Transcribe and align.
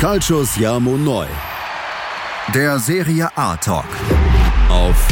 Calcius 0.00 0.56
Jamo 0.56 0.96
Neu. 0.96 1.26
Der 2.54 2.78
Serie 2.78 3.28
A 3.36 3.54
Talk. 3.56 3.84
Auf 4.70 5.08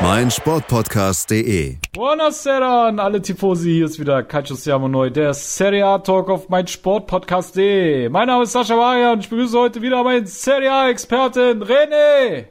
meinsportpodcast.de. 0.00 1.78
Buonasera 1.92 2.86
an 2.86 3.00
alle 3.00 3.20
Tifosi. 3.20 3.72
Hier 3.72 3.86
ist 3.86 3.98
wieder 3.98 4.22
Calcius 4.22 4.66
Jamo 4.66 4.86
Neu, 4.86 5.10
der 5.10 5.34
Serie 5.34 5.84
A 5.84 5.98
Talk 5.98 6.30
auf 6.30 6.48
meinsportpodcast.de. 6.48 8.08
Mein 8.08 8.28
Name 8.28 8.44
ist 8.44 8.52
Sascha 8.52 8.78
Waria 8.78 9.14
und 9.14 9.24
ich 9.24 9.28
begrüße 9.28 9.58
heute 9.58 9.82
wieder 9.82 10.04
meinen 10.04 10.26
Serie 10.26 10.72
A 10.72 10.88
Experten 10.88 11.64
René. 11.64 12.44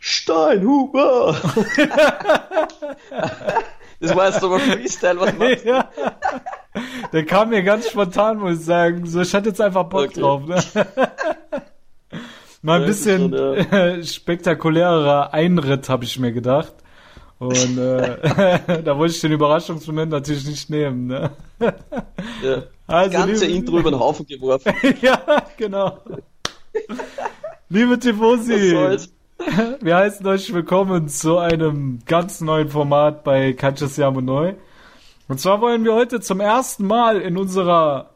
Steinhuber! 0.00 1.36
das 4.00 4.14
war 4.16 4.26
jetzt 4.28 4.42
aber 4.42 4.58
Freestyle, 4.60 5.20
was 5.20 5.32
machst 5.38 5.64
du? 5.64 5.68
Ja. 5.70 5.90
Der 7.12 7.24
kam 7.24 7.50
mir 7.50 7.62
ganz 7.62 7.88
spontan, 7.88 8.38
muss 8.38 8.58
ich 8.58 8.64
sagen. 8.66 9.06
So, 9.06 9.20
ich 9.22 9.32
hatte 9.34 9.48
jetzt 9.48 9.60
einfach 9.60 9.84
Bock 9.84 10.06
Okay. 10.10 10.20
drauf. 10.20 10.46
Ne? 10.46 10.56
Mal 12.62 12.76
ein 12.76 12.80
Ja, 12.82 12.86
bisschen 12.86 13.30
schon, 13.32 13.54
äh, 13.56 14.02
spektakulärer 14.04 15.32
Einritt, 15.32 15.88
habe 15.88 16.04
ich 16.04 16.18
mir 16.18 16.32
gedacht. 16.32 16.74
Und 17.38 17.78
äh, 17.78 18.82
da 18.84 18.96
wollte 18.98 19.14
ich 19.14 19.20
den 19.20 19.32
Überraschungsmoment 19.32 20.10
natürlich 20.10 20.46
nicht 20.46 20.68
nehmen. 20.70 21.06
Ne? 21.06 21.30
Ja. 22.42 22.62
Also, 22.86 23.16
ganze 23.18 23.44
liebe- 23.46 23.56
Intro 23.58 23.78
über 23.78 23.90
den 23.90 24.00
Haufen 24.00 24.26
geworfen. 24.26 24.72
ja, 25.00 25.20
genau. 25.56 25.98
Liebe 27.68 27.98
Tifosi? 27.98 28.98
wir 29.80 29.96
heißen 29.96 30.26
euch 30.26 30.52
willkommen 30.54 31.08
zu 31.08 31.36
einem 31.36 31.98
ganz 32.06 32.40
neuen 32.40 32.70
Format 32.70 33.22
bei 33.22 33.52
Kanchas 33.52 33.98
Jamo 33.98 34.22
Neu. 34.22 34.54
Und 35.28 35.40
zwar 35.40 35.60
wollen 35.60 35.84
wir 35.84 35.94
heute 35.94 36.20
zum 36.20 36.40
ersten 36.40 36.86
Mal 36.86 37.20
in 37.20 37.36
unserer 37.36 38.10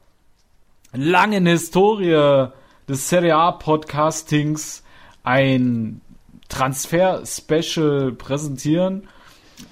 langen 0.93 1.47
Historie 1.47 2.49
des 2.89 3.09
Serie 3.09 3.37
A 3.37 3.53
Podcastings 3.53 4.83
ein 5.23 6.01
Transfer-Special 6.49 8.13
präsentieren, 8.13 9.07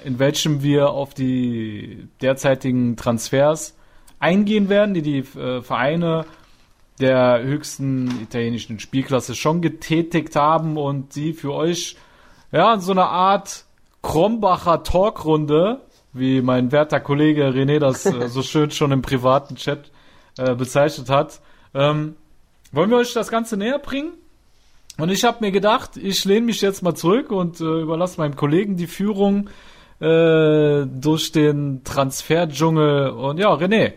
in 0.05 0.19
welchem 0.19 0.63
wir 0.63 0.91
auf 0.91 1.15
die 1.15 2.09
derzeitigen 2.21 2.97
Transfers 2.97 3.75
eingehen 4.19 4.69
werden, 4.69 4.93
die 4.93 5.03
die 5.03 5.19
äh, 5.19 5.63
Vereine 5.63 6.27
der 6.99 7.43
höchsten 7.43 8.21
italienischen 8.23 8.79
Spielklasse 8.79 9.35
schon 9.35 9.63
getätigt 9.63 10.37
haben 10.37 10.77
und 10.77 11.15
die 11.15 11.33
für 11.33 11.53
euch 11.53 11.97
ja 12.53 12.75
in 12.75 12.81
so 12.81 12.93
einer 12.93 13.09
Art 13.09 13.65
Krombacher 14.03 14.83
Talkrunde, 14.83 15.81
wie 16.13 16.41
mein 16.41 16.73
werter 16.73 17.01
Kollege 17.01 17.49
René 17.49 17.79
das 17.79 18.07
äh, 18.07 18.29
so 18.29 18.43
schön 18.43 18.71
schon 18.71 18.93
im 18.93 19.03
privaten 19.03 19.57
Chat 19.57 19.91
äh, 20.39 20.55
bezeichnet 20.55 21.11
hat, 21.11 21.41
ähm, 21.75 22.17
wollen 22.73 22.91
wir 22.91 22.99
euch 22.99 23.13
das 23.13 23.29
Ganze 23.29 23.57
näher 23.57 23.79
bringen. 23.79 24.13
Und 24.99 25.11
ich 25.11 25.25
habe 25.25 25.39
mir 25.41 25.53
gedacht, 25.53 25.97
ich 25.97 26.25
lehne 26.25 26.47
mich 26.47 26.61
jetzt 26.61 26.83
mal 26.83 26.95
zurück 26.95 27.31
und 27.31 27.61
äh, 27.61 27.65
überlasse 27.65 28.21
meinem 28.21 28.35
Kollegen 28.35 28.77
die 28.77 28.89
Führung 28.89 29.49
äh, 30.01 30.87
durch 30.87 31.31
den 31.33 31.83
Transferdschungel. 31.85 33.11
Und 33.11 33.39
ja, 33.39 33.53
René, 33.55 33.93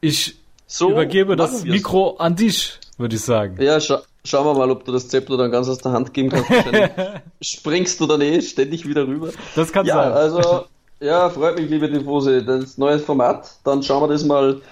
ich 0.00 0.41
So, 0.74 0.90
übergebe 0.90 1.36
das. 1.36 1.64
Mikro 1.64 2.16
an 2.16 2.34
dich, 2.34 2.78
würde 2.96 3.16
ich 3.16 3.20
sagen. 3.22 3.60
Ja, 3.60 3.78
scha 3.78 4.00
schauen 4.24 4.46
wir 4.46 4.54
mal, 4.54 4.70
ob 4.70 4.86
du 4.86 4.92
das 4.92 5.06
Zepter 5.06 5.36
dann 5.36 5.50
ganz 5.50 5.68
aus 5.68 5.78
der 5.78 5.92
Hand 5.92 6.14
geben 6.14 6.30
kannst. 6.30 6.50
Springst 7.42 8.00
du 8.00 8.06
dann 8.06 8.22
eh 8.22 8.40
ständig 8.40 8.88
wieder 8.88 9.06
rüber. 9.06 9.30
Das 9.54 9.70
kann 9.70 9.84
Ja, 9.84 9.96
sein. 9.96 10.12
also, 10.12 10.64
ja, 11.00 11.28
freut 11.28 11.58
mich, 11.58 11.68
liebe 11.68 11.92
Tifose. 11.92 12.42
Das 12.42 12.78
neue 12.78 12.98
Format. 12.98 13.50
Dann 13.64 13.82
schauen 13.82 14.02
wir 14.02 14.08
das 14.08 14.24
mal, 14.24 14.62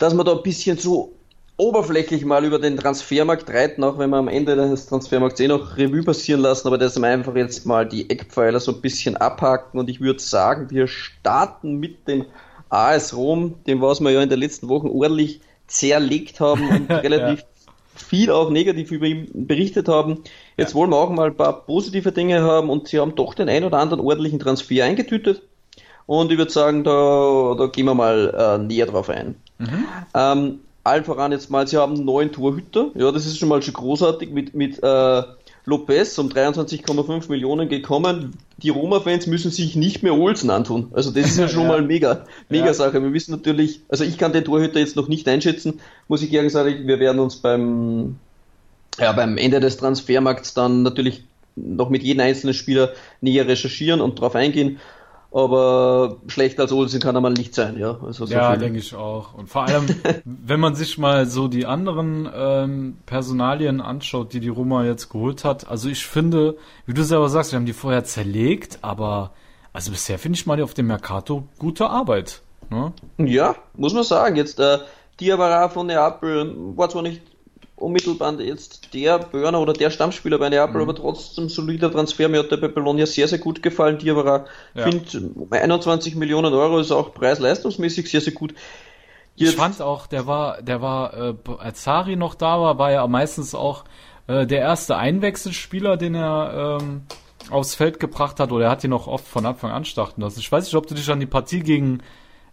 dass 0.00 0.12
wir 0.12 0.24
da 0.24 0.32
ein 0.32 0.42
bisschen 0.42 0.76
so 0.76 1.12
oberflächlich 1.56 2.24
mal 2.24 2.44
über 2.44 2.58
den 2.58 2.76
Transfermarkt 2.76 3.48
reiten, 3.48 3.84
auch 3.84 3.98
wenn 3.98 4.10
wir 4.10 4.16
am 4.16 4.26
Ende 4.26 4.56
des 4.56 4.86
Transfermarkts 4.86 5.38
eh 5.38 5.46
noch 5.46 5.76
Revue 5.76 6.02
passieren 6.02 6.40
lassen, 6.40 6.66
aber 6.66 6.78
dass 6.78 6.98
wir 6.98 7.06
einfach 7.06 7.36
jetzt 7.36 7.64
mal 7.64 7.86
die 7.86 8.10
Eckpfeiler 8.10 8.58
so 8.58 8.72
ein 8.72 8.80
bisschen 8.80 9.16
abhaken 9.16 9.78
und 9.78 9.88
ich 9.88 10.00
würde 10.00 10.18
sagen, 10.20 10.70
wir 10.70 10.88
starten 10.88 11.78
mit 11.78 12.08
dem 12.08 12.24
AS 12.72 13.14
Rom, 13.14 13.54
dem 13.66 13.80
was 13.80 14.00
wir 14.00 14.10
ja 14.10 14.22
in 14.22 14.28
den 14.28 14.40
letzten 14.40 14.68
Wochen 14.68 14.88
ordentlich 14.88 15.40
zerlegt 15.66 16.40
haben 16.40 16.68
und 16.68 16.90
relativ 16.90 17.44
viel 17.94 18.30
auch 18.30 18.50
negativ 18.50 18.90
über 18.90 19.06
ihn 19.06 19.28
berichtet 19.32 19.88
haben. 19.88 20.24
Jetzt 20.56 20.74
wollen 20.74 20.90
wir 20.90 20.96
auch 20.96 21.10
mal 21.10 21.28
ein 21.28 21.36
paar 21.36 21.64
positive 21.64 22.12
Dinge 22.12 22.42
haben 22.42 22.70
und 22.70 22.88
sie 22.88 22.98
haben 22.98 23.14
doch 23.14 23.34
den 23.34 23.48
ein 23.48 23.64
oder 23.64 23.78
anderen 23.78 24.00
ordentlichen 24.00 24.38
Transfer 24.38 24.84
eingetütet. 24.84 25.42
Und 26.06 26.32
ich 26.32 26.38
würde 26.38 26.50
sagen, 26.50 26.84
da, 26.84 27.54
da 27.56 27.66
gehen 27.66 27.86
wir 27.86 27.94
mal 27.94 28.34
äh, 28.36 28.58
näher 28.58 28.86
drauf 28.86 29.08
ein. 29.08 29.36
Ähm, 30.14 30.60
allen 30.84 31.04
voran 31.04 31.32
jetzt 31.32 31.50
mal, 31.50 31.66
sie 31.66 31.76
haben 31.76 31.94
einen 31.94 32.04
neuen 32.04 32.32
Torhüter. 32.32 32.90
Ja, 32.94 33.12
das 33.12 33.26
ist 33.26 33.38
schon 33.38 33.48
mal 33.48 33.62
schon 33.62 33.74
großartig 33.74 34.30
mit, 34.30 34.54
mit 34.54 34.82
äh, 34.82 35.22
Lopez 35.64 36.18
um 36.18 36.28
23,5 36.28 37.28
Millionen 37.30 37.68
gekommen. 37.68 38.34
Die 38.58 38.70
Roma-Fans 38.70 39.26
müssen 39.28 39.50
sich 39.50 39.76
nicht 39.76 40.02
mehr 40.02 40.14
Olsen 40.14 40.50
antun. 40.50 40.88
Also 40.92 41.10
das 41.10 41.26
ist 41.26 41.38
ja 41.38 41.48
schon 41.48 41.62
Ja. 41.62 41.68
mal 41.68 41.82
mega, 41.82 42.24
mega 42.48 42.66
Ja. 42.66 42.74
Sache. 42.74 43.02
Wir 43.02 43.12
wissen 43.12 43.32
natürlich, 43.32 43.80
also 43.88 44.02
ich 44.04 44.18
kann 44.18 44.32
den 44.32 44.44
Torhüter 44.44 44.80
jetzt 44.80 44.96
noch 44.96 45.08
nicht 45.08 45.28
einschätzen, 45.28 45.80
muss 46.08 46.22
ich 46.22 46.32
ehrlich 46.32 46.52
sagen, 46.52 46.86
wir 46.86 46.98
werden 46.98 47.20
uns 47.20 47.36
beim, 47.36 48.16
ja, 48.98 49.12
beim 49.12 49.36
Ende 49.36 49.60
des 49.60 49.76
Transfermarkts 49.76 50.54
dann 50.54 50.82
natürlich 50.82 51.24
noch 51.54 51.90
mit 51.90 52.02
jedem 52.02 52.20
einzelnen 52.20 52.54
Spieler 52.54 52.92
näher 53.20 53.46
recherchieren 53.46 54.00
und 54.00 54.20
drauf 54.20 54.34
eingehen. 54.34 54.80
Aber 55.32 56.18
schlechter 56.26 56.62
als 56.62 56.72
Olsen 56.72 57.00
kann 57.00 57.14
er 57.14 57.22
mal 57.22 57.32
nicht 57.32 57.54
sein, 57.54 57.78
ja. 57.78 57.98
Also 58.04 58.26
so 58.26 58.34
Ja, 58.34 58.54
denke 58.56 58.78
ich 58.78 58.94
auch. 58.94 59.32
Und 59.32 59.48
vor 59.48 59.62
allem, 59.62 59.86
wenn 60.24 60.60
man 60.60 60.74
sich 60.74 60.98
mal 60.98 61.26
so 61.26 61.48
die 61.48 61.64
anderen 61.64 62.28
ähm, 62.34 62.98
Personalien 63.06 63.80
anschaut, 63.80 64.34
die 64.34 64.40
die 64.40 64.50
Roma 64.50 64.84
jetzt 64.84 65.08
geholt 65.08 65.44
hat. 65.44 65.68
Also 65.68 65.88
ich 65.88 66.04
finde, 66.04 66.56
wie 66.84 66.92
du 66.92 67.02
selber 67.02 67.30
sagst, 67.30 67.52
wir 67.52 67.56
haben 67.56 67.66
die 67.66 67.72
vorher 67.72 68.04
zerlegt, 68.04 68.80
aber 68.82 69.30
also 69.72 69.90
bisher 69.90 70.18
finde 70.18 70.36
ich 70.36 70.44
mal 70.44 70.62
auf 70.62 70.74
dem 70.74 70.86
Mercato 70.86 71.44
gute 71.58 71.88
Arbeit. 71.88 72.42
Ne? 72.68 72.92
Ja, 73.16 73.54
muss 73.74 73.94
man 73.94 74.04
sagen. 74.04 74.36
Jetzt 74.36 74.60
äh, 74.60 74.78
Diawara 75.18 75.70
von 75.70 75.86
Neapel 75.86 76.54
war 76.76 76.90
zwar 76.90 77.02
nicht 77.02 77.22
unmittelbar 77.82 78.40
jetzt 78.40 78.94
der 78.94 79.18
Burner 79.18 79.60
oder 79.60 79.72
der 79.72 79.90
Stammspieler 79.90 80.38
bei 80.38 80.48
Neapel, 80.48 80.76
Mhm. 80.76 80.82
aber 80.88 80.94
trotzdem 80.94 81.48
solider 81.48 81.90
Transfer. 81.90 82.28
Mir 82.28 82.40
hat 82.40 82.50
der 82.50 82.56
bei 82.58 82.68
Bologna 82.68 83.06
sehr, 83.06 83.28
sehr 83.28 83.38
gut 83.38 83.62
gefallen. 83.62 83.98
Diawara, 83.98 84.44
Ja. 84.74 84.82
finde 84.88 85.30
21 85.50 86.14
Millionen 86.14 86.52
Euro 86.54 86.78
ist 86.78 86.92
auch 86.92 87.12
preis-leistungsmäßig 87.14 88.10
sehr, 88.10 88.20
sehr 88.20 88.32
gut. 88.32 88.54
Ich 89.34 89.42
Jetzt- 89.46 89.56
fand 89.56 89.80
auch, 89.80 90.06
der 90.06 90.26
war, 90.26 90.60
der 90.62 90.82
war, 90.82 91.14
äh, 91.14 91.34
als 91.58 91.82
Sari 91.84 92.16
noch 92.16 92.34
da 92.34 92.60
war, 92.60 92.78
war 92.78 92.90
er 92.92 93.06
meistens 93.08 93.54
auch 93.54 93.84
äh, 94.28 94.46
der 94.46 94.60
erste 94.60 94.96
Einwechselspieler, 94.96 95.96
den 95.96 96.14
er 96.14 96.78
ähm, 96.80 97.02
aufs 97.50 97.74
Feld 97.74 97.98
gebracht 97.98 98.38
hat, 98.38 98.52
oder 98.52 98.66
er 98.66 98.70
hat 98.70 98.84
ihn 98.84 98.92
auch 98.92 99.08
oft 99.08 99.26
von 99.26 99.44
Anfang 99.44 99.72
an 99.72 99.84
starten 99.84 100.20
lassen. 100.20 100.38
Ich 100.38 100.52
weiß 100.52 100.64
nicht, 100.64 100.76
ob 100.76 100.86
du 100.86 100.94
dich 100.94 101.10
an 101.10 101.18
die 101.18 101.26
Partie 101.26 101.58
gegen 101.60 102.02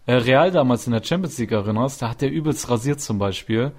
äh, 0.08 0.14
Real 0.16 0.50
damals 0.50 0.88
in 0.88 0.94
der 0.94 1.04
Champions 1.04 1.38
League 1.38 1.52
erinnerst. 1.52 2.02
Da 2.02 2.10
hat 2.10 2.24
er 2.24 2.32
übelst 2.32 2.68
rasiert 2.72 3.02
zum 3.02 3.20
Beispiel. 3.20 3.72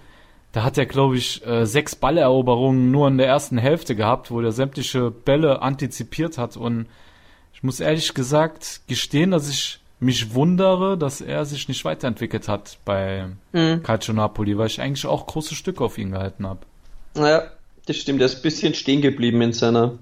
Da 0.53 0.65
hat 0.65 0.77
er, 0.79 0.87
glaube 0.87 1.17
ich, 1.17 1.47
äh, 1.47 1.65
sechs 1.65 1.95
Balleroberungen 1.95 2.91
nur 2.91 3.07
in 3.09 3.19
der 3.19 3.29
ersten 3.29 3.57
Hälfte 3.59 3.95
gehabt, 3.95 4.31
wo 4.31 4.41
er 4.41 4.53
sämtliche 4.53 5.11
Bälle 5.11 5.63
antizipiert 5.63 6.39
hat. 6.39 6.57
Und 6.57 6.87
ich 7.55 7.63
muss 7.63 7.79
ehrlich 7.79 8.15
gesagt 8.15 8.81
gestehen, 8.89 9.31
dass 9.31 9.49
ich 9.49 9.79
mich 10.01 10.35
wundere, 10.35 10.97
dass 10.99 11.21
er 11.21 11.45
sich 11.45 11.69
nicht 11.69 11.85
weiterentwickelt 11.85 12.49
hat 12.49 12.79
bei 12.85 13.27
Mhm. 13.53 13.83
Calcio 13.83 14.15
Napoli, 14.15 14.57
weil 14.59 14.67
ich 14.67 14.81
eigentlich 14.81 15.07
auch 15.07 15.27
große 15.27 15.55
Stücke 15.55 15.85
auf 15.85 15.99
ihn 15.99 16.13
gehalten 16.13 16.47
habe. 16.47 16.61
Naja, 17.15 17.43
das 17.87 17.97
stimmt. 17.97 18.21
Er 18.21 18.27
ist 18.27 18.37
ein 18.37 18.43
bisschen 18.43 18.75
stehen 18.75 19.03
geblieben 19.03 19.43
in 19.43 19.53
seiner 19.53 19.99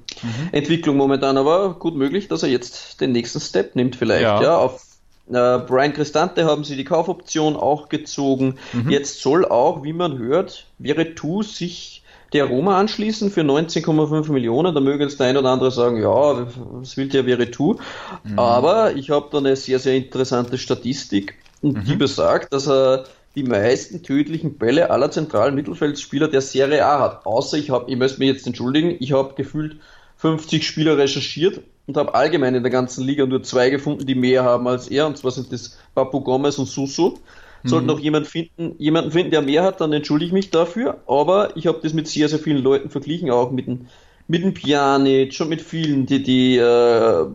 Entwicklung 0.52 0.96
momentan, 0.96 1.36
aber 1.36 1.74
gut 1.74 1.94
möglich, 1.96 2.28
dass 2.28 2.42
er 2.42 2.48
jetzt 2.48 3.00
den 3.00 3.12
nächsten 3.12 3.40
Step 3.40 3.76
nimmt 3.76 3.96
vielleicht. 3.96 4.22
Ja. 4.22 4.42
Ja, 4.42 4.56
auf 4.56 4.84
äh, 5.30 5.58
Brian 5.66 5.92
Cristante 5.92 6.44
haben 6.44 6.64
sie 6.64 6.76
die 6.76 6.84
Kaufoption 6.84 7.56
auch 7.56 7.88
gezogen. 7.88 8.58
Jetzt 8.88 9.20
soll 9.20 9.44
auch, 9.44 9.82
wie 9.84 9.92
man 9.92 10.18
hört, 10.18 10.66
Veretout 10.80 11.42
sich 11.42 12.02
der 12.32 12.44
Roma 12.44 12.78
anschließen 12.78 13.30
für 13.30 13.40
19,5 13.40 14.30
Millionen. 14.32 14.74
Da 14.74 14.80
möge 14.80 15.04
jetzt 15.04 15.18
der 15.18 15.28
ein 15.28 15.36
oder 15.36 15.50
andere 15.50 15.70
sagen, 15.70 16.00
ja, 16.00 16.46
was 16.72 16.96
will 16.96 17.08
der 17.08 17.24
Veretout? 17.24 17.78
Aber 18.36 18.94
ich 18.94 19.10
habe 19.10 19.28
da 19.30 19.38
eine 19.38 19.56
sehr, 19.56 19.78
sehr 19.78 19.96
interessante 19.96 20.58
Statistik 20.58 21.34
und 21.62 21.86
die 21.88 21.96
besagt, 21.96 22.52
dass 22.52 22.68
er 22.68 23.04
die 23.34 23.44
meisten 23.44 24.02
tödlichen 24.02 24.58
Bälle 24.58 24.90
aller 24.90 25.10
zentralen 25.10 25.54
Mittelfeldspieler 25.54 26.28
der 26.28 26.40
Serie 26.40 26.84
A 26.84 27.00
hat. 27.00 27.26
Außer 27.26 27.56
ich 27.56 27.70
habe, 27.70 27.90
ich 27.90 27.96
möchte 27.96 28.18
mich 28.18 28.28
jetzt 28.28 28.46
entschuldigen, 28.46 28.96
ich 28.98 29.12
habe 29.12 29.34
gefühlt 29.34 29.76
50 30.16 30.66
Spieler 30.66 30.98
recherchiert 30.98 31.60
und 31.88 31.96
habe 31.96 32.14
allgemein 32.14 32.54
in 32.54 32.62
der 32.62 32.70
ganzen 32.70 33.02
Liga 33.02 33.24
nur 33.24 33.42
zwei 33.42 33.70
gefunden, 33.70 34.06
die 34.06 34.14
mehr 34.14 34.44
haben 34.44 34.68
als 34.68 34.88
er. 34.88 35.06
Und 35.06 35.16
zwar 35.16 35.30
sind 35.30 35.50
das 35.50 35.78
Papu 35.94 36.20
Gomez 36.20 36.58
und 36.58 36.66
Suso. 36.66 37.18
Sollte 37.64 37.86
noch 37.86 37.98
jemand 37.98 38.28
finden, 38.28 38.76
jemanden 38.78 39.10
finden, 39.10 39.32
der 39.32 39.42
mehr 39.42 39.64
hat, 39.64 39.80
dann 39.80 39.92
entschuldige 39.92 40.28
ich 40.28 40.32
mich 40.32 40.50
dafür. 40.50 40.98
Aber 41.06 41.56
ich 41.56 41.66
habe 41.66 41.80
das 41.82 41.92
mit 41.92 42.06
sehr, 42.06 42.28
sehr 42.28 42.38
vielen 42.38 42.62
Leuten 42.62 42.90
verglichen, 42.90 43.30
auch 43.30 43.50
mit 43.50 43.66
dem, 43.66 43.86
mit 44.28 44.44
dem 44.44 44.54
Pjanic 44.54 45.40
und 45.40 45.48
mit 45.48 45.60
vielen, 45.60 46.06
die, 46.06 46.22
die 46.22 46.56
äh, 46.58 47.26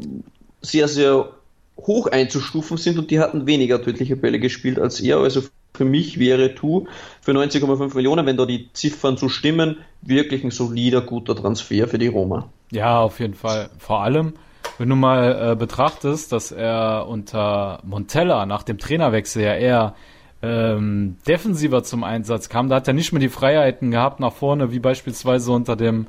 sehr, 0.62 0.88
sehr 0.88 1.30
hoch 1.78 2.08
einzustufen 2.08 2.78
sind 2.78 3.00
und 3.00 3.12
die 3.12 3.20
hatten 3.20 3.48
weniger 3.48 3.82
tödliche 3.82 4.16
Bälle 4.16 4.40
gespielt 4.40 4.80
als 4.80 5.02
er. 5.02 5.18
Also 5.18 5.42
für 5.74 5.86
mich 5.86 6.20
wäre 6.20 6.54
Tu 6.54 6.86
für 7.22 7.32
90,5 7.32 7.96
Millionen, 7.96 8.26
wenn 8.26 8.38
da 8.38 8.46
die 8.46 8.70
Ziffern 8.74 9.18
so 9.18 9.28
stimmen, 9.28 9.78
wirklich 10.04 10.44
ein 10.44 10.52
solider, 10.52 11.02
guter 11.02 11.36
Transfer 11.36 11.88
für 11.88 11.98
die 11.98 12.08
Roma. 12.08 12.50
Ja, 12.74 13.00
auf 13.02 13.20
jeden 13.20 13.34
Fall. 13.36 13.70
Vor 13.78 14.02
allem, 14.02 14.34
wenn 14.78 14.90
du 14.90 14.96
mal 14.96 15.52
äh, 15.52 15.56
betrachtest, 15.56 16.32
dass 16.32 16.52
er 16.52 17.08
unter 17.08 17.80
Montella 17.84 18.46
nach 18.46 18.64
dem 18.64 18.78
Trainerwechsel 18.80 19.44
ja 19.44 19.54
eher 19.54 19.96
ähm, 20.42 21.18
defensiver 21.28 21.84
zum 21.84 22.04
Einsatz 22.04 22.50
kam, 22.50 22.70
da 22.70 22.78
hat 22.78 22.88
er 22.88 22.94
nicht 22.94 23.14
mehr 23.14 23.20
die 23.22 23.30
Freiheiten 23.30 23.92
gehabt 23.92 24.20
nach 24.20 24.34
vorne, 24.34 24.72
wie 24.72 24.80
beispielsweise 24.80 25.52
unter 25.52 25.76
dem 25.76 26.08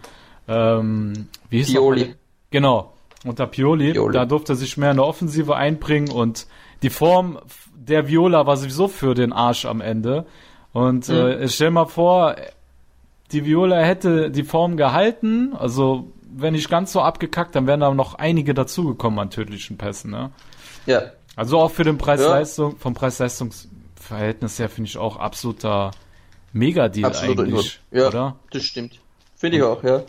ähm, 0.48 1.28
wie 1.50 1.58
hieß 1.58 1.72
Pioli. 1.72 2.14
Genau, 2.50 2.92
unter 3.24 3.46
Pioli. 3.46 3.92
Pioli. 3.92 4.12
Da 4.14 4.24
durfte 4.24 4.52
er 4.54 4.56
sich 4.56 4.76
mehr 4.76 4.90
in 4.90 4.96
der 4.96 5.06
Offensive 5.06 5.54
einbringen 5.56 6.10
und 6.10 6.46
die 6.82 6.90
Form 6.90 7.38
der 7.74 8.08
Viola 8.08 8.46
war 8.46 8.56
sowieso 8.56 8.88
für 8.88 9.14
den 9.14 9.32
Arsch 9.32 9.66
am 9.66 9.80
Ende. 9.80 10.26
Und 10.72 11.08
Mhm. 11.08 11.14
äh, 11.14 11.48
stell 11.48 11.70
mal 11.70 11.84
vor, 11.86 12.34
die 13.32 13.44
Viola 13.44 13.80
hätte 13.82 14.30
die 14.30 14.42
Form 14.44 14.76
gehalten, 14.76 15.52
also 15.58 16.12
wenn 16.36 16.54
nicht 16.54 16.68
ganz 16.70 16.92
so 16.92 17.00
abgekackt, 17.00 17.54
dann 17.54 17.66
wären 17.66 17.80
da 17.80 17.92
noch 17.94 18.14
einige 18.14 18.54
dazugekommen 18.54 19.18
an 19.18 19.30
tödlichen 19.30 19.76
Pässen. 19.78 20.10
Ne? 20.10 20.30
Ja, 20.86 21.02
Also 21.36 21.58
auch 21.60 21.70
für 21.70 21.84
den 21.84 21.98
Preis-Leistung, 21.98 22.76
vom 22.76 22.94
Preis-Leistungs-Verhältnis 22.94 24.58
her 24.58 24.68
finde 24.68 24.88
ich 24.88 24.98
auch 24.98 25.16
absoluter 25.16 25.90
Mega-Deal 26.52 27.06
absolut. 27.06 27.40
eigentlich, 27.40 27.80
Ja, 27.90 28.08
oder? 28.08 28.36
das 28.50 28.64
stimmt. 28.64 29.00
Finde 29.36 29.56
ich 29.58 29.62
auch, 29.62 29.82
ja. 29.82 30.02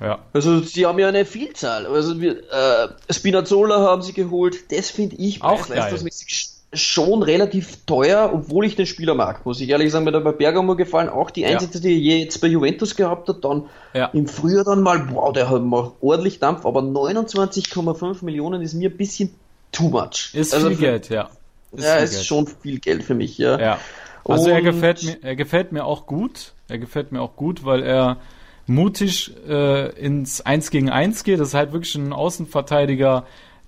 Ja. 0.00 0.18
Also 0.32 0.60
sie 0.60 0.86
haben 0.86 0.98
ja 0.98 1.08
eine 1.08 1.24
Vielzahl. 1.26 1.86
Also 1.86 2.20
wir, 2.20 2.38
äh, 2.50 2.88
Spinazzola 3.12 3.80
haben 3.80 4.00
sie 4.02 4.14
geholt. 4.14 4.72
Das 4.72 4.90
finde 4.90 5.16
ich 5.16 5.42
Auch 5.42 5.58
preis-leistungsmäßig 5.66 6.28
sch- 6.28 6.49
schon 6.72 7.22
relativ 7.24 7.84
teuer, 7.84 8.30
obwohl 8.32 8.64
ich 8.64 8.76
den 8.76 8.86
Spieler 8.86 9.14
mag. 9.14 9.44
Muss 9.44 9.60
ich 9.60 9.68
ehrlich 9.68 9.90
sagen, 9.90 10.04
mir 10.04 10.14
er 10.14 10.20
bei 10.20 10.30
Bergamo 10.32 10.76
gefallen. 10.76 11.08
Auch 11.08 11.30
die 11.30 11.40
Ja. 11.40 11.48
Einsätze, 11.48 11.80
die 11.80 12.08
er 12.10 12.18
jetzt 12.18 12.40
bei 12.40 12.46
Juventus 12.46 12.94
gehabt 12.94 13.28
hat, 13.28 13.44
dann 13.44 13.64
Ja. 13.92 14.06
im 14.12 14.28
Frühjahr 14.28 14.62
dann 14.64 14.80
mal, 14.82 15.08
wow, 15.12 15.32
der 15.32 15.50
hat 15.50 15.62
mal 15.62 15.90
ordentlich 16.00 16.38
Dampf, 16.38 16.64
aber 16.64 16.80
29,5 16.80 18.22
Millionen 18.24 18.62
ist 18.62 18.74
mir 18.74 18.88
ein 18.90 18.96
bisschen 18.96 19.34
too 19.72 19.88
much. 19.88 20.30
Ist 20.32 20.54
also 20.54 20.68
viel 20.68 20.76
für- 20.76 20.82
Geld, 20.82 21.08
ja. 21.08 21.28
Ist 21.72 21.84
ja, 21.84 21.96
ist 21.96 22.12
Geld. 22.12 22.24
schon 22.26 22.46
viel 22.46 22.78
Geld 22.78 23.02
für 23.02 23.14
mich, 23.14 23.36
ja. 23.38 23.58
Ja. 23.58 23.78
Also 24.24 24.50
er 24.50 24.62
gefällt 24.62 25.02
mir, 25.02 25.16
er 25.22 25.34
gefällt 25.34 25.72
mir 25.72 25.84
auch 25.84 26.06
gut. 26.06 26.52
Er 26.68 26.78
gefällt 26.78 27.10
mir 27.10 27.20
auch 27.20 27.34
gut, 27.34 27.64
weil 27.64 27.82
er 27.82 28.18
mutig 28.66 29.32
äh, 29.48 29.88
ins 29.98 30.40
Eins 30.42 30.70
gegen 30.70 30.88
Eins 30.90 31.24
geht. 31.24 31.40
Das 31.40 31.48
ist 31.48 31.54
halt 31.54 31.72
wirklich 31.72 31.94
ein 31.96 32.12
Außenverteidiger, 32.12 33.24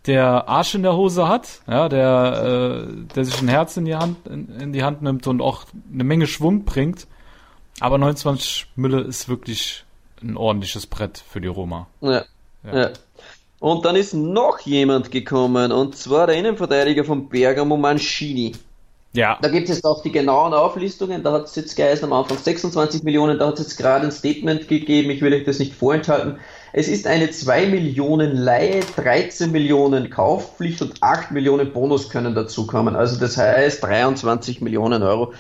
der 0.07 0.49
Arsch 0.49 0.75
in 0.75 0.83
der 0.83 0.97
Hose 0.97 1.29
hat, 1.29 1.61
ja, 1.69 1.89
der, 1.89 2.87
äh, 2.87 3.15
der 3.15 3.25
sich 3.25 3.41
ein 3.41 3.49
Herz 3.49 3.77
in 3.77 3.85
die 3.85 3.95
Hand 3.95 4.27
in, 4.27 4.49
in 4.61 4.73
die 4.73 4.83
Hand 4.83 5.03
nimmt 5.03 5.27
und 5.27 5.41
auch 5.41 5.65
eine 5.93 6.05
Menge 6.05 6.27
Schwung 6.27 6.65
bringt. 6.65 7.07
Aber 7.81 7.99
29 7.99 8.67
Mülle 8.77 9.01
ist 9.01 9.29
wirklich 9.29 9.85
ein 10.23 10.37
ordentliches 10.37 10.87
Brett 10.87 11.19
für 11.19 11.41
die 11.41 11.49
Roma. 11.49 11.87
Ja. 12.01 12.25
Ja. 12.65 12.79
ja. 12.79 12.91
Und 13.59 13.85
dann 13.85 13.95
ist 13.95 14.13
noch 14.13 14.59
jemand 14.61 15.13
gekommen, 15.13 15.71
und 15.71 15.97
zwar 15.97 16.27
der 16.27 16.37
Innenverteidiger 16.37 17.05
von 17.05 17.29
Bergamo 17.29 17.77
Mancini. 17.77 18.57
Ja, 19.15 19.39
Da 19.43 19.49
gibt 19.51 19.69
es 19.69 19.77
jetzt 19.77 19.85
auch 19.85 20.03
die 20.03 20.11
genauen 20.11 20.55
Auflistungen, 20.55 21.23
da 21.23 21.33
hat 21.33 21.45
es 21.45 21.55
jetzt 21.55 21.77
geheißen 21.77 22.05
am 22.07 22.15
Anfang 22.15 22.39
26 22.39 23.03
Millionen, 23.03 23.39
da 23.39 23.49
hat 23.49 23.55
es 23.55 23.67
jetzt 23.67 23.77
gerade 23.77 24.07
ein 24.07 24.11
Statement 24.11 24.69
gegeben, 24.69 25.11
ich 25.11 25.21
will 25.21 25.35
euch 25.35 25.45
das 25.45 25.59
nicht 25.59 25.75
vorenthalten. 25.75 26.39
Es 26.75 26.89
ist 26.89 27.07
eine 27.07 27.31
2 27.31 27.67
Millionen 27.67 28.35
Leihe, 28.35 28.81
13 28.97 29.53
Millionen 29.53 30.09
Kaufpflicht 30.09 30.81
und 30.81 31.03
8 31.03 31.31
Millionen 31.31 31.71
Bonus 31.71 32.09
können 32.09 32.35
dazukommen. 32.35 32.97
Also 32.97 33.21
das 33.21 33.37
heißt 33.37 33.83
23 33.83 34.63
Millionen 34.63 35.03
Euro 35.03 35.35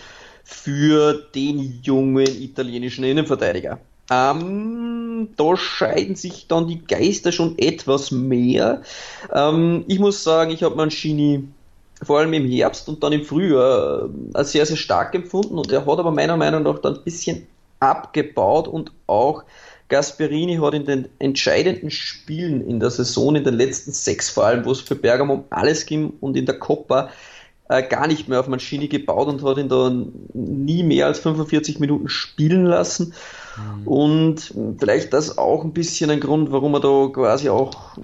für 0.45 1.15
den 1.35 1.81
jungen 1.83 2.27
italienischen 2.27 3.05
Innenverteidiger. 3.05 3.79
Ähm, 4.11 5.31
da 5.39 5.57
scheiden 5.57 6.17
sich 6.17 6.49
dann 6.49 6.69
die 6.69 6.85
Geister 6.85 7.33
schon 7.33 7.57
etwas 7.57 8.11
mehr. 8.11 8.83
Ähm, 9.33 9.85
ich 9.89 9.99
muss 9.99 10.23
sagen, 10.23 10.51
ich 10.51 10.63
habe 10.63 10.77
Mancini 10.77 11.49
vor 12.03 12.19
allem 12.19 12.35
im 12.35 12.47
Herbst 12.47 12.89
und 12.91 13.03
dann 13.03 13.13
im 13.13 13.25
Frühjahr 13.25 14.03
äh, 14.03 14.09
als 14.35 14.53
sehr, 14.53 14.67
sehr 14.67 14.77
stark 14.77 15.15
empfunden 15.15 15.57
und 15.57 15.73
er 15.73 15.87
hat 15.87 15.99
aber 15.99 16.11
meiner 16.11 16.37
Meinung 16.37 16.65
nach 16.65 16.81
dann 16.81 16.97
ein 16.97 17.05
bisschen 17.05 17.47
abgebaut 17.81 18.69
und 18.69 18.93
auch 19.07 19.45
Gasperini 19.93 20.57
hat 20.57 20.73
in 20.73 20.87
den 20.87 21.09
entscheidenden 21.19 21.91
Spielen 21.91 22.67
in 22.67 22.81
der 22.81 22.91
Saison, 22.91 23.37
in 23.37 23.45
den 23.45 23.53
letzten 23.53 23.93
sechs 23.93 24.31
vor 24.31 24.47
allem, 24.47 24.65
wo 24.65 24.73
es 24.73 24.81
für 24.81 24.95
Bergamo 24.95 25.35
um 25.35 25.45
alles 25.51 25.85
ging 25.85 26.15
und 26.21 26.35
in 26.35 26.47
der 26.47 26.59
Coppa 26.59 27.11
äh, 27.69 27.83
gar 27.83 28.07
nicht 28.07 28.27
mehr 28.27 28.41
auf 28.41 28.49
Mancini 28.49 28.89
gebaut 28.89 29.29
und 29.29 29.43
hat 29.45 29.59
ihn 29.59 29.69
da 29.69 29.95
nie 30.33 30.83
mehr 30.83 31.07
als 31.07 31.19
45 31.19 31.79
Minuten 31.79 32.09
spielen 32.09 32.65
lassen. 32.65 33.13
Und 33.85 34.55
vielleicht 34.79 35.13
das 35.13 35.37
auch 35.37 35.63
ein 35.63 35.75
bisschen 35.75 36.09
ein 36.09 36.21
Grund, 36.21 36.53
warum 36.53 36.73
er 36.73 36.81
da 36.81 37.11
quasi 37.13 37.51
auch 37.51 37.99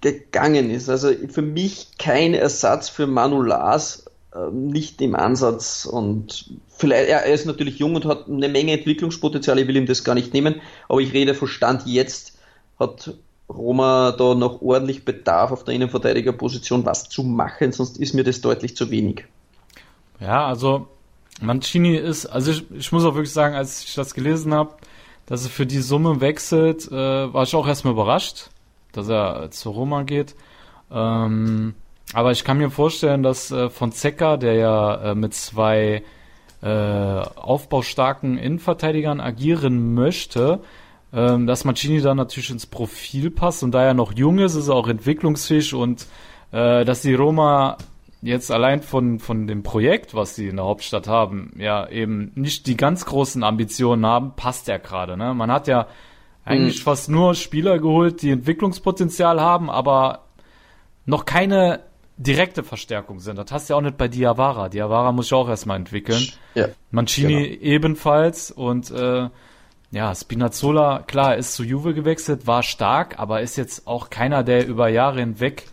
gegangen 0.00 0.70
ist. 0.70 0.88
Also 0.88 1.10
für 1.28 1.42
mich 1.42 1.88
kein 1.98 2.32
Ersatz 2.32 2.88
für 2.88 3.06
Manu 3.06 3.42
Lars, 3.42 4.06
äh, 4.34 4.50
nicht 4.50 5.02
im 5.02 5.14
Ansatz. 5.14 5.84
Und 5.84 6.50
vielleicht, 6.76 7.08
er, 7.08 7.24
ist 7.26 7.46
natürlich 7.46 7.78
jung 7.78 7.94
und 7.94 8.04
hat 8.04 8.28
eine 8.28 8.48
Menge 8.48 8.72
Entwicklungspotenzial, 8.72 9.58
ich 9.58 9.68
will 9.68 9.76
ihm 9.76 9.86
das 9.86 10.04
gar 10.04 10.14
nicht 10.14 10.32
nehmen, 10.32 10.60
aber 10.88 11.00
ich 11.00 11.12
rede 11.12 11.34
von 11.34 11.48
Stand 11.48 11.86
jetzt, 11.86 12.38
hat 12.78 13.14
Roma 13.48 14.12
da 14.12 14.34
noch 14.34 14.60
ordentlich 14.60 15.04
Bedarf 15.04 15.52
auf 15.52 15.64
der 15.64 15.74
Innenverteidigerposition 15.74 16.84
was 16.84 17.08
zu 17.08 17.22
machen, 17.22 17.72
sonst 17.72 17.98
ist 17.98 18.14
mir 18.14 18.24
das 18.24 18.40
deutlich 18.40 18.76
zu 18.76 18.90
wenig. 18.90 19.24
Ja, 20.20 20.46
also 20.46 20.88
Mancini 21.40 21.96
ist, 21.96 22.26
also 22.26 22.50
ich, 22.50 22.64
ich 22.72 22.92
muss 22.92 23.04
auch 23.04 23.14
wirklich 23.14 23.32
sagen, 23.32 23.54
als 23.54 23.84
ich 23.84 23.94
das 23.94 24.14
gelesen 24.14 24.54
habe, 24.54 24.74
dass 25.26 25.44
er 25.44 25.50
für 25.50 25.66
die 25.66 25.80
Summe 25.80 26.20
wechselt, 26.20 26.90
äh, 26.90 27.32
war 27.32 27.42
ich 27.42 27.54
auch 27.54 27.66
erstmal 27.66 27.92
überrascht, 27.92 28.50
dass 28.92 29.08
er 29.08 29.50
zur 29.50 29.74
Roma 29.74 30.02
geht. 30.02 30.34
Ähm, 30.90 31.74
aber 32.12 32.30
ich 32.30 32.44
kann 32.44 32.58
mir 32.58 32.70
vorstellen, 32.70 33.22
dass 33.22 33.50
äh, 33.50 33.68
von 33.68 33.92
Zecker, 33.92 34.38
der 34.38 34.54
ja 34.54 34.94
äh, 35.10 35.14
mit 35.14 35.34
zwei 35.34 36.02
äh, 36.62 36.66
aufbaustarken 36.68 38.38
Innenverteidigern 38.38 39.20
agieren 39.20 39.94
möchte, 39.94 40.60
ähm, 41.12 41.46
dass 41.46 41.64
Mancini 41.64 42.00
dann 42.00 42.16
natürlich 42.16 42.50
ins 42.50 42.66
Profil 42.66 43.30
passt 43.30 43.62
und 43.62 43.72
da 43.72 43.82
er 43.82 43.94
noch 43.94 44.12
jung 44.12 44.38
ist, 44.38 44.54
ist 44.54 44.68
er 44.68 44.74
auch 44.74 44.88
entwicklungsfähig 44.88 45.74
und 45.74 46.06
äh, 46.52 46.84
dass 46.84 47.02
die 47.02 47.14
Roma 47.14 47.76
jetzt 48.22 48.50
allein 48.50 48.82
von, 48.82 49.18
von 49.18 49.46
dem 49.46 49.62
Projekt, 49.62 50.14
was 50.14 50.34
sie 50.34 50.48
in 50.48 50.56
der 50.56 50.64
Hauptstadt 50.64 51.06
haben, 51.06 51.52
ja 51.58 51.88
eben 51.88 52.32
nicht 52.34 52.66
die 52.66 52.76
ganz 52.76 53.04
großen 53.04 53.44
Ambitionen 53.44 54.06
haben, 54.06 54.32
passt 54.36 54.68
ja 54.68 54.78
gerade. 54.78 55.16
Ne? 55.16 55.34
Man 55.34 55.50
hat 55.50 55.68
ja 55.68 55.86
eigentlich 56.44 56.82
fast 56.82 57.10
nur 57.10 57.34
Spieler 57.34 57.78
geholt, 57.78 58.22
die 58.22 58.30
Entwicklungspotenzial 58.30 59.40
haben, 59.40 59.68
aber 59.68 60.26
noch 61.04 61.24
keine 61.24 61.80
direkte 62.16 62.62
Verstärkung 62.62 63.20
sind. 63.20 63.36
Das 63.38 63.52
hast 63.52 63.68
du 63.68 63.74
ja 63.74 63.78
auch 63.78 63.82
nicht 63.82 63.98
bei 63.98 64.08
Diawara. 64.08 64.68
Diawara 64.68 65.12
muss 65.12 65.26
ich 65.26 65.34
auch 65.34 65.48
erstmal 65.48 65.76
entwickeln. 65.76 66.26
Ja. 66.54 66.68
Mancini 66.90 67.44
ebenfalls 67.44 68.50
und 68.50 68.90
äh, 68.90 69.28
ja, 69.90 70.14
Spinazzola, 70.14 71.04
klar, 71.06 71.36
ist 71.36 71.54
zu 71.54 71.62
Juve 71.62 71.94
gewechselt, 71.94 72.46
war 72.46 72.62
stark, 72.62 73.18
aber 73.18 73.42
ist 73.42 73.56
jetzt 73.56 73.86
auch 73.86 74.10
keiner, 74.10 74.42
der 74.42 74.66
über 74.66 74.88
Jahre 74.88 75.20
hinweg 75.20 75.66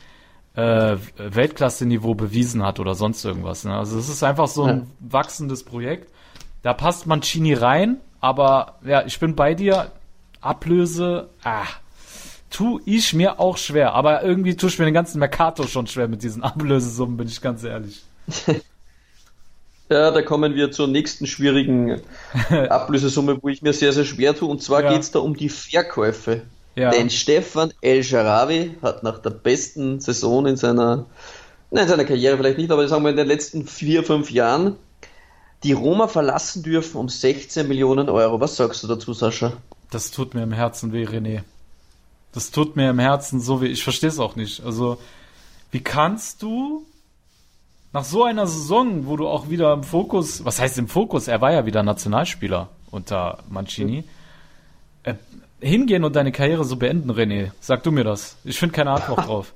äh, 0.55 0.97
Weltklasse-Niveau 1.17 2.13
bewiesen 2.13 2.63
hat 2.63 2.79
oder 2.79 2.93
sonst 2.95 3.25
irgendwas. 3.25 3.63
Ne? 3.63 3.75
Also 3.75 3.97
es 3.97 4.09
ist 4.09 4.23
einfach 4.23 4.47
so 4.47 4.65
ein 4.65 4.91
wachsendes 4.99 5.63
Projekt. 5.63 6.11
Da 6.61 6.73
passt 6.73 7.07
Mancini 7.07 7.53
rein, 7.53 7.97
aber 8.19 8.79
ja, 8.85 9.03
ich 9.05 9.19
bin 9.19 9.35
bei 9.35 9.53
dir. 9.53 9.91
Ablöse, 10.41 11.29
ah, 11.43 11.65
tu 12.53 12.79
ich 12.85 13.13
mir 13.13 13.39
auch 13.39 13.57
schwer. 13.57 13.93
Aber 13.93 14.23
irgendwie 14.23 14.55
tue 14.55 14.69
ich 14.69 14.79
mir 14.79 14.85
den 14.85 14.93
ganzen 14.93 15.19
Mercato 15.19 15.67
schon 15.67 15.87
schwer 15.87 16.07
mit 16.07 16.23
diesen 16.23 16.43
Ablösesummen, 16.43 17.17
bin 17.17 17.27
ich 17.27 17.41
ganz 17.41 17.63
ehrlich. 17.63 18.03
Ja, 19.89 20.09
da 20.11 20.21
kommen 20.21 20.55
wir 20.55 20.71
zur 20.71 20.87
nächsten 20.87 21.27
schwierigen 21.27 22.01
Ablösesumme, 22.49 23.37
wo 23.43 23.49
ich 23.49 23.61
mir 23.61 23.73
sehr, 23.73 23.91
sehr 23.91 24.05
schwer 24.05 24.33
tue. 24.33 24.49
Und 24.49 24.63
zwar 24.63 24.81
Ja. 24.81 24.93
geht's 24.93 25.11
da 25.11 25.19
um 25.19 25.35
die 25.35 25.49
Verkäufe. 25.49 26.41
Ja. 26.75 26.89
Denn 26.89 27.09
Stefan 27.09 27.73
El 27.81 28.01
Sharawi 28.03 28.75
hat 28.81 29.03
nach 29.03 29.19
der 29.19 29.31
besten 29.31 29.99
Saison 29.99 30.47
in 30.47 30.55
seiner, 30.55 31.05
nein, 31.69 31.83
in 31.83 31.89
seiner 31.89 32.05
Karriere 32.05 32.37
vielleicht 32.37 32.57
nicht, 32.57 32.71
aber 32.71 32.87
sagen 32.87 33.03
wir 33.03 33.11
in 33.11 33.17
den 33.17 33.27
letzten 33.27 33.67
vier, 33.67 34.03
fünf 34.03 34.31
Jahren 34.31 34.77
die 35.63 35.73
Roma 35.73 36.07
verlassen 36.07 36.63
dürfen 36.63 36.97
um 36.97 37.09
16 37.09 37.67
Millionen 37.67 38.09
Euro. 38.09 38.39
Was 38.39 38.55
sagst 38.55 38.81
du 38.83 38.87
dazu, 38.87 39.13
Sascha? 39.13 39.53
Das 39.91 40.09
tut 40.09 40.33
mir 40.33 40.43
im 40.43 40.53
Herzen 40.53 40.91
weh, 40.93 41.05
René. 41.05 41.41
Das 42.33 42.51
tut 42.51 42.75
mir 42.75 42.89
im 42.89 42.99
Herzen 42.99 43.39
so 43.39 43.61
weh. 43.61 43.67
Ich 43.67 43.83
verstehe 43.83 44.09
es 44.09 44.19
auch 44.19 44.35
nicht. 44.35 44.63
Also, 44.63 44.97
wie 45.71 45.81
kannst 45.81 46.41
du 46.41 46.85
nach 47.93 48.03
so 48.03 48.23
einer 48.23 48.47
Saison, 48.47 49.05
wo 49.05 49.17
du 49.17 49.27
auch 49.27 49.49
wieder 49.49 49.73
im 49.73 49.83
Fokus, 49.83 50.43
was 50.43 50.59
heißt 50.59 50.79
im 50.79 50.87
Fokus? 50.87 51.27
Er 51.27 51.41
war 51.41 51.51
ja 51.51 51.65
wieder 51.65 51.83
Nationalspieler 51.83 52.69
unter 52.89 53.43
Mancini. 53.49 54.03
Äh, 55.03 55.15
hingehen 55.59 56.03
und 56.03 56.15
deine 56.15 56.31
Karriere 56.31 56.65
so 56.65 56.75
beenden, 56.75 57.11
René? 57.11 57.51
Sag 57.59 57.83
du 57.83 57.91
mir 57.91 58.03
das. 58.03 58.37
Ich 58.43 58.57
finde 58.57 58.75
keine 58.75 58.91
Antwort 58.91 59.27
drauf. 59.27 59.53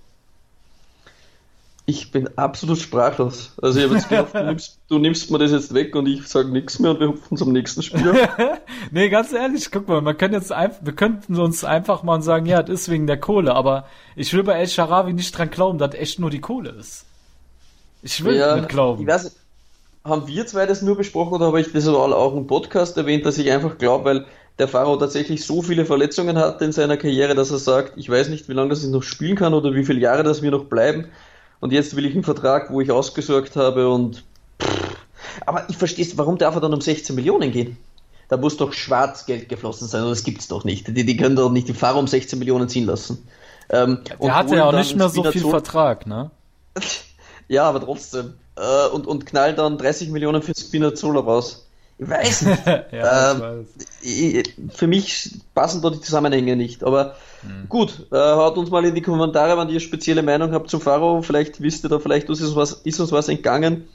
Ich 1.89 2.11
bin 2.11 2.27
absolut 2.37 2.79
sprachlos. 2.79 3.53
Also 3.61 3.79
ich 3.79 3.85
habe 3.85 3.95
jetzt 3.95 4.09
gehofft, 4.09 4.35
du 4.35 4.43
nimmst, 4.43 4.79
du 4.89 4.99
nimmst 4.99 5.31
mir 5.31 5.37
das 5.37 5.51
jetzt 5.51 5.73
weg 5.73 5.95
und 5.95 6.05
ich 6.05 6.27
sage 6.27 6.49
nichts 6.49 6.79
mehr 6.79 6.91
und 6.91 6.99
wir 6.99 7.07
hupfen 7.07 7.37
zum 7.37 7.53
nächsten 7.53 7.81
Spiel. 7.81 8.13
nee, 8.91 9.07
ganz 9.07 9.31
ehrlich, 9.31 9.71
guck 9.71 9.87
mal, 9.87 10.01
man 10.01 10.17
kann 10.17 10.33
jetzt 10.33 10.51
einfach, 10.51 10.79
wir 10.81 10.91
könnten 10.91 11.39
uns 11.39 11.63
einfach 11.63 12.03
mal 12.03 12.21
sagen, 12.21 12.45
ja, 12.45 12.61
das 12.61 12.81
ist 12.81 12.89
wegen 12.89 13.07
der 13.07 13.17
Kohle, 13.17 13.55
aber 13.55 13.85
ich 14.17 14.33
will 14.33 14.43
bei 14.43 14.59
El 14.59 14.67
Sharawi 14.67 15.13
nicht 15.13 15.31
dran 15.37 15.49
glauben, 15.49 15.77
dass 15.77 15.95
echt 15.95 16.19
nur 16.19 16.29
die 16.29 16.41
Kohle 16.41 16.71
ist. 16.71 17.05
Ich 18.01 18.21
will 18.21 18.35
ja, 18.35 18.57
nicht 18.57 18.67
glauben. 18.67 19.03
Ich 19.03 19.07
weiß, 19.07 19.37
haben 20.03 20.27
wir 20.27 20.45
zwei 20.45 20.65
das 20.65 20.81
nur 20.81 20.97
besprochen 20.97 21.35
oder 21.35 21.45
habe 21.45 21.61
ich 21.61 21.71
das 21.71 21.87
auch 21.87 22.35
im 22.35 22.47
Podcast 22.47 22.97
erwähnt, 22.97 23.25
dass 23.25 23.37
ich 23.37 23.49
einfach 23.49 23.77
glaube, 23.77 24.03
weil 24.03 24.25
der 24.59 24.67
Fahrer 24.67 24.99
tatsächlich 24.99 25.45
so 25.45 25.61
viele 25.61 25.85
Verletzungen 25.85 26.37
hatte 26.37 26.65
in 26.65 26.73
seiner 26.73 26.97
Karriere, 26.97 27.33
dass 27.33 27.49
er 27.49 27.59
sagt, 27.59 27.93
ich 27.95 28.09
weiß 28.09 28.27
nicht, 28.27 28.49
wie 28.49 28.53
lange 28.53 28.71
das 28.71 28.83
ich 28.83 28.89
noch 28.89 29.03
spielen 29.03 29.37
kann 29.37 29.53
oder 29.53 29.73
wie 29.73 29.85
viele 29.85 30.01
Jahre 30.01 30.23
das 30.23 30.41
mir 30.41 30.51
noch 30.51 30.65
bleiben 30.65 31.07
und 31.59 31.71
jetzt 31.71 31.95
will 31.95 32.05
ich 32.05 32.13
einen 32.13 32.23
Vertrag, 32.23 32.71
wo 32.71 32.81
ich 32.81 32.91
ausgesorgt 32.91 33.55
habe 33.55 33.89
und. 33.89 34.23
Pff. 34.61 34.97
Aber 35.45 35.69
ich 35.69 35.77
verstehe 35.77 36.05
warum 36.15 36.37
darf 36.37 36.55
er 36.55 36.61
dann 36.61 36.73
um 36.73 36.81
16 36.81 37.15
Millionen 37.15 37.51
gehen? 37.51 37.77
Da 38.29 38.37
muss 38.37 38.57
doch 38.57 38.73
Schwarzgeld 38.73 39.47
geflossen 39.49 39.87
sein, 39.87 40.03
das 40.03 40.23
gibt 40.23 40.41
es 40.41 40.47
doch 40.47 40.63
nicht. 40.63 40.87
Die, 40.87 41.05
die 41.05 41.17
können 41.17 41.35
doch 41.35 41.49
nicht 41.49 41.67
den 41.67 41.75
Fahrer 41.75 41.97
um 41.97 42.07
16 42.07 42.37
Millionen 42.39 42.67
ziehen 42.67 42.85
lassen. 42.85 43.27
Ähm, 43.69 43.99
der 44.21 44.35
hatte 44.35 44.55
ja 44.55 44.65
auch 44.65 44.73
nicht 44.73 44.95
mehr 44.95 45.09
so 45.09 45.23
viel 45.23 45.41
Vertrag, 45.41 46.07
ne? 46.07 46.31
ja, 47.47 47.63
aber 47.63 47.81
trotzdem. 47.81 48.33
Äh, 48.55 48.87
und, 48.89 49.07
und 49.07 49.25
knallt 49.25 49.59
dann 49.59 49.77
30 49.77 50.09
Millionen 50.09 50.41
für 50.41 50.53
Spinazzola 50.55 51.21
raus. 51.21 51.66
Ich 51.99 52.09
weiß 52.09 52.41
nicht. 52.43 52.65
ja, 52.91 53.33
ich 54.01 54.35
weiß. 54.35 54.53
Für 54.75 54.87
mich 54.87 55.31
passen 55.55 55.81
da 55.81 55.89
die 55.89 56.01
Zusammenhänge 56.01 56.55
nicht. 56.55 56.83
Aber 56.83 57.15
mhm. 57.43 57.67
gut, 57.69 58.07
äh, 58.11 58.15
haut 58.15 58.57
uns 58.57 58.69
mal 58.69 58.85
in 58.85 58.93
die 58.95 59.01
Kommentare, 59.01 59.57
wenn 59.57 59.69
ihr 59.69 59.79
spezielle 59.79 60.21
Meinung 60.21 60.51
habt 60.51 60.69
zum 60.69 60.81
Faro. 60.81 61.21
Vielleicht 61.21 61.61
wisst 61.61 61.83
ihr 61.83 61.89
da, 61.89 61.99
vielleicht 61.99 62.29
ist 62.29 62.41
uns 62.41 62.55
was, 62.55 62.73
ist 62.73 62.99
uns 62.99 63.11
was 63.11 63.29
entgangen. 63.29 63.87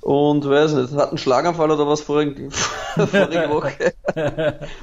Und 0.00 0.48
weiß 0.48 0.74
nicht, 0.74 0.92
hat 0.94 1.08
einen 1.08 1.18
Schlaganfall 1.18 1.72
oder 1.72 1.88
was 1.88 2.00
vorige, 2.02 2.50
vorige 2.50 3.48
Woche, 3.50 3.94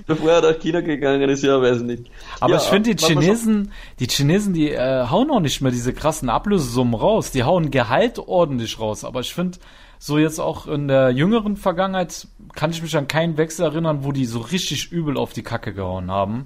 bevor 0.05 0.31
er 0.31 0.41
nach 0.41 0.59
China 0.59 0.81
gegangen 0.81 1.29
ist, 1.29 1.41
ja, 1.41 1.61
weiß 1.61 1.77
ich 1.77 1.83
nicht. 1.83 2.11
Aber 2.41 2.55
ja, 2.55 2.57
ich 2.57 2.65
finde, 2.65 2.93
die 2.93 3.03
Chinesen, 3.05 3.71
die 3.99 4.07
Chinesen, 4.07 4.53
die 4.53 4.71
äh, 4.71 5.07
hauen 5.09 5.31
auch 5.31 5.39
nicht 5.39 5.61
mehr 5.61 5.71
diese 5.71 5.93
krassen 5.93 6.29
Ablösesummen 6.29 6.95
raus. 6.95 7.31
Die 7.31 7.45
hauen 7.45 7.71
Gehalt 7.71 8.19
ordentlich 8.19 8.77
raus. 8.77 9.05
Aber 9.05 9.21
ich 9.21 9.33
finde, 9.33 9.57
so 10.05 10.19
jetzt 10.19 10.37
auch 10.37 10.67
in 10.67 10.87
der 10.87 11.09
jüngeren 11.09 11.57
Vergangenheit 11.57 12.27
kann 12.53 12.69
ich 12.69 12.83
mich 12.83 12.95
an 12.95 13.07
keinen 13.07 13.37
Wechsel 13.37 13.65
erinnern, 13.65 14.03
wo 14.03 14.11
die 14.11 14.25
so 14.25 14.37
richtig 14.37 14.91
übel 14.91 15.17
auf 15.17 15.33
die 15.33 15.41
Kacke 15.41 15.73
gehauen 15.73 16.11
haben 16.11 16.45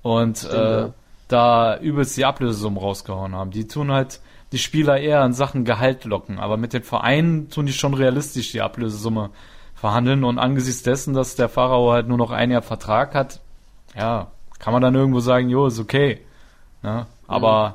und 0.00 0.38
Stimmt, 0.38 0.54
äh, 0.54 0.80
ja. 0.82 0.94
da 1.26 1.76
übelst 1.78 2.16
die 2.16 2.24
Ablösesummen 2.24 2.78
rausgehauen 2.78 3.34
haben. 3.34 3.50
Die 3.50 3.66
tun 3.66 3.90
halt 3.90 4.20
die 4.52 4.58
Spieler 4.58 5.00
eher 5.00 5.24
in 5.24 5.32
Sachen 5.32 5.64
Gehalt 5.64 6.04
locken, 6.04 6.38
aber 6.38 6.56
mit 6.56 6.72
den 6.72 6.84
Vereinen 6.84 7.50
tun 7.50 7.66
die 7.66 7.72
schon 7.72 7.94
realistisch 7.94 8.52
die 8.52 8.60
Ablösesumme 8.60 9.30
verhandeln 9.74 10.22
und 10.22 10.38
angesichts 10.38 10.84
dessen, 10.84 11.12
dass 11.12 11.34
der 11.34 11.48
Pharao 11.48 11.90
halt 11.90 12.06
nur 12.06 12.18
noch 12.18 12.30
ein 12.30 12.52
Jahr 12.52 12.62
Vertrag 12.62 13.16
hat, 13.16 13.40
ja, 13.96 14.28
kann 14.60 14.72
man 14.72 14.82
dann 14.82 14.94
irgendwo 14.94 15.18
sagen, 15.18 15.48
jo, 15.48 15.66
ist 15.66 15.80
okay. 15.80 16.20
Ne? 16.84 17.06
Aber, 17.26 17.70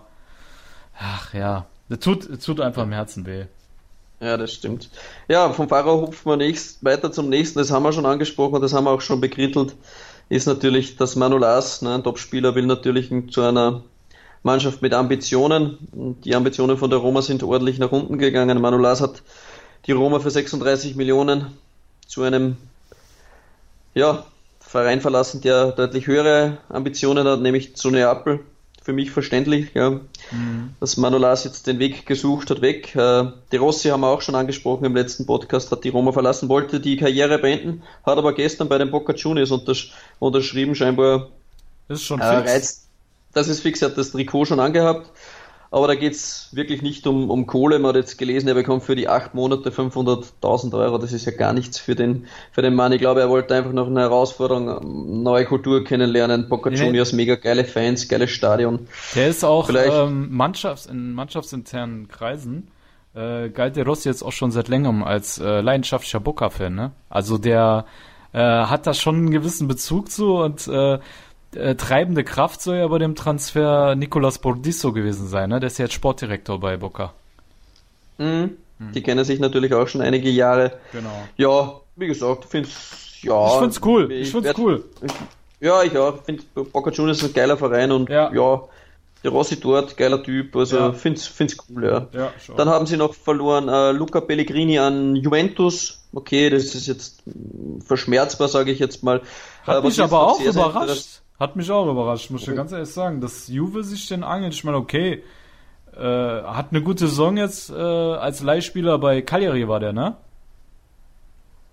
mhm. 0.93 0.97
ach 0.97 1.33
ja, 1.33 1.65
das 1.89 1.99
tut, 1.99 2.29
das 2.29 2.39
tut 2.39 2.61
einfach 2.61 2.83
im 2.83 2.93
Herzen 2.93 3.25
weh. 3.25 3.47
Ja, 4.25 4.37
das 4.37 4.53
stimmt. 4.53 4.89
Ja, 5.27 5.51
vom 5.53 5.69
Fahrer 5.69 6.01
hupfen 6.01 6.31
wir 6.31 6.35
nächst, 6.35 6.83
weiter 6.83 7.11
zum 7.11 7.29
nächsten, 7.29 7.59
das 7.59 7.69
haben 7.69 7.83
wir 7.83 7.93
schon 7.93 8.07
angesprochen, 8.07 8.59
das 8.59 8.73
haben 8.73 8.85
wir 8.85 8.89
auch 8.89 9.01
schon 9.01 9.21
bekrittelt, 9.21 9.75
ist 10.29 10.47
natürlich, 10.47 10.95
dass 10.97 11.15
Manolas, 11.15 11.83
ne, 11.83 11.93
ein 11.93 12.03
Topspieler, 12.03 12.55
will 12.55 12.65
natürlich 12.65 13.11
zu 13.29 13.43
einer 13.43 13.83
Mannschaft 14.41 14.81
mit 14.81 14.95
Ambitionen. 14.95 16.17
Die 16.23 16.33
Ambitionen 16.33 16.75
von 16.75 16.89
der 16.89 16.97
Roma 16.97 17.21
sind 17.21 17.43
ordentlich 17.43 17.77
nach 17.77 17.91
unten 17.91 18.17
gegangen. 18.17 18.59
Manolas 18.59 18.99
hat 18.99 19.21
die 19.85 19.91
Roma 19.91 20.19
für 20.19 20.31
36 20.31 20.95
Millionen 20.95 21.55
zu 22.07 22.23
einem 22.23 22.57
ja, 23.93 24.25
Verein 24.59 25.01
verlassen, 25.01 25.41
der 25.41 25.71
deutlich 25.71 26.07
höhere 26.07 26.57
Ambitionen 26.69 27.27
hat, 27.27 27.41
nämlich 27.41 27.75
zu 27.75 27.91
Neapel 27.91 28.39
für 28.85 28.93
mich 28.93 29.09
verständlich, 29.09 29.71
ja, 29.73 29.89
mhm. 29.89 30.75
dass 30.79 30.95
Manolas 30.95 31.43
jetzt 31.43 31.65
den 31.65 31.79
Weg 31.79 32.05
gesucht 32.05 32.51
hat, 32.51 32.61
weg. 32.61 32.95
Äh, 32.95 33.31
De 33.51 33.57
Rossi 33.57 33.89
haben 33.89 34.01
wir 34.01 34.09
auch 34.09 34.21
schon 34.21 34.35
angesprochen 34.35 34.85
im 34.85 34.95
letzten 34.95 35.25
Podcast, 35.25 35.71
hat 35.71 35.83
die 35.83 35.89
Roma 35.89 36.11
verlassen, 36.11 36.49
wollte 36.49 36.79
die 36.79 36.95
Karriere 36.95 37.39
beenden, 37.39 37.81
hat 38.05 38.19
aber 38.19 38.33
gestern 38.33 38.69
bei 38.69 38.77
den 38.77 38.91
Boca 38.91 39.13
Juniors 39.13 39.49
untersch 39.49 39.91
unterschrieben, 40.19 40.75
scheinbar. 40.75 41.29
Das 41.87 41.99
ist 41.99 42.05
schon 42.05 42.21
äh, 42.21 42.37
fix. 42.37 42.51
Reizt, 42.51 42.87
das 43.33 43.47
ist 43.47 43.61
fix, 43.61 43.81
er 43.81 43.89
hat 43.89 43.97
das 43.97 44.11
Trikot 44.11 44.45
schon 44.45 44.59
angehabt. 44.59 45.09
Aber 45.75 45.87
da 45.87 45.95
geht's 45.95 46.47
wirklich 46.53 46.81
nicht 46.81 47.05
um, 47.05 47.29
um 47.29 47.47
Kohle. 47.47 47.79
Man 47.79 47.89
hat 47.89 47.95
jetzt 47.97 48.17
gelesen, 48.17 48.47
er 48.47 48.53
bekommt 48.53 48.83
für 48.83 48.95
die 48.95 49.09
acht 49.09 49.33
Monate 49.33 49.71
500.000 49.71 50.73
Euro. 50.73 50.97
Das 50.99 51.11
ist 51.11 51.25
ja 51.25 51.33
gar 51.33 51.51
nichts 51.51 51.77
für 51.77 51.95
den, 51.95 52.27
für 52.53 52.61
den 52.61 52.75
Mann. 52.75 52.93
Ich 52.93 52.99
glaube, 52.99 53.19
er 53.19 53.27
wollte 53.27 53.55
einfach 53.55 53.73
noch 53.73 53.87
eine 53.87 53.99
Herausforderung, 53.99 55.21
neue 55.21 55.43
Kultur 55.43 55.83
kennenlernen. 55.83 56.47
Boca 56.47 56.69
nee. 56.69 56.77
Juniors, 56.77 57.11
mega 57.11 57.35
geile 57.35 57.65
Fans, 57.65 58.07
geiles 58.07 58.31
Stadion. 58.31 58.87
Der 59.15 59.27
ist 59.27 59.43
auch 59.43 59.69
ähm, 59.69 60.29
Mannschafts-, 60.31 60.89
in 60.89 61.11
mannschaftsinternen 61.11 62.07
Kreisen 62.07 62.71
äh, 63.13 63.49
galt 63.49 63.75
der 63.75 63.85
Rossi 63.85 64.07
jetzt 64.07 64.23
auch 64.23 64.31
schon 64.31 64.51
seit 64.51 64.69
längerem 64.69 65.03
als 65.03 65.39
äh, 65.39 65.59
leidenschaftlicher 65.59 66.21
Boca-Fan. 66.21 66.73
Ne? 66.73 66.93
Also 67.09 67.37
der 67.37 67.83
äh, 68.31 68.39
hat 68.39 68.87
da 68.87 68.93
schon 68.93 69.15
einen 69.15 69.31
gewissen 69.31 69.67
Bezug 69.67 70.09
zu 70.09 70.37
und 70.37 70.69
äh, 70.69 70.99
äh, 71.55 71.75
treibende 71.75 72.23
Kraft 72.23 72.61
soll 72.61 72.77
ja 72.77 72.87
bei 72.87 72.99
dem 72.99 73.15
Transfer 73.15 73.95
Nicolas 73.95 74.39
Bordisso 74.39 74.93
gewesen 74.93 75.27
sein, 75.27 75.49
ne? 75.49 75.59
Der 75.59 75.67
ist 75.67 75.77
ja 75.77 75.85
jetzt 75.85 75.93
Sportdirektor 75.93 76.59
bei 76.59 76.77
Boca. 76.77 77.13
Mhm. 78.17 78.57
Mhm. 78.77 78.91
Die 78.93 79.01
kennen 79.01 79.23
sich 79.25 79.39
natürlich 79.39 79.73
auch 79.73 79.87
schon 79.87 80.01
einige 80.01 80.29
Jahre. 80.29 80.73
Genau. 80.91 81.27
Ja, 81.37 81.73
wie 81.95 82.07
gesagt, 82.07 82.45
find's 82.45 83.21
ja. 83.21 83.47
Ich 83.47 83.59
find's 83.59 83.81
cool. 83.83 84.11
Ich, 84.11 84.21
ich 84.21 84.31
find's 84.31 84.47
werd, 84.47 84.59
cool. 84.59 84.83
ja, 85.59 85.83
ich 85.83 85.97
auch. 85.97 86.23
Finde 86.23 86.43
Boca 86.53 86.91
Juniors 86.91 87.17
ist 87.17 87.29
ein 87.29 87.33
geiler 87.33 87.57
Verein 87.57 87.91
und 87.91 88.09
ja, 88.09 88.31
ja 88.33 88.61
der 89.25 89.31
Rossi 89.31 89.59
dort, 89.59 89.97
geiler 89.97 90.21
Typ, 90.21 90.55
also 90.55 90.77
ja. 90.77 90.93
find's, 90.93 91.25
find's 91.25 91.57
cool, 91.67 91.83
ja. 91.83 92.07
ja 92.13 92.31
Dann 92.55 92.69
haben 92.69 92.85
sie 92.85 92.95
noch 92.95 93.15
verloren 93.15 93.67
äh, 93.67 93.91
Luca 93.91 94.21
Pellegrini 94.21 94.77
an 94.77 95.15
Juventus. 95.15 96.05
Okay, 96.13 96.51
das 96.51 96.75
ist 96.75 96.85
jetzt 96.85 97.23
verschmerzbar, 97.83 98.47
sage 98.47 98.71
ich 98.71 98.77
jetzt 98.77 99.03
mal. 99.03 99.21
Hat 99.63 99.83
äh, 99.83 99.87
mich 99.87 99.99
aber 99.99 100.27
auch 100.27 100.39
überrascht. 100.39 101.21
Hat 101.39 101.55
mich 101.55 101.69
auch 101.69 101.89
überrascht, 101.89 102.29
muss 102.31 102.41
ich 102.41 102.47
dir 102.47 102.55
ganz 102.55 102.71
ehrlich 102.71 102.89
sagen, 102.89 103.19
dass 103.19 103.47
Juve 103.47 103.83
sich 103.83 104.07
den 104.07 104.23
angelt. 104.23 104.53
Ich 104.53 104.63
meine, 104.63 104.77
okay, 104.77 105.21
äh, 105.95 105.99
hat 105.99 106.67
eine 106.71 106.81
gute 106.81 107.07
Saison 107.07 107.35
jetzt 107.37 107.69
äh, 107.69 107.73
als 107.75 108.41
Leihspieler 108.41 108.97
bei 108.99 109.21
Cagliari 109.21 109.67
war 109.67 109.79
der, 109.79 109.93
ne? 109.93 110.15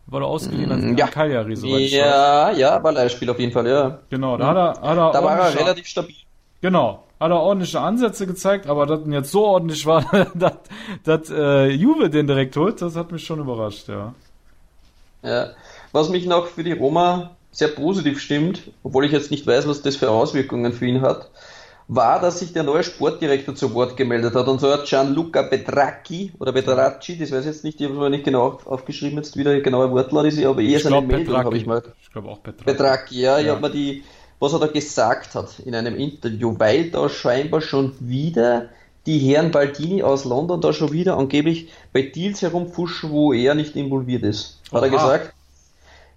War 0.07 0.21
der 0.21 0.28
ausgeliehen 0.28 0.71
als 0.73 0.83
mm, 0.83 0.97
ja. 0.97 1.07
Cagliari, 1.07 1.54
soweit 1.57 1.81
ich 1.81 1.92
Ja, 1.92 2.49
weiß. 2.49 2.59
ja, 2.59 2.83
war 2.83 2.92
Leihspieler 2.92 3.33
auf 3.33 3.38
jeden 3.38 3.52
Fall, 3.52 3.66
ja. 3.69 3.99
Genau, 4.11 4.37
da 4.37 4.47
hat 4.49 4.57
er, 4.57 4.88
hat 4.88 4.99
er 4.99 5.12
Da 5.12 5.25
war 5.25 5.38
er 5.38 5.59
relativ 5.59 5.87
stabil. 5.87 6.16
Genau, 6.61 7.04
hat 7.21 7.31
er 7.31 7.40
ordentliche 7.40 7.81
Ansätze 7.81 8.26
gezeigt, 8.26 8.66
aber 8.66 8.87
dass 8.87 9.00
er 9.07 9.12
jetzt 9.12 9.31
so 9.31 9.47
ordentlich 9.47 9.87
war, 9.87 10.04
dass, 10.35 10.54
dass 11.04 11.31
äh, 11.31 11.69
Juve 11.69 12.11
den 12.11 12.26
direkt 12.26 12.57
holt, 12.57 12.83
das 12.83 12.97
hat 12.97 13.12
mich 13.12 13.25
schon 13.25 13.38
überrascht, 13.38 13.88
ja. 13.88 14.12
Ja, 15.23 15.50
was 15.92 16.09
mich 16.09 16.26
noch 16.26 16.47
für 16.47 16.64
die 16.64 16.73
Roma 16.73 17.31
sehr 17.52 17.68
positiv 17.68 18.18
stimmt, 18.21 18.62
obwohl 18.82 19.04
ich 19.04 19.12
jetzt 19.12 19.30
nicht 19.30 19.47
weiß, 19.47 19.68
was 19.68 19.82
das 19.82 19.97
für 19.97 20.11
Auswirkungen 20.11 20.73
für 20.73 20.87
ihn 20.87 21.02
hat, 21.02 21.30
war, 21.87 22.21
dass 22.21 22.38
sich 22.38 22.52
der 22.52 22.62
neue 22.62 22.82
Sportdirektor 22.82 23.54
zu 23.54 23.75
Wort 23.75 23.97
gemeldet 23.97 24.35
hat. 24.35 24.49
Und 24.49 24.61
so 24.61 24.73
hat 24.73 24.87
Gianluca 24.87 25.42
Petracchi 25.42 26.32
oder 26.38 26.52
Petracci, 26.52 27.18
das 27.18 27.30
weiß 27.30 27.40
ich 27.40 27.47
jetzt 27.47 27.64
nicht, 27.64 27.80
ich 27.80 27.88
habe 27.88 28.09
nicht 28.09 28.25
genau 28.25 28.59
aufgeschrieben, 28.64 29.18
jetzt 29.18 29.37
wieder 29.37 29.61
genaue 29.61 29.90
Wortlaut 29.90 30.26
ist, 30.26 30.42
aber 30.42 30.62
eher 30.62 30.80
seine 30.80 31.02
Meldung 31.02 31.37
habe 31.37 31.56
ich 31.56 31.66
mal. 31.66 31.82
Ich 32.00 32.11
glaube 32.11 32.28
auch 32.28 32.42
Petracchi. 32.42 32.64
Petracchi, 32.64 33.21
ja, 33.21 33.38
ja. 33.38 33.44
ich 33.44 33.50
habe 33.50 33.61
mir 33.61 33.71
die, 33.71 34.02
was 34.38 34.54
er 34.54 34.61
da 34.61 34.66
gesagt 34.68 35.35
hat 35.35 35.59
in 35.59 35.75
einem 35.75 35.97
Interview, 35.97 36.54
weil 36.59 36.90
da 36.90 37.09
scheinbar 37.09 37.61
schon 37.61 37.92
wieder 38.00 38.71
die 39.04 39.18
Herren 39.18 39.50
Baldini 39.50 40.02
aus 40.02 40.25
London 40.25 40.61
da 40.61 40.73
schon 40.73 40.92
wieder 40.92 41.18
angeblich 41.18 41.68
bei 41.92 42.02
Deals 42.02 42.40
herumfuschen, 42.40 43.11
wo 43.11 43.32
er 43.32 43.54
nicht 43.54 43.76
involviert 43.76 44.23
ist. 44.23 44.61
Hat 44.71 44.78
Aha. 44.78 44.87
er 44.87 44.90
gesagt. 44.90 45.35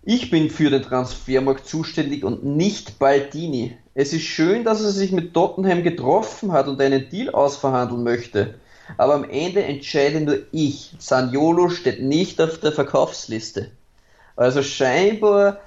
Ich 0.05 0.29
bin 0.29 0.49
für 0.49 0.69
den 0.69 0.83
Transfermarkt 0.83 1.67
zuständig 1.67 2.23
und 2.23 2.45
nicht 2.45 2.99
Baldini. 2.99 3.75
Es 3.95 4.13
ist 4.13 4.23
schön, 4.23 4.63
dass 4.63 4.81
er 4.81 4.91
sich 4.91 5.11
mit 5.11 5.33
Tottenham 5.33 5.83
getroffen 5.83 6.51
hat 6.51 6.67
und 6.67 6.79
einen 6.79 7.09
Deal 7.09 7.31
ausverhandeln 7.31 8.03
möchte. 8.03 8.55
Aber 8.97 9.15
am 9.15 9.23
Ende 9.23 9.63
entscheide 9.63 10.21
nur 10.21 10.37
ich. 10.51 10.95
Saniolo 10.99 11.69
steht 11.69 12.03
nicht 12.03 12.39
auf 12.39 12.59
der 12.59 12.71
Verkaufsliste. 12.71 13.71
Also 14.35 14.61
scheinbar, 14.61 15.59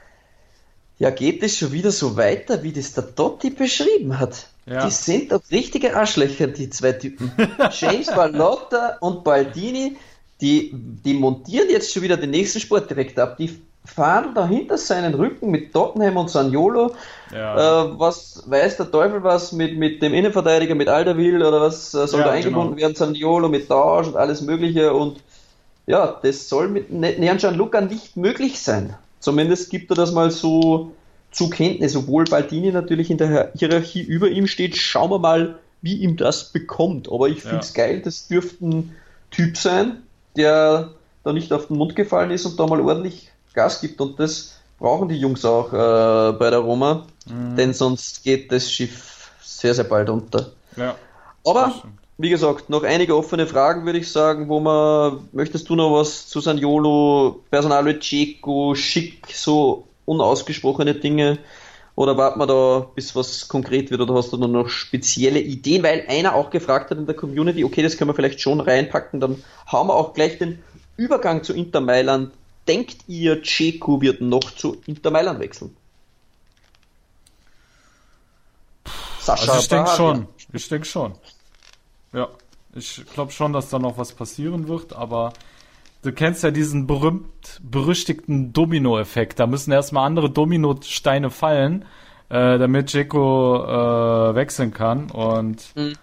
ja, 0.99 1.11
geht 1.11 1.43
es 1.43 1.57
schon 1.57 1.73
wieder 1.73 1.91
so 1.91 2.17
weiter, 2.17 2.63
wie 2.63 2.73
das 2.73 2.93
der 2.93 3.15
Totti 3.15 3.51
beschrieben 3.51 4.21
hat. 4.21 4.47
Ja. 4.67 4.87
Die 4.87 4.93
sind 4.93 5.33
doch 5.33 5.43
richtige 5.51 5.97
Arschlöcher, 5.97 6.47
die 6.47 6.71
zwei 6.71 6.93
Typen. 6.93 7.33
James 7.73 8.07
Ballotta 8.07 8.99
und 9.01 9.25
Baldini 9.25 9.97
die, 10.41 10.71
die 10.73 11.15
montieren 11.15 11.69
jetzt 11.69 11.93
schon 11.93 12.03
wieder 12.03 12.17
den 12.17 12.31
nächsten 12.31 12.61
Sportdirektor 12.61 13.25
ab. 13.25 13.37
Die 13.39 13.59
fahren 13.85 14.35
dahinter 14.35 14.77
seinen 14.77 15.15
Rücken 15.15 15.51
mit 15.51 15.73
Tottenham 15.73 16.17
und 16.19 16.31
Saniolo. 16.31 16.95
Ja. 17.33 17.85
Äh, 17.85 17.99
was 17.99 18.45
weiß 18.47 18.77
der 18.77 18.91
Teufel 18.91 19.23
was 19.23 19.53
mit, 19.53 19.79
mit 19.79 20.03
dem 20.03 20.15
Innenverteidiger, 20.15 20.75
mit 20.75 20.89
Alderwill 20.89 21.43
oder 21.43 21.61
was 21.61 21.95
äh, 21.95 22.07
soll 22.07 22.21
ja, 22.21 22.27
da 22.27 22.33
eingebunden 22.33 22.77
genau. 22.77 22.83
werden? 22.83 22.95
Saniolo 22.95 23.49
mit 23.49 23.69
Tausch 23.69 24.09
und 24.09 24.17
alles 24.17 24.43
Mögliche 24.43 24.93
und 24.93 25.21
ja, 25.87 26.19
das 26.23 26.49
soll 26.49 26.69
mit 26.69 26.93
ne-, 26.93 27.17
Nean 27.19 27.39
Gianluca 27.39 27.81
nicht 27.81 28.17
möglich 28.17 28.61
sein. 28.61 28.95
Zumindest 29.21 29.71
gibt 29.71 29.91
er 29.91 29.97
das 29.97 30.13
mal 30.13 30.31
so 30.31 30.93
zu 31.31 31.51
Kenntnis, 31.51 31.97
obwohl 31.97 32.25
Baldini 32.25 32.71
natürlich 32.73 33.11
in 33.11 33.19
der 33.19 33.53
Hierarchie 33.55 34.03
über 34.03 34.29
ihm 34.29 34.47
steht. 34.47 34.77
Schauen 34.77 35.11
wir 35.11 35.19
mal, 35.19 35.59
wie 35.83 35.97
ihm 35.97 36.17
das 36.17 36.53
bekommt. 36.53 37.11
Aber 37.11 37.29
ich 37.29 37.43
finde 37.43 37.61
es 37.61 37.75
ja. 37.75 37.87
geil, 37.87 38.03
das 38.05 38.29
dürfte 38.29 38.67
ein 38.67 38.97
Typ 39.31 39.57
sein, 39.57 40.03
der 40.37 40.91
da 41.25 41.33
nicht 41.33 41.53
auf 41.53 41.69
den 41.69 41.79
Mund 41.79 41.97
gefallen 41.97 42.31
ist 42.31 42.47
und 42.47 42.59
da 42.59 42.67
mal 42.67 42.81
ordentlich 42.81 43.31
Gas 43.55 43.81
gibt. 43.81 44.01
Und 44.01 44.19
das 44.19 44.55
brauchen 44.79 45.09
die 45.09 45.17
Jungs 45.17 45.45
auch 45.45 45.73
äh, 45.73 46.33
bei 46.33 46.51
der 46.51 46.61
Roma, 46.61 47.07
mhm. 47.27 47.57
denn 47.57 47.75
sonst 47.75 48.23
geht 48.23 48.53
das 48.53 48.71
Schiff 48.71 49.31
sehr, 49.43 49.75
sehr 49.75 49.85
bald 49.85 50.09
unter. 50.09 50.53
Ja, 50.77 50.95
Aber 51.45 51.75
wie 52.19 52.31
gesagt, 52.31 52.69
noch 52.69 52.83
einige 52.83 53.17
offene 53.17 53.47
Fragen, 53.47 53.87
würde 53.87 54.01
ich 54.01 54.11
sagen, 54.11 54.49
wo 54.49 54.61
man, 54.61 55.29
möchtest 55.33 55.69
du 55.69 55.77
noch 55.77 55.93
was 55.93 56.29
zu 56.29 56.41
Saniolo, 56.41 57.45
Personale 57.51 58.01
Ceco, 58.01 58.75
Schick, 58.75 59.27
so 59.33 59.87
unausgesprochene 60.05 60.95
Dinge? 60.95 61.39
Oder 61.95 62.17
warten 62.17 62.39
wir 62.39 62.47
da, 62.47 62.87
bis 62.95 63.17
was 63.17 63.49
konkret 63.49 63.91
wird, 63.91 64.01
oder 64.01 64.15
hast 64.15 64.33
du 64.33 64.37
dann 64.37 64.53
noch 64.53 64.69
spezielle 64.69 65.41
Ideen? 65.41 65.83
Weil 65.83 66.05
einer 66.09 66.35
auch 66.35 66.51
gefragt 66.51 66.91
hat 66.91 66.99
in 66.99 67.07
der 67.07 67.17
Community, 67.17 67.65
okay, 67.65 67.83
das 67.83 67.97
können 67.97 68.11
wir 68.11 68.15
vielleicht 68.15 68.41
schon 68.41 68.61
reinpacken, 68.61 69.19
dann 69.19 69.43
haben 69.67 69.89
wir 69.89 69.95
auch 69.95 70.15
gleich 70.15 70.39
den 70.39 70.61
Übergang 70.97 71.43
zu 71.43 71.55
Inter 71.55 71.81
Mailand. 71.81 72.33
Denkt 72.69 73.05
ihr, 73.09 73.43
Ceco 73.43 74.01
wird 74.01 74.21
noch 74.21 74.51
zu 74.55 74.77
Inter 74.87 75.11
Mailand 75.11 75.41
wechseln? 75.41 75.75
Sascha 79.21 79.53
also 79.53 79.63
ich 79.63 79.69
denke 79.69 79.91
schon. 79.91 80.29
Ich 80.53 80.69
denke 80.69 80.87
schon. 80.87 81.15
Ja, 82.13 82.29
ich 82.75 83.05
glaube 83.13 83.33
schon, 83.33 83.53
dass 83.53 83.71
da 83.71 83.79
noch 83.79 83.99
was 83.99 84.13
passieren 84.13 84.69
wird, 84.69 84.95
aber 84.95 85.33
du 86.03 86.13
kennst 86.13 86.43
ja 86.43 86.51
diesen 86.51 86.87
berühmt 86.87 87.61
berüchtigten 87.63 88.53
Domino-Effekt. 88.53 89.41
Da 89.41 89.47
müssen 89.47 89.73
erstmal 89.73 90.07
andere 90.07 90.31
Dominosteine 90.31 91.31
fallen, 91.31 91.85
äh, 92.29 92.59
damit 92.59 92.93
Jeko 92.93 93.65
äh, 93.65 94.35
wechseln 94.35 94.73
kann. 94.73 95.11
Und 95.11 95.75
mhm. 95.75 95.95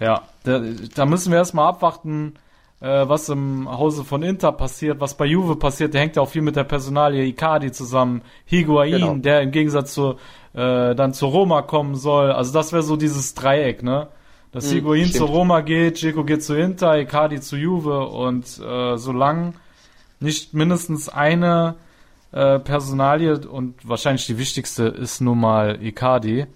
ja, 0.00 0.22
da, 0.44 0.60
da, 0.94 1.06
müssen 1.06 1.30
wir 1.30 1.38
erstmal 1.38 1.68
abwarten, 1.68 2.34
äh, 2.80 3.08
was 3.08 3.28
im 3.28 3.68
Hause 3.68 4.04
von 4.04 4.22
Inter 4.22 4.52
passiert, 4.52 5.00
was 5.00 5.16
bei 5.16 5.26
Juve 5.26 5.56
passiert. 5.56 5.94
Der 5.94 6.00
hängt 6.00 6.16
ja 6.16 6.22
auch 6.22 6.28
viel 6.28 6.42
mit 6.42 6.56
der 6.56 6.64
Personalie 6.64 7.24
Icardi 7.24 7.72
zusammen. 7.72 8.22
Higuain, 8.44 8.92
genau. 8.92 9.14
der 9.16 9.42
im 9.42 9.50
Gegensatz 9.50 9.94
zu 9.94 10.16
äh, 10.54 10.94
dann 10.94 11.12
zu 11.12 11.26
Roma 11.26 11.62
kommen 11.62 11.94
soll. 11.94 12.32
Also 12.32 12.52
das 12.52 12.72
wäre 12.72 12.82
so 12.82 12.96
dieses 12.96 13.34
Dreieck, 13.34 13.82
ne? 13.82 14.08
Dass 14.50 14.72
Higuain 14.72 15.04
hm, 15.04 15.12
zu 15.12 15.24
Roma 15.26 15.60
geht, 15.60 15.96
Dzeko 15.96 16.24
geht 16.24 16.42
zu 16.42 16.54
Inter, 16.54 16.98
Icardi 16.98 17.38
zu 17.40 17.56
Juve 17.56 18.06
und 18.06 18.58
äh, 18.58 18.96
solange 18.96 19.52
nicht 20.20 20.54
mindestens 20.54 21.10
eine 21.10 21.76
äh, 22.32 22.58
Personalie 22.58 23.46
und 23.46 23.86
wahrscheinlich 23.86 24.26
die 24.26 24.38
wichtigste 24.38 24.84
ist 24.84 25.20
nun 25.20 25.38
mal 25.38 25.78
Icardi 25.84 26.46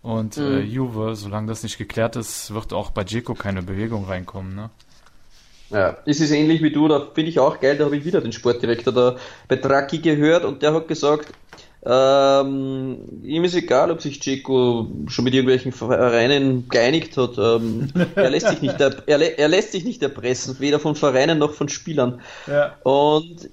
und 0.00 0.38
mhm. 0.38 0.42
äh, 0.42 0.62
hm. 0.62 0.70
Juve, 0.70 1.14
solange 1.14 1.48
das 1.48 1.62
nicht 1.62 1.76
geklärt 1.76 2.16
ist, 2.16 2.54
wird 2.54 2.72
auch 2.72 2.90
bei 2.90 3.04
Dzeko 3.04 3.34
keine 3.34 3.62
Bewegung 3.62 4.06
reinkommen, 4.06 4.54
ne? 4.54 4.70
Ja, 5.72 5.96
es 6.04 6.20
ist 6.20 6.30
ähnlich 6.30 6.62
wie 6.62 6.70
du, 6.70 6.86
da 6.88 7.08
finde 7.14 7.30
ich 7.30 7.38
auch 7.38 7.60
geil, 7.60 7.76
da 7.76 7.86
habe 7.86 7.96
ich 7.96 8.04
wieder 8.04 8.20
den 8.20 8.32
Sportdirektor 8.32 8.92
da 8.92 9.16
bei 9.48 9.56
Draghi 9.56 9.98
gehört 9.98 10.44
und 10.44 10.62
der 10.62 10.74
hat 10.74 10.86
gesagt, 10.88 11.32
ähm, 11.84 12.98
ihm 13.24 13.42
ist 13.42 13.56
egal, 13.56 13.90
ob 13.90 14.00
sich 14.00 14.20
Chico 14.20 14.86
schon 15.08 15.24
mit 15.24 15.34
irgendwelchen 15.34 15.72
Vereinen 15.72 16.68
geeinigt 16.68 17.16
hat. 17.16 17.36
Ähm, 17.38 17.88
er, 18.14 18.30
lässt 18.30 18.48
sich 18.48 18.62
nicht 18.62 18.80
er, 18.80 19.38
er, 19.38 19.48
lässt 19.48 19.72
sich 19.72 19.84
nicht 19.84 20.00
erpressen, 20.00 20.56
weder 20.60 20.78
von 20.78 20.94
Vereinen 20.94 21.38
noch 21.38 21.54
von 21.54 21.68
Spielern. 21.68 22.20
Ja. 22.46 22.76
Und 22.84 23.50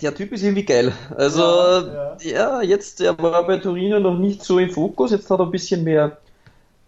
der 0.00 0.14
Typ 0.14 0.32
ist 0.32 0.44
irgendwie 0.44 0.64
geil. 0.64 0.92
Also, 1.16 1.40
ja, 1.40 2.16
ja. 2.20 2.30
ja, 2.30 2.62
jetzt, 2.62 3.00
er 3.00 3.18
war 3.18 3.44
bei 3.46 3.56
Torino 3.56 3.98
noch 3.98 4.16
nicht 4.16 4.44
so 4.44 4.60
im 4.60 4.70
Fokus, 4.70 5.10
jetzt 5.10 5.28
hat 5.28 5.40
er 5.40 5.46
ein 5.46 5.50
bisschen 5.50 5.82
mehr, 5.82 6.18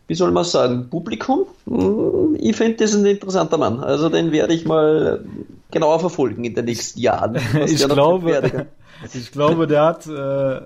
wie 0.09 0.15
soll 0.15 0.33
man 0.33 0.45
sagen, 0.45 0.89
Publikum. 0.91 1.47
Hm, 1.67 2.37
ich 2.41 2.57
finde, 2.57 2.79
das 2.79 2.91
ist 2.91 2.97
ein 2.97 3.07
interessanter 3.07 3.59
Mann. 3.59 3.81
Also, 3.81 4.09
den 4.09 4.33
werde 4.33 4.55
ich 4.55 4.65
mal 4.65 5.25
genauer 5.71 6.01
verfolgen 6.01 6.45
in 6.45 6.55
den 6.55 6.65
nächsten 6.65 6.99
Jahren. 6.99 7.37
ich 7.67 7.87
glaube, 7.87 8.67
ich 9.15 9.31
glaube, 9.31 9.67
der 9.67 9.85
hat 9.85 10.07
äh, 10.07 10.61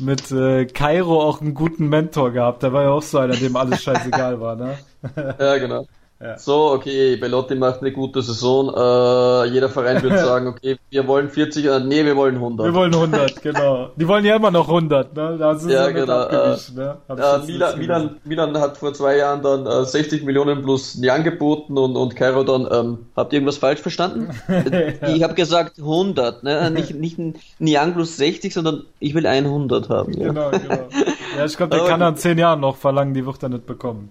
mit 0.02 0.32
äh, 0.32 0.64
Kairo 0.64 1.22
auch 1.22 1.42
einen 1.42 1.54
guten 1.54 1.88
Mentor 1.88 2.32
gehabt. 2.32 2.62
Der 2.62 2.72
war 2.72 2.82
ja 2.84 2.90
auch 2.90 3.02
so 3.02 3.18
einer, 3.18 3.36
dem 3.36 3.54
alles 3.54 3.82
scheißegal 3.82 4.40
war, 4.40 4.56
ne? 4.56 4.78
ja, 5.38 5.58
genau. 5.58 5.86
Ja. 6.24 6.38
So, 6.38 6.72
okay, 6.72 7.16
Belotti 7.16 7.54
macht 7.54 7.82
eine 7.82 7.92
gute 7.92 8.22
Saison. 8.22 8.72
Äh, 8.74 9.52
jeder 9.52 9.68
Verein 9.68 10.02
wird 10.02 10.18
sagen, 10.18 10.46
okay, 10.46 10.78
wir 10.88 11.06
wollen 11.06 11.28
40, 11.28 11.66
äh, 11.66 11.80
nee, 11.80 12.02
wir 12.02 12.16
wollen 12.16 12.36
100. 12.36 12.66
Wir 12.66 12.72
wollen 12.72 12.94
100, 12.94 13.42
genau. 13.42 13.90
Die 13.94 14.08
wollen 14.08 14.24
ja 14.24 14.36
immer 14.36 14.50
noch 14.50 14.66
100, 14.66 15.14
ne? 15.14 15.36
Da 15.38 15.54
sind 15.54 15.70
ja, 15.70 15.90
genau. 15.90 16.22
Äh, 16.22 16.56
ne? 16.74 16.96
Äh, 17.10 17.46
Milan, 17.46 17.78
Milan, 17.78 18.16
Milan, 18.24 18.58
hat 18.58 18.78
vor 18.78 18.94
zwei 18.94 19.18
Jahren 19.18 19.42
dann 19.42 19.66
äh, 19.66 19.84
60 19.84 20.24
Millionen 20.24 20.62
plus 20.62 20.94
nie 20.94 21.10
angeboten 21.10 21.76
und, 21.76 21.94
und 21.94 22.16
Cairo 22.16 22.42
dann, 22.42 22.68
ähm, 22.72 22.98
habt 23.14 23.34
ihr 23.34 23.40
irgendwas 23.40 23.58
falsch 23.58 23.80
verstanden? 23.80 24.30
ja. 24.48 25.08
Ich 25.14 25.22
habe 25.22 25.34
gesagt 25.34 25.78
100, 25.78 26.42
ne? 26.42 26.70
Nicht, 26.70 26.94
nicht 26.94 27.18
Niang 27.58 27.92
plus 27.92 28.16
60, 28.16 28.54
sondern 28.54 28.84
ich 28.98 29.14
will 29.14 29.26
100 29.26 29.90
haben. 29.90 30.14
Ja. 30.14 30.28
Genau, 30.28 30.50
genau. 30.50 30.88
Ja, 31.36 31.44
ich 31.44 31.56
glaube, 31.56 31.76
der 31.76 31.84
kann 31.86 32.00
er 32.00 32.10
in 32.10 32.16
10 32.16 32.38
Jahren 32.38 32.60
noch 32.60 32.76
verlangen, 32.76 33.12
die 33.12 33.26
wird 33.26 33.42
er 33.42 33.48
nicht 33.48 33.66
bekommen. 33.66 34.10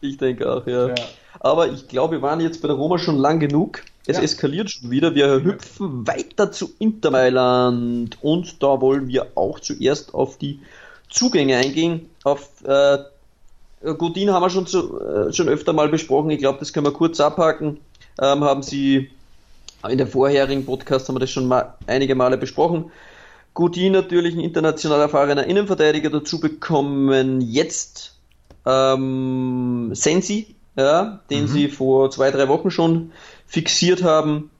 Ich 0.00 0.16
denke 0.16 0.50
auch, 0.50 0.66
ja. 0.66 0.88
ja. 0.88 0.94
Aber 1.38 1.68
ich 1.68 1.88
glaube, 1.88 2.16
wir 2.16 2.22
waren 2.22 2.40
jetzt 2.40 2.62
bei 2.62 2.68
der 2.68 2.76
Roma 2.76 2.98
schon 2.98 3.16
lang 3.16 3.38
genug. 3.38 3.82
Es 4.06 4.16
ja. 4.16 4.22
eskaliert 4.22 4.70
schon 4.70 4.90
wieder. 4.90 5.14
Wir 5.14 5.42
hüpfen 5.42 6.06
weiter 6.06 6.50
zu 6.52 6.70
Inter 6.78 7.10
Mailand 7.10 8.18
und 8.22 8.62
da 8.62 8.80
wollen 8.80 9.08
wir 9.08 9.32
auch 9.36 9.60
zuerst 9.60 10.14
auf 10.14 10.38
die 10.38 10.60
Zugänge 11.08 11.56
eingehen. 11.56 12.08
Auf 12.24 12.48
äh, 12.64 12.98
Godin 13.82 14.30
haben 14.30 14.42
wir 14.42 14.50
schon, 14.50 14.66
zu, 14.66 15.00
äh, 15.00 15.32
schon 15.32 15.48
öfter 15.48 15.72
mal 15.72 15.88
besprochen. 15.88 16.30
Ich 16.30 16.38
glaube, 16.38 16.58
das 16.58 16.72
können 16.72 16.86
wir 16.86 16.92
kurz 16.92 17.20
abhaken. 17.20 17.78
Ähm, 18.20 18.44
haben 18.44 18.62
Sie 18.62 19.10
in 19.88 19.98
der 19.98 20.06
vorherigen 20.06 20.66
Podcast 20.66 21.08
haben 21.08 21.16
wir 21.16 21.20
das 21.20 21.30
schon 21.30 21.46
mal 21.46 21.74
einige 21.86 22.14
Male 22.14 22.36
besprochen. 22.36 22.90
Godin 23.54 23.92
natürlich 23.92 24.34
ein 24.34 24.40
international 24.40 25.00
erfahrener 25.00 25.44
Innenverteidiger 25.44 26.10
dazu 26.10 26.40
bekommen. 26.40 27.40
Jetzt 27.40 28.19
ähm, 28.66 29.90
Sensi, 29.94 30.54
ja, 30.76 31.20
den 31.30 31.42
mhm. 31.42 31.48
sie 31.48 31.68
vor 31.68 32.10
zwei, 32.10 32.30
drei 32.30 32.48
Wochen 32.48 32.70
schon 32.70 33.12
fixiert 33.46 34.02
haben, 34.02 34.50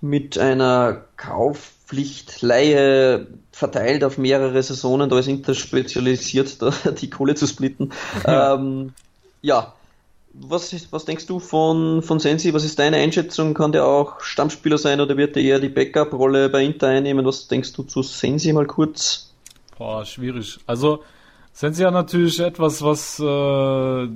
mit 0.00 0.38
einer 0.38 1.04
Kaufpflichtleihe 1.16 3.26
verteilt 3.52 4.02
auf 4.04 4.18
mehrere 4.18 4.62
Saisonen, 4.62 5.08
da 5.08 5.18
ist 5.18 5.28
Inter 5.28 5.54
spezialisiert, 5.54 6.60
da 6.62 6.70
die 6.90 7.08
Kohle 7.10 7.34
zu 7.34 7.46
splitten. 7.46 7.92
Ja, 8.26 8.54
ähm, 8.54 8.92
ja. 9.42 9.74
Was, 10.36 10.74
was 10.90 11.04
denkst 11.04 11.26
du 11.26 11.38
von, 11.38 12.02
von 12.02 12.18
Sensi? 12.18 12.52
Was 12.52 12.64
ist 12.64 12.80
deine 12.80 12.96
Einschätzung? 12.96 13.54
Kann 13.54 13.70
der 13.70 13.86
auch 13.86 14.20
Stammspieler 14.20 14.78
sein 14.78 15.00
oder 15.00 15.16
wird 15.16 15.36
er 15.36 15.44
eher 15.44 15.60
die 15.60 15.68
Backup-Rolle 15.68 16.48
bei 16.48 16.64
Inter 16.64 16.88
einnehmen? 16.88 17.24
Was 17.24 17.46
denkst 17.46 17.72
du 17.72 17.84
zu 17.84 18.02
Sensi 18.02 18.52
mal 18.52 18.66
kurz? 18.66 19.32
Boah, 19.78 20.04
schwierig. 20.04 20.58
Also, 20.66 21.04
sie 21.54 21.82
ja 21.84 21.92
natürlich 21.92 22.40
etwas, 22.40 22.82
was 22.82 23.20
äh, 23.20 24.08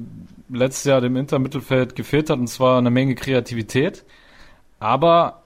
letztes 0.51 0.85
Jahr 0.85 1.01
dem 1.01 1.17
Intermittelfeld 1.17 1.95
gefehlt 1.95 2.31
hat, 2.31 2.39
und 2.39 2.49
zwar 2.49 2.79
eine 2.79 2.91
Menge 2.91 3.15
Kreativität. 3.15 4.05
Aber 4.81 5.45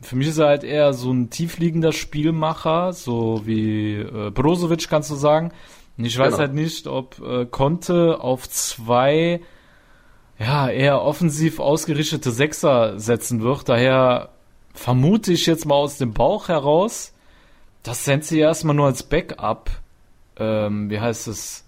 für 0.00 0.14
mich 0.14 0.28
ist 0.28 0.38
er 0.38 0.46
halt 0.46 0.62
eher 0.62 0.92
so 0.92 1.12
ein 1.12 1.30
tiefliegender 1.30 1.92
Spielmacher, 1.92 2.92
so 2.92 3.42
wie 3.44 3.96
äh, 3.96 4.30
Brozovic 4.30 4.88
kannst 4.88 5.10
du 5.10 5.16
sagen. 5.16 5.50
Und 5.98 6.04
ich 6.04 6.16
weiß 6.16 6.34
genau. 6.34 6.38
halt 6.38 6.54
nicht, 6.54 6.86
ob 6.86 7.20
äh, 7.20 7.44
Conte 7.44 8.20
auf 8.20 8.48
zwei 8.48 9.40
ja, 10.38 10.68
eher 10.68 11.02
offensiv 11.02 11.58
ausgerichtete 11.58 12.30
Sechser 12.30 12.98
setzen 13.00 13.42
wird. 13.42 13.68
Daher 13.68 14.30
vermute 14.74 15.32
ich 15.32 15.46
jetzt 15.46 15.66
mal 15.66 15.74
aus 15.74 15.98
dem 15.98 16.12
Bauch 16.12 16.48
heraus, 16.48 17.12
dass 17.82 18.04
Sensi 18.04 18.38
erstmal 18.38 18.76
nur 18.76 18.86
als 18.86 19.02
Backup 19.02 19.81
ähm, 20.42 20.90
wie 20.90 21.00
heißt 21.00 21.28
es, 21.28 21.64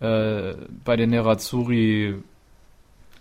äh, 0.00 0.54
bei 0.84 0.96
den 0.96 1.10
Nerazzurri, 1.10 2.16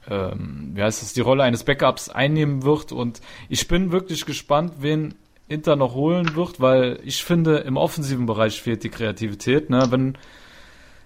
ähm, 0.10 0.72
wie 0.74 0.84
heißt 0.84 1.02
es, 1.02 1.14
die 1.14 1.22
Rolle 1.22 1.44
eines 1.44 1.64
Backups 1.64 2.10
einnehmen 2.10 2.64
wird. 2.64 2.92
Und 2.92 3.22
ich 3.48 3.68
bin 3.68 3.92
wirklich 3.92 4.26
gespannt, 4.26 4.74
wen 4.80 5.16
Inter 5.48 5.78
noch 5.78 5.96
holen 5.96 6.36
wird, 6.36 6.60
weil 6.60 7.00
ich 7.04 7.24
finde, 7.24 7.60
im 7.60 7.78
offensiven 7.78 8.26
Bereich 8.26 8.62
fehlt 8.62 8.84
die 8.84 8.90
Kreativität. 8.90 9.70
Ne? 9.70 9.88
Wenn, 9.90 10.18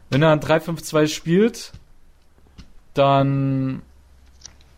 wenn 0.09 0.23
er 0.23 0.31
ein 0.31 0.39
3-5-2 0.39 1.07
spielt, 1.07 1.71
dann 2.95 3.83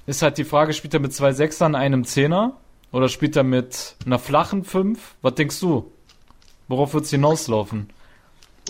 ist 0.05 0.21
halt 0.21 0.38
die 0.38 0.43
Frage, 0.43 0.73
spielt 0.73 0.93
er 0.93 0.99
mit 0.99 1.13
zwei 1.13 1.31
Sechsern, 1.31 1.75
einem 1.75 2.03
Zehner? 2.03 2.57
Oder 2.91 3.07
spielt 3.07 3.36
er 3.36 3.43
mit 3.43 3.95
einer 4.05 4.19
flachen 4.19 4.63
5? 4.63 5.15
Was 5.21 5.36
denkst 5.36 5.59
du? 5.62 5.91
Worauf 6.67 6.93
wird 6.93 7.05
es 7.05 7.09
hinauslaufen? 7.09 7.89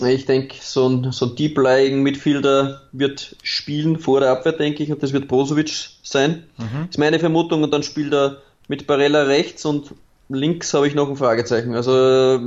Ich 0.02 0.26
denke, 0.26 0.56
so 0.60 0.88
ein, 0.88 1.12
so 1.12 1.26
ein 1.26 1.36
Deep-Lying 1.36 2.02
Midfielder 2.02 2.82
wird 2.92 3.36
spielen 3.42 3.98
vor 3.98 4.20
der 4.20 4.30
Abwehr, 4.30 4.52
denke 4.52 4.82
ich, 4.82 4.90
und 4.90 5.02
das 5.02 5.12
wird 5.12 5.28
Brozovic 5.28 5.90
sein. 6.02 6.44
Mhm. 6.56 6.88
Ist 6.90 6.98
meine 6.98 7.20
Vermutung, 7.20 7.62
und 7.62 7.72
dann 7.72 7.84
spielt 7.84 8.12
er 8.12 8.38
mit 8.66 8.86
Barella 8.86 9.22
rechts 9.22 9.64
und 9.64 9.94
links 10.28 10.74
habe 10.74 10.88
ich 10.88 10.94
noch 10.94 11.08
ein 11.08 11.16
Fragezeichen. 11.16 11.74
Also 11.74 12.40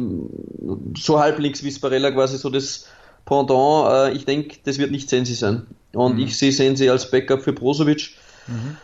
so 0.97 1.19
halblinks 1.19 1.63
wie 1.63 1.69
es 1.69 1.79
Barella 1.79 2.11
quasi 2.11 2.37
so 2.37 2.49
das 2.49 2.87
Pendant. 3.25 3.91
Äh, 3.91 4.13
ich 4.13 4.25
denke, 4.25 4.57
das 4.63 4.77
wird 4.77 4.91
nicht 4.91 5.09
Sensi 5.09 5.35
sein. 5.35 5.67
Und 5.93 6.15
mhm. 6.15 6.23
ich 6.23 6.37
sehe 6.37 6.51
Sensi 6.51 6.89
als 6.89 7.11
Backup 7.11 7.43
für 7.43 7.53
Brozovic. 7.53 8.15
Mhm. 8.47 8.77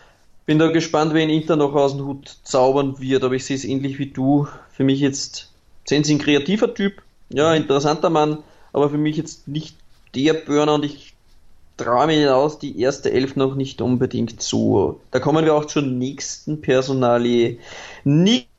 Bin 0.46 0.60
da 0.60 0.68
gespannt, 0.68 1.14
wen 1.14 1.30
Inter 1.30 1.56
noch 1.56 1.74
aus 1.74 1.96
dem 1.96 2.06
Hut 2.06 2.38
zaubern 2.44 3.00
wird, 3.00 3.24
aber 3.24 3.34
ich 3.34 3.46
sehe 3.46 3.56
es 3.56 3.64
ähnlich 3.64 3.98
wie 3.98 4.08
du. 4.08 4.48
Für 4.72 4.84
mich 4.84 5.00
jetzt 5.00 5.50
Sensi 5.86 6.14
ein 6.14 6.20
kreativer 6.20 6.74
Typ, 6.74 7.02
ja, 7.30 7.54
interessanter 7.54 8.10
Mann, 8.10 8.40
aber 8.74 8.90
für 8.90 8.98
mich 8.98 9.16
jetzt 9.18 9.48
nicht 9.48 9.78
der 10.16 10.34
Burner 10.34 10.74
und 10.76 10.84
ich 10.86 11.14
traue 11.78 12.08
mir 12.08 12.36
aus, 12.36 12.60
die 12.60 12.80
erste 12.80 13.12
Elf 13.12 13.36
noch 13.36 13.56
nicht 13.56 13.82
unbedingt 13.82 14.42
zu. 14.42 15.00
Da 15.12 15.20
kommen 15.20 15.46
wir 15.46 15.54
auch 15.56 15.66
zur 15.66 15.84
nächsten 15.84 16.62
Personalie. 16.62 17.60
Nicolo 18.04 18.58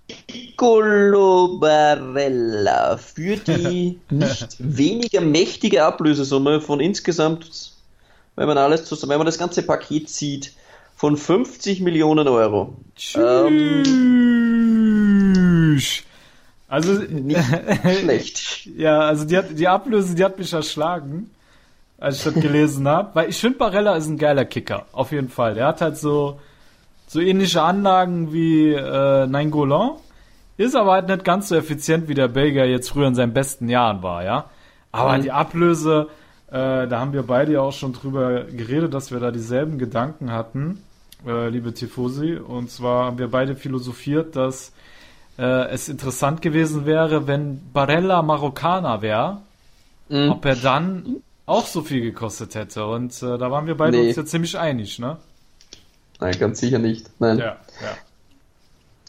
Barella 1.58 2.96
für 2.96 3.36
die 3.36 3.98
nicht 4.10 4.56
weniger 4.58 5.20
mächtige 5.20 5.84
Ablösesumme 5.84 6.60
von 6.60 6.80
insgesamt, 6.80 7.72
wenn 8.36 8.46
man 8.48 8.58
alles 8.58 8.84
zusammen, 8.84 9.10
wenn 9.10 9.18
man 9.18 9.26
das 9.26 9.38
ganze 9.38 9.62
Paket 9.62 10.08
sieht, 10.08 10.52
von 10.96 11.16
50 11.16 11.80
Millionen 11.80 12.28
Euro. 12.28 12.74
Tschüss. 12.96 13.22
Ähm, 13.46 14.63
also 16.74 16.92
nicht 16.92 17.40
schlecht. 18.00 18.66
Ja, 18.76 18.98
also 18.98 19.24
die, 19.24 19.36
hat, 19.38 19.46
die 19.56 19.68
Ablöse, 19.68 20.16
die 20.16 20.24
hat 20.24 20.38
mich 20.38 20.52
erschlagen, 20.52 21.30
als 21.98 22.18
ich 22.18 22.24
das 22.24 22.34
gelesen 22.34 22.88
habe. 22.88 23.10
Weil 23.14 23.28
ich 23.28 23.36
finde, 23.36 23.58
Barella 23.58 23.94
ist 23.94 24.08
ein 24.08 24.18
geiler 24.18 24.44
Kicker, 24.44 24.86
auf 24.90 25.12
jeden 25.12 25.28
Fall. 25.28 25.54
Der 25.54 25.68
hat 25.68 25.80
halt 25.80 25.96
so, 25.98 26.40
so 27.06 27.20
ähnliche 27.20 27.62
Anlagen 27.62 28.32
wie 28.32 28.72
äh, 28.72 29.26
Nainggolan, 29.28 29.92
ist 30.56 30.74
aber 30.74 30.94
halt 30.94 31.06
nicht 31.06 31.24
ganz 31.24 31.48
so 31.48 31.54
effizient, 31.54 32.08
wie 32.08 32.14
der 32.14 32.26
Belgier 32.26 32.66
jetzt 32.66 32.90
früher 32.90 33.06
in 33.06 33.14
seinen 33.14 33.34
besten 33.34 33.68
Jahren 33.68 34.02
war, 34.02 34.24
ja. 34.24 34.46
Aber 34.90 35.16
mhm. 35.16 35.22
die 35.22 35.30
Ablöse, 35.30 36.08
äh, 36.48 36.88
da 36.88 36.98
haben 36.98 37.12
wir 37.12 37.22
beide 37.22 37.52
ja 37.52 37.60
auch 37.60 37.72
schon 37.72 37.92
drüber 37.92 38.46
geredet, 38.46 38.94
dass 38.94 39.12
wir 39.12 39.20
da 39.20 39.30
dieselben 39.30 39.78
Gedanken 39.78 40.32
hatten, 40.32 40.82
äh, 41.24 41.48
liebe 41.50 41.72
Tifosi. 41.72 42.34
Und 42.34 42.68
zwar 42.68 43.06
haben 43.06 43.18
wir 43.18 43.28
beide 43.28 43.54
philosophiert, 43.54 44.34
dass 44.34 44.72
äh, 45.38 45.68
es 45.68 45.88
interessant 45.88 46.42
gewesen 46.42 46.86
wäre, 46.86 47.26
wenn 47.26 47.60
Barella 47.72 48.22
Marokkaner 48.22 49.02
wäre, 49.02 49.38
mhm. 50.08 50.30
ob 50.30 50.44
er 50.44 50.56
dann 50.56 51.22
auch 51.46 51.66
so 51.66 51.82
viel 51.82 52.00
gekostet 52.00 52.54
hätte. 52.54 52.86
Und 52.86 53.22
äh, 53.22 53.38
da 53.38 53.50
waren 53.50 53.66
wir 53.66 53.76
beide 53.76 53.98
nee. 53.98 54.08
uns 54.08 54.16
ja 54.16 54.24
ziemlich 54.24 54.58
einig, 54.58 54.98
ne? 54.98 55.18
Nein, 56.20 56.38
ganz 56.38 56.60
sicher 56.60 56.78
nicht. 56.78 57.10
Nein. 57.18 57.38
Ja, 57.38 57.44
ja. 57.82 57.96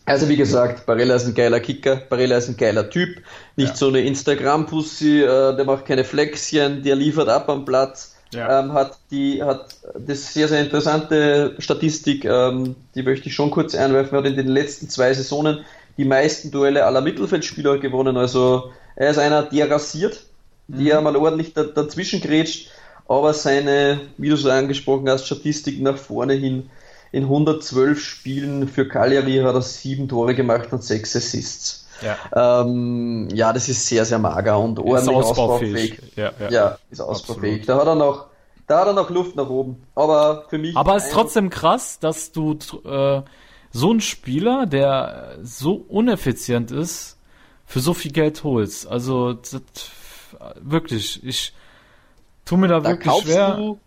Also 0.08 0.30
wie 0.30 0.36
gesagt, 0.36 0.86
Barella 0.86 1.16
ist 1.16 1.26
ein 1.26 1.34
geiler 1.34 1.60
Kicker, 1.60 1.96
Barella 1.96 2.38
ist 2.38 2.48
ein 2.48 2.58
geiler 2.58 2.90
Typ, 2.92 3.22
nicht 3.56 3.70
ja. 3.70 3.76
so 3.76 3.88
eine 3.88 4.02
Instagram-Pussy, 4.02 5.22
äh, 5.22 5.56
der 5.56 5.66
macht 5.66 5.86
keine 5.86 6.04
Flexchen, 6.04 6.84
der 6.84 6.96
liefert 6.96 7.28
ab 7.28 7.50
am 7.50 7.66
Platz, 7.66 8.16
ja. 8.32 8.60
ähm, 8.60 8.74
hat 8.74 9.00
die 9.10 9.42
hat 9.42 9.78
das 9.98 10.32
sehr, 10.32 10.48
sehr 10.48 10.62
interessante 10.62 11.56
Statistik, 11.58 12.24
ähm, 12.24 12.76
die 12.94 13.02
möchte 13.02 13.30
ich 13.30 13.36
schon 13.36 13.50
kurz 13.50 13.74
einwerfen, 13.74 14.16
hat 14.16 14.26
in 14.26 14.36
den 14.36 14.48
letzten 14.48 14.90
zwei 14.90 15.12
Saisonen 15.12 15.66
die 15.98 16.06
meisten 16.06 16.52
Duelle 16.52 16.86
aller 16.86 17.02
Mittelfeldspieler 17.02 17.78
gewonnen. 17.78 18.18
Also 18.18 18.72
er 18.96 19.10
ist 19.10 19.18
einer, 19.18 19.44
der 19.44 19.70
rasiert, 19.70 20.24
mhm. 20.68 20.84
der 20.84 21.02
mal 21.02 21.16
ordentlich 21.16 21.54
da, 21.54 21.64
dazwischen 21.64 22.22
grätscht, 22.22 22.70
aber 23.08 23.34
seine, 23.34 24.02
wie 24.18 24.30
du 24.30 24.38
so 24.38 24.50
angesprochen 24.50 25.10
hast, 25.10 25.26
Statistik 25.26 25.82
nach 25.82 25.98
vorne 25.98 26.34
hin. 26.34 26.70
In 27.12 27.24
112 27.24 28.00
Spielen 28.00 28.68
für 28.68 28.88
Cagliari 28.88 29.38
hat 29.38 29.56
er 29.56 29.62
sieben 29.62 30.10
Tore 30.10 30.36
gemacht 30.36 30.74
und 30.74 30.84
sechs 30.84 31.16
Assists. 31.16 31.88
Ja, 32.02 32.62
ähm, 32.62 33.30
ja 33.32 33.54
das 33.54 33.70
ist 33.70 33.88
sehr, 33.88 34.04
sehr 34.04 34.20
mager 34.20 34.60
und 34.60 34.80
ordentlich 34.80 35.16
ausbaufähig. 35.16 36.02
Ja, 36.18 36.34
ja. 36.40 36.50
ja, 36.50 36.78
ist 36.92 37.00
ausbaufähig. 37.00 37.66
Da 37.66 37.78
hat 37.78 37.88
er 37.88 37.96
noch 37.96 38.28
da 38.68 38.80
hat 38.80 38.88
er 38.88 38.94
noch 38.94 39.10
Luft 39.10 39.36
nach 39.36 39.50
oben. 39.50 39.84
Aber 39.94 40.46
für 40.50 40.58
mich. 40.58 40.76
Aber 40.76 40.96
es 40.96 41.06
ist 41.06 41.14
trotzdem 41.14 41.50
krass, 41.50 42.00
dass 42.00 42.32
du 42.32 42.58
äh, 42.84 43.22
so 43.76 43.92
ein 43.92 44.00
Spieler, 44.00 44.66
der 44.66 45.38
so 45.44 45.74
uneffizient 45.74 46.72
ist, 46.72 47.18
für 47.66 47.82
so 47.82 47.94
viel 47.94 48.12
Geld 48.12 48.46
holst. 48.46 48.88
Also 48.88 49.34
das, 49.34 49.60
wirklich, 50.62 51.22
ich 51.26 51.52
tu 52.46 52.56
mir 52.56 52.70
da, 52.70 52.80
da 52.80 52.92
wirklich 52.92 53.10
kaufst 53.10 53.28
schwer. 53.28 53.56
Du 53.58 53.80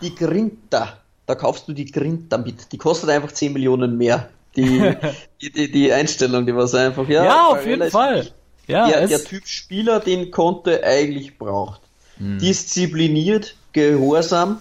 die 0.00 0.14
Grinta, 0.14 0.96
da 1.26 1.34
kaufst 1.34 1.68
du 1.68 1.74
die 1.74 1.84
Grinta 1.84 2.38
mit. 2.38 2.72
Die 2.72 2.78
kostet 2.78 3.10
einfach 3.10 3.30
10 3.30 3.52
Millionen 3.52 3.98
mehr. 3.98 4.30
Die, 4.56 4.96
die, 5.42 5.52
die, 5.52 5.70
die, 5.70 5.92
Einstellung, 5.92 6.46
die 6.46 6.56
war 6.56 6.66
so 6.66 6.78
einfach, 6.78 7.06
ja. 7.06 7.24
Ja, 7.24 7.46
auf 7.48 7.66
jeden 7.66 7.90
Fall. 7.90 8.30
Ja, 8.66 8.88
der, 8.88 9.06
der 9.06 9.22
Typ 9.22 9.46
Spieler, 9.46 10.00
den 10.00 10.30
Conte 10.30 10.82
eigentlich 10.82 11.36
braucht. 11.36 11.82
Hm. 12.16 12.38
Diszipliniert, 12.38 13.54
gehorsam, 13.72 14.60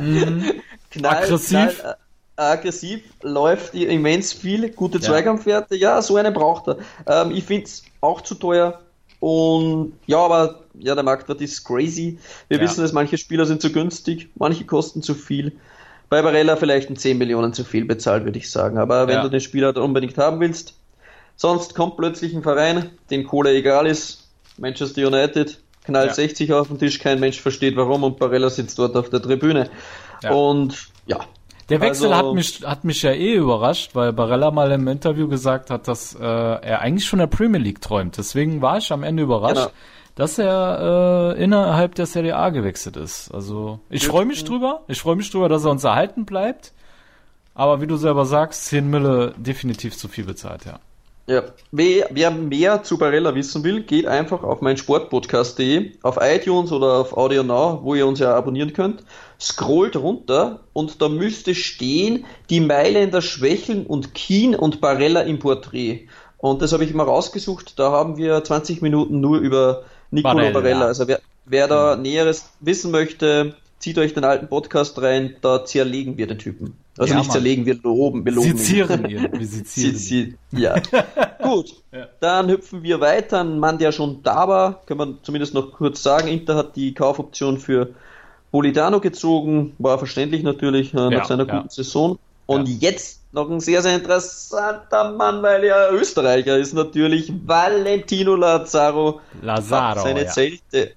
mhm. 0.00 0.50
knall, 0.90 1.16
aggressiv. 1.16 1.78
Knall, 1.78 1.96
aggressiv, 2.36 3.02
läuft 3.22 3.74
immens 3.74 4.32
viel, 4.32 4.70
gute 4.70 4.98
ja. 4.98 5.04
Zweikampfwerte. 5.04 5.76
Ja, 5.76 6.02
so 6.02 6.16
einen 6.16 6.34
braucht 6.34 6.68
er. 6.68 6.78
Ähm, 7.06 7.32
ich 7.32 7.44
finde 7.44 7.64
es 7.64 7.82
auch 8.00 8.20
zu 8.20 8.34
teuer. 8.34 8.80
Und 9.20 9.94
ja, 10.06 10.18
aber 10.18 10.60
ja, 10.78 10.94
der 10.94 11.04
Marktwert 11.04 11.40
ist 11.40 11.64
crazy. 11.64 12.18
Wir 12.48 12.58
ja. 12.58 12.64
wissen, 12.64 12.82
dass 12.82 12.92
manche 12.92 13.16
Spieler 13.16 13.46
sind 13.46 13.62
zu 13.62 13.72
günstig, 13.72 14.28
manche 14.34 14.64
kosten 14.64 15.02
zu 15.02 15.14
viel. 15.14 15.52
Bei 16.10 16.20
Barella 16.20 16.56
vielleicht 16.56 16.90
ein 16.90 16.96
10 16.96 17.16
Millionen 17.16 17.54
zu 17.54 17.64
viel 17.64 17.86
bezahlt, 17.86 18.24
würde 18.24 18.38
ich 18.38 18.50
sagen. 18.50 18.76
Aber 18.78 19.06
wenn 19.06 19.16
ja. 19.16 19.22
du 19.22 19.30
den 19.30 19.40
Spieler 19.40 19.74
unbedingt 19.76 20.18
haben 20.18 20.40
willst, 20.40 20.74
sonst 21.36 21.74
kommt 21.74 21.96
plötzlich 21.96 22.34
ein 22.34 22.42
Verein, 22.42 22.90
den 23.10 23.24
Kohle 23.24 23.52
egal 23.52 23.86
ist, 23.86 24.28
Manchester 24.58 25.06
United, 25.06 25.58
knallt 25.84 26.08
ja. 26.08 26.14
60 26.14 26.52
auf 26.52 26.68
den 26.68 26.78
Tisch, 26.78 26.98
kein 26.98 27.20
Mensch 27.20 27.40
versteht 27.40 27.76
warum 27.76 28.02
und 28.02 28.18
Barella 28.18 28.50
sitzt 28.50 28.78
dort 28.78 28.96
auf 28.96 29.10
der 29.10 29.22
Tribüne. 29.22 29.70
Und 30.30 30.88
ja, 31.06 31.20
der 31.68 31.80
Wechsel 31.80 32.12
also, 32.12 32.28
hat 32.28 32.34
mich 32.34 32.62
hat 32.64 32.84
mich 32.84 33.02
ja 33.02 33.12
eh 33.12 33.34
überrascht, 33.34 33.94
weil 33.94 34.12
Barella 34.12 34.50
mal 34.50 34.70
im 34.72 34.86
Interview 34.88 35.28
gesagt 35.28 35.70
hat, 35.70 35.88
dass 35.88 36.14
äh, 36.14 36.22
er 36.22 36.80
eigentlich 36.80 37.06
schon 37.06 37.18
der 37.18 37.26
Premier 37.26 37.60
League 37.60 37.80
träumt. 37.80 38.18
Deswegen 38.18 38.60
war 38.60 38.78
ich 38.78 38.92
am 38.92 39.02
Ende 39.02 39.22
überrascht, 39.22 39.56
genau. 39.56 39.70
dass 40.14 40.38
er 40.38 41.34
äh, 41.36 41.42
innerhalb 41.42 41.94
der 41.94 42.06
Serie 42.06 42.36
A 42.36 42.50
gewechselt 42.50 42.96
ist. 42.96 43.32
Also 43.32 43.80
ich 43.88 44.06
freue 44.06 44.26
mich 44.26 44.44
drüber. 44.44 44.82
Ich 44.88 45.00
freue 45.00 45.16
mich 45.16 45.30
drüber, 45.30 45.48
dass 45.48 45.64
er 45.64 45.70
uns 45.70 45.84
erhalten 45.84 46.24
bleibt. 46.24 46.72
Aber 47.54 47.80
wie 47.80 47.86
du 47.86 47.96
selber 47.96 48.26
sagst, 48.26 48.66
10 48.66 48.90
Mille 48.90 49.32
definitiv 49.36 49.96
zu 49.96 50.08
viel 50.08 50.24
bezahlt, 50.24 50.64
ja. 50.64 50.80
Ja, 51.26 51.42
wer, 51.72 52.08
wer 52.10 52.30
mehr 52.30 52.82
zu 52.82 52.98
Barella 52.98 53.34
wissen 53.34 53.64
will, 53.64 53.82
geht 53.82 54.06
einfach 54.06 54.42
auf 54.42 54.60
mein 54.60 54.76
Sportpodcast.de, 54.76 55.92
auf 56.02 56.18
iTunes 56.20 56.70
oder 56.70 56.98
auf 56.98 57.16
Audio 57.16 57.42
Now, 57.42 57.80
wo 57.82 57.94
ihr 57.94 58.06
uns 58.06 58.18
ja 58.18 58.34
abonnieren 58.34 58.74
könnt, 58.74 59.02
scrollt 59.44 59.96
runter 59.96 60.60
und 60.72 61.02
da 61.02 61.08
müsste 61.08 61.54
stehen, 61.54 62.24
die 62.48 62.60
Mailänder 62.60 63.20
schwächeln 63.20 63.84
und 63.84 64.14
Keen 64.14 64.54
und 64.54 64.80
Barella 64.80 65.20
im 65.20 65.38
Porträt. 65.38 66.08
Und 66.38 66.62
das 66.62 66.72
habe 66.72 66.84
ich 66.84 66.94
mal 66.94 67.04
rausgesucht, 67.04 67.78
da 67.78 67.90
haben 67.90 68.16
wir 68.16 68.42
20 68.42 68.80
Minuten 68.80 69.20
nur 69.20 69.38
über 69.38 69.84
Nicolo 70.10 70.36
Barella. 70.36 70.52
Barella. 70.52 70.86
Also 70.86 71.08
wer, 71.08 71.20
wer 71.44 71.68
da 71.68 71.96
Näheres 71.96 72.50
wissen 72.60 72.90
möchte, 72.90 73.54
zieht 73.78 73.98
euch 73.98 74.14
den 74.14 74.24
alten 74.24 74.48
Podcast 74.48 75.00
rein, 75.02 75.36
da 75.42 75.64
zerlegen 75.64 76.16
wir 76.16 76.26
den 76.26 76.38
Typen. 76.38 76.78
Also 76.96 77.12
ja, 77.12 77.18
nicht 77.18 77.28
Mann. 77.28 77.34
zerlegen, 77.34 77.66
wir 77.66 77.74
loben, 77.82 78.24
wir 78.24 78.32
loben 78.32 78.56
Sezieren 78.56 79.04
ihn. 79.10 79.28
Wir 79.30 79.46
sezieren 79.46 79.96
Sie, 79.96 80.36
ja. 80.52 80.76
Gut, 81.42 81.74
ja. 81.92 82.08
dann 82.20 82.48
hüpfen 82.48 82.82
wir 82.82 83.00
weiter. 83.00 83.40
Ein 83.40 83.58
Mann, 83.58 83.76
der 83.76 83.92
schon 83.92 84.22
da 84.22 84.48
war, 84.48 84.80
können 84.86 85.00
wir 85.00 85.22
zumindest 85.22 85.52
noch 85.52 85.72
kurz 85.72 86.02
sagen. 86.02 86.28
Inter 86.28 86.56
hat 86.56 86.76
die 86.76 86.94
Kaufoption 86.94 87.58
für 87.58 87.90
Polidano 88.54 89.00
gezogen, 89.00 89.74
war 89.78 89.98
verständlich 89.98 90.44
natürlich 90.44 90.94
äh, 90.94 90.96
nach 90.96 91.10
ja, 91.10 91.24
seiner 91.24 91.44
guten 91.44 91.70
Saison. 91.70 92.20
Und 92.46 92.68
jetzt 92.68 93.18
noch 93.32 93.50
ein 93.50 93.58
sehr, 93.58 93.82
sehr 93.82 93.96
interessanter 93.96 95.10
Mann, 95.10 95.42
weil 95.42 95.64
er 95.64 95.92
Österreicher 95.92 96.56
ist 96.56 96.72
natürlich, 96.72 97.32
Valentino 97.44 98.36
Lazaro. 98.36 99.20
Lazaro, 99.42 100.02
seine 100.02 100.26
Zelte 100.26 100.92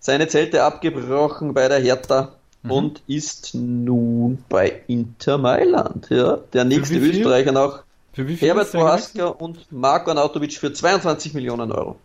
seine 0.00 0.28
Zelte 0.28 0.62
abgebrochen 0.62 1.54
bei 1.54 1.66
der 1.66 1.78
Hertha 1.78 2.34
mhm. 2.62 2.70
und 2.70 3.02
ist 3.06 3.54
nun 3.54 4.44
bei 4.50 4.82
Inter 4.86 5.38
Mailand. 5.38 6.08
Ja, 6.10 6.36
der 6.52 6.64
nächste 6.64 6.98
Österreicher 6.98 7.52
nach 7.52 7.84
Herbert 8.12 8.70
Prohaska 8.70 9.28
und 9.28 9.72
Marco 9.72 10.10
Anatovic 10.10 10.58
für 10.58 10.74
22 10.74 11.32
Millionen 11.32 11.72
Euro. 11.72 11.96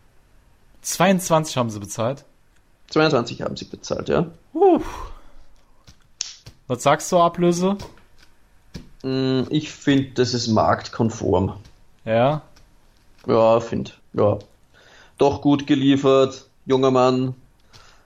22 0.82 1.58
haben 1.58 1.70
sie 1.70 1.82
bezahlt? 1.82 2.24
22 2.92 3.42
haben 3.42 3.58
sie 3.58 3.66
bezahlt, 3.66 4.08
ja. 4.08 4.28
Uh. 4.54 4.80
Was 6.68 6.84
sagst 6.84 7.12
du, 7.12 7.18
Ablöse? 7.18 7.78
Mm, 9.04 9.44
ich 9.50 9.72
finde, 9.72 10.12
das 10.16 10.34
ist 10.34 10.48
marktkonform. 10.48 11.54
Ja. 12.06 12.42
Ja, 13.26 13.60
finde, 13.60 13.92
ja. 14.14 14.40
Doch 15.18 15.42
gut 15.42 15.68
geliefert, 15.68 16.46
junger 16.66 16.92
Mann. 16.92 17.36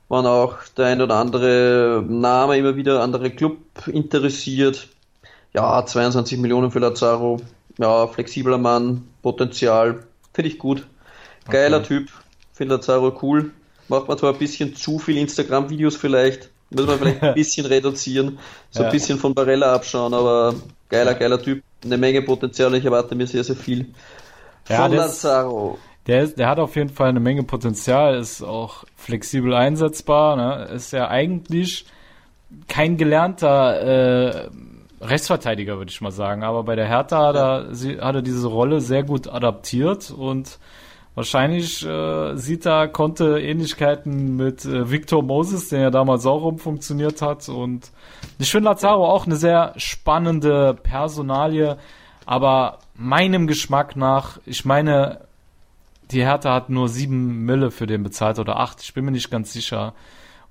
Waren 0.09 0.25
auch 0.25 0.55
der 0.77 0.87
ein 0.87 1.01
oder 1.01 1.15
andere 1.15 2.03
Name 2.07 2.57
immer 2.57 2.75
wieder 2.75 3.01
andere 3.01 3.29
Club 3.29 3.57
interessiert. 3.87 4.87
Ja, 5.53 5.85
22 5.85 6.37
Millionen 6.37 6.71
für 6.71 6.79
Lazaro. 6.79 7.41
Ja, 7.77 8.07
flexibler 8.07 8.57
Mann, 8.57 9.07
Potenzial. 9.21 10.03
Finde 10.33 10.49
ich 10.49 10.59
gut. 10.59 10.87
Geiler 11.49 11.77
okay. 11.77 11.87
Typ. 11.87 12.11
Finde 12.53 12.75
Lazaro 12.75 13.17
cool. 13.21 13.51
Macht 13.87 14.07
man 14.07 14.17
zwar 14.17 14.33
ein 14.33 14.39
bisschen 14.39 14.75
zu 14.75 14.99
viel 14.99 15.17
Instagram-Videos 15.17 15.95
vielleicht. 15.95 16.49
Müssen 16.69 16.87
wir 16.87 16.97
vielleicht 16.97 17.23
ein 17.23 17.33
bisschen 17.35 17.65
reduzieren. 17.65 18.39
So 18.71 18.83
ein 18.83 18.91
bisschen 18.91 19.17
von 19.17 19.33
Barella 19.33 19.73
abschauen, 19.73 20.13
aber 20.13 20.53
geiler, 20.89 21.13
geiler 21.13 21.41
Typ. 21.41 21.63
Eine 21.83 21.97
Menge 21.97 22.21
Potenzial. 22.21 22.73
Ich 22.75 22.85
erwarte 22.85 23.15
mir 23.15 23.27
sehr, 23.27 23.43
sehr 23.43 23.55
viel. 23.55 23.93
Ja, 24.67 24.83
von 24.83 24.93
Lazaro. 24.93 25.79
Der, 26.07 26.23
ist, 26.23 26.39
der 26.39 26.49
hat 26.49 26.59
auf 26.59 26.75
jeden 26.75 26.89
Fall 26.89 27.09
eine 27.09 27.19
Menge 27.19 27.43
Potenzial, 27.43 28.17
ist 28.17 28.41
auch 28.41 28.85
flexibel 28.95 29.53
einsetzbar, 29.53 30.37
ne? 30.37 30.65
ist 30.73 30.93
ja 30.93 31.09
eigentlich 31.09 31.85
kein 32.69 32.95
gelernter 32.95 33.81
äh, 33.81 34.49
Rechtsverteidiger, 35.01 35.77
würde 35.77 35.91
ich 35.91 35.99
mal 35.99 36.11
sagen. 36.11 36.43
Aber 36.43 36.63
bei 36.63 36.75
der 36.75 36.87
Hertha 36.87 37.27
hat 37.27 37.35
er, 37.35 37.75
sie, 37.75 37.99
hat 37.99 38.15
er 38.15 38.21
diese 38.21 38.47
Rolle 38.47 38.79
sehr 38.79 39.03
gut 39.03 39.27
adaptiert 39.27 40.09
und 40.09 40.59
wahrscheinlich 41.17 41.83
äh, 41.83 42.35
sieht 42.35 42.67
er, 42.67 42.87
konnte 42.87 43.39
Ähnlichkeiten 43.39 44.35
mit 44.35 44.65
äh, 44.65 44.91
Victor 44.91 45.23
Moses, 45.23 45.69
der 45.69 45.79
ja 45.79 45.89
damals 45.89 46.27
auch 46.27 46.43
umfunktioniert 46.43 47.23
hat. 47.23 47.49
Und 47.49 47.91
ich 48.37 48.51
finde 48.51 48.69
Lazaro 48.69 49.07
auch 49.07 49.25
eine 49.25 49.35
sehr 49.35 49.73
spannende 49.77 50.75
Personalie, 50.75 51.79
aber 52.27 52.77
meinem 52.93 53.47
Geschmack 53.47 53.95
nach, 53.95 54.37
ich 54.45 54.63
meine, 54.63 55.21
die 56.11 56.21
Hertha 56.21 56.53
hat 56.53 56.69
nur 56.69 56.87
sieben 56.87 57.45
Mille 57.45 57.71
für 57.71 57.87
den 57.87 58.03
bezahlt 58.03 58.37
oder 58.37 58.59
acht, 58.59 58.83
ich 58.83 58.93
bin 58.93 59.03
mir 59.03 59.11
nicht 59.11 59.31
ganz 59.31 59.51
sicher. 59.51 59.95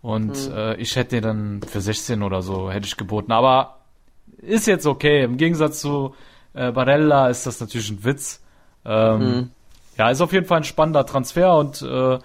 Und 0.02 0.48
mhm. 0.48 0.57
äh, 0.57 0.74
ich 0.79 0.96
hätte 0.96 1.20
den 1.20 1.22
dann 1.22 1.62
für 1.62 1.81
16 1.81 2.24
oder 2.24 2.42
so 2.42 2.72
hätte 2.72 2.88
ich 2.88 2.96
geboten. 2.96 3.31
Aber 3.31 3.79
ist 4.38 4.66
jetzt 4.66 4.87
okay. 4.87 5.22
Im 5.22 5.37
Gegensatz 5.37 5.81
zu 5.81 6.16
äh, 6.55 6.72
Barella 6.72 7.29
ist 7.29 7.46
das 7.46 7.61
natürlich 7.61 7.90
ein 7.90 8.05
Witz. 8.05 8.42
Ähm, 8.85 9.18
mhm. 9.20 9.50
Ja, 9.98 10.11
ist 10.11 10.20
auf 10.20 10.32
jeden 10.32 10.46
Fall 10.46 10.59
ein 10.59 10.64
spannender 10.64 11.06
Transfer 11.06 11.56
und 11.56 11.82
äh, 11.82 12.18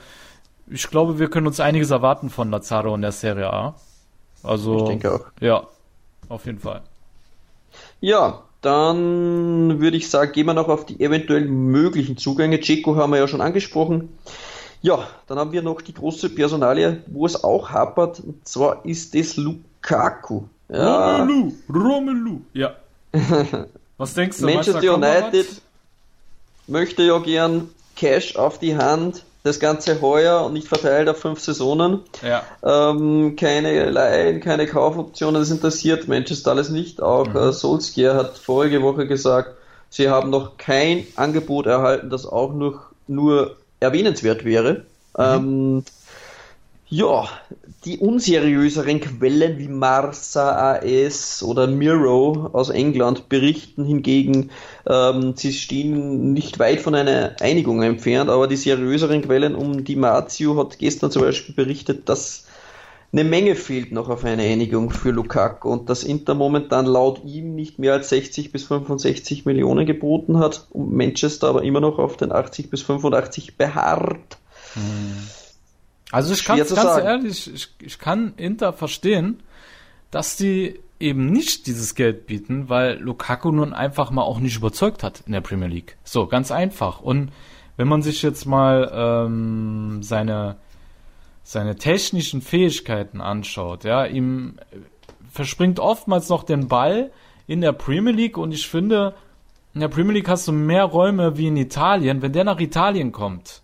ich 0.68 0.90
glaube, 0.90 1.20
wir 1.20 1.30
können 1.30 1.48
uns 1.48 1.60
einiges 1.60 1.92
erwarten 1.92 2.30
von 2.30 2.50
Lazaro 2.50 2.96
in 2.96 3.02
der 3.02 3.12
Serie 3.12 3.52
A. 3.52 3.76
Also, 4.44 4.78
ich 4.78 4.84
denke 4.86 5.14
auch. 5.14 5.26
Ja, 5.40 5.68
auf 6.30 6.46
jeden 6.46 6.60
Fall. 6.60 6.82
Ja, 8.00 8.44
dann 8.62 9.80
würde 9.80 9.98
ich 9.98 10.10
sagen, 10.10 10.32
gehen 10.32 10.46
wir 10.46 10.54
noch 10.54 10.70
auf 10.70 10.86
die 10.86 11.00
eventuell 11.00 11.46
möglichen 11.46 12.18
Zugänge. 12.18 12.60
Checo 12.60 12.96
haben 12.96 13.12
wir 13.12 13.20
ja 13.20 13.28
schon 13.28 13.42
angesprochen. 13.42 14.10
Ja, 14.82 15.08
dann 15.28 15.38
haben 15.38 15.52
wir 15.52 15.62
noch 15.62 15.82
die 15.82 15.94
große 15.94 16.30
Personalie, 16.30 17.04
wo 17.08 17.26
es 17.26 17.44
auch 17.44 17.70
hapert. 17.70 18.20
Und 18.20 18.48
zwar 18.48 18.84
ist 18.86 19.14
es 19.16 19.38
Lukaku. 19.38 20.44
Ja. 20.70 21.18
Romelu, 21.18 21.54
Romelu, 21.72 22.42
ja. 22.54 22.76
Was 23.98 24.14
denkst 24.14 24.40
du? 24.40 24.46
Manchester 24.46 24.96
United 24.96 25.48
möchte 26.72 27.04
ja 27.04 27.20
gern 27.20 27.70
Cash 27.96 28.36
auf 28.36 28.58
die 28.58 28.76
Hand, 28.76 29.24
das 29.44 29.60
ganze 29.60 30.02
heuer 30.02 30.46
und 30.46 30.54
nicht 30.54 30.68
verteilt 30.68 31.10
auf 31.10 31.18
fünf 31.18 31.40
Saisonen. 31.40 32.00
Ja. 32.22 32.44
Ähm, 32.64 33.36
keine 33.36 33.90
Leihen, 33.90 34.40
keine 34.40 34.68
Kaufoptionen, 34.68 35.42
das 35.42 35.52
interessiert 35.52 36.08
Manchester 36.08 36.52
alles 36.52 36.70
nicht. 36.70 37.02
Auch 37.02 37.28
mhm. 37.28 37.38
äh, 37.38 37.54
Solskjaer 37.54 38.16
hat 38.16 38.38
vorige 38.38 38.82
Woche 38.82 39.08
gesagt, 39.08 39.56
sie 39.90 40.10
haben 40.10 40.30
noch 40.30 40.58
kein 40.58 41.06
Angebot 41.16 41.66
erhalten, 41.66 42.10
das 42.10 42.26
auch 42.26 42.54
noch 42.54 42.82
nur 43.08 43.58
erwähnenswert 43.80 44.46
wäre. 44.46 44.86
Mhm. 45.18 45.24
Ähm, 45.24 45.84
ja, 46.88 47.28
die 47.86 47.98
unseriöseren 47.98 49.00
Quellen 49.00 49.58
wie 49.58 49.68
Marsa 49.68 50.74
AS 50.74 51.42
oder 51.42 51.66
Miro 51.66 52.50
aus 52.54 52.70
England 52.70 53.28
berichten 53.28 53.86
hingegen, 53.86 54.52
ähm, 54.88 55.34
sie 55.36 55.52
stehen 55.52 56.32
nicht 56.34 56.60
weit 56.60 56.82
von 56.82 56.94
einer 56.94 57.36
Einigung 57.40 57.82
entfernt, 57.82 58.30
aber 58.30 58.48
die 58.48 58.56
seriöseren 58.56 59.24
Quellen 59.24 59.56
um 59.56 59.84
die 59.84 59.96
Mazio 59.96 60.58
hat 60.58 60.78
gestern 60.78 61.10
zum 61.10 61.24
Beispiel 61.24 61.56
berichtet, 61.56 62.08
dass 62.08 62.46
eine 63.14 63.24
Menge 63.24 63.56
fehlt 63.56 63.92
noch 63.92 64.10
auf 64.10 64.24
eine 64.24 64.44
Einigung 64.44 64.92
für 64.92 65.12
Lukaku 65.12 65.70
und 65.70 65.90
dass 65.90 66.04
Inter 66.04 66.34
momentan 66.36 66.86
laut 66.86 67.24
ihm 67.26 67.56
nicht 67.56 67.80
mehr 67.80 67.94
als 67.94 68.10
60 68.10 68.52
bis 68.52 68.64
65 68.66 69.46
Millionen 69.46 69.86
geboten 69.86 70.38
hat 70.38 70.68
und 70.70 70.94
Manchester 70.94 71.48
aber 71.48 71.64
immer 71.64 71.82
noch 71.82 71.98
auf 71.98 72.16
den 72.16 72.32
80 72.32 72.70
bis 72.70 72.84
85 72.84 73.58
beharrt. 73.58 74.38
Hm. 74.76 75.41
Also 76.12 76.34
ich 76.34 76.44
kann 76.44 76.58
ganz 76.58 76.70
sagen. 76.70 77.06
ehrlich, 77.06 77.54
ich, 77.54 77.70
ich 77.80 78.00
kann 78.00 78.34
Inter 78.38 78.74
verstehen, 78.74 79.42
dass 80.12 80.36
die 80.36 80.80
eben 81.00 81.32
nicht 81.32 81.68
dieses 81.68 81.96
Geld 81.96 82.28
bieten, 82.28 82.70
weil 82.70 83.00
Lukaku 83.00 83.52
nun 83.52 83.74
einfach 83.74 84.12
mal 84.12 84.22
auch 84.22 84.40
nicht 84.40 84.58
überzeugt 84.58 85.04
hat 85.04 85.24
in 85.26 85.34
der 85.34 85.42
Premier 85.42 85.68
League. 85.68 85.98
So, 86.04 86.28
ganz 86.28 86.52
einfach. 86.52 87.02
Und 87.02 87.32
wenn 87.78 87.88
man 87.88 88.02
sich 88.02 88.22
jetzt 88.22 88.46
mal 88.46 88.92
ähm, 88.94 90.04
seine, 90.04 90.58
seine 91.44 91.76
technischen 91.76 92.42
Fähigkeiten 92.42 93.22
anschaut, 93.22 93.84
ja, 93.84 94.06
ihm 94.06 94.60
verspringt 95.32 95.80
oftmals 95.80 96.30
noch 96.30 96.44
den 96.44 96.68
Ball 96.68 97.12
in 97.48 97.62
der 97.62 97.72
Premier 97.72 98.14
League 98.14 98.38
und 98.38 98.52
ich 98.52 98.68
finde, 98.68 99.16
in 99.74 99.82
der 99.82 99.88
Premier 99.88 100.14
League 100.14 100.30
hast 100.30 100.48
du 100.48 100.52
mehr 100.52 100.84
Räume 100.86 101.38
wie 101.38 101.48
in 101.48 101.58
Italien. 101.58 102.22
Wenn 102.22 102.34
der 102.34 102.44
nach 102.44 102.60
Italien 102.60 103.12
kommt, 103.12 103.62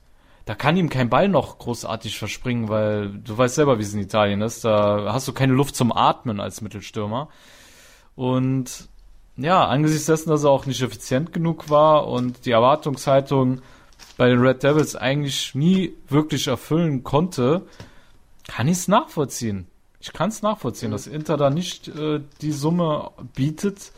da 0.47 0.55
kann 0.55 0.77
ihm 0.77 0.89
kein 0.89 1.09
Ball 1.09 1.27
noch 1.27 1.57
großartig 1.57 2.17
verspringen, 2.17 2.69
weil 2.69 3.09
du 3.09 3.37
weißt 3.37 3.55
selber, 3.55 3.79
wie 3.79 3.81
es 3.81 3.93
in 3.93 3.99
Italien 3.99 4.41
ist. 4.41 4.63
Da 4.63 5.11
hast 5.11 5.27
du 5.27 5.33
keine 5.33 5.51
Luft 5.51 5.75
zum 5.75 5.91
Atmen 5.91 6.39
als 6.39 6.61
Mittelstürmer. 6.61 7.27
Und 8.15 8.87
ja, 9.35 9.67
angesichts 9.67 10.05
dessen, 10.05 10.29
dass 10.29 10.45
er 10.45 10.51
auch 10.51 10.65
nicht 10.65 10.81
effizient 10.81 11.33
genug 11.33 11.69
war 11.69 12.07
und 12.07 12.45
die 12.45 12.51
Erwartungshaltung 12.51 13.59
bei 14.15 14.29
den 14.29 14.39
Red 14.39 14.63
Devils 14.63 14.95
eigentlich 14.95 15.53
nie 15.53 15.93
wirklich 16.07 16.47
erfüllen 16.47 17.03
konnte, 17.03 17.63
kann 18.47 18.69
ich 18.69 18.77
es 18.77 18.87
nachvollziehen. 18.87 19.67
Ich 19.99 20.13
kann 20.13 20.29
es 20.29 20.43
nachvollziehen, 20.43 20.91
mhm. 20.91 20.93
dass 20.93 21.07
Inter 21.07 21.35
da 21.35 21.49
nicht 21.49 21.89
äh, 21.89 22.21
die 22.41 22.53
Summe 22.53 23.11
bietet, 23.35 23.91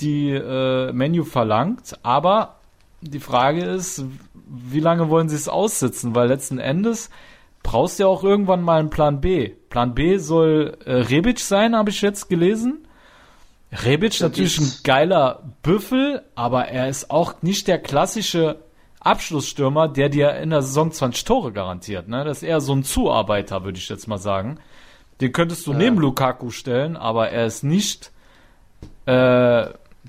die 0.00 0.32
äh, 0.32 0.92
Menu 0.92 1.24
verlangt, 1.24 1.98
aber 2.02 2.56
die 3.00 3.20
Frage 3.20 3.64
ist, 3.64 4.04
wie 4.48 4.80
lange 4.80 5.08
wollen 5.08 5.28
sie 5.28 5.36
es 5.36 5.48
aussitzen? 5.48 6.14
Weil 6.14 6.28
letzten 6.28 6.58
Endes 6.58 7.10
brauchst 7.62 7.98
du 7.98 8.04
ja 8.04 8.08
auch 8.08 8.24
irgendwann 8.24 8.62
mal 8.62 8.80
einen 8.80 8.90
Plan 8.90 9.20
B. 9.20 9.48
Plan 9.68 9.94
B 9.94 10.18
soll 10.18 10.78
äh, 10.84 10.92
Rebic 10.92 11.40
sein, 11.40 11.76
habe 11.76 11.90
ich 11.90 12.00
jetzt 12.00 12.28
gelesen. 12.28 12.86
Rebic 13.70 14.20
natürlich 14.20 14.58
ein 14.58 14.72
geiler 14.82 15.42
Büffel, 15.62 16.22
aber 16.34 16.68
er 16.68 16.88
ist 16.88 17.10
auch 17.10 17.42
nicht 17.42 17.68
der 17.68 17.78
klassische 17.78 18.62
Abschlussstürmer, 19.00 19.88
der 19.88 20.08
dir 20.08 20.36
in 20.36 20.50
der 20.50 20.62
Saison 20.62 20.90
20 20.90 21.24
Tore 21.24 21.52
garantiert. 21.52 22.08
Ne? 22.08 22.24
Das 22.24 22.38
ist 22.38 22.42
eher 22.42 22.60
so 22.60 22.72
ein 22.72 22.84
Zuarbeiter, 22.84 23.64
würde 23.64 23.78
ich 23.78 23.88
jetzt 23.88 24.08
mal 24.08 24.18
sagen. 24.18 24.58
Den 25.20 25.32
könntest 25.32 25.66
du 25.66 25.72
ja. 25.72 25.78
neben 25.78 25.98
Lukaku 25.98 26.50
stellen, 26.50 26.96
aber 26.96 27.30
er 27.30 27.46
ist 27.46 27.62
nicht 27.62 28.12
äh, 29.06 29.66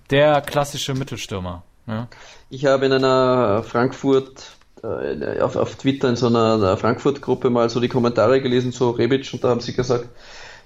der 0.10 0.42
klassische 0.42 0.94
Mittelstürmer. 0.94 1.64
Ne? 1.86 2.08
Ich 2.50 2.66
habe 2.66 2.86
in 2.88 2.92
einer 2.92 3.64
Frankfurt, 3.64 4.52
äh, 4.84 5.40
auf, 5.40 5.56
auf 5.56 5.76
Twitter 5.76 6.10
in 6.10 6.16
so 6.16 6.28
einer, 6.28 6.78
Frankfurt-Gruppe 6.78 7.50
mal 7.50 7.70
so 7.70 7.80
die 7.80 7.90
Kommentare 7.90 8.42
gelesen, 8.42 8.72
so 8.72 8.92
Rebic, 8.92 9.32
und 9.34 9.44
da 9.44 9.50
haben 9.50 9.62
sie 9.62 9.74
gesagt, 9.74 10.06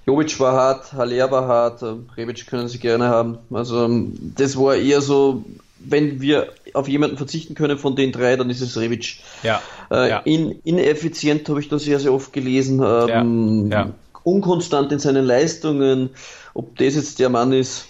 Jovic 0.06 0.38
war 0.40 0.52
hart, 0.52 0.92
Haller 0.92 1.30
war 1.30 1.46
hart, 1.46 1.82
äh, 1.82 1.94
Rebic 2.16 2.46
können 2.46 2.68
sie 2.68 2.78
gerne 2.78 3.08
haben. 3.08 3.38
Also 3.52 3.84
ähm, 3.84 4.14
das 4.36 4.56
war 4.58 4.76
eher 4.76 5.00
so, 5.00 5.44
wenn 5.78 6.20
wir 6.20 6.52
auf 6.72 6.88
jemanden 6.88 7.16
verzichten 7.16 7.54
können 7.54 7.78
von 7.78 7.96
den 7.96 8.12
drei, 8.12 8.36
dann 8.36 8.50
ist 8.50 8.60
es 8.60 8.76
Rebic. 8.76 9.18
Ja. 9.42 9.62
Äh, 9.90 10.10
ja. 10.10 10.18
In, 10.20 10.60
ineffizient 10.64 11.48
habe 11.48 11.60
ich 11.60 11.68
das 11.68 11.84
sehr, 11.84 12.00
sehr 12.00 12.12
oft 12.12 12.32
gelesen. 12.32 12.82
Ähm, 12.84 13.70
ja. 13.70 13.80
Ja. 13.82 13.90
Unkonstant 14.24 14.90
in 14.92 14.98
seinen 14.98 15.24
Leistungen. 15.24 16.10
Ob 16.54 16.76
das 16.78 16.94
jetzt 16.94 17.18
der 17.18 17.28
Mann 17.28 17.52
ist, 17.52 17.86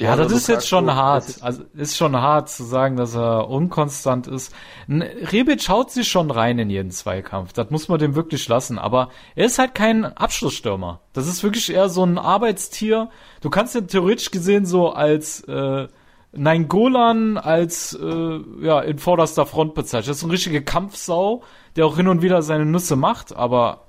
ja, 0.00 0.14
das 0.14 0.30
ist 0.30 0.46
jetzt 0.46 0.68
schon 0.68 0.94
hart. 0.94 1.38
Also 1.40 1.64
ist 1.74 1.96
schon 1.96 2.14
hart 2.16 2.48
zu 2.48 2.62
sagen, 2.62 2.96
dass 2.96 3.16
er 3.16 3.48
unkonstant 3.48 4.28
ist. 4.28 4.54
Rebic 4.88 5.68
haut 5.68 5.90
sich 5.90 6.06
schon 6.06 6.30
rein 6.30 6.58
in 6.60 6.70
jeden 6.70 6.92
Zweikampf. 6.92 7.52
Das 7.52 7.70
muss 7.70 7.88
man 7.88 7.98
dem 7.98 8.14
wirklich 8.14 8.46
lassen. 8.46 8.78
Aber 8.78 9.08
er 9.34 9.46
ist 9.46 9.58
halt 9.58 9.74
kein 9.74 10.04
Abschlussstürmer. 10.04 11.00
Das 11.14 11.26
ist 11.26 11.42
wirklich 11.42 11.72
eher 11.72 11.88
so 11.88 12.04
ein 12.04 12.16
Arbeitstier. 12.16 13.10
Du 13.40 13.50
kannst 13.50 13.74
ihn 13.74 13.88
theoretisch 13.88 14.30
gesehen 14.30 14.66
so 14.66 14.90
als 14.90 15.40
äh, 15.44 15.88
Nein 16.30 16.68
Golan 16.68 17.36
als 17.36 17.98
äh, 18.00 18.40
ja 18.60 18.80
in 18.80 18.98
vorderster 18.98 19.46
Front 19.46 19.74
bezeichnen. 19.74 20.10
Das 20.10 20.18
ist 20.18 20.22
ein 20.22 20.30
richtige 20.30 20.62
Kampfsau, 20.62 21.42
der 21.74 21.86
auch 21.86 21.96
hin 21.96 22.06
und 22.06 22.22
wieder 22.22 22.42
seine 22.42 22.66
Nüsse 22.66 22.94
macht. 22.94 23.34
Aber 23.34 23.86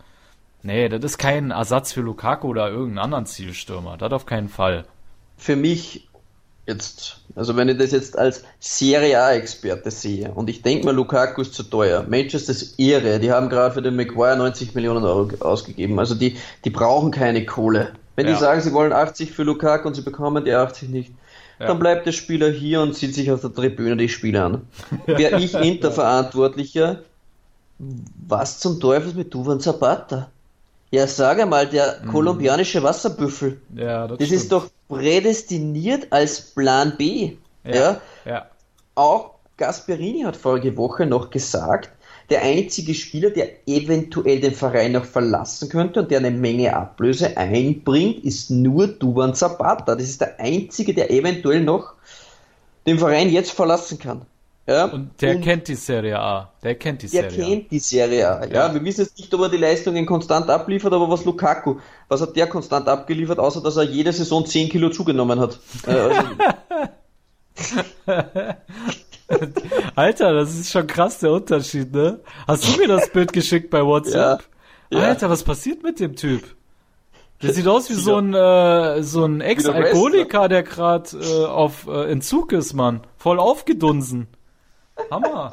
nee, 0.64 0.90
das 0.90 1.04
ist 1.04 1.18
kein 1.20 1.52
Ersatz 1.52 1.94
für 1.94 2.02
Lukaku 2.02 2.48
oder 2.48 2.70
irgendeinen 2.70 3.00
anderen 3.06 3.26
Zielstürmer. 3.28 3.98
Das 3.98 4.12
auf 4.12 4.26
keinen 4.26 4.50
Fall 4.50 4.86
für 5.40 5.56
mich 5.56 6.08
jetzt, 6.68 7.22
also 7.36 7.56
wenn 7.56 7.68
ich 7.70 7.78
das 7.78 7.92
jetzt 7.92 8.18
als 8.18 8.44
Serie 8.60 9.20
A-Experte 9.20 9.90
sehe 9.90 10.32
und 10.32 10.50
ich 10.50 10.62
denke 10.62 10.86
mal, 10.86 10.94
Lukaku 10.94 11.42
ist 11.42 11.56
zu 11.56 11.64
teuer. 11.64 12.06
Manchester 12.08 12.52
ist 12.52 12.80
Ehre, 12.80 13.20
die 13.20 13.32
haben 13.32 13.50
gerade 13.50 13.74
für 13.74 13.82
den 13.82 13.96
Maguire 13.96 14.38
90 14.38 14.76
Millionen 14.76 15.04
Euro 15.04 15.30
ausgegeben. 15.40 15.98
Also 15.98 16.14
die, 16.14 16.38
die 16.64 16.70
brauchen 16.70 17.12
keine 17.12 17.46
Kohle. 17.46 17.94
Wenn 18.16 18.28
ja. 18.28 18.34
die 18.34 18.40
sagen, 18.40 18.62
sie 18.62 18.74
wollen 18.74 18.94
80 18.94 19.32
für 19.32 19.44
Lukaku 19.44 19.88
und 19.88 19.96
sie 19.96 20.02
bekommen 20.02 20.46
die 20.46 20.54
80 20.54 20.90
nicht, 20.90 21.12
ja. 21.60 21.68
dann 21.68 21.80
bleibt 21.80 22.06
der 22.06 22.12
Spieler 22.12 22.52
hier 22.52 22.82
und 22.82 22.96
sieht 22.96 23.16
sich 23.16 23.32
auf 23.32 23.42
der 23.42 23.54
Tribüne 23.54 23.98
die 23.98 24.10
Spiele 24.10 24.44
an. 24.44 24.68
Wäre 25.06 25.40
ich 25.40 25.56
Interverantwortlicher, 25.56 27.02
was 28.28 28.60
zum 28.60 28.80
Teufel 28.80 29.14
mit 29.14 29.34
Duvan 29.34 29.60
Zapata? 29.60 30.30
Ja, 30.92 31.06
sag 31.06 31.40
einmal, 31.40 31.68
der 31.68 32.02
mhm. 32.02 32.08
kolumbianische 32.10 32.82
Wasserbüffel. 32.82 33.62
Ja, 33.76 34.08
das, 34.08 34.18
das 34.18 34.32
ist 34.32 34.52
doch 34.52 34.70
prädestiniert 34.88 36.08
als 36.12 36.42
Plan 36.42 36.94
B. 36.98 37.34
Ja, 37.64 37.76
ja. 37.76 38.02
ja. 38.26 38.46
Auch 38.96 39.36
Gasperini 39.58 40.22
hat 40.22 40.36
vorige 40.36 40.76
Woche 40.78 41.06
noch 41.06 41.30
gesagt, 41.30 41.92
der 42.30 42.44
einzige 42.44 42.94
Spieler, 42.94 43.32
der 43.32 43.68
eventuell 43.68 44.40
den 44.40 44.54
Verein 44.54 44.92
noch 44.92 45.06
verlassen 45.06 45.70
könnte 45.70 46.02
und 46.02 46.12
der 46.12 46.20
eine 46.20 46.32
Menge 46.32 46.76
Ablöse 46.76 47.38
einbringt, 47.38 48.24
ist 48.24 48.52
nur 48.52 48.88
Duvan 48.88 49.34
Zapata. 49.34 49.96
Das 49.96 50.04
ist 50.04 50.22
der 50.22 50.40
einzige, 50.40 50.94
der 50.94 51.12
eventuell 51.12 51.62
noch 51.62 51.94
den 52.86 53.00
Verein 53.00 53.30
jetzt 53.30 53.52
verlassen 53.52 54.00
kann. 54.00 54.22
Ja, 54.70 54.86
und 54.86 55.20
der 55.20 55.36
und 55.38 55.42
kennt 55.42 55.68
die 55.68 55.74
Serie 55.74 56.20
A. 56.20 56.54
Der 56.62 56.76
kennt 56.76 57.02
die 57.02 57.08
Serie 57.08 57.28
A. 57.28 57.32
Der 57.32 57.46
kennt 57.46 57.72
die 57.72 57.80
Serie 57.80 58.30
A. 58.30 58.46
Ja, 58.46 58.68
ja, 58.68 58.74
wir 58.74 58.84
wissen 58.84 59.02
jetzt 59.02 59.18
nicht, 59.18 59.34
ob 59.34 59.42
er 59.42 59.50
die 59.50 59.58
Leistungen 59.58 60.06
konstant 60.06 60.48
abliefert, 60.48 60.94
aber 60.94 61.10
was 61.10 61.26
Lukaku, 61.26 61.78
was 62.08 62.22
hat 62.22 62.36
der 62.36 62.46
konstant 62.46 62.88
abgeliefert, 62.88 63.40
außer 63.40 63.64
dass 63.64 63.78
er 63.78 63.84
jede 63.84 64.14
Saison 64.14 64.46
10 64.46 64.70
Kilo 64.70 64.92
zugenommen 64.92 65.40
hat? 65.40 65.58
Äh, 65.88 65.92
also, 65.92 66.22
Alter, 69.96 70.34
das 70.34 70.54
ist 70.54 70.70
schon 70.72 70.86
krass 70.86 71.18
der 71.18 71.32
Unterschied, 71.32 71.92
ne? 71.92 72.20
Hast 72.48 72.68
du 72.68 72.78
mir 72.78 72.88
das 72.88 73.10
Bild 73.10 73.34
geschickt 73.34 73.72
bei 73.72 73.84
WhatsApp? 73.84 74.44
Ja. 74.92 75.00
Alter, 75.00 75.32
was 75.32 75.42
passiert 75.44 75.82
mit 75.82 76.00
dem 76.00 76.16
Typ? 76.16 76.44
Der 77.42 77.54
sieht 77.54 77.68
aus 77.68 77.90
wie 77.90 77.94
so 77.94 78.18
ein, 78.18 78.36
äh, 78.36 79.02
so 79.02 79.26
ein 79.26 79.42
Ex-Alkoholiker, 79.42 80.48
der 80.48 80.62
gerade 80.62 81.18
äh, 81.18 81.46
auf 81.46 81.88
äh, 81.88 82.12
Entzug 82.12 82.52
ist, 82.52 82.74
Mann. 82.74 83.02
Voll 83.18 83.40
aufgedunsen. 83.40 84.28
Hammer. 85.12 85.52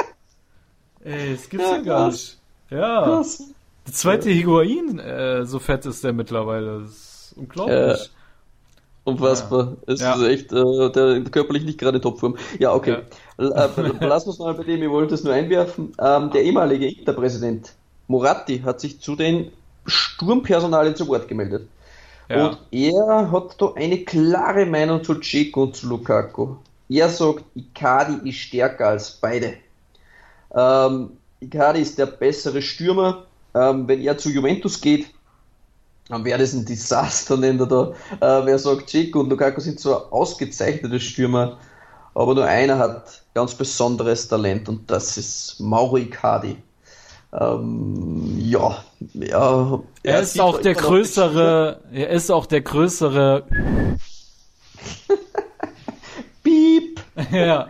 Ey, 1.04 1.32
das 1.32 1.48
gibt's 1.48 1.66
ja, 1.66 1.76
ja 1.76 1.82
gar 1.82 2.06
nicht. 2.08 2.38
Ja. 2.70 3.04
Krass. 3.04 3.42
Der 3.86 3.94
zweite 3.94 4.30
Higuain, 4.30 4.98
äh, 4.98 5.46
so 5.46 5.58
fett 5.58 5.86
ist 5.86 6.02
der 6.02 6.12
mittlerweile. 6.12 6.80
Das 6.80 6.90
ist 6.90 7.34
unglaublich. 7.36 7.76
Äh, 7.76 7.96
unfassbar. 9.04 9.76
Ja. 9.86 9.92
Es 9.92 10.00
ja. 10.00 10.14
ist 10.14 10.22
echt, 10.22 10.52
äh, 10.52 10.90
der 10.90 11.22
körperlich 11.30 11.64
nicht 11.64 11.78
gerade 11.78 12.00
Topform. 12.00 12.36
Ja, 12.58 12.74
okay. 12.74 12.98
Ja. 13.38 13.66
Äh, 13.66 13.92
lass 14.00 14.26
uns 14.26 14.38
mal 14.38 14.54
bei 14.54 14.64
dem, 14.64 14.82
ich 14.82 14.90
wollte 14.90 15.14
es 15.14 15.22
nur 15.22 15.32
einwerfen. 15.32 15.92
Ähm, 16.00 16.30
der 16.30 16.42
ehemalige 16.42 16.88
Interpräsident 16.88 17.72
Moratti 18.08 18.60
hat 18.60 18.80
sich 18.80 19.00
zu 19.00 19.14
den 19.14 19.52
Sturmpersonalien 19.86 20.96
zu 20.96 21.06
Wort 21.06 21.28
gemeldet. 21.28 21.68
Ja. 22.28 22.48
Und 22.48 22.58
er 22.72 23.30
hat 23.30 23.60
da 23.60 23.72
eine 23.76 23.98
klare 23.98 24.66
Meinung 24.66 25.04
zu 25.04 25.14
Dzeko 25.14 25.62
und 25.62 25.76
zu 25.76 25.88
Lukaku. 25.88 26.56
Er 26.88 27.08
sagt, 27.08 27.44
Icardi 27.54 28.28
ist 28.28 28.38
stärker 28.38 28.88
als 28.88 29.10
beide. 29.10 29.54
Ähm, 30.54 31.10
Icardi 31.40 31.80
ist 31.80 31.98
der 31.98 32.06
bessere 32.06 32.62
Stürmer. 32.62 33.24
Ähm, 33.54 33.88
wenn 33.88 34.00
er 34.02 34.18
zu 34.18 34.30
Juventus 34.30 34.80
geht, 34.80 35.06
dann 36.08 36.24
wäre 36.24 36.38
das 36.38 36.52
ein 36.52 36.64
Desaster, 36.64 37.36
nennt 37.38 37.60
er 37.60 37.66
da. 37.66 37.92
Äh, 38.20 38.46
wer 38.46 38.58
sagt, 38.58 38.86
Chico 38.86 39.20
und 39.20 39.30
Lukaku 39.30 39.60
sind 39.60 39.80
zwar 39.80 40.12
ausgezeichnete 40.12 41.00
Stürmer, 41.00 41.58
aber 42.14 42.34
nur 42.34 42.44
einer 42.44 42.78
hat 42.78 43.22
ganz 43.34 43.54
besonderes 43.54 44.28
Talent 44.28 44.68
und 44.68 44.90
das 44.90 45.16
ist 45.16 45.60
Mauro 45.60 45.96
Icardi. 45.96 46.56
Ähm, 47.32 48.38
ja, 48.38 48.84
ja. 49.14 49.82
Er, 50.02 50.14
er 50.14 50.20
ist 50.20 50.40
auch 50.40 50.60
der 50.60 50.74
größere, 50.74 51.80
er 51.92 52.10
ist 52.10 52.30
auch 52.30 52.46
der 52.46 52.60
größere. 52.62 53.44
ja. 57.32 57.68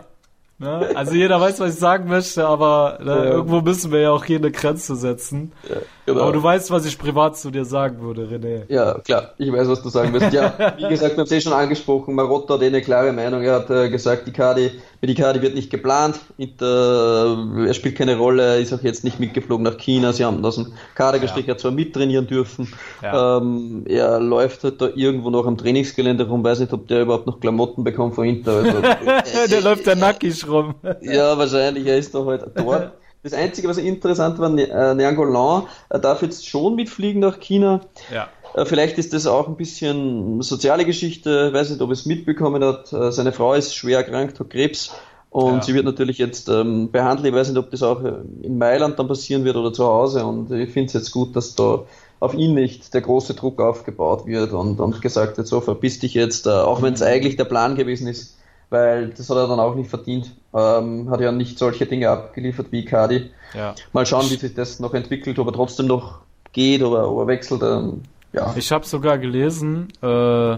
Ne? 0.59 0.89
Also 0.95 1.13
jeder 1.13 1.39
weiß, 1.39 1.59
was 1.59 1.75
ich 1.75 1.79
sagen 1.79 2.09
möchte, 2.09 2.47
aber 2.47 2.97
ne, 3.03 3.11
ja. 3.11 3.23
irgendwo 3.25 3.61
müssen 3.61 3.91
wir 3.91 3.99
ja 3.99 4.11
auch 4.11 4.25
hier 4.25 4.39
eine 4.39 4.49
Grenze 4.49 4.95
setzen. 4.95 5.51
Ja, 5.69 5.75
genau. 6.07 6.21
Aber 6.21 6.31
du 6.31 6.41
weißt, 6.41 6.71
was 6.71 6.85
ich 6.87 6.97
privat 6.97 7.37
zu 7.37 7.51
dir 7.51 7.63
sagen 7.63 8.01
würde, 8.01 8.23
René. 8.25 8.63
Ja, 8.67 8.95
klar, 8.95 9.33
ich 9.37 9.53
weiß, 9.53 9.67
was 9.67 9.83
du 9.83 9.89
sagen 9.89 10.13
wirst. 10.13 10.33
Ja, 10.33 10.53
wie 10.77 10.87
gesagt, 10.87 11.11
wir 11.11 11.19
haben 11.19 11.25
es 11.25 11.31
eh 11.31 11.41
schon 11.41 11.53
angesprochen, 11.53 12.15
Marotta 12.15 12.55
hat 12.55 12.63
eh 12.63 12.67
eine 12.67 12.81
klare 12.81 13.13
Meinung. 13.13 13.43
Er 13.43 13.53
hat 13.53 13.69
äh, 13.69 13.87
gesagt, 13.91 14.25
die 14.25 14.33
Kadi, 14.33 14.71
mit 15.01 15.09
Icardi 15.11 15.41
wird 15.41 15.55
nicht 15.55 15.69
geplant, 15.69 16.19
mit, 16.37 16.61
äh, 16.61 16.65
er 16.65 17.73
spielt 17.73 17.95
keine 17.97 18.17
Rolle, 18.17 18.59
ist 18.59 18.73
auch 18.73 18.81
jetzt 18.81 19.03
nicht 19.03 19.19
mitgeflogen 19.19 19.63
nach 19.63 19.77
China. 19.77 20.11
Sie 20.13 20.25
haben 20.25 20.41
das 20.41 20.57
im 20.57 20.73
Kader 20.95 21.19
gestrichen, 21.19 21.47
ja. 21.47 21.53
er 21.53 21.57
zwar 21.57 21.71
mittrainieren 21.71 22.27
dürfen. 22.27 22.73
Ja. 23.01 23.37
Ähm, 23.37 23.85
er 23.87 24.19
läuft 24.19 24.63
halt 24.63 24.81
da 24.81 24.89
irgendwo 24.95 25.29
noch 25.29 25.45
am 25.45 25.57
Trainingsgelände 25.57 26.27
rum, 26.27 26.43
weiß 26.43 26.59
nicht, 26.59 26.73
ob 26.73 26.87
der 26.87 27.01
überhaupt 27.01 27.27
noch 27.27 27.39
Klamotten 27.39 27.83
bekommt 27.83 28.15
von 28.15 28.25
hinten. 28.25 28.49
Also, 28.49 28.81
der 29.51 29.61
läuft 29.61 29.85
der 29.85 29.95
nackig 29.95 30.47
rum. 30.47 30.75
ja, 31.01 31.37
wahrscheinlich, 31.37 31.85
er 31.85 31.97
ist 31.97 32.15
doch 32.15 32.25
halt 32.25 32.45
dort. 32.55 32.93
Das 33.23 33.33
Einzige, 33.33 33.67
was 33.67 33.77
interessant 33.77 34.39
war, 34.39 34.57
äh, 34.57 34.95
Niangolan 34.95 35.63
darf 35.89 36.21
jetzt 36.21 36.47
schon 36.47 36.75
mitfliegen 36.75 37.19
nach 37.19 37.39
China. 37.39 37.81
Ja. 38.13 38.29
Äh, 38.57 38.65
vielleicht 38.65 38.97
ist 38.97 39.13
das 39.13 39.27
auch 39.27 39.47
ein 39.47 39.55
bisschen 39.55 40.41
soziale 40.41 40.83
Geschichte, 40.83 41.53
weiß 41.53 41.69
nicht, 41.69 41.81
ob 41.81 41.91
es 41.91 42.05
mitbekommen 42.05 42.63
hat. 42.63 42.91
Äh, 42.91 43.11
seine 43.11 43.31
Frau 43.31 43.53
ist 43.53 43.75
schwer 43.75 43.99
erkrankt, 43.99 44.39
hat 44.39 44.49
Krebs 44.49 44.91
und 45.29 45.57
ja. 45.57 45.61
sie 45.61 45.73
wird 45.75 45.85
natürlich 45.85 46.17
jetzt 46.17 46.49
ähm, 46.49 46.91
behandelt. 46.91 47.27
Ich 47.27 47.33
weiß 47.33 47.49
nicht, 47.49 47.57
ob 47.57 47.69
das 47.69 47.83
auch 47.83 48.01
in 48.41 48.57
Mailand 48.57 48.97
dann 48.97 49.07
passieren 49.07 49.45
wird 49.45 49.55
oder 49.55 49.71
zu 49.71 49.85
Hause 49.85 50.25
und 50.25 50.51
ich 50.51 50.71
finde 50.71 50.87
es 50.87 50.93
jetzt 50.93 51.11
gut, 51.11 51.35
dass 51.35 51.55
da 51.55 51.83
auf 52.19 52.33
ihn 52.33 52.55
nicht 52.55 52.95
der 52.95 53.01
große 53.01 53.35
Druck 53.35 53.61
aufgebaut 53.61 54.25
wird 54.25 54.51
und, 54.51 54.79
und 54.79 55.01
gesagt 55.03 55.37
wird, 55.37 55.45
so 55.45 55.61
verpiss 55.61 55.99
dich 55.99 56.15
jetzt, 56.15 56.47
auch 56.47 56.81
wenn 56.81 56.93
es 56.93 57.01
mhm. 57.01 57.07
eigentlich 57.07 57.35
der 57.35 57.45
Plan 57.45 57.75
gewesen 57.75 58.07
ist, 58.07 58.37
weil 58.71 59.09
das 59.09 59.29
hat 59.29 59.37
er 59.37 59.47
dann 59.47 59.59
auch 59.59 59.75
nicht 59.75 59.91
verdient. 59.91 60.31
Ähm, 60.55 61.11
hat 61.11 61.21
ja 61.21 61.31
nicht 61.31 61.59
solche 61.59 61.85
Dinge 61.85 62.09
abgeliefert 62.09 62.71
wie 62.71 62.85
Cardi. 62.85 63.29
Ja. 63.53 63.75
Mal 63.93 64.07
schauen, 64.07 64.27
wie 64.31 64.35
sich 64.35 64.55
das 64.55 64.79
noch 64.79 64.95
entwickelt, 64.95 65.37
ob 65.37 65.45
er 65.45 65.53
trotzdem 65.53 65.85
noch 65.85 66.21
geht 66.53 66.81
oder 66.81 67.07
ob 67.11 67.19
er 67.19 67.27
wechselt. 67.27 67.61
Ähm, 67.61 68.01
ja. 68.33 68.53
Ich 68.55 68.71
habe 68.71 68.85
sogar 68.85 69.17
gelesen, 69.17 69.87
äh, 70.01 70.57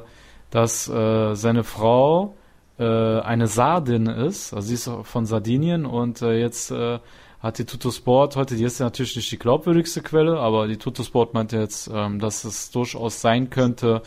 dass 0.51 0.89
äh, 0.89 1.35
seine 1.35 1.63
Frau 1.63 2.35
äh, 2.77 2.83
eine 2.83 3.47
Sardin 3.47 4.07
ist, 4.07 4.53
also 4.53 4.67
sie 4.67 4.73
ist 4.75 4.89
von 5.03 5.25
Sardinien 5.25 5.85
und 5.85 6.21
äh, 6.21 6.39
jetzt 6.39 6.71
äh, 6.71 6.99
hat 7.39 7.57
die 7.57 7.65
Tutosport 7.65 8.35
heute, 8.35 8.55
die 8.55 8.63
ist 8.63 8.79
ja 8.79 8.85
natürlich 8.85 9.15
nicht 9.15 9.31
die 9.31 9.39
glaubwürdigste 9.39 10.01
Quelle, 10.01 10.39
aber 10.39 10.67
die 10.67 10.77
Tutosport 10.77 11.33
meinte 11.33 11.57
jetzt, 11.57 11.89
ähm, 11.93 12.19
dass 12.19 12.43
es 12.43 12.71
durchaus 12.71 13.21
sein 13.21 13.49
könnte, 13.49 14.01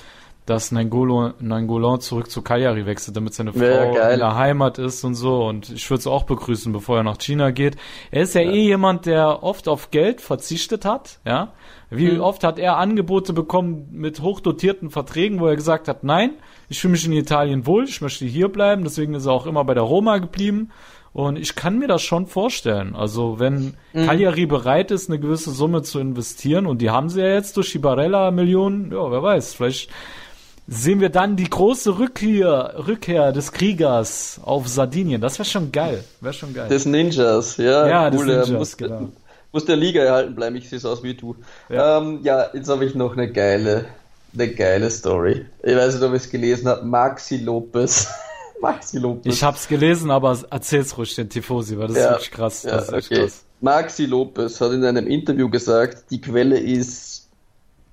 dass 0.47 0.73
Nangolo, 0.73 1.33
Nangolan 1.39 2.01
zurück 2.01 2.31
zu 2.31 2.43
Cagliari 2.43 2.85
wechselt, 2.85 3.17
damit 3.17 3.35
seine 3.35 3.53
Frau 3.53 3.61
ja, 3.63 4.11
in 4.11 4.19
der 4.19 4.37
Heimat 4.37 4.79
ist 4.79 5.05
und 5.05 5.15
so. 5.15 5.45
Und 5.45 5.71
ich 5.71 5.89
würde 5.89 6.01
es 6.01 6.07
auch 6.07 6.25
begrüßen, 6.25 6.73
bevor 6.73 6.97
er 6.97 7.03
nach 7.05 7.19
China 7.19 7.51
geht. 7.51 7.77
Er 8.11 8.23
ist 8.23 8.35
ja, 8.35 8.41
ja, 8.41 8.51
eh 8.51 8.63
jemand, 8.63 9.07
der 9.07 9.43
oft 9.43 9.69
auf 9.69 9.91
Geld 9.91 10.21
verzichtet 10.21 10.85
hat, 10.85 11.21
ja. 11.25 11.53
Wie 11.91 12.13
mhm. 12.13 12.21
oft 12.21 12.43
hat 12.43 12.59
er 12.59 12.79
Angebote 12.79 13.35
bekommen 13.35 13.89
mit 13.93 14.21
hochdotierten 14.21 14.89
Verträgen, 14.89 15.41
wo 15.41 15.47
er 15.47 15.57
gesagt 15.57 15.89
hat, 15.89 16.05
nein, 16.05 16.31
ich 16.71 16.81
fühle 16.81 16.93
mich 16.93 17.05
in 17.05 17.13
Italien 17.13 17.67
wohl, 17.67 17.85
ich 17.85 18.01
möchte 18.01 18.25
hier 18.25 18.49
bleiben, 18.49 18.83
deswegen 18.83 19.13
ist 19.13 19.27
er 19.27 19.33
auch 19.33 19.47
immer 19.47 19.63
bei 19.65 19.75
der 19.75 19.83
Roma 19.83 20.17
geblieben. 20.19 20.71
Und 21.13 21.39
ich 21.39 21.55
kann 21.55 21.79
mir 21.79 21.89
das 21.89 22.01
schon 22.01 22.27
vorstellen. 22.27 22.97
Also 22.97 23.39
wenn 23.39 23.75
mhm. 23.93 24.07
Cagliari 24.07 24.47
bereit 24.47 24.91
ist, 24.91 25.11
eine 25.11 25.21
gewisse 25.21 25.51
Summe 25.51 25.83
zu 25.83 26.01
investieren, 26.01 26.67
und 26.67 26.81
die 26.81 26.89
haben 26.89 27.11
sie 27.11 27.21
ja 27.21 27.35
jetzt 27.35 27.59
durch 27.59 27.71
die 27.73 27.79
Barella-Millionen, 27.79 28.93
ja, 28.93 29.11
wer 29.11 29.23
weiß, 29.23 29.55
vielleicht 29.55 29.91
sehen 30.73 31.01
wir 31.01 31.11
dann 31.11 31.37
die 31.37 31.49
große 31.49 31.99
Rückkehr, 31.99 32.75
Rückkehr 32.87 33.33
des 33.33 33.53
Kriegers 33.53 34.41
auf 34.43 34.69
Sardinien. 34.69 35.21
Das 35.21 35.39
wäre 35.39 35.49
schon 35.49 35.71
geil. 35.71 36.03
Wäre 36.21 36.33
schon 36.33 36.55
geil. 36.55 36.69
Des 36.69 36.87
Ninjas, 36.87 37.59
ja. 37.59 37.87
Ja, 37.87 38.05
cool. 38.07 38.27
des 38.27 38.27
Ninjas, 38.27 38.51
muss, 38.51 38.77
genau. 38.77 39.09
Muss 39.53 39.67
der 39.67 39.77
Liga 39.77 40.03
erhalten 40.03 40.35
bleiben, 40.35 40.57
ich 40.57 40.69
sehe 40.69 40.79
es 40.79 40.87
aus 40.87 41.03
wie 41.03 41.15
du. 41.15 41.37
Ja, 41.69 41.99
ähm, 41.99 42.21
ja 42.23 42.47
jetzt 42.55 42.71
habe 42.71 42.87
ich 42.87 42.95
noch 42.95 43.13
eine 43.13 43.31
geile, 43.31 43.85
eine 44.33 44.49
geile 44.49 44.91
Story. 44.91 45.45
Ich 45.63 45.77
weiß 45.77 45.95
nicht, 45.95 46.05
ob 46.05 46.15
ich 46.15 46.23
es 46.23 46.31
gelesen 46.31 46.69
habe. 46.69 46.85
Maxi 46.87 47.37
Lopez. 47.37 48.09
Maxi 48.63 48.99
Lopez. 48.99 49.35
Ich 49.35 49.43
habe 49.43 49.59
es 49.59 49.69
gelesen, 49.69 50.11
aber 50.11 50.39
erzähl's 50.49 50.97
ruhig 50.97 51.15
den 51.15 51.29
Tifosi, 51.29 51.79
weil 51.79 51.89
das 51.89 51.97
ja, 51.99 52.05
ist 52.05 52.11
wirklich 52.13 52.31
krass. 52.31 52.63
Ja, 52.63 52.83
okay. 52.83 53.01
krass. 53.21 53.45
Maxi 53.61 54.07
Lopez 54.07 54.61
hat 54.61 54.73
in 54.73 54.85
einem 54.85 55.07
Interview 55.07 55.51
gesagt, 55.51 56.11
die 56.11 56.21
Quelle 56.21 56.59
ist 56.59 57.12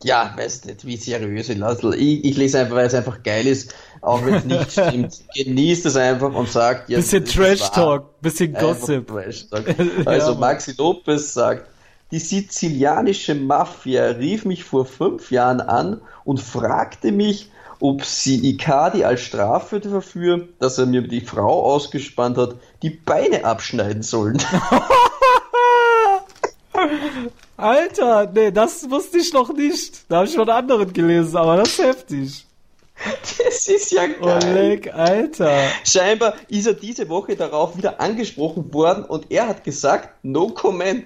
ja, 0.03 0.33
weiß 0.35 0.65
nicht, 0.65 0.85
wie 0.85 0.97
seriös 0.97 1.49
ich 1.49 1.57
lasse. 1.57 1.95
Ich, 1.95 2.23
ich 2.23 2.37
lese 2.37 2.59
einfach, 2.59 2.75
weil 2.75 2.87
es 2.87 2.93
einfach 2.93 3.21
geil 3.23 3.47
ist, 3.47 3.73
auch 4.01 4.25
wenn 4.25 4.35
es 4.35 4.45
nicht 4.45 4.71
stimmt. 4.71 5.21
Genießt 5.35 5.85
es 5.85 5.95
einfach 5.95 6.33
und 6.33 6.49
sagt, 6.49 6.89
ja, 6.89 6.97
bisschen 6.97 7.25
Trash 7.25 7.69
Talk, 7.71 8.21
bisschen 8.21 8.53
Gossip. 8.53 9.07
Trash 9.07 9.45
-Talk. 9.51 10.07
Also 10.07 10.33
ja, 10.33 10.37
Maxi 10.37 10.73
Lopez 10.77 11.33
sagt, 11.33 11.67
die 12.11 12.19
sizilianische 12.19 13.35
Mafia 13.35 14.05
rief 14.05 14.45
mich 14.45 14.63
vor 14.63 14.85
fünf 14.85 15.31
Jahren 15.31 15.61
an 15.61 16.01
und 16.23 16.39
fragte 16.39 17.11
mich, 17.11 17.51
ob 17.81 18.03
sie 18.03 18.49
Ikadi 18.49 19.03
als 19.03 19.21
Strafe 19.21 19.79
dafür, 19.79 20.47
dass 20.59 20.77
er 20.77 20.85
mir 20.85 21.01
die 21.01 21.21
Frau 21.21 21.63
ausgespannt 21.63 22.37
hat, 22.37 22.55
die 22.81 22.89
Beine 22.89 23.45
abschneiden 23.45 24.03
sollen. 24.03 24.41
Alter, 27.59 28.31
nee, 28.33 28.51
das 28.51 28.89
wusste 28.89 29.17
ich 29.17 29.33
noch 29.33 29.53
nicht. 29.53 30.09
Da 30.09 30.17
habe 30.17 30.27
ich 30.27 30.35
von 30.35 30.49
anderen 30.49 30.91
gelesen, 30.93 31.35
aber 31.37 31.57
das 31.57 31.69
ist 31.69 31.83
heftig. 31.83 32.45
Das 33.41 33.67
ist 33.67 33.91
ja 33.91 34.07
geil. 34.07 34.39
Oleg, 34.43 34.93
Alter. 34.93 35.57
Scheinbar 35.83 36.33
ist 36.49 36.67
er 36.67 36.73
diese 36.73 37.07
Woche 37.07 37.35
darauf 37.35 37.77
wieder 37.77 37.99
angesprochen 38.01 38.73
worden 38.73 39.05
und 39.05 39.29
er 39.29 39.47
hat 39.47 39.63
gesagt, 39.63 40.09
no 40.23 40.49
comment. 40.49 41.05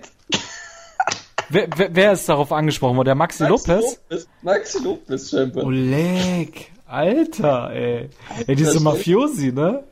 Wer, 1.50 1.68
wer, 1.76 1.96
wer 1.96 2.14
ist 2.14 2.28
darauf 2.28 2.52
angesprochen 2.52 2.98
worden? 2.98 3.08
Der 3.08 3.16
Maxi, 3.16 3.44
Maxi 3.44 3.52
Lopez? 3.72 4.00
Lopez? 4.10 4.28
Maxi 4.42 4.84
Lopez 4.84 5.30
scheinbar. 5.30 5.66
Oleg, 5.66 6.72
Alter, 6.88 7.72
ey. 7.72 8.10
Ey, 8.48 8.56
diese 8.56 8.80
Mafiosi, 8.80 9.52
ne? 9.52 9.84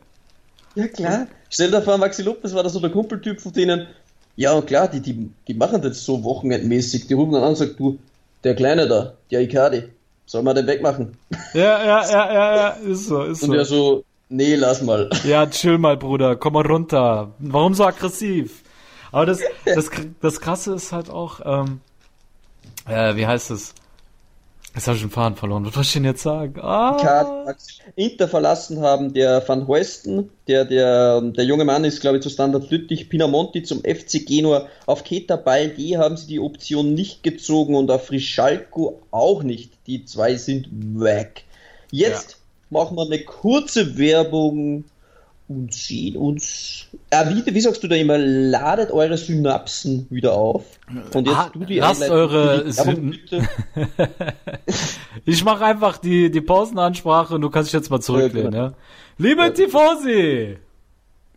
Ja, 0.76 0.88
klar. 0.88 1.28
Stell 1.50 1.70
dir 1.70 1.82
vor, 1.82 1.98
Maxi 1.98 2.24
Lopez 2.24 2.54
war 2.54 2.64
da 2.64 2.70
so 2.70 2.80
der 2.80 2.90
Kumpeltyp 2.90 3.42
von 3.42 3.52
denen. 3.54 3.88
Ja, 4.36 4.54
und 4.54 4.68
klar, 4.68 4.88
die, 4.88 5.02
die, 5.02 5.30
die 5.48 5.54
machen 5.54 5.82
das 5.82 6.04
so 6.04 6.24
wochenendmäßig. 6.24 7.08
Die 7.08 7.14
rufen 7.14 7.34
dann 7.34 7.44
an 7.44 7.50
und 7.50 7.56
sagen, 7.56 7.76
du, 7.78 8.00
der 8.44 8.56
Kleine 8.56 8.88
da, 8.88 9.14
der 9.30 9.42
Ikadi, 9.42 9.84
soll 10.26 10.44
man 10.44 10.56
den 10.56 10.68
wegmachen? 10.68 11.18
Ja, 11.54 11.84
ja, 11.84 12.10
ja, 12.10 12.34
ja, 12.34 12.56
ja, 12.56 12.68
ist 12.70 13.08
so, 13.08 13.24
ist 13.24 13.42
so. 13.42 13.52
Und 13.52 13.58
er 13.58 13.66
so, 13.66 14.04
nee, 14.30 14.56
lass 14.56 14.82
mal. 14.82 15.10
Ja, 15.26 15.46
chill 15.48 15.78
mal, 15.78 15.98
Bruder, 15.98 16.36
komm 16.36 16.54
mal 16.54 16.66
runter. 16.66 17.32
Warum 17.40 17.74
so 17.74 17.86
aggressiv? 17.86 18.64
Aber 19.12 19.26
das, 19.26 19.40
das, 19.66 19.90
das 20.22 20.40
Krasse 20.40 20.74
ist 20.74 20.92
halt 20.92 21.10
auch, 21.10 21.42
ähm, 21.44 21.82
äh, 22.88 23.16
wie 23.16 23.28
heißt 23.28 23.52
es? 23.52 23.74
Jetzt 24.74 24.88
habe 24.88 24.96
ich 24.96 25.04
den 25.04 25.12
Faden 25.12 25.36
verloren. 25.36 25.66
Was 25.66 25.74
soll 25.74 25.84
ich 25.84 25.94
denn 25.94 26.06
jetzt 26.06 26.24
sagen? 26.24 26.60
Ah. 26.62 27.54
Inter 27.96 28.30
verlassen 28.30 28.80
haben 28.80 29.14
der 29.14 29.46
Van 29.46 29.68
Huesten, 29.68 30.30
der, 30.48 30.64
der, 30.64 31.20
der 31.20 31.44
junge 31.44 31.66
Mann 31.66 31.84
ist, 31.84 32.00
glaube 32.00 32.18
ich, 32.18 32.24
zu 32.24 32.30
Standard 32.30 32.72
Lüttich, 32.72 33.10
Pinamonti 33.10 33.64
zum 33.64 33.80
FC 33.80 34.26
Genua. 34.26 34.68
Auf 34.86 35.04
Keta 35.04 35.36
Baldi 35.36 35.92
haben 35.92 36.16
sie 36.16 36.28
die 36.28 36.40
Option 36.40 36.94
nicht 36.94 37.22
gezogen 37.22 37.76
und 37.76 37.92
auf 37.92 38.08
Frischalko 38.08 39.02
auch 39.12 39.44
nicht. 39.44 39.74
Die 39.88 40.06
zwei 40.06 40.36
sind 40.36 40.70
weg. 40.72 41.44
Jetzt 41.92 42.32
ja. 42.32 42.38
machen 42.70 42.96
wir 42.96 43.06
eine 43.06 43.20
kurze 43.26 43.98
Werbung 43.98 44.86
und 45.58 45.74
sehen 45.74 46.16
uns. 46.16 46.88
Ah, 47.10 47.26
wie, 47.30 47.44
wie 47.54 47.62
sagst 47.62 47.84
du 47.84 47.88
da 47.88 47.96
immer? 47.96 48.18
Ladet 48.18 48.92
eure 48.92 49.18
Synapsen 49.18 50.08
wieder 50.10 50.34
auf. 50.34 50.64
Und 51.14 51.28
jetzt 51.28 51.38
ah, 51.38 51.50
du 51.54 51.66
die 51.66 51.80
lasst 51.80 52.10
eure 52.10 52.72
Syn 52.72 53.20
Ich 55.26 55.44
mache 55.44 55.66
einfach 55.66 55.98
die, 55.98 56.32
die 56.32 56.42
Pausenansprache 56.42 57.36
und 57.36 57.42
du 57.42 57.50
kannst 57.50 57.70
dich 57.70 57.74
jetzt 57.74 57.90
mal 57.90 58.00
zurücklehnen. 58.00 58.54
Ja, 58.54 58.66
ja. 58.68 58.74
Liebe 59.18 59.42
ja. 59.42 59.50
Tifosi! 59.50 60.58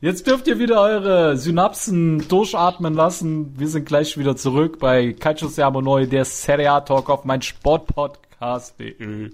Jetzt 0.00 0.26
dürft 0.26 0.46
ihr 0.48 0.58
wieder 0.58 0.80
eure 0.82 1.36
Synapsen 1.36 2.28
durchatmen 2.28 2.94
lassen. 2.94 3.58
Wir 3.58 3.68
sind 3.68 3.86
gleich 3.86 4.18
wieder 4.18 4.36
zurück 4.36 4.78
bei 4.78 5.12
Calcio 5.12 5.48
Siamo 5.48 5.80
Neu, 5.80 6.06
der 6.06 6.24
Serie 6.26 6.72
A 6.72 6.80
Talk 6.80 7.08
auf 7.08 7.24
mein 7.24 7.40
Sportpodcast.de. 7.40 9.30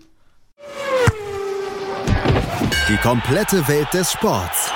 Die 2.91 2.97
komplette 2.97 3.69
Welt 3.69 3.87
des 3.95 4.11
Sports. 4.11 4.73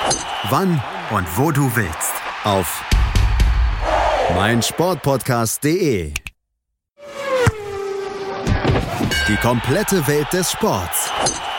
Wann 0.49 0.81
und 1.11 1.27
wo 1.37 1.51
du 1.51 1.75
willst. 1.75 2.13
Auf 2.45 2.81
meinsportpodcast.de. 4.37 6.15
Die 9.27 9.37
komplette 9.39 10.07
Welt 10.07 10.33
des 10.33 10.53
Sports. 10.53 11.11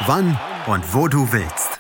Wann 0.06 0.39
und 0.68 0.93
wo 0.93 1.10
du 1.10 1.30
willst. 1.34 1.78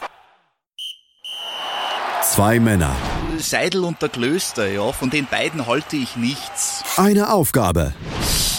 Zwei 2.21 2.59
Männer. 2.59 2.93
Seidel 3.37 3.85
und 3.85 4.01
der 4.01 4.09
Klöster, 4.09 4.67
ja, 4.67 4.91
von 4.91 5.09
den 5.09 5.25
beiden 5.25 5.67
halte 5.67 5.95
ich 5.95 6.17
nichts. 6.17 6.83
Eine 6.97 7.31
Aufgabe. 7.31 7.93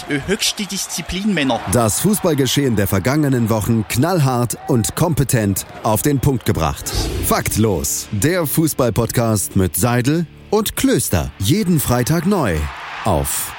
Höchste 0.09 0.65
Disziplin, 0.65 1.33
Männer. 1.33 1.59
Das 1.73 1.99
Fußballgeschehen 1.99 2.77
der 2.77 2.87
vergangenen 2.87 3.49
Wochen 3.49 3.85
knallhart 3.89 4.57
und 4.69 4.95
kompetent 4.95 5.65
auf 5.83 6.01
den 6.01 6.21
Punkt 6.21 6.45
gebracht. 6.45 6.87
Faktlos. 7.25 8.07
Der 8.11 8.45
Fußballpodcast 8.45 9.57
mit 9.57 9.75
Seidel 9.75 10.25
und 10.49 10.77
Klöster. 10.77 11.29
Jeden 11.39 11.81
Freitag 11.81 12.25
neu. 12.25 12.55
Auf 13.03 13.53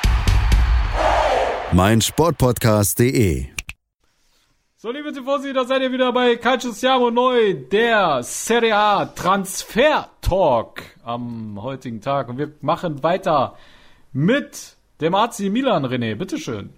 meinsportpodcast.de. 1.72 3.44
So, 4.78 4.90
liebe 4.90 5.12
Tifosi, 5.12 5.52
da 5.52 5.66
seid 5.66 5.82
ihr 5.82 5.92
wieder 5.92 6.14
bei 6.14 6.36
Calcio 6.36 6.70
Siamo 6.70 7.10
Neu, 7.10 7.52
der 7.54 8.22
Serie 8.22 8.74
A 8.74 9.04
Transfer 9.04 10.08
Talk 10.22 10.80
am 11.04 11.60
heutigen 11.60 12.00
Tag. 12.00 12.30
Und 12.30 12.38
wir 12.38 12.52
machen 12.62 13.02
weiter 13.02 13.54
mit 14.14 14.77
dem 15.00 15.14
AC 15.14 15.40
Milan, 15.50 15.84
René, 15.86 16.14
bitteschön. 16.14 16.70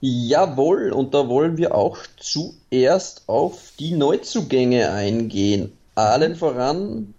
Jawohl, 0.00 0.92
und 0.92 1.12
da 1.14 1.28
wollen 1.28 1.56
wir 1.56 1.74
auch 1.74 1.98
zuerst 2.18 3.24
auf 3.26 3.72
die 3.78 3.92
Neuzugänge 3.92 4.90
eingehen. 4.90 5.72
Allen 5.94 6.36
voran, 6.36 7.14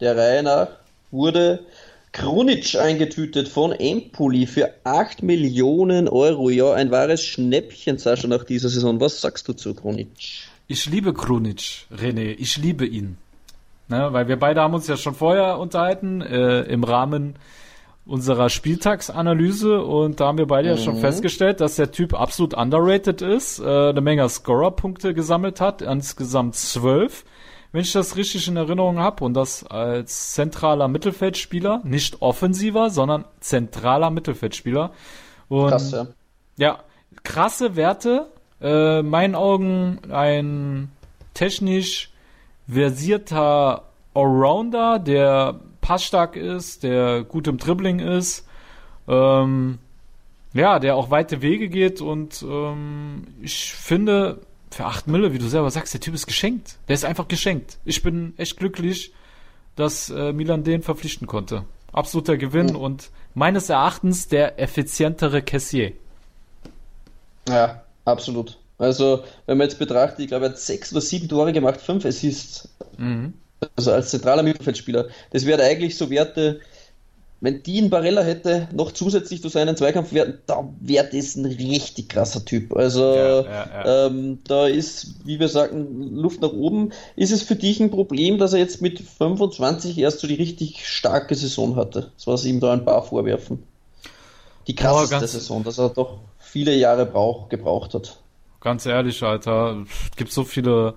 der 0.00 0.16
Reihe 0.16 0.42
nach, 0.42 0.68
wurde 1.10 1.60
Krunic 2.12 2.76
eingetütet 2.76 3.48
von 3.48 3.72
Empoli 3.72 4.46
für 4.46 4.70
8 4.84 5.22
Millionen 5.22 6.08
Euro. 6.08 6.48
Ja, 6.50 6.72
ein 6.72 6.90
wahres 6.90 7.24
Schnäppchen, 7.24 7.98
Sascha, 7.98 8.26
nach 8.28 8.44
dieser 8.44 8.68
Saison. 8.68 9.00
Was 9.00 9.20
sagst 9.20 9.48
du 9.48 9.52
zu 9.52 9.74
Krunic? 9.74 10.08
Ich 10.68 10.86
liebe 10.86 11.12
Krunic, 11.12 11.86
René. 11.92 12.34
Ich 12.38 12.56
liebe 12.56 12.86
ihn. 12.86 13.18
Ne, 13.88 14.08
weil 14.12 14.26
wir 14.26 14.36
beide 14.36 14.62
haben 14.62 14.74
uns 14.74 14.88
ja 14.88 14.96
schon 14.96 15.14
vorher 15.14 15.58
unterhalten, 15.58 16.20
äh, 16.20 16.62
im 16.62 16.82
Rahmen 16.82 17.36
unserer 18.06 18.48
Spieltagsanalyse 18.50 19.82
und 19.82 20.20
da 20.20 20.28
haben 20.28 20.38
wir 20.38 20.46
beide 20.46 20.70
mhm. 20.70 20.76
ja 20.76 20.82
schon 20.82 20.96
mhm. 20.96 21.00
festgestellt, 21.00 21.60
dass 21.60 21.76
der 21.76 21.90
Typ 21.90 22.18
absolut 22.18 22.54
underrated 22.54 23.20
ist, 23.20 23.58
äh, 23.58 23.90
eine 23.90 24.00
Menge 24.00 24.28
Scorer-Punkte 24.28 25.12
gesammelt 25.12 25.60
hat, 25.60 25.82
insgesamt 25.82 26.54
zwölf, 26.54 27.24
wenn 27.72 27.80
ich 27.80 27.92
das 27.92 28.16
richtig 28.16 28.46
in 28.46 28.56
Erinnerung 28.56 28.98
habe 28.98 29.24
und 29.24 29.34
das 29.34 29.66
als 29.66 30.32
zentraler 30.32 30.86
Mittelfeldspieler, 30.88 31.80
nicht 31.84 32.22
offensiver, 32.22 32.90
sondern 32.90 33.24
zentraler 33.40 34.10
Mittelfeldspieler. 34.10 34.92
Und, 35.48 35.70
Krass, 35.70 35.90
ja. 35.90 36.06
Ja, 36.58 36.78
krasse 37.24 37.76
Werte, 37.76 38.30
äh, 38.62 39.02
meinen 39.02 39.34
Augen 39.34 39.98
ein 40.10 40.90
technisch 41.34 42.10
versierter 42.68 43.82
Allrounder, 44.14 44.98
der 44.98 45.60
passstark 45.86 46.34
ist, 46.34 46.82
der 46.82 47.22
gut 47.22 47.46
im 47.46 47.58
Dribbling 47.58 48.00
ist, 48.00 48.44
ähm, 49.06 49.78
ja, 50.52 50.80
der 50.80 50.96
auch 50.96 51.10
weite 51.10 51.42
Wege 51.42 51.68
geht 51.68 52.00
und 52.00 52.42
ähm, 52.42 53.28
ich 53.40 53.72
finde, 53.72 54.40
für 54.72 54.84
8 54.84 55.06
Mille, 55.06 55.32
wie 55.32 55.38
du 55.38 55.46
selber 55.46 55.70
sagst, 55.70 55.94
der 55.94 56.00
Typ 56.00 56.14
ist 56.14 56.26
geschenkt. 56.26 56.78
Der 56.88 56.94
ist 56.94 57.04
einfach 57.04 57.28
geschenkt. 57.28 57.78
Ich 57.84 58.02
bin 58.02 58.34
echt 58.36 58.56
glücklich, 58.56 59.12
dass 59.76 60.10
äh, 60.10 60.32
Milan 60.32 60.64
den 60.64 60.82
verpflichten 60.82 61.28
konnte. 61.28 61.64
Absoluter 61.92 62.36
Gewinn 62.36 62.74
oh. 62.74 62.80
und 62.80 63.10
meines 63.34 63.68
Erachtens 63.68 64.26
der 64.26 64.58
effizientere 64.58 65.40
Cassier. 65.40 65.92
Ja, 67.48 67.84
absolut. 68.04 68.58
Also, 68.76 69.22
wenn 69.46 69.56
man 69.56 69.68
jetzt 69.68 69.78
betrachtet, 69.78 70.18
ich 70.18 70.28
glaube, 70.28 70.46
er 70.46 70.50
hat 70.50 70.58
sechs 70.58 70.90
oder 70.90 71.00
sieben 71.00 71.28
Tore 71.28 71.52
gemacht, 71.52 71.80
fünf 71.80 72.04
Assists. 72.04 72.68
Mhm. 72.98 73.34
Also 73.76 73.92
als 73.92 74.10
zentraler 74.10 74.42
Mittelfeldspieler. 74.42 75.08
Das 75.30 75.46
wäre 75.46 75.62
eigentlich 75.62 75.96
so 75.96 76.10
Werte, 76.10 76.60
wenn 77.40 77.62
die 77.62 77.78
einen 77.78 77.90
Barella 77.90 78.22
hätte, 78.22 78.68
noch 78.72 78.92
zusätzlich 78.92 79.42
zu 79.42 79.48
seinen 79.48 79.76
Zweikampfwerten, 79.76 80.38
da 80.46 80.68
wäre 80.80 81.08
das 81.12 81.36
ein 81.36 81.44
richtig 81.44 82.08
krasser 82.08 82.44
Typ. 82.44 82.74
Also 82.74 83.14
ja, 83.14 83.40
ja, 83.42 83.44
ja. 83.44 84.06
Ähm, 84.06 84.38
da 84.44 84.66
ist, 84.66 85.26
wie 85.26 85.38
wir 85.38 85.48
sagen, 85.48 86.14
Luft 86.14 86.40
nach 86.40 86.52
oben. 86.52 86.92
Ist 87.14 87.32
es 87.32 87.42
für 87.42 87.56
dich 87.56 87.78
ein 87.80 87.90
Problem, 87.90 88.38
dass 88.38 88.54
er 88.54 88.58
jetzt 88.58 88.80
mit 88.80 89.00
25 89.00 89.98
erst 89.98 90.20
so 90.20 90.26
die 90.26 90.34
richtig 90.34 90.88
starke 90.88 91.34
Saison 91.34 91.76
hatte? 91.76 92.10
Das 92.16 92.26
was 92.26 92.44
ihm 92.46 92.60
da 92.60 92.72
ein 92.72 92.84
paar 92.84 93.02
vorwerfen. 93.02 93.62
Die 94.66 94.74
krasseste 94.74 95.16
oh, 95.16 95.26
Saison, 95.26 95.64
dass 95.64 95.78
er 95.78 95.90
doch 95.90 96.18
viele 96.38 96.74
Jahre 96.74 97.04
brauch, 97.04 97.48
gebraucht 97.48 97.94
hat. 97.94 98.16
Ganz 98.60 98.86
ehrlich, 98.86 99.22
Alter, 99.22 99.84
es 100.10 100.16
gibt 100.16 100.32
so 100.32 100.42
viele 100.42 100.94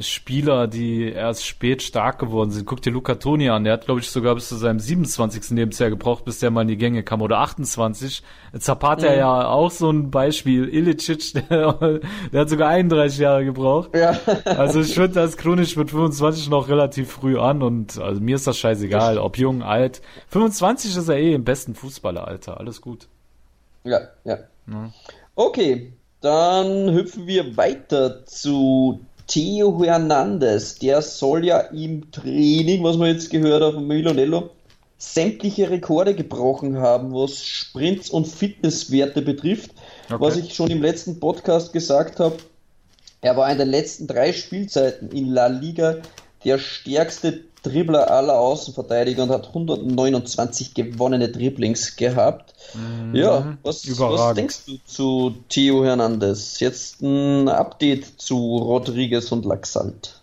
Spieler, 0.00 0.68
die 0.68 1.12
erst 1.12 1.46
spät 1.46 1.82
stark 1.82 2.18
geworden 2.18 2.50
sind. 2.50 2.64
Guck 2.64 2.80
dir 2.80 2.90
Luca 2.90 3.16
Toni 3.16 3.50
an, 3.50 3.64
der 3.64 3.74
hat, 3.74 3.84
glaube 3.84 4.00
ich, 4.00 4.10
sogar 4.10 4.34
bis 4.34 4.48
zu 4.48 4.56
seinem 4.56 4.80
27. 4.80 5.50
Lebensjahr 5.50 5.90
gebraucht, 5.90 6.24
bis 6.24 6.38
der 6.38 6.50
mal 6.50 6.62
in 6.62 6.68
die 6.68 6.78
Gänge 6.78 7.02
kam. 7.02 7.20
Oder 7.20 7.40
28. 7.40 8.22
Zapata 8.58 9.10
mhm. 9.10 9.18
ja 9.18 9.46
auch 9.48 9.70
so 9.70 9.90
ein 9.90 10.10
Beispiel. 10.10 10.66
Ilicic, 10.68 11.34
der, 11.50 12.00
der, 12.32 12.40
hat 12.40 12.48
sogar 12.48 12.70
31 12.70 13.18
Jahre 13.18 13.44
gebraucht. 13.44 13.94
Ja. 13.94 14.18
also 14.44 14.80
ich 14.80 14.94
finde 14.94 15.12
das 15.12 15.36
chronisch 15.36 15.76
mit 15.76 15.90
25 15.90 16.48
noch 16.48 16.68
relativ 16.68 17.10
früh 17.10 17.38
an 17.38 17.62
und 17.62 17.98
also 17.98 18.20
mir 18.20 18.36
ist 18.36 18.46
das 18.46 18.58
scheißegal, 18.58 19.18
ob 19.18 19.36
jung, 19.36 19.62
alt. 19.62 20.00
25 20.28 20.96
ist 20.96 21.08
er 21.08 21.18
eh 21.18 21.34
im 21.34 21.44
besten 21.44 21.74
Fußballeralter, 21.74 22.58
alles 22.58 22.80
gut. 22.80 23.08
Ja, 23.84 24.00
ja. 24.24 24.38
ja. 24.68 24.92
Okay, 25.34 25.92
Dann 26.22 26.94
hüpfen 26.94 27.26
wir 27.26 27.56
weiter 27.56 28.24
zu 28.24 29.00
Theo 29.32 29.82
Hernandez. 29.82 30.74
Der 30.74 31.00
soll 31.00 31.46
ja 31.46 31.58
im 31.58 32.10
Training, 32.10 32.84
was 32.84 32.98
man 32.98 33.08
jetzt 33.08 33.30
gehört 33.30 33.62
haben, 33.62 33.86
Milonello, 33.86 34.50
sämtliche 34.98 35.70
Rekorde 35.70 36.14
gebrochen 36.14 36.76
haben, 36.78 37.14
was 37.14 37.42
Sprints 37.42 38.10
und 38.10 38.28
Fitnesswerte 38.28 39.22
betrifft. 39.22 39.70
Okay. 40.10 40.16
Was 40.20 40.36
ich 40.36 40.54
schon 40.54 40.68
im 40.70 40.82
letzten 40.82 41.18
Podcast 41.18 41.72
gesagt 41.72 42.20
habe, 42.20 42.36
er 43.22 43.34
war 43.38 43.50
in 43.50 43.56
den 43.56 43.70
letzten 43.70 44.06
drei 44.06 44.34
Spielzeiten 44.34 45.10
in 45.10 45.28
La 45.28 45.46
Liga 45.46 46.02
der 46.44 46.58
stärkste 46.58 47.40
Dribbler 47.62 48.10
aller 48.10 48.38
Außenverteidiger 48.38 49.22
und 49.22 49.30
hat 49.30 49.48
129 49.48 50.74
gewonnene 50.74 51.28
Dribblings 51.28 51.96
gehabt. 51.96 52.54
Mhm. 52.74 53.14
Ja, 53.14 53.56
was, 53.62 53.86
was, 53.98 54.34
denkst 54.34 54.66
du 54.66 54.78
zu 54.84 55.34
Theo 55.48 55.84
Hernandez? 55.84 56.58
Jetzt 56.60 57.00
ein 57.02 57.48
Update 57.48 58.20
zu 58.20 58.56
Rodriguez 58.56 59.30
und 59.30 59.44
Laxalt. 59.44 60.20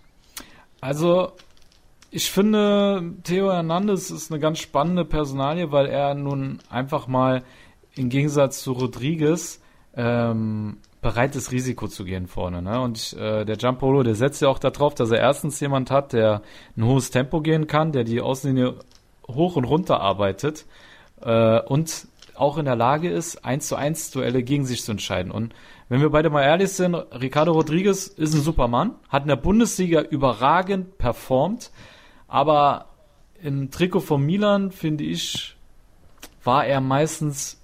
Also, 0.82 1.32
ich 2.12 2.30
finde, 2.32 3.14
Theo 3.24 3.52
Hernandez 3.52 4.12
ist 4.12 4.32
eine 4.32 4.40
ganz 4.40 4.60
spannende 4.60 5.06
Personalie, 5.06 5.72
weil 5.72 5.88
er 5.88 6.16
nun 6.16 6.60
einfach 6.70 7.08
mal 7.08 7.44
im 7.96 8.10
Gegensatz 8.10 8.62
zu 8.62 8.74
Rodriguez 8.74 9.60
ähm, 9.96 10.78
bereit 11.02 11.36
ist, 11.36 11.52
Risiko 11.52 11.88
zu 11.88 12.04
gehen 12.04 12.28
vorne. 12.28 12.62
Ne? 12.62 12.82
Und 12.82 13.14
äh, 13.14 13.46
der 13.46 13.56
Giampolo, 13.56 14.04
der 14.04 14.16
setzt 14.16 14.42
ja 14.42 14.50
auch 14.50 14.60
darauf, 14.60 14.96
dass 14.96 15.12
er 15.12 15.20
erstens 15.20 15.60
jemand 15.60 15.92
hat, 15.92 16.14
der 16.14 16.42
ein 16.76 16.86
hohes 16.86 17.10
Tempo 17.10 17.42
gehen 17.42 17.68
kann, 17.68 17.92
der 17.92 18.04
die 18.04 18.22
Außenlinie 18.22 18.76
hoch 19.28 19.56
und 19.56 19.64
runter 19.64 20.02
arbeitet 20.02 20.66
äh, 21.22 21.60
und 21.62 22.08
auch 22.36 22.58
in 22.58 22.66
der 22.66 22.76
Lage 22.76 23.10
ist, 23.10 23.44
eins 23.44 23.68
zu 23.68 23.76
eins 23.76 24.12
Duelle 24.12 24.44
gegen 24.44 24.66
sich 24.66 24.84
zu 24.84 24.92
entscheiden. 24.92 25.32
Und 25.32 25.54
wenn 25.90 26.02
wir 26.02 26.10
beide 26.10 26.30
mal 26.30 26.44
ehrlich 26.44 26.72
sind, 26.72 26.96
Ricardo 26.96 27.52
Rodriguez 27.52 28.08
ist 28.08 28.34
ein 28.34 28.42
Supermann, 28.42 28.96
hat 29.10 29.24
in 29.24 29.28
der 29.28 29.36
Bundesliga 29.36 30.02
überragend 30.02 30.98
performt, 30.98 31.72
aber 32.28 32.86
im 33.42 33.72
Trikot 33.72 34.02
von 34.02 34.26
Milan, 34.26 34.72
finde 34.72 35.04
ich, 35.04 35.58
war 36.44 36.66
er 36.66 36.80
meistens 36.80 37.59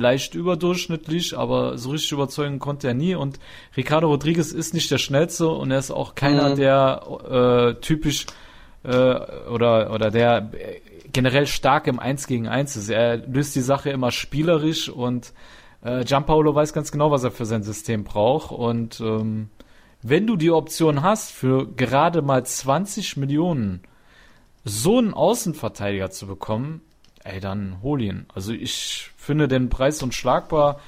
leicht 0.00 0.34
überdurchschnittlich, 0.34 1.36
aber 1.36 1.78
so 1.78 1.90
richtig 1.90 2.12
überzeugen 2.12 2.58
konnte 2.58 2.88
er 2.88 2.94
nie. 2.94 3.14
Und 3.14 3.38
Ricardo 3.76 4.08
Rodriguez 4.08 4.52
ist 4.52 4.74
nicht 4.74 4.90
der 4.90 4.98
schnellste 4.98 5.48
und 5.48 5.70
er 5.70 5.78
ist 5.78 5.90
auch 5.90 6.14
keiner, 6.14 6.50
mhm. 6.50 6.56
der 6.56 7.76
äh, 7.76 7.80
typisch 7.80 8.26
äh, 8.82 8.90
oder 8.90 9.92
oder 9.92 10.10
der 10.10 10.50
generell 11.12 11.46
stark 11.46 11.86
im 11.86 11.98
Eins 11.98 12.26
gegen 12.26 12.48
Eins 12.48 12.76
ist. 12.76 12.88
Er 12.88 13.16
löst 13.18 13.54
die 13.54 13.60
Sache 13.60 13.90
immer 13.90 14.10
spielerisch 14.10 14.88
und 14.88 15.32
äh, 15.82 16.04
Gianpaolo 16.04 16.54
weiß 16.54 16.72
ganz 16.72 16.92
genau, 16.92 17.10
was 17.10 17.24
er 17.24 17.30
für 17.30 17.46
sein 17.46 17.62
System 17.62 18.04
braucht. 18.04 18.52
Und 18.52 19.00
ähm, 19.00 19.50
wenn 20.02 20.26
du 20.26 20.36
die 20.36 20.50
Option 20.50 21.02
hast, 21.02 21.30
für 21.30 21.66
gerade 21.66 22.22
mal 22.22 22.44
20 22.44 23.16
Millionen 23.16 23.82
so 24.64 24.98
einen 24.98 25.14
Außenverteidiger 25.14 26.10
zu 26.10 26.26
bekommen, 26.26 26.82
ey, 27.24 27.40
dann 27.40 27.78
hol 27.82 28.00
ihn. 28.00 28.26
Also 28.34 28.52
ich 28.52 29.10
finde 29.16 29.48
den 29.48 29.68
Preis 29.68 30.02
unschlagbar. 30.02 30.80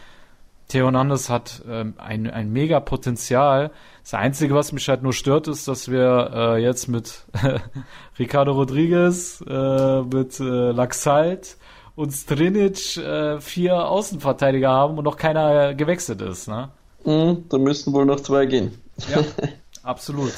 Theo 0.68 0.86
Hernandez 0.86 1.28
hat 1.28 1.62
ähm, 1.68 1.94
ein, 1.98 2.30
ein 2.30 2.50
mega 2.50 2.80
Potenzial. 2.80 3.70
Das 4.02 4.14
Einzige, 4.14 4.54
was 4.54 4.72
mich 4.72 4.88
halt 4.88 5.02
nur 5.02 5.12
stört, 5.12 5.46
ist, 5.48 5.68
dass 5.68 5.90
wir 5.90 6.30
äh, 6.34 6.62
jetzt 6.62 6.88
mit 6.88 7.24
Ricardo 8.18 8.52
Rodriguez, 8.52 9.44
äh, 9.46 10.02
mit 10.02 10.40
äh, 10.40 10.72
Laxalt 10.72 11.58
und 11.94 12.10
Strinic 12.12 12.96
äh, 12.96 13.40
vier 13.40 13.86
Außenverteidiger 13.86 14.70
haben 14.70 14.96
und 14.96 15.04
noch 15.04 15.16
keiner 15.16 15.74
gewechselt 15.74 16.22
ist. 16.22 16.48
Ne? 16.48 16.70
Mm, 17.04 17.48
da 17.48 17.58
müssten 17.58 17.92
wohl 17.92 18.06
noch 18.06 18.20
zwei 18.20 18.46
gehen. 18.46 18.72
Ja, 19.10 19.22
absolut. 19.82 20.32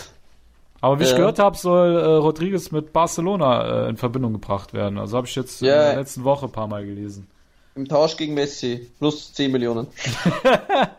Aber 0.85 1.01
wie 1.01 1.05
ja. 1.05 1.11
ich 1.13 1.17
gehört 1.17 1.39
habe, 1.39 1.57
soll 1.57 1.97
äh, 1.97 2.05
Rodriguez 2.05 2.71
mit 2.71 2.93
Barcelona 2.93 3.87
äh, 3.87 3.89
in 3.89 3.97
Verbindung 3.97 4.35
gebracht 4.35 4.75
werden. 4.75 4.99
Also 4.99 5.17
habe 5.17 5.27
ich 5.27 5.35
jetzt 5.35 5.63
ja. 5.63 5.73
in 5.73 5.89
der 5.93 5.97
letzten 6.01 6.25
Woche 6.25 6.45
ein 6.45 6.53
paar 6.53 6.69
Mal 6.69 6.85
gelesen. 6.85 7.27
Im 7.75 7.89
Tausch 7.89 8.19
gegen 8.19 8.35
Messi. 8.35 8.91
Plus 8.99 9.33
10 9.33 9.51
Millionen. 9.51 9.87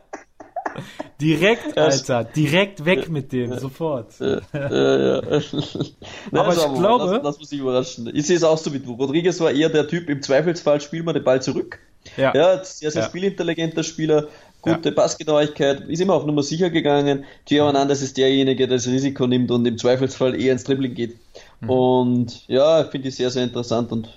direkt, 1.21 1.77
Alter. 1.77 2.23
Direkt 2.23 2.83
weg 2.83 3.09
mit 3.11 3.31
dem. 3.31 3.51
Ja. 3.51 3.59
Sofort. 3.59 4.19
Ja, 4.19 4.39
ja. 4.53 5.21
Aber 6.31 6.53
ich 6.53 6.73
glaube... 6.73 7.05
Lass, 7.05 7.23
lass 7.23 7.37
uns 7.37 7.49
sich 7.49 7.59
überraschen. 7.59 8.09
Ich 8.11 8.25
sehe 8.25 8.37
es 8.37 8.43
auch 8.43 8.57
so 8.57 8.73
wie 8.73 8.79
du. 8.79 8.93
Rodriguez 8.93 9.39
war 9.39 9.51
eher 9.51 9.69
der 9.69 9.87
Typ, 9.87 10.09
im 10.09 10.23
Zweifelsfall 10.23 10.81
spielen 10.81 11.05
wir 11.05 11.13
den 11.13 11.23
Ball 11.23 11.43
zurück. 11.43 11.77
Ja. 12.17 12.33
Ja, 12.35 12.63
sehr, 12.63 12.91
sehr 12.91 13.03
spielintelligenter 13.03 13.83
Spieler 13.83 14.27
gute 14.61 14.89
ja. 14.89 14.95
Passgenauigkeit, 14.95 15.81
ist 15.81 16.01
immer 16.01 16.15
auf 16.15 16.25
Nummer 16.25 16.41
sicher 16.41 16.69
gegangen. 16.69 17.25
Gio 17.45 17.65
Hernandez 17.65 18.01
ist 18.01 18.17
derjenige, 18.17 18.67
der 18.67 18.77
das 18.77 18.87
Risiko 18.87 19.27
nimmt 19.27 19.51
und 19.51 19.65
im 19.65 19.77
Zweifelsfall 19.77 20.39
eher 20.39 20.53
ins 20.53 20.63
Dribbling 20.63 20.95
geht. 20.95 21.17
Mhm. 21.61 21.69
Und 21.69 22.47
ja, 22.47 22.83
finde 22.85 23.09
ich 23.09 23.15
sehr, 23.15 23.29
sehr 23.29 23.43
interessant. 23.43 23.91
Und 23.91 24.09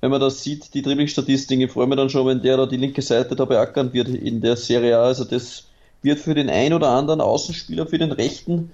wenn 0.00 0.10
man 0.10 0.20
das 0.20 0.42
sieht, 0.42 0.74
die 0.74 0.82
Dribbling-Statistiken, 0.82 1.68
freue 1.68 1.86
mich 1.86 1.96
dann 1.96 2.10
schon, 2.10 2.26
wenn 2.26 2.42
der 2.42 2.58
da 2.58 2.66
die 2.66 2.76
linke 2.76 3.02
Seite 3.02 3.34
da 3.34 3.46
beackern 3.46 3.92
wird 3.92 4.08
in 4.08 4.40
der 4.40 4.56
Serie 4.56 4.98
A. 4.98 5.04
Also 5.04 5.24
das 5.24 5.64
wird 6.02 6.20
für 6.20 6.34
den 6.34 6.50
ein 6.50 6.72
oder 6.72 6.90
anderen 6.90 7.20
Außenspieler, 7.20 7.86
für 7.86 7.98
den 7.98 8.12
rechten, 8.12 8.70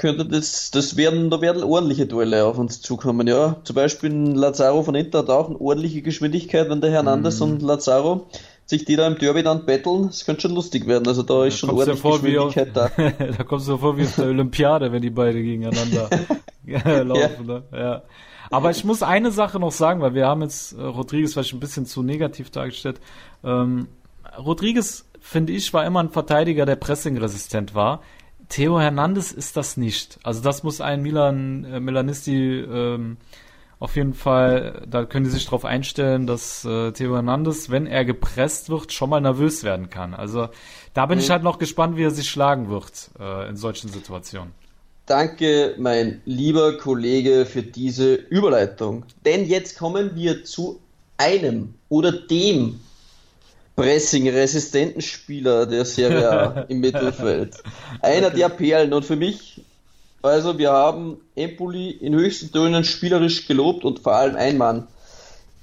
könnte 0.00 0.24
das, 0.24 0.70
das 0.70 0.96
werden, 0.96 1.28
da 1.28 1.42
werden 1.42 1.62
ordentliche 1.62 2.06
Duelle 2.06 2.46
auf 2.46 2.56
uns 2.56 2.80
zukommen, 2.80 3.28
ja. 3.28 3.56
Zum 3.64 3.76
Beispiel 3.76 4.10
Lazaro 4.10 4.82
von 4.82 4.94
Inter 4.94 5.18
hat 5.18 5.28
auch 5.28 5.48
eine 5.50 5.60
ordentliche 5.60 6.00
Geschwindigkeit, 6.00 6.70
wenn 6.70 6.80
der 6.80 6.90
Hernandez 6.90 7.38
mhm. 7.40 7.46
und 7.46 7.62
Lazaro 7.62 8.26
sich 8.64 8.86
die 8.86 8.96
da 8.96 9.06
im 9.06 9.18
Derby 9.18 9.42
dann 9.42 9.66
betteln, 9.66 10.06
das 10.06 10.24
könnte 10.24 10.42
schon 10.42 10.54
lustig 10.54 10.86
werden. 10.86 11.06
Also 11.06 11.22
da 11.22 11.44
ist 11.44 11.54
da 11.54 11.58
schon 11.58 11.70
ordentlich 11.70 12.02
ja 12.02 12.10
Geschwindigkeit 12.12 12.78
auf, 12.78 12.92
da. 12.96 13.10
da 13.36 13.44
kommst 13.44 13.68
du 13.68 13.76
vor 13.76 13.98
wie 13.98 14.04
auf 14.04 14.14
der 14.16 14.26
Olympiade, 14.28 14.90
wenn 14.90 15.02
die 15.02 15.10
beide 15.10 15.42
gegeneinander 15.42 16.08
laufen. 17.04 17.46
Ja. 17.46 17.54
Ne? 17.54 17.62
ja. 17.72 18.02
Aber 18.50 18.70
ich 18.70 18.82
muss 18.84 19.02
eine 19.02 19.32
Sache 19.32 19.60
noch 19.60 19.72
sagen, 19.72 20.00
weil 20.00 20.14
wir 20.14 20.26
haben 20.26 20.40
jetzt 20.40 20.72
äh, 20.72 20.82
Rodriguez 20.82 21.34
vielleicht 21.34 21.52
ein 21.52 21.60
bisschen 21.60 21.84
zu 21.84 22.02
negativ 22.02 22.50
dargestellt. 22.50 23.00
Ähm, 23.44 23.88
Rodriguez, 24.38 25.04
finde 25.20 25.52
ich, 25.52 25.74
war 25.74 25.84
immer 25.84 26.00
ein 26.00 26.08
Verteidiger, 26.08 26.64
der 26.64 26.76
pressingresistent 26.76 27.74
war. 27.74 28.00
Theo 28.50 28.78
Hernandez 28.78 29.32
ist 29.32 29.56
das 29.56 29.78
nicht. 29.78 30.18
Also 30.22 30.42
das 30.42 30.62
muss 30.62 30.80
ein 30.80 31.00
Milan 31.00 31.64
äh, 31.64 31.80
Milanisti 31.80 32.60
ähm, 32.60 33.16
auf 33.78 33.96
jeden 33.96 34.12
Fall, 34.12 34.82
da 34.86 35.06
können 35.06 35.24
die 35.24 35.30
sich 35.30 35.46
darauf 35.46 35.64
einstellen, 35.64 36.26
dass 36.26 36.66
äh, 36.66 36.92
Theo 36.92 37.14
Hernandez, 37.14 37.70
wenn 37.70 37.86
er 37.86 38.04
gepresst 38.04 38.68
wird, 38.68 38.92
schon 38.92 39.08
mal 39.08 39.22
nervös 39.22 39.64
werden 39.64 39.88
kann. 39.88 40.12
Also 40.12 40.48
da 40.92 41.06
bin 41.06 41.16
mhm. 41.16 41.24
ich 41.24 41.30
halt 41.30 41.42
noch 41.42 41.58
gespannt, 41.58 41.96
wie 41.96 42.02
er 42.02 42.10
sich 42.10 42.28
schlagen 42.28 42.68
wird 42.68 43.10
äh, 43.18 43.48
in 43.48 43.56
solchen 43.56 43.88
Situationen. 43.88 44.52
Danke, 45.06 45.76
mein 45.78 46.20
lieber 46.26 46.76
Kollege, 46.76 47.46
für 47.46 47.62
diese 47.62 48.14
Überleitung. 48.14 49.06
Denn 49.24 49.46
jetzt 49.46 49.78
kommen 49.78 50.14
wir 50.14 50.44
zu 50.44 50.80
einem 51.16 51.74
oder 51.88 52.12
dem 52.12 52.80
pressing-resistenten 53.80 55.02
Spieler 55.02 55.66
der 55.66 55.84
Serie 55.84 56.30
A 56.30 56.60
im 56.68 56.80
Mittelfeld. 56.80 57.62
Einer 58.02 58.28
okay. 58.28 58.36
der 58.36 58.48
Perlen 58.48 58.92
und 58.92 59.04
für 59.04 59.16
mich 59.16 59.62
also 60.22 60.58
wir 60.58 60.70
haben 60.70 61.16
Empoli 61.34 61.90
in 61.90 62.14
höchsten 62.14 62.52
Tönen 62.52 62.84
spielerisch 62.84 63.48
gelobt 63.48 63.84
und 63.86 64.00
vor 64.00 64.16
allem 64.16 64.36
ein 64.36 64.58
Mann 64.58 64.86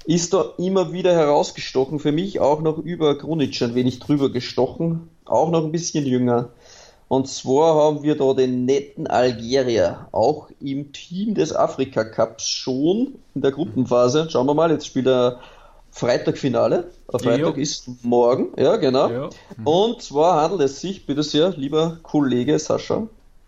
ist 0.05 0.33
da 0.33 0.45
immer 0.57 0.93
wieder 0.93 1.13
herausgestochen. 1.13 1.99
Für 1.99 2.11
mich 2.11 2.39
auch 2.39 2.61
noch 2.61 2.79
über 2.79 3.15
Grunic 3.15 3.61
ein 3.61 3.75
wenig 3.75 3.99
drüber 3.99 4.31
gestochen, 4.31 5.09
auch 5.25 5.51
noch 5.51 5.63
ein 5.63 5.71
bisschen 5.71 6.07
jünger. 6.07 6.49
Und 7.07 7.27
zwar 7.27 7.75
haben 7.75 8.03
wir 8.03 8.17
da 8.17 8.33
den 8.33 8.65
netten 8.65 9.05
Algerier, 9.05 10.07
auch 10.11 10.49
im 10.59 10.91
Team 10.91 11.35
des 11.35 11.55
Afrika 11.55 12.03
Cups 12.03 12.49
schon 12.49 13.15
in 13.35 13.41
der 13.41 13.51
Gruppenphase. 13.51 14.27
Schauen 14.31 14.47
wir 14.47 14.55
mal, 14.55 14.71
jetzt 14.71 14.87
spielt 14.87 15.07
er 15.07 15.39
Freitagfinale. 15.91 16.89
Freitag 17.09 17.39
jo. 17.39 17.61
ist 17.61 17.89
morgen, 18.03 18.49
ja 18.57 18.75
genau. 18.75 19.09
Jo. 19.09 19.29
Mhm. 19.55 19.67
Und 19.67 20.01
zwar 20.01 20.41
handelt 20.41 20.61
es 20.61 20.81
sich, 20.81 21.05
bitte 21.05 21.23
sehr, 21.23 21.49
lieber 21.51 21.97
Kollege 22.03 22.59
Sascha, 22.59 23.07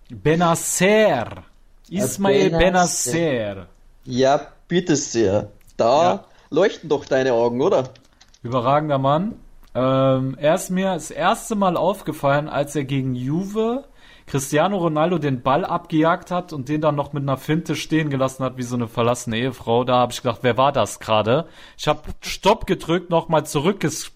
Benacer. 0.09 1.43
Ismail 1.89 2.51
Benacer. 2.51 3.67
Ja, 4.05 4.47
bitte 4.67 4.95
sehr. 4.95 5.49
Da 5.77 6.03
ja. 6.03 6.25
leuchten 6.49 6.89
doch 6.89 7.05
deine 7.05 7.33
Augen, 7.33 7.61
oder? 7.61 7.89
Überragender 8.43 8.97
Mann. 8.97 9.35
Ähm, 9.75 10.35
er 10.39 10.55
ist 10.55 10.71
mir 10.71 10.93
das 10.93 11.11
erste 11.11 11.55
Mal 11.55 11.77
aufgefallen, 11.77 12.47
als 12.49 12.75
er 12.75 12.85
gegen 12.85 13.13
Juve 13.13 13.83
Cristiano 14.29 14.77
Ronaldo 14.77 15.17
den 15.17 15.41
Ball 15.41 15.65
abgejagt 15.65 16.31
hat 16.31 16.53
und 16.53 16.69
den 16.69 16.81
dann 16.81 16.95
noch 16.95 17.13
mit 17.13 17.23
einer 17.23 17.37
Finte 17.37 17.75
stehen 17.75 18.09
gelassen 18.09 18.43
hat, 18.45 18.57
wie 18.57 18.63
so 18.63 18.75
eine 18.75 18.87
verlassene 18.87 19.37
Ehefrau. 19.37 19.83
Da 19.83 19.97
habe 19.97 20.11
ich 20.13 20.21
gedacht, 20.21 20.39
wer 20.43 20.55
war 20.55 20.71
das 20.71 20.99
gerade? 20.99 21.47
Ich 21.77 21.87
habe 21.87 22.01
Stopp 22.21 22.65
gedrückt, 22.65 23.09
nochmal 23.09 23.45
zurückges 23.45 24.11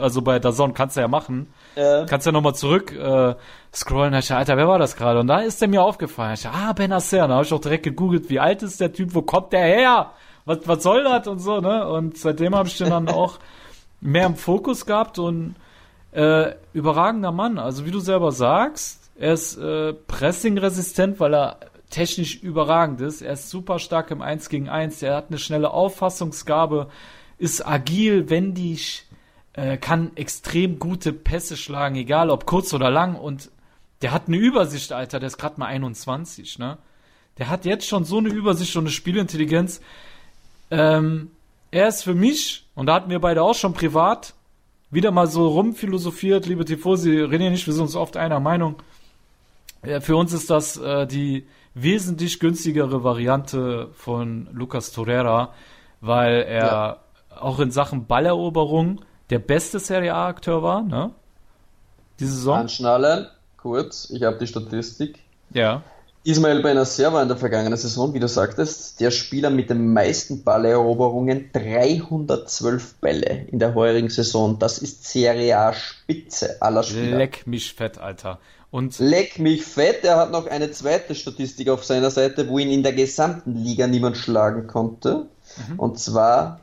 also 0.00 0.20
bei 0.22 0.40
der 0.40 0.50
Sonne 0.50 0.72
kannst 0.72 0.96
du 0.96 1.00
ja 1.00 1.06
machen. 1.06 1.46
Ja. 1.76 2.06
Kannst 2.06 2.26
ja 2.26 2.32
nochmal 2.32 2.56
zurück 2.56 2.90
äh, 2.90 3.36
scrollen. 3.72 4.12
Da 4.12 4.18
ich, 4.18 4.32
Alter, 4.32 4.56
wer 4.56 4.66
war 4.66 4.80
das 4.80 4.96
gerade? 4.96 5.20
Und 5.20 5.28
da 5.28 5.38
ist 5.38 5.60
der 5.60 5.68
mir 5.68 5.80
aufgefallen. 5.80 6.34
Ich, 6.34 6.44
ah, 6.48 6.72
Ben. 6.72 6.90
Da 6.90 6.98
habe 6.98 7.44
ich 7.44 7.52
auch 7.52 7.60
direkt 7.60 7.84
gegoogelt, 7.84 8.28
wie 8.30 8.40
alt 8.40 8.64
ist 8.64 8.80
der 8.80 8.92
Typ, 8.92 9.14
wo 9.14 9.22
kommt 9.22 9.52
der 9.52 9.62
her? 9.64 10.10
Was, 10.44 10.66
was 10.66 10.82
soll 10.82 11.04
das 11.04 11.28
und 11.28 11.38
so, 11.38 11.60
ne? 11.60 11.86
Und 11.86 12.18
seitdem 12.18 12.56
habe 12.56 12.66
ich 12.66 12.76
den 12.76 12.90
dann 12.90 13.08
auch 13.08 13.38
mehr 14.00 14.26
im 14.26 14.34
Fokus 14.34 14.84
gehabt 14.84 15.18
und 15.20 15.54
Äh, 16.12 16.54
überragender 16.72 17.32
Mann. 17.32 17.58
Also 17.58 17.86
wie 17.86 17.90
du 17.90 17.98
selber 17.98 18.30
sagst, 18.30 19.03
er 19.16 19.34
ist 19.34 19.56
äh, 19.56 19.92
pressingresistent, 19.92 21.20
weil 21.20 21.34
er 21.34 21.60
technisch 21.90 22.42
überragend 22.42 23.00
ist. 23.00 23.22
Er 23.22 23.34
ist 23.34 23.50
super 23.50 23.78
stark 23.78 24.10
im 24.10 24.22
1 24.22 24.48
gegen 24.48 24.68
1. 24.68 25.02
Er 25.02 25.16
hat 25.16 25.26
eine 25.28 25.38
schnelle 25.38 25.70
Auffassungsgabe, 25.70 26.88
ist 27.38 27.66
agil, 27.66 28.28
wendig, 28.30 29.06
äh, 29.52 29.76
kann 29.76 30.16
extrem 30.16 30.78
gute 30.78 31.12
Pässe 31.12 31.56
schlagen, 31.56 31.94
egal 31.94 32.30
ob 32.30 32.46
kurz 32.46 32.74
oder 32.74 32.90
lang. 32.90 33.14
Und 33.14 33.50
der 34.02 34.10
hat 34.12 34.26
eine 34.26 34.36
Übersicht, 34.36 34.92
Alter. 34.92 35.20
Der 35.20 35.28
ist 35.28 35.38
gerade 35.38 35.60
mal 35.60 35.66
21, 35.66 36.58
ne? 36.58 36.78
Der 37.38 37.48
hat 37.48 37.64
jetzt 37.64 37.86
schon 37.86 38.04
so 38.04 38.18
eine 38.18 38.28
Übersicht 38.28 38.76
und 38.76 38.84
eine 38.84 38.90
Spielintelligenz. 38.90 39.80
Ähm, 40.70 41.30
er 41.70 41.88
ist 41.88 42.02
für 42.02 42.14
mich, 42.14 42.66
und 42.74 42.86
da 42.86 42.94
hatten 42.94 43.10
wir 43.10 43.20
beide 43.20 43.42
auch 43.42 43.54
schon 43.54 43.74
privat, 43.74 44.34
wieder 44.90 45.10
mal 45.10 45.26
so 45.26 45.48
rumphilosophiert, 45.48 46.46
liebe 46.46 46.64
Tifosi, 46.64 47.10
René 47.22 47.50
nicht, 47.50 47.66
wir 47.66 47.74
sind 47.74 47.82
uns 47.82 47.96
oft 47.96 48.16
einer 48.16 48.38
Meinung. 48.38 48.76
Ja, 49.86 50.00
für 50.00 50.16
uns 50.16 50.32
ist 50.32 50.50
das 50.50 50.76
äh, 50.76 51.06
die 51.06 51.46
wesentlich 51.74 52.40
günstigere 52.40 53.02
Variante 53.04 53.88
von 53.94 54.48
Lucas 54.52 54.92
Torreira, 54.92 55.52
weil 56.00 56.42
er 56.42 56.66
ja. 56.66 56.96
auch 57.40 57.58
in 57.58 57.70
Sachen 57.70 58.06
Balleroberung 58.06 59.00
der 59.30 59.38
beste 59.38 59.78
Serie 59.78 60.14
A-Akteur 60.14 60.62
war, 60.62 60.82
ne? 60.82 61.10
Diese 62.20 62.32
Saison. 62.32 62.58
Anschnallen, 62.58 63.26
kurz, 63.56 64.08
ich 64.10 64.22
habe 64.22 64.38
die 64.38 64.46
Statistik. 64.46 65.18
Ja. 65.50 65.82
Ismael 66.26 66.62
Benacer 66.62 67.12
war 67.12 67.20
in 67.20 67.28
der 67.28 67.36
vergangenen 67.36 67.76
Saison, 67.76 68.14
wie 68.14 68.20
du 68.20 68.28
sagtest, 68.28 68.98
der 69.00 69.10
Spieler 69.10 69.50
mit 69.50 69.68
den 69.68 69.92
meisten 69.92 70.42
Balleroberungen, 70.42 71.50
312 71.52 72.94
Bälle 72.94 73.46
in 73.48 73.58
der 73.58 73.74
heurigen 73.74 74.08
Saison. 74.08 74.58
Das 74.58 74.78
ist 74.78 75.04
Serie 75.04 75.58
A 75.58 75.74
Spitze 75.74 76.62
aller 76.62 76.82
Spieler. 76.82 77.18
Leck 77.18 77.46
mich 77.46 77.74
fett, 77.74 77.98
Alter. 77.98 78.38
Und 78.74 78.98
Leck 78.98 79.38
mich 79.38 79.64
fett, 79.64 80.02
er 80.02 80.16
hat 80.16 80.32
noch 80.32 80.48
eine 80.48 80.72
zweite 80.72 81.14
Statistik 81.14 81.68
auf 81.68 81.84
seiner 81.84 82.10
Seite, 82.10 82.48
wo 82.48 82.58
ihn 82.58 82.72
in 82.72 82.82
der 82.82 82.92
gesamten 82.92 83.54
Liga 83.54 83.86
niemand 83.86 84.16
schlagen 84.16 84.66
konnte. 84.66 85.28
Mhm. 85.68 85.78
Und 85.78 86.00
zwar 86.00 86.58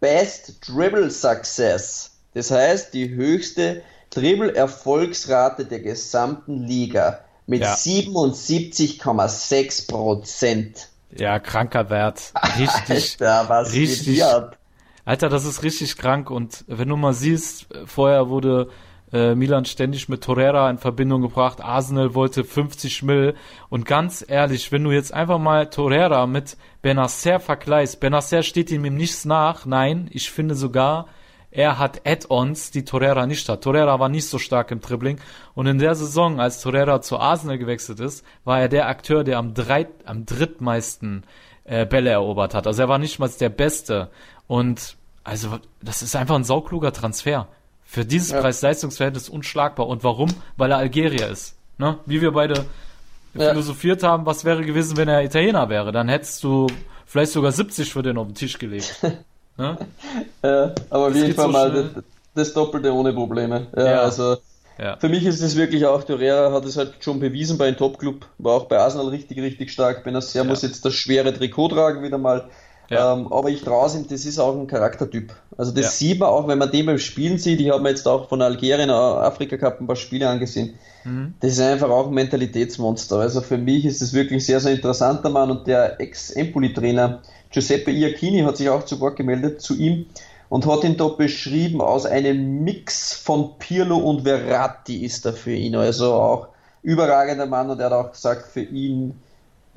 Best 0.00 0.56
Dribble 0.66 1.12
Success. 1.12 2.10
Das 2.34 2.50
heißt, 2.50 2.92
die 2.92 3.10
höchste 3.10 3.82
Dribble-Erfolgsrate 4.10 5.64
der 5.64 5.78
gesamten 5.78 6.66
Liga 6.66 7.20
mit 7.46 7.60
ja. 7.60 7.74
77,6 7.74 9.86
Prozent. 9.86 10.88
Ja, 11.16 11.38
kranker 11.38 11.88
Wert. 11.88 12.32
Richtig. 12.58 13.16
Alter, 13.20 13.48
was 13.48 13.72
richtig. 13.74 14.24
Alter, 15.04 15.28
das 15.28 15.44
ist 15.44 15.62
richtig 15.62 15.98
krank. 15.98 16.32
Und 16.32 16.64
wenn 16.66 16.88
du 16.88 16.96
mal 16.96 17.14
siehst, 17.14 17.68
vorher 17.84 18.28
wurde 18.28 18.70
äh, 19.12 19.34
Milan 19.34 19.64
ständig 19.64 20.08
mit 20.08 20.22
Torreira 20.22 20.68
in 20.70 20.78
Verbindung 20.78 21.22
gebracht. 21.22 21.62
Arsenal 21.62 22.14
wollte 22.14 22.44
50 22.44 23.02
Mill. 23.02 23.34
Und 23.68 23.86
ganz 23.86 24.24
ehrlich, 24.26 24.70
wenn 24.72 24.84
du 24.84 24.90
jetzt 24.90 25.12
einfach 25.12 25.38
mal 25.38 25.70
Torreira 25.70 26.26
mit 26.26 26.56
Benacer 26.82 27.40
vergleichst, 27.40 28.00
Benacer 28.00 28.42
steht 28.42 28.70
ihm 28.70 28.82
Nichts 28.82 29.24
nach. 29.24 29.66
Nein, 29.66 30.08
ich 30.12 30.30
finde 30.30 30.54
sogar, 30.54 31.06
er 31.50 31.78
hat 31.78 32.06
Add-ons, 32.06 32.70
die 32.70 32.84
Torreira 32.84 33.26
nicht 33.26 33.48
hat. 33.48 33.64
Torreira 33.64 33.98
war 33.98 34.08
nicht 34.08 34.26
so 34.26 34.38
stark 34.38 34.70
im 34.70 34.80
Dribbling. 34.80 35.18
Und 35.54 35.66
in 35.66 35.78
der 35.78 35.94
Saison, 35.94 36.40
als 36.40 36.60
Torreira 36.60 37.00
zu 37.00 37.18
Arsenal 37.18 37.58
gewechselt 37.58 38.00
ist, 38.00 38.24
war 38.44 38.60
er 38.60 38.68
der 38.68 38.88
Akteur, 38.88 39.24
der 39.24 39.38
am, 39.38 39.54
drei, 39.54 39.88
am 40.04 40.26
drittmeisten 40.26 41.24
äh, 41.64 41.86
Bälle 41.86 42.10
erobert 42.10 42.54
hat. 42.54 42.66
Also 42.66 42.82
er 42.82 42.88
war 42.88 42.98
nicht 42.98 43.18
mal 43.18 43.30
der 43.40 43.48
Beste. 43.48 44.10
Und 44.46 44.96
also 45.24 45.58
das 45.82 46.02
ist 46.02 46.16
einfach 46.16 46.34
ein 46.34 46.44
saukluger 46.44 46.92
Transfer. 46.92 47.48
Für 47.90 48.04
dieses 48.04 48.32
ja. 48.32 48.40
Preis-Leistungsverhältnis 48.42 49.30
unschlagbar. 49.30 49.88
Und 49.88 50.04
warum? 50.04 50.28
Weil 50.58 50.70
er 50.72 50.76
Algerier 50.76 51.28
ist. 51.28 51.54
Ne? 51.78 51.98
Wie 52.04 52.20
wir 52.20 52.32
beide 52.32 52.66
ja. 53.32 53.48
philosophiert 53.48 54.02
haben, 54.02 54.26
was 54.26 54.44
wäre 54.44 54.62
gewesen, 54.62 54.98
wenn 54.98 55.08
er 55.08 55.24
Italiener 55.24 55.70
wäre? 55.70 55.90
Dann 55.90 56.06
hättest 56.06 56.44
du 56.44 56.66
vielleicht 57.06 57.32
sogar 57.32 57.50
70 57.50 57.90
für 57.90 58.02
den 58.02 58.18
auf 58.18 58.26
den 58.26 58.34
Tisch 58.34 58.58
gelegt. 58.58 58.94
Ne? 59.60 59.76
ja, 60.44 60.72
aber 60.88 61.08
auf 61.08 61.16
jeden 61.16 61.34
Fall 61.34 61.46
so 61.46 61.50
mal 61.50 61.72
das, 61.72 62.04
das, 62.32 62.54
Doppelte 62.54 62.94
ohne 62.94 63.12
Probleme. 63.12 63.66
Ja, 63.76 63.86
ja. 63.86 64.00
also 64.02 64.36
für 65.00 65.08
mich 65.08 65.26
ist 65.26 65.40
es 65.40 65.56
wirklich 65.56 65.84
auch, 65.84 66.04
Torreira 66.04 66.52
hat 66.52 66.64
es 66.64 66.76
halt 66.76 66.94
schon 67.00 67.18
bewiesen 67.18 67.58
bei 67.58 67.66
einem 67.66 67.76
Top-Club, 67.76 68.24
war 68.38 68.52
auch 68.52 68.66
bei 68.66 68.78
Arsenal 68.78 69.08
richtig, 69.08 69.38
richtig 69.38 69.72
stark. 69.72 70.04
Benacer 70.04 70.42
ja. 70.42 70.44
muss 70.44 70.62
jetzt 70.62 70.84
das 70.84 70.94
schwere 70.94 71.34
Trikot 71.34 71.70
tragen 71.70 72.04
wieder 72.04 72.18
mal. 72.18 72.48
Ja. 72.90 73.14
Ähm, 73.14 73.30
aber 73.32 73.50
ich 73.50 73.62
traue 73.62 73.90
ihm, 73.92 74.06
das 74.08 74.24
ist 74.24 74.38
auch 74.38 74.58
ein 74.58 74.66
Charaktertyp. 74.66 75.34
Also 75.56 75.72
das 75.72 75.84
ja. 75.84 75.90
sieht 75.90 76.20
man 76.20 76.30
auch, 76.30 76.48
wenn 76.48 76.58
man 76.58 76.70
den 76.70 76.86
beim 76.86 76.98
Spielen 76.98 77.38
sieht. 77.38 77.60
Ich 77.60 77.70
habe 77.70 77.82
mir 77.82 77.90
jetzt 77.90 78.08
auch 78.08 78.28
von 78.28 78.40
Algerien, 78.40 78.90
Afrika 78.90 79.56
Cup 79.58 79.80
ein 79.80 79.86
paar 79.86 79.96
Spiele 79.96 80.28
angesehen. 80.28 80.74
Mhm. 81.04 81.34
Das 81.40 81.52
ist 81.52 81.60
einfach 81.60 81.90
auch 81.90 82.06
ein 82.06 82.14
Mentalitätsmonster. 82.14 83.18
Also 83.18 83.40
für 83.42 83.58
mich 83.58 83.84
ist 83.84 84.00
das 84.00 84.14
wirklich 84.14 84.44
sehr, 84.44 84.60
sehr 84.60 84.72
interessanter 84.72 85.28
Mann 85.28 85.50
und 85.50 85.66
der 85.66 86.00
Ex-Empoli-Trainer 86.00 87.20
Giuseppe 87.50 87.90
Iacchini 87.90 88.42
hat 88.42 88.56
sich 88.56 88.68
auch 88.68 88.84
zu 88.84 89.00
Wort 89.00 89.16
gemeldet 89.16 89.62
zu 89.62 89.74
ihm 89.74 90.06
und 90.48 90.66
hat 90.66 90.84
ihn 90.84 90.96
da 90.96 91.08
beschrieben, 91.08 91.80
aus 91.80 92.06
einem 92.06 92.62
Mix 92.62 93.12
von 93.14 93.58
Pirlo 93.58 93.96
und 93.96 94.22
Verratti 94.22 95.04
ist 95.04 95.26
er 95.26 95.32
für 95.32 95.54
ihn. 95.54 95.74
Also 95.74 96.12
auch 96.14 96.48
überragender 96.82 97.46
Mann 97.46 97.70
und 97.70 97.80
er 97.80 97.86
hat 97.86 97.92
auch 97.92 98.12
gesagt, 98.12 98.46
für 98.46 98.62
ihn 98.62 99.14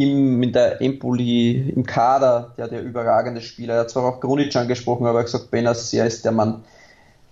im, 0.04 0.43
in 0.43 0.52
der 0.52 0.82
Empoli, 0.82 1.72
im 1.76 1.86
Kader, 1.86 2.54
der 2.58 2.68
der 2.68 2.84
überragende 2.84 3.41
Spieler. 3.41 3.76
Er 3.76 3.80
hat 3.82 3.89
zwar 3.89 4.06
auch 4.06 4.20
Grunic 4.20 4.56
angesprochen, 4.56 5.06
aber 5.06 5.20
er 5.20 5.24
hat 5.24 5.26
gesagt, 5.32 5.52
Benacer 5.52 6.06
ist 6.06 6.26
der 6.26 6.32
Mann, 6.32 6.64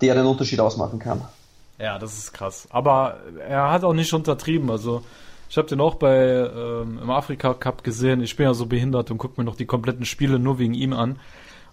der 0.01 0.15
den 0.15 0.25
Unterschied 0.25 0.59
ausmachen 0.59 0.99
kann. 0.99 1.21
Ja, 1.79 1.97
das 1.97 2.17
ist 2.17 2.33
krass. 2.33 2.67
Aber 2.71 3.17
er 3.47 3.71
hat 3.71 3.83
auch 3.83 3.93
nicht 3.93 4.13
untertrieben. 4.13 4.69
Also 4.69 5.03
ich 5.49 5.57
habe 5.57 5.67
den 5.67 5.81
auch 5.81 5.95
bei 5.95 6.17
ähm, 6.17 6.99
im 7.01 7.09
Afrika 7.09 7.53
Cup 7.53 7.83
gesehen. 7.83 8.21
Ich 8.21 8.35
bin 8.35 8.45
ja 8.45 8.53
so 8.53 8.65
behindert 8.65 9.09
und 9.11 9.17
gucke 9.17 9.39
mir 9.39 9.45
noch 9.45 9.55
die 9.55 9.65
kompletten 9.65 10.05
Spiele 10.05 10.39
nur 10.39 10.59
wegen 10.59 10.73
ihm 10.73 10.93
an. 10.93 11.19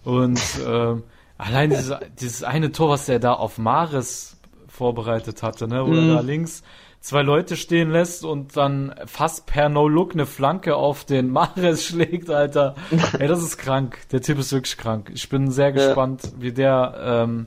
Und 0.03 0.41
ähm, 0.67 1.03
allein 1.37 1.69
dieses, 1.69 1.93
dieses 2.19 2.43
eine 2.43 2.71
Tor, 2.71 2.89
was 2.89 3.07
er 3.09 3.19
da 3.19 3.33
auf 3.33 3.57
Mares 3.57 4.37
vorbereitet 4.67 5.43
hatte, 5.43 5.67
ne, 5.67 5.85
wo 5.85 5.91
mhm. 5.91 6.09
er 6.09 6.15
da 6.15 6.21
links 6.21 6.63
zwei 7.07 7.21
Leute 7.21 7.55
stehen 7.55 7.89
lässt 7.89 8.25
und 8.25 8.57
dann 8.57 8.93
fast 9.05 9.45
per 9.45 9.69
No-Look 9.69 10.13
eine 10.13 10.25
Flanke 10.25 10.75
auf 10.75 11.05
den 11.05 11.29
Mares 11.31 11.85
schlägt, 11.85 12.29
Alter. 12.29 12.75
Ey, 13.19 13.29
das 13.29 13.41
ist 13.41 13.57
krank. 13.57 13.99
Der 14.11 14.21
Typ 14.21 14.39
ist 14.39 14.51
wirklich 14.51 14.75
krank. 14.77 15.09
Ich 15.13 15.29
bin 15.29 15.49
sehr 15.49 15.71
gespannt, 15.71 16.23
ja. 16.23 16.31
wie 16.39 16.51
der 16.51 16.95
ähm, 17.01 17.45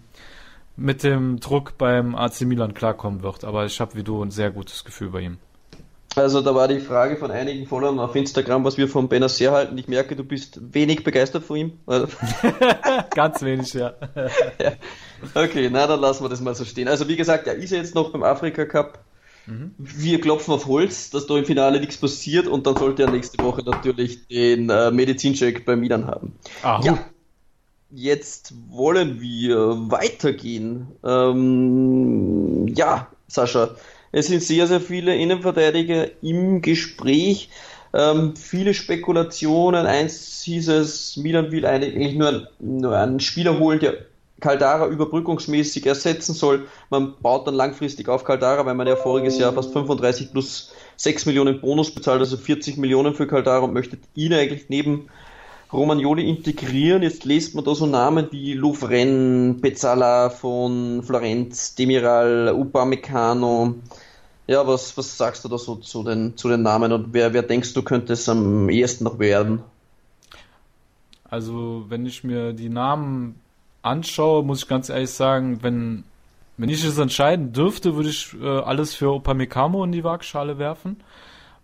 mit 0.76 1.02
dem 1.02 1.40
Druck 1.40 1.76
beim 1.76 2.14
AC 2.14 2.40
Milan 2.42 2.72
klarkommen 2.72 3.22
wird. 3.22 3.44
Aber 3.44 3.66
ich 3.66 3.78
habe 3.82 3.96
wie 3.96 4.02
du 4.02 4.22
ein 4.22 4.30
sehr 4.30 4.50
gutes 4.50 4.82
Gefühl 4.84 5.10
bei 5.10 5.20
ihm. 5.20 5.36
Also 6.16 6.40
da 6.40 6.54
war 6.54 6.66
die 6.66 6.80
Frage 6.80 7.16
von 7.16 7.30
einigen 7.30 7.66
Followern 7.66 8.00
auf 8.00 8.16
Instagram, 8.16 8.64
was 8.64 8.78
wir 8.78 8.88
von 8.88 9.10
Benacer 9.10 9.52
halten. 9.52 9.76
Ich 9.76 9.88
merke, 9.88 10.16
du 10.16 10.24
bist 10.24 10.58
wenig 10.72 11.04
begeistert 11.04 11.44
von 11.44 11.56
ihm. 11.56 11.72
Ganz 13.14 13.42
wenig, 13.42 13.74
ja. 13.74 13.92
ja. 14.58 14.72
Okay, 15.34 15.68
na 15.70 15.86
dann 15.86 16.00
lassen 16.00 16.24
wir 16.24 16.30
das 16.30 16.40
mal 16.40 16.54
so 16.54 16.64
stehen. 16.64 16.88
Also 16.88 17.06
wie 17.08 17.16
gesagt, 17.16 17.46
er 17.46 17.56
ist 17.56 17.70
ja 17.70 17.76
jetzt 17.76 17.94
noch 17.94 18.10
beim 18.10 18.22
Afrika 18.22 18.64
Cup. 18.64 18.98
Mhm. 19.50 19.74
Wir 19.78 20.20
klopfen 20.20 20.54
auf 20.54 20.66
Holz, 20.66 21.10
dass 21.10 21.26
da 21.26 21.36
im 21.36 21.44
Finale 21.44 21.80
nichts 21.80 21.96
passiert 21.96 22.46
und 22.46 22.66
dann 22.66 22.76
sollte 22.76 23.02
er 23.02 23.10
nächste 23.10 23.42
Woche 23.42 23.62
natürlich 23.64 24.26
den 24.28 24.70
äh, 24.70 24.90
Medizincheck 24.92 25.64
bei 25.64 25.74
Milan 25.74 26.06
haben. 26.06 26.34
Ah, 26.62 26.80
ja. 26.84 26.98
Jetzt 27.90 28.54
wollen 28.68 29.20
wir 29.20 29.90
weitergehen. 29.90 30.86
Ähm, 31.04 32.68
ja, 32.68 33.08
Sascha, 33.26 33.74
es 34.12 34.28
sind 34.28 34.44
sehr, 34.44 34.68
sehr 34.68 34.80
viele 34.80 35.16
Innenverteidiger 35.16 36.06
im 36.22 36.62
Gespräch. 36.62 37.50
Ähm, 37.92 38.36
viele 38.36 38.74
Spekulationen. 38.74 39.86
Eins 39.86 40.42
hieß 40.42 40.68
es, 40.68 41.16
Milan 41.16 41.50
will 41.50 41.66
eigentlich 41.66 42.14
nur, 42.14 42.48
nur 42.60 42.96
einen 42.96 43.18
Spieler 43.18 43.58
holen, 43.58 43.80
der 43.80 43.94
Caldara 44.40 44.88
überbrückungsmäßig 44.88 45.86
ersetzen 45.86 46.34
soll. 46.34 46.66
Man 46.88 47.14
baut 47.20 47.46
dann 47.46 47.54
langfristig 47.54 48.08
auf 48.08 48.24
Caldara, 48.24 48.66
weil 48.66 48.74
man 48.74 48.86
ja 48.86 48.96
voriges 48.96 49.38
Jahr 49.38 49.52
fast 49.52 49.72
35 49.72 50.32
plus 50.32 50.72
6 50.96 51.26
Millionen 51.26 51.60
Bonus 51.60 51.94
bezahlt, 51.94 52.20
also 52.20 52.36
40 52.36 52.76
Millionen 52.76 53.14
für 53.14 53.26
Caldara 53.26 53.64
und 53.64 53.72
möchte 53.72 53.98
ihn 54.14 54.34
eigentlich 54.34 54.66
neben 54.68 55.08
Romagnoli 55.72 56.28
integrieren. 56.28 57.02
Jetzt 57.02 57.24
lest 57.24 57.54
man 57.54 57.64
da 57.64 57.74
so 57.74 57.86
Namen 57.86 58.28
wie 58.30 58.54
Louvren, 58.54 59.60
Pezzala 59.60 60.30
von 60.30 61.02
Florenz, 61.02 61.74
Demiral, 61.74 62.52
Upamecano. 62.54 63.76
Ja, 64.46 64.66
was, 64.66 64.96
was 64.96 65.16
sagst 65.16 65.44
du 65.44 65.48
da 65.48 65.58
so 65.58 65.76
zu 65.76 66.02
den, 66.02 66.36
zu 66.36 66.48
den 66.48 66.62
Namen 66.62 66.92
und 66.92 67.12
wer, 67.12 67.32
wer 67.32 67.42
denkst 67.42 67.72
du 67.72 67.82
könnte 67.82 68.14
es 68.14 68.28
am 68.28 68.68
ehesten 68.68 69.04
noch 69.04 69.18
werden? 69.20 69.62
Also, 71.30 71.84
wenn 71.88 72.04
ich 72.04 72.24
mir 72.24 72.52
die 72.52 72.68
Namen 72.68 73.36
anschaue, 73.82 74.44
muss 74.44 74.62
ich 74.62 74.68
ganz 74.68 74.88
ehrlich 74.88 75.10
sagen, 75.10 75.62
wenn, 75.62 76.04
wenn 76.56 76.68
ich 76.68 76.84
es 76.84 76.98
entscheiden 76.98 77.52
dürfte, 77.52 77.96
würde 77.96 78.08
ich 78.10 78.34
äh, 78.40 78.46
alles 78.46 78.94
für 78.94 79.14
Upamecano 79.14 79.84
in 79.84 79.92
die 79.92 80.04
Waagschale 80.04 80.58
werfen 80.58 81.02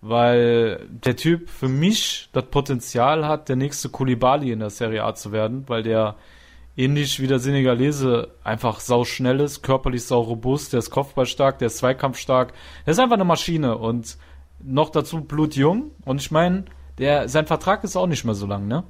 weil 0.01 0.87
der 0.89 1.17
Typ 1.17 1.49
für 1.49 1.69
mich 1.69 2.29
das 2.33 2.45
Potenzial 2.45 3.27
hat, 3.27 3.49
der 3.49 3.57
nächste 3.57 3.89
Kulibali 3.89 4.53
in 4.53 4.61
der 4.61 4.71
Serie 4.71 5.05
A 5.05 5.15
zu 5.15 5.33
werden, 5.33 5.65
weil 5.67 5.83
der 5.83 6.17
ähnlich 6.77 7.21
wie 7.21 7.27
der 7.27 7.39
Senegalese 7.39 8.29
einfach 8.45 8.81
sau 8.81 9.05
schnell 9.05 9.41
ist, 9.41 9.63
körperlich 9.63 10.05
sau 10.05 10.21
robust, 10.21 10.73
der 10.73 10.79
ist 10.79 10.91
kopfballstark, 10.91 11.59
der 11.59 11.67
ist 11.67 11.79
zweikampfstark. 11.79 12.53
Der 12.85 12.93
ist 12.93 12.99
einfach 12.99 13.15
eine 13.15 13.25
Maschine 13.25 13.79
und 13.79 14.19
noch 14.61 14.91
dazu 14.91 15.23
blutjung. 15.23 15.91
Und 16.05 16.21
ich 16.21 16.31
meine, 16.31 16.67
der, 16.99 17.29
sein 17.29 17.47
Vertrag 17.47 17.83
ist 17.83 17.97
auch 17.97 18.07
nicht 18.07 18.25
mehr 18.25 18.35
so 18.35 18.47
lang, 18.47 18.69
ne? 18.69 18.85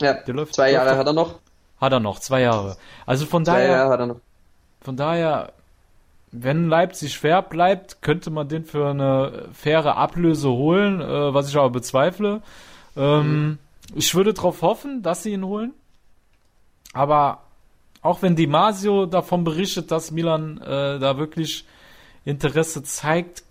Ja, 0.00 0.14
der 0.14 0.34
läuft, 0.34 0.54
zwei 0.54 0.72
Jahre 0.72 0.90
läuft, 0.90 0.98
hat 0.98 1.06
er 1.06 1.12
noch. 1.12 1.40
Hat 1.84 1.92
er 1.92 2.00
noch, 2.00 2.18
zwei 2.18 2.40
Jahre. 2.40 2.78
Also 3.04 3.26
von 3.26 3.44
zwei 3.44 3.52
daher. 3.52 3.70
Jahre 3.70 3.90
hat 3.90 4.00
er 4.00 4.06
noch. 4.06 4.20
Von 4.80 4.96
daher, 4.96 5.52
wenn 6.32 6.68
Leipzig 6.68 7.18
fair 7.18 7.42
bleibt, 7.42 8.00
könnte 8.00 8.30
man 8.30 8.48
den 8.48 8.64
für 8.64 8.88
eine 8.88 9.50
faire 9.52 9.96
Ablöse 9.98 10.48
holen, 10.48 11.02
äh, 11.02 11.34
was 11.34 11.50
ich 11.50 11.56
aber 11.56 11.68
bezweifle. 11.68 12.40
Ähm, 12.96 13.26
mhm. 13.26 13.58
Ich 13.94 14.14
würde 14.14 14.32
darauf 14.32 14.62
hoffen, 14.62 15.02
dass 15.02 15.24
sie 15.24 15.32
ihn 15.34 15.44
holen. 15.44 15.74
Aber 16.94 17.42
auch 18.00 18.22
wenn 18.22 18.34
Di 18.34 18.46
Masio 18.46 19.04
davon 19.04 19.44
berichtet, 19.44 19.90
dass 19.90 20.10
Milan 20.10 20.56
äh, 20.62 20.98
da 20.98 21.18
wirklich 21.18 21.66
Interesse 22.24 22.82
zeigt, 22.82 23.44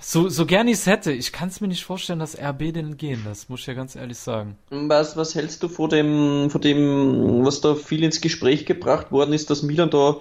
so, 0.00 0.28
so 0.28 0.46
gern 0.46 0.68
ich 0.68 0.74
es 0.74 0.86
hätte, 0.86 1.12
ich 1.12 1.32
kann 1.32 1.48
es 1.48 1.60
mir 1.60 1.68
nicht 1.68 1.84
vorstellen, 1.84 2.18
dass 2.18 2.38
RB 2.38 2.72
den 2.72 2.96
gehen, 2.96 3.22
das 3.24 3.48
muss 3.48 3.60
ich 3.60 3.66
ja 3.66 3.74
ganz 3.74 3.96
ehrlich 3.96 4.18
sagen. 4.18 4.56
Was, 4.70 5.16
was 5.16 5.34
hältst 5.34 5.62
du 5.62 5.68
vor 5.68 5.88
dem, 5.88 6.48
vor 6.50 6.60
dem, 6.60 7.44
was 7.44 7.60
da 7.60 7.74
viel 7.74 8.04
ins 8.04 8.20
Gespräch 8.20 8.66
gebracht 8.66 9.12
worden 9.12 9.32
ist, 9.32 9.50
dass 9.50 9.62
Milan 9.62 9.90
da 9.90 10.16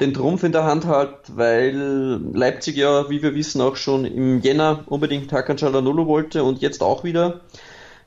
den 0.00 0.12
Trumpf 0.12 0.42
in 0.42 0.52
der 0.52 0.64
Hand 0.64 0.86
hat, 0.86 1.36
weil 1.36 2.20
Leipzig 2.32 2.76
ja, 2.76 3.08
wie 3.10 3.22
wir 3.22 3.34
wissen, 3.34 3.60
auch 3.60 3.76
schon 3.76 4.04
im 4.04 4.40
Jänner 4.40 4.84
unbedingt 4.86 5.32
Hakan 5.32 5.56
Çalhanoğlu 5.56 6.06
wollte 6.06 6.42
und 6.42 6.60
jetzt 6.62 6.82
auch 6.82 7.04
wieder, 7.04 7.40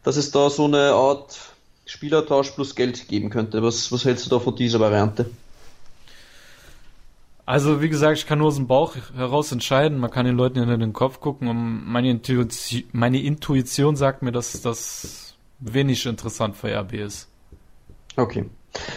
dass 0.03 0.17
es 0.17 0.31
da 0.31 0.49
so 0.49 0.65
eine 0.65 0.91
Art 0.91 1.37
Spielertausch 1.85 2.51
plus 2.51 2.75
Geld 2.75 3.07
geben 3.07 3.29
könnte. 3.29 3.63
Was, 3.63 3.91
was 3.91 4.03
hältst 4.03 4.25
du 4.25 4.29
da 4.29 4.39
von 4.39 4.55
dieser 4.55 4.79
Variante? 4.79 5.29
Also, 7.47 7.81
wie 7.81 7.87
gesagt, 7.87 8.17
ich 8.17 8.27
kann 8.27 8.39
nur 8.39 8.49
aus 8.49 8.57
dem 8.57 8.67
Bauch 8.67 8.93
heraus 9.15 9.53
entscheiden. 9.53 9.99
Man 9.99 10.11
kann 10.11 10.25
den 10.25 10.35
Leuten 10.35 10.59
in 10.59 10.81
den 10.81 10.91
Kopf 10.91 11.21
gucken. 11.21 11.47
Und 11.47 11.87
meine, 11.87 12.09
Intuition, 12.09 12.83
meine 12.91 13.21
Intuition 13.21 13.95
sagt 13.95 14.21
mir, 14.21 14.33
dass 14.33 14.61
das 14.61 15.33
wenig 15.59 16.05
interessant 16.05 16.57
für 16.57 16.67
RB 16.77 16.95
ist. 16.95 17.29
Okay. 18.17 18.49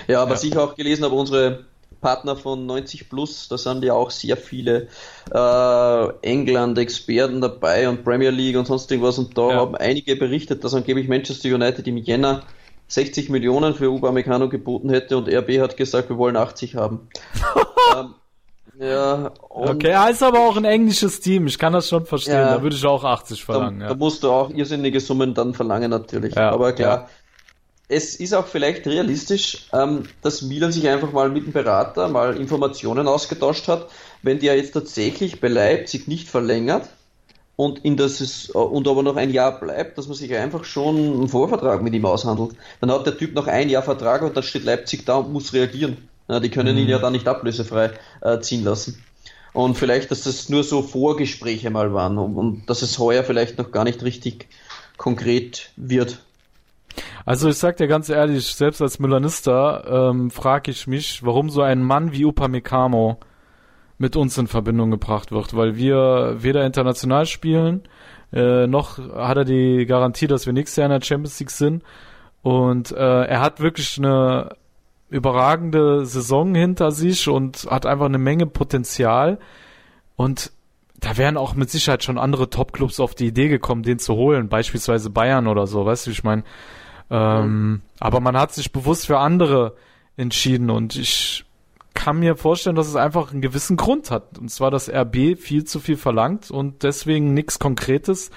Ja, 0.08 0.28
was 0.28 0.42
ja. 0.42 0.48
ich 0.48 0.58
auch 0.58 0.74
gelesen 0.74 1.04
habe, 1.04 1.14
unsere 1.14 1.64
Partner 2.00 2.34
von 2.34 2.66
90 2.66 3.08
Plus, 3.08 3.46
da 3.46 3.56
sind 3.56 3.84
ja 3.84 3.94
auch 3.94 4.10
sehr 4.10 4.36
viele 4.36 4.88
äh, 5.32 6.08
England-Experten 6.22 7.40
dabei 7.40 7.88
und 7.88 8.02
Premier 8.02 8.30
League 8.30 8.56
und 8.56 8.66
sonst 8.66 8.90
irgendwas. 8.90 9.16
Und 9.16 9.38
da 9.38 9.48
ja. 9.48 9.56
haben 9.58 9.76
einige 9.76 10.16
berichtet, 10.16 10.64
dass 10.64 10.74
angeblich 10.74 11.06
Manchester 11.06 11.54
United 11.54 11.86
im 11.86 11.98
Jänner 11.98 12.42
60 12.88 13.28
Millionen 13.28 13.76
für 13.76 13.90
Upamecano 13.90 14.48
geboten 14.48 14.90
hätte 14.90 15.16
und 15.16 15.28
RB 15.28 15.60
hat 15.60 15.76
gesagt, 15.76 16.08
wir 16.08 16.18
wollen 16.18 16.36
80 16.36 16.74
haben. 16.74 17.08
ähm, 17.96 18.14
ja, 18.80 19.32
okay, 19.50 19.88
er 19.88 20.08
ist 20.08 20.22
aber 20.22 20.38
auch 20.40 20.56
ein 20.56 20.64
englisches 20.64 21.20
Team, 21.20 21.46
ich 21.46 21.58
kann 21.58 21.74
das 21.74 21.88
schon 21.88 22.06
verstehen, 22.06 22.34
ja, 22.34 22.56
da 22.56 22.62
würde 22.62 22.76
ich 22.76 22.86
auch 22.86 23.04
80 23.04 23.44
verlangen. 23.44 23.80
Da, 23.80 23.86
ja. 23.86 23.92
da, 23.92 23.98
musst 23.98 24.22
du 24.22 24.30
auch 24.30 24.48
irrsinnige 24.48 25.00
Summen 25.00 25.34
dann 25.34 25.52
verlangen 25.52 25.90
natürlich, 25.90 26.34
ja, 26.34 26.50
aber 26.50 26.72
klar. 26.72 27.10
Es 27.88 28.14
ist 28.14 28.32
auch 28.34 28.46
vielleicht 28.46 28.86
realistisch, 28.86 29.66
ähm, 29.72 30.04
dass 30.22 30.42
Milan 30.42 30.72
sich 30.72 30.88
einfach 30.88 31.12
mal 31.12 31.28
mit 31.28 31.44
dem 31.44 31.52
Berater 31.52 32.08
mal 32.08 32.36
Informationen 32.36 33.06
ausgetauscht 33.06 33.68
hat, 33.68 33.88
wenn 34.22 34.38
der 34.38 34.56
jetzt 34.56 34.72
tatsächlich 34.72 35.40
bei 35.40 35.48
Leipzig 35.48 36.08
nicht 36.08 36.28
verlängert 36.28 36.88
und 37.56 37.84
in 37.84 37.98
das 37.98 38.48
und 38.48 38.88
aber 38.88 39.02
noch 39.02 39.16
ein 39.16 39.30
Jahr 39.30 39.60
bleibt, 39.60 39.98
dass 39.98 40.06
man 40.06 40.16
sich 40.16 40.34
einfach 40.34 40.64
schon 40.64 40.96
einen 40.96 41.28
Vorvertrag 41.28 41.82
mit 41.82 41.92
ihm 41.92 42.06
aushandelt. 42.06 42.52
Dann 42.80 42.90
hat 42.90 43.04
der 43.04 43.18
Typ 43.18 43.34
noch 43.34 43.46
ein 43.46 43.68
Jahr 43.68 43.82
Vertrag 43.82 44.22
und 44.22 44.34
dann 44.34 44.42
steht 44.42 44.64
Leipzig 44.64 45.04
da 45.04 45.16
und 45.16 45.32
muss 45.32 45.52
reagieren. 45.52 46.08
Ja, 46.30 46.38
die 46.38 46.48
können 46.48 46.76
mhm. 46.76 46.82
ihn 46.82 46.88
ja 46.88 47.00
dann 47.00 47.12
nicht 47.12 47.26
ablösefrei 47.26 47.90
äh, 48.20 48.38
ziehen 48.38 48.62
lassen. 48.62 49.02
Und 49.52 49.76
vielleicht, 49.76 50.12
dass 50.12 50.22
das 50.22 50.48
nur 50.48 50.62
so 50.62 50.80
Vorgespräche 50.80 51.70
mal 51.70 51.92
waren 51.92 52.18
und, 52.18 52.36
und 52.36 52.70
dass 52.70 52.82
es 52.82 53.00
heuer 53.00 53.24
vielleicht 53.24 53.58
noch 53.58 53.72
gar 53.72 53.82
nicht 53.82 54.04
richtig 54.04 54.46
konkret 54.96 55.72
wird. 55.74 56.20
Also 57.26 57.48
ich 57.48 57.56
sag 57.56 57.78
dir 57.78 57.88
ganz 57.88 58.08
ehrlich, 58.08 58.46
selbst 58.46 58.80
als 58.80 59.00
Milanista 59.00 60.10
ähm, 60.10 60.30
frage 60.30 60.70
ich 60.70 60.86
mich, 60.86 61.24
warum 61.24 61.50
so 61.50 61.62
ein 61.62 61.82
Mann 61.82 62.12
wie 62.12 62.24
Upamecano 62.24 63.18
mit 63.98 64.14
uns 64.14 64.38
in 64.38 64.46
Verbindung 64.46 64.92
gebracht 64.92 65.32
wird, 65.32 65.56
weil 65.56 65.76
wir 65.76 66.36
weder 66.38 66.64
international 66.64 67.26
spielen, 67.26 67.82
äh, 68.32 68.68
noch 68.68 68.98
hat 68.98 69.36
er 69.36 69.44
die 69.44 69.84
Garantie, 69.84 70.28
dass 70.28 70.46
wir 70.46 70.52
nächstes 70.52 70.76
Jahr 70.76 70.86
in 70.86 70.92
der 70.92 71.04
Champions 71.04 71.40
League 71.40 71.50
sind. 71.50 71.82
Und 72.42 72.92
äh, 72.92 73.24
er 73.24 73.40
hat 73.40 73.60
wirklich 73.60 73.98
eine 73.98 74.56
überragende 75.10 76.06
Saison 76.06 76.54
hinter 76.54 76.92
sich 76.92 77.28
und 77.28 77.66
hat 77.68 77.84
einfach 77.84 78.06
eine 78.06 78.18
Menge 78.18 78.46
Potenzial. 78.46 79.38
Und 80.16 80.52
da 80.98 81.16
wären 81.16 81.36
auch 81.36 81.54
mit 81.54 81.70
Sicherheit 81.70 82.04
schon 82.04 82.18
andere 82.18 82.50
Top-Clubs 82.50 83.00
auf 83.00 83.14
die 83.14 83.26
Idee 83.26 83.48
gekommen, 83.48 83.82
den 83.82 83.98
zu 83.98 84.14
holen, 84.14 84.48
beispielsweise 84.48 85.10
Bayern 85.10 85.46
oder 85.46 85.66
so, 85.66 85.84
weißt 85.84 86.06
du, 86.06 86.10
ich 86.10 86.24
meine. 86.24 86.44
Ähm. 87.10 87.82
Aber 87.98 88.20
man 88.20 88.36
hat 88.36 88.52
sich 88.52 88.72
bewusst 88.72 89.06
für 89.06 89.18
andere 89.18 89.74
entschieden 90.16 90.70
und 90.70 90.96
ich 90.96 91.44
kann 91.94 92.20
mir 92.20 92.36
vorstellen, 92.36 92.76
dass 92.76 92.86
es 92.86 92.96
einfach 92.96 93.32
einen 93.32 93.40
gewissen 93.40 93.76
Grund 93.76 94.10
hat. 94.10 94.38
Und 94.38 94.50
zwar, 94.50 94.70
dass 94.70 94.88
RB 94.88 95.36
viel 95.38 95.64
zu 95.64 95.80
viel 95.80 95.96
verlangt 95.96 96.50
und 96.50 96.82
deswegen 96.82 97.34
nichts 97.34 97.58
Konkretes 97.58 98.30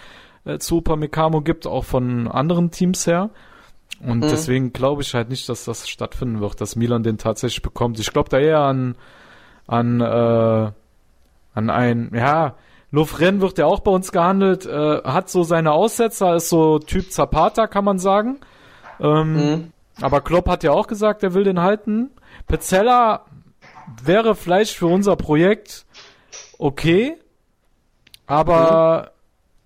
äh, 0.45 0.57
zu 0.57 0.77
Upamecano 0.77 1.41
gibt, 1.41 1.67
auch 1.67 1.85
von 1.85 2.27
anderen 2.27 2.71
Teams 2.71 3.05
her. 3.05 3.29
Und 4.01 4.19
mhm. 4.19 4.29
deswegen 4.29 4.73
glaube 4.73 5.01
ich 5.01 5.13
halt 5.13 5.29
nicht, 5.29 5.47
dass 5.49 5.65
das 5.65 5.87
stattfinden 5.87 6.41
wird, 6.41 6.59
dass 6.59 6.75
Milan 6.75 7.03
den 7.03 7.17
tatsächlich 7.17 7.61
bekommt. 7.61 7.99
Ich 7.99 8.11
glaube 8.11 8.29
da 8.29 8.39
eher 8.39 8.59
an, 8.59 8.95
an, 9.67 10.01
äh, 10.01 10.71
an 11.53 11.69
ein, 11.69 12.11
ja, 12.13 12.55
Lovren 12.91 13.41
wird 13.41 13.57
ja 13.57 13.65
auch 13.65 13.79
bei 13.79 13.89
uns 13.89 14.11
gehandelt, 14.11 14.67
äh, 14.67 15.01
hat 15.03 15.27
so 15.27 15.43
seine 15.43 15.71
Aussetzer, 15.71 16.35
ist 16.35 16.49
so 16.49 16.77
Typ 16.77 17.11
Zapata, 17.11 17.65
kann 17.65 17.83
man 17.83 17.97
sagen. 17.97 18.39
Ähm, 18.99 19.33
mhm. 19.33 19.73
Aber 19.99 20.21
Klopp 20.21 20.47
hat 20.47 20.63
ja 20.63 20.71
auch 20.71 20.85
gesagt, 20.85 21.23
er 21.23 21.33
will 21.33 21.43
den 21.43 21.61
halten. 21.61 22.11
Pezzella 22.47 23.25
wäre 24.03 24.35
vielleicht 24.35 24.75
für 24.75 24.87
unser 24.87 25.15
Projekt 25.15 25.85
okay, 26.59 27.17
aber 28.27 29.11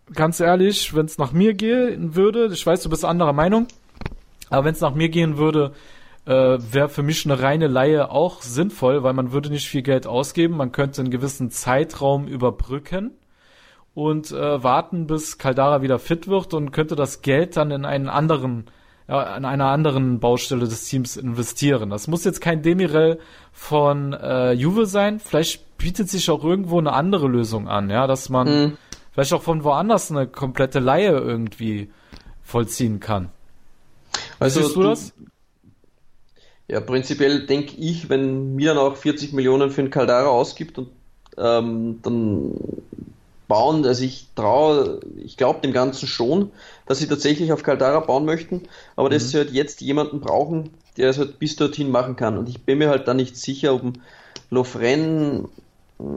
mhm. 0.07 0.13
ganz 0.13 0.39
ehrlich, 0.39 0.95
wenn 0.95 1.05
es 1.05 1.17
nach 1.17 1.31
mir 1.31 1.53
gehen 1.53 2.15
würde, 2.15 2.47
ich 2.51 2.65
weiß, 2.65 2.81
du 2.83 2.89
bist 2.89 3.05
anderer 3.05 3.33
Meinung, 3.33 3.67
aber 4.49 4.65
wenn 4.65 4.73
es 4.73 4.81
nach 4.81 4.95
mir 4.95 5.09
gehen 5.09 5.37
würde, 5.37 5.73
äh, 6.25 6.31
wäre 6.31 6.89
für 6.89 7.03
mich 7.03 7.25
eine 7.25 7.41
reine 7.41 7.67
Laie 7.67 8.11
auch 8.11 8.41
sinnvoll, 8.41 9.03
weil 9.03 9.13
man 9.13 9.31
würde 9.31 9.49
nicht 9.49 9.69
viel 9.69 9.81
Geld 9.81 10.07
ausgeben, 10.07 10.57
man 10.57 10.71
könnte 10.71 11.01
einen 11.01 11.11
gewissen 11.11 11.51
Zeitraum 11.51 12.27
überbrücken 12.27 13.11
und 13.93 14.31
äh, 14.31 14.63
warten, 14.63 15.07
bis 15.07 15.37
Caldara 15.37 15.81
wieder 15.81 15.99
fit 15.99 16.27
wird 16.27 16.53
und 16.53 16.71
könnte 16.71 16.95
das 16.95 17.21
Geld 17.21 17.57
dann 17.57 17.71
in 17.71 17.85
einen 17.85 18.09
anderen 18.09 18.65
ja, 19.07 19.23
an 19.23 19.45
einer 19.45 19.67
anderen 19.67 20.19
Baustelle 20.19 20.67
des 20.67 20.85
Teams 20.85 21.17
investieren. 21.17 21.89
Das 21.89 22.07
muss 22.07 22.25
jetzt 22.25 22.41
kein 22.41 22.61
Demirel 22.61 23.19
von 23.53 24.13
äh, 24.13 24.51
Juve 24.51 24.85
sein. 24.85 25.19
Vielleicht 25.19 25.77
bietet 25.77 26.09
sich 26.09 26.29
auch 26.29 26.43
irgendwo 26.43 26.77
eine 26.77 26.93
andere 26.93 27.27
Lösung 27.27 27.67
an, 27.67 27.89
ja, 27.89 28.07
dass 28.07 28.29
man 28.29 28.47
mhm. 28.47 28.77
vielleicht 29.13 29.33
auch 29.33 29.43
von 29.43 29.63
woanders 29.63 30.11
eine 30.11 30.27
komplette 30.27 30.79
Laie 30.79 31.11
irgendwie 31.11 31.89
vollziehen 32.43 32.99
kann. 32.99 33.29
Also 34.39 34.61
Siehst 34.61 34.75
du, 34.75 34.83
das? 34.83 35.13
Ja, 36.67 36.81
prinzipiell 36.81 37.45
denke 37.45 37.75
ich, 37.77 38.09
wenn 38.09 38.55
Milan 38.55 38.77
auch 38.77 38.97
40 38.97 39.33
Millionen 39.33 39.71
für 39.71 39.81
einen 39.81 39.89
Caldara 39.89 40.27
ausgibt 40.27 40.77
und 40.77 40.89
ähm, 41.37 41.99
dann 42.03 42.53
bauen, 43.47 43.85
also 43.85 44.03
ich 44.03 44.27
traue, 44.35 44.99
ich 45.23 45.37
glaube 45.37 45.61
dem 45.61 45.71
Ganzen 45.71 46.07
schon, 46.07 46.51
dass 46.85 46.99
sie 46.99 47.07
tatsächlich 47.07 47.53
auf 47.53 47.63
Caldara 47.63 48.01
bauen 48.01 48.25
möchten, 48.25 48.63
aber 48.95 49.07
mhm. 49.07 49.13
dass 49.13 49.29
sie 49.29 49.37
halt 49.37 49.51
jetzt 49.51 49.79
jemanden 49.81 50.19
brauchen, 50.19 50.71
der 50.97 51.09
es 51.09 51.17
halt 51.17 51.39
bis 51.39 51.55
dorthin 51.55 51.89
machen 51.89 52.15
kann. 52.15 52.37
Und 52.37 52.49
ich 52.49 52.63
bin 52.63 52.79
mir 52.79 52.89
halt 52.89 53.07
da 53.07 53.13
nicht 53.13 53.37
sicher, 53.37 53.73
ob 53.73 53.83
ein 53.83 54.01
Lofren, 54.49 55.47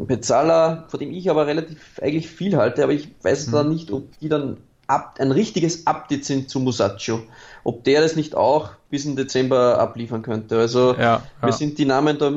Pezzala, 0.06 0.86
von 0.88 1.00
dem 1.00 1.12
ich 1.12 1.30
aber 1.30 1.46
relativ 1.46 1.98
eigentlich 2.02 2.28
viel 2.28 2.56
halte, 2.56 2.82
aber 2.82 2.92
ich 2.92 3.08
weiß 3.22 3.46
mhm. 3.46 3.52
da 3.52 3.62
nicht, 3.62 3.90
ob 3.92 4.18
die 4.18 4.28
dann 4.28 4.58
ab, 4.86 5.16
ein 5.18 5.30
richtiges 5.32 5.86
Update 5.86 6.24
sind 6.24 6.50
zu 6.50 6.60
Musaccio. 6.60 7.22
Ob 7.64 7.84
der 7.84 8.00
das 8.00 8.16
nicht 8.16 8.34
auch 8.34 8.70
bis 8.90 9.04
im 9.04 9.16
Dezember 9.16 9.78
abliefern 9.78 10.22
könnte. 10.22 10.58
Also 10.58 10.94
ja, 10.94 11.00
ja. 11.00 11.22
mir 11.42 11.52
sind 11.52 11.78
die 11.78 11.84
Namen 11.84 12.18
da 12.18 12.32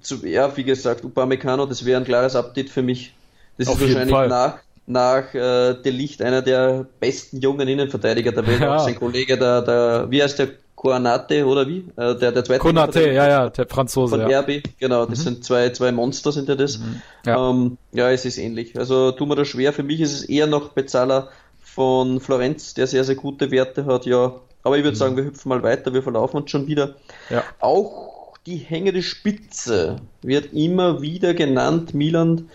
zu, 0.00 0.26
ja, 0.26 0.56
wie 0.56 0.64
gesagt, 0.64 1.04
Upamecano, 1.04 1.66
das 1.66 1.84
wäre 1.84 2.00
ein 2.00 2.04
klares 2.04 2.36
Update 2.36 2.70
für 2.70 2.82
mich. 2.82 3.14
Das 3.56 3.68
Auf 3.68 3.80
ist 3.80 3.94
wahrscheinlich 3.94 4.28
nach, 4.28 4.58
nach 4.86 5.34
äh, 5.34 5.74
Delicht 5.82 6.22
einer 6.22 6.42
der 6.42 6.86
besten 7.00 7.40
jungen 7.40 7.66
Innenverteidiger 7.66 8.32
der 8.32 8.46
Welt. 8.46 8.60
Ja. 8.60 8.78
Sein 8.78 8.94
Kollege, 8.94 9.36
der, 9.36 9.62
der, 9.62 10.06
wie 10.10 10.22
heißt 10.22 10.38
der? 10.38 10.48
Koanate 10.78 11.44
oder 11.44 11.66
wie? 11.66 11.84
Äh, 11.96 12.14
der, 12.14 12.30
der 12.30 12.44
zweite. 12.44 12.60
Konate, 12.60 13.10
ja, 13.10 13.28
ja, 13.28 13.50
der 13.50 13.66
Franzose. 13.66 14.16
Von 14.16 14.30
ja. 14.30 14.40
RB, 14.40 14.62
genau, 14.78 15.06
das 15.06 15.18
mhm. 15.18 15.22
sind 15.24 15.44
zwei, 15.44 15.70
zwei 15.70 15.90
Monster, 15.90 16.30
sind 16.30 16.48
ja 16.48 16.54
das. 16.54 16.78
Mhm. 16.78 17.02
Ja. 17.26 17.50
Ähm, 17.50 17.78
ja, 17.90 18.10
es 18.12 18.24
ist 18.24 18.38
ähnlich. 18.38 18.78
Also 18.78 19.10
tun 19.10 19.28
wir 19.28 19.34
das 19.34 19.48
schwer. 19.48 19.72
Für 19.72 19.82
mich 19.82 20.00
ist 20.00 20.12
es 20.12 20.22
eher 20.22 20.46
noch 20.46 20.68
Bezahler 20.68 21.30
von 21.60 22.20
Florenz, 22.20 22.74
der 22.74 22.86
sehr, 22.86 23.02
sehr 23.02 23.16
gute 23.16 23.50
Werte 23.50 23.86
hat, 23.86 24.06
ja, 24.06 24.34
Aber 24.62 24.76
ich 24.76 24.84
würde 24.84 24.96
sagen, 24.96 25.16
wir 25.16 25.24
hüpfen 25.24 25.48
mal 25.48 25.62
weiter, 25.62 25.94
wir 25.94 26.02
verlaufen 26.02 26.38
uns 26.38 26.50
schon 26.50 26.66
wieder. 26.66 26.96
Ja. 27.30 27.44
Auch 27.60 28.34
die 28.46 28.56
hängende 28.56 29.02
Spitze 29.02 29.96
wird 30.22 30.52
immer 30.52 31.02
wieder 31.02 31.34
genannt. 31.34 31.94
Milan 31.94 32.48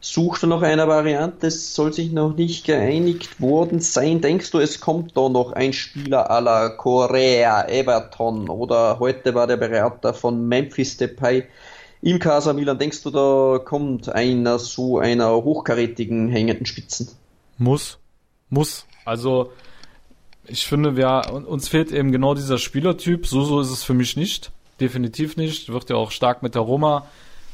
sucht 0.00 0.44
nach 0.44 0.62
einer 0.62 0.86
Variante, 0.86 1.48
es 1.48 1.74
soll 1.74 1.92
sich 1.92 2.12
noch 2.12 2.36
nicht 2.36 2.64
geeinigt 2.64 3.40
worden 3.40 3.80
sein. 3.80 4.20
Denkst 4.20 4.50
du, 4.50 4.58
es 4.58 4.80
kommt 4.80 5.16
da 5.16 5.28
noch 5.28 5.52
ein 5.52 5.72
Spieler 5.72 6.30
à 6.30 6.40
la 6.40 6.68
Korea, 6.68 7.66
Everton 7.68 8.48
oder 8.48 8.98
heute 9.00 9.34
war 9.34 9.46
der 9.46 9.56
Berater 9.56 10.14
von 10.14 10.46
Memphis 10.46 10.96
Depay 10.96 11.44
im 12.00 12.18
Casa 12.18 12.52
Milan? 12.52 12.78
Denkst 12.78 13.02
du, 13.02 13.10
da 13.10 13.58
kommt 13.58 14.08
einer 14.08 14.58
so 14.58 14.98
einer 14.98 15.34
hochkarätigen 15.34 16.28
hängenden 16.28 16.66
Spitzen? 16.66 17.08
Muss. 17.56 17.98
Muss. 18.50 18.86
Also, 19.04 19.50
ich 20.48 20.66
finde, 20.66 20.96
wir, 20.96 21.22
uns 21.46 21.68
fehlt 21.68 21.92
eben 21.92 22.12
genau 22.12 22.34
dieser 22.34 22.58
Spielertyp. 22.58 23.26
So, 23.26 23.44
so 23.44 23.60
ist 23.60 23.70
es 23.70 23.84
für 23.84 23.94
mich 23.94 24.16
nicht. 24.16 24.50
Definitiv 24.80 25.36
nicht. 25.36 25.72
Wird 25.72 25.90
ja 25.90 25.96
auch 25.96 26.10
stark 26.10 26.42
mit 26.42 26.54
der 26.54 26.62
Roma 26.62 27.06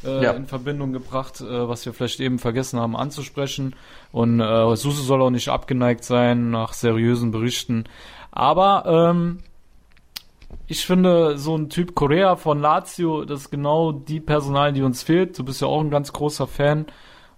äh, 0.05 0.23
ja. 0.23 0.33
in 0.33 0.47
Verbindung 0.47 0.93
gebracht, 0.93 1.41
äh, 1.41 1.69
was 1.69 1.85
wir 1.87 1.93
vielleicht 1.93 2.21
eben 2.21 2.39
vergessen 2.39 2.79
haben 2.79 2.97
anzusprechen. 2.97 3.75
Und 4.13 4.41
äh, 4.41 4.77
Susu 4.77 5.03
soll 5.03 5.23
auch 5.23 5.31
nicht 5.31 5.49
abgeneigt 5.49 6.05
sein 6.05 6.51
nach 6.51 6.73
seriösen 6.73 7.31
Berichten. 7.31 7.85
Aber 8.31 8.85
ähm, 9.13 9.41
ich 10.67 10.87
finde, 10.87 11.39
so 11.39 11.57
ein 11.57 11.69
Typ 11.69 11.95
Korea 11.95 12.37
von 12.37 12.61
Lazio, 12.61 13.25
das 13.25 13.43
ist 13.43 13.51
genau 13.51 13.93
die 13.93 14.21
Personal, 14.21 14.73
die 14.73 14.83
uns 14.83 15.03
fehlt. 15.03 15.39
Du 15.39 15.45
bist 15.45 15.61
ja 15.61 15.67
auch 15.67 15.81
ein 15.81 15.91
ganz 15.91 16.13
großer 16.13 16.47
Fan 16.47 16.87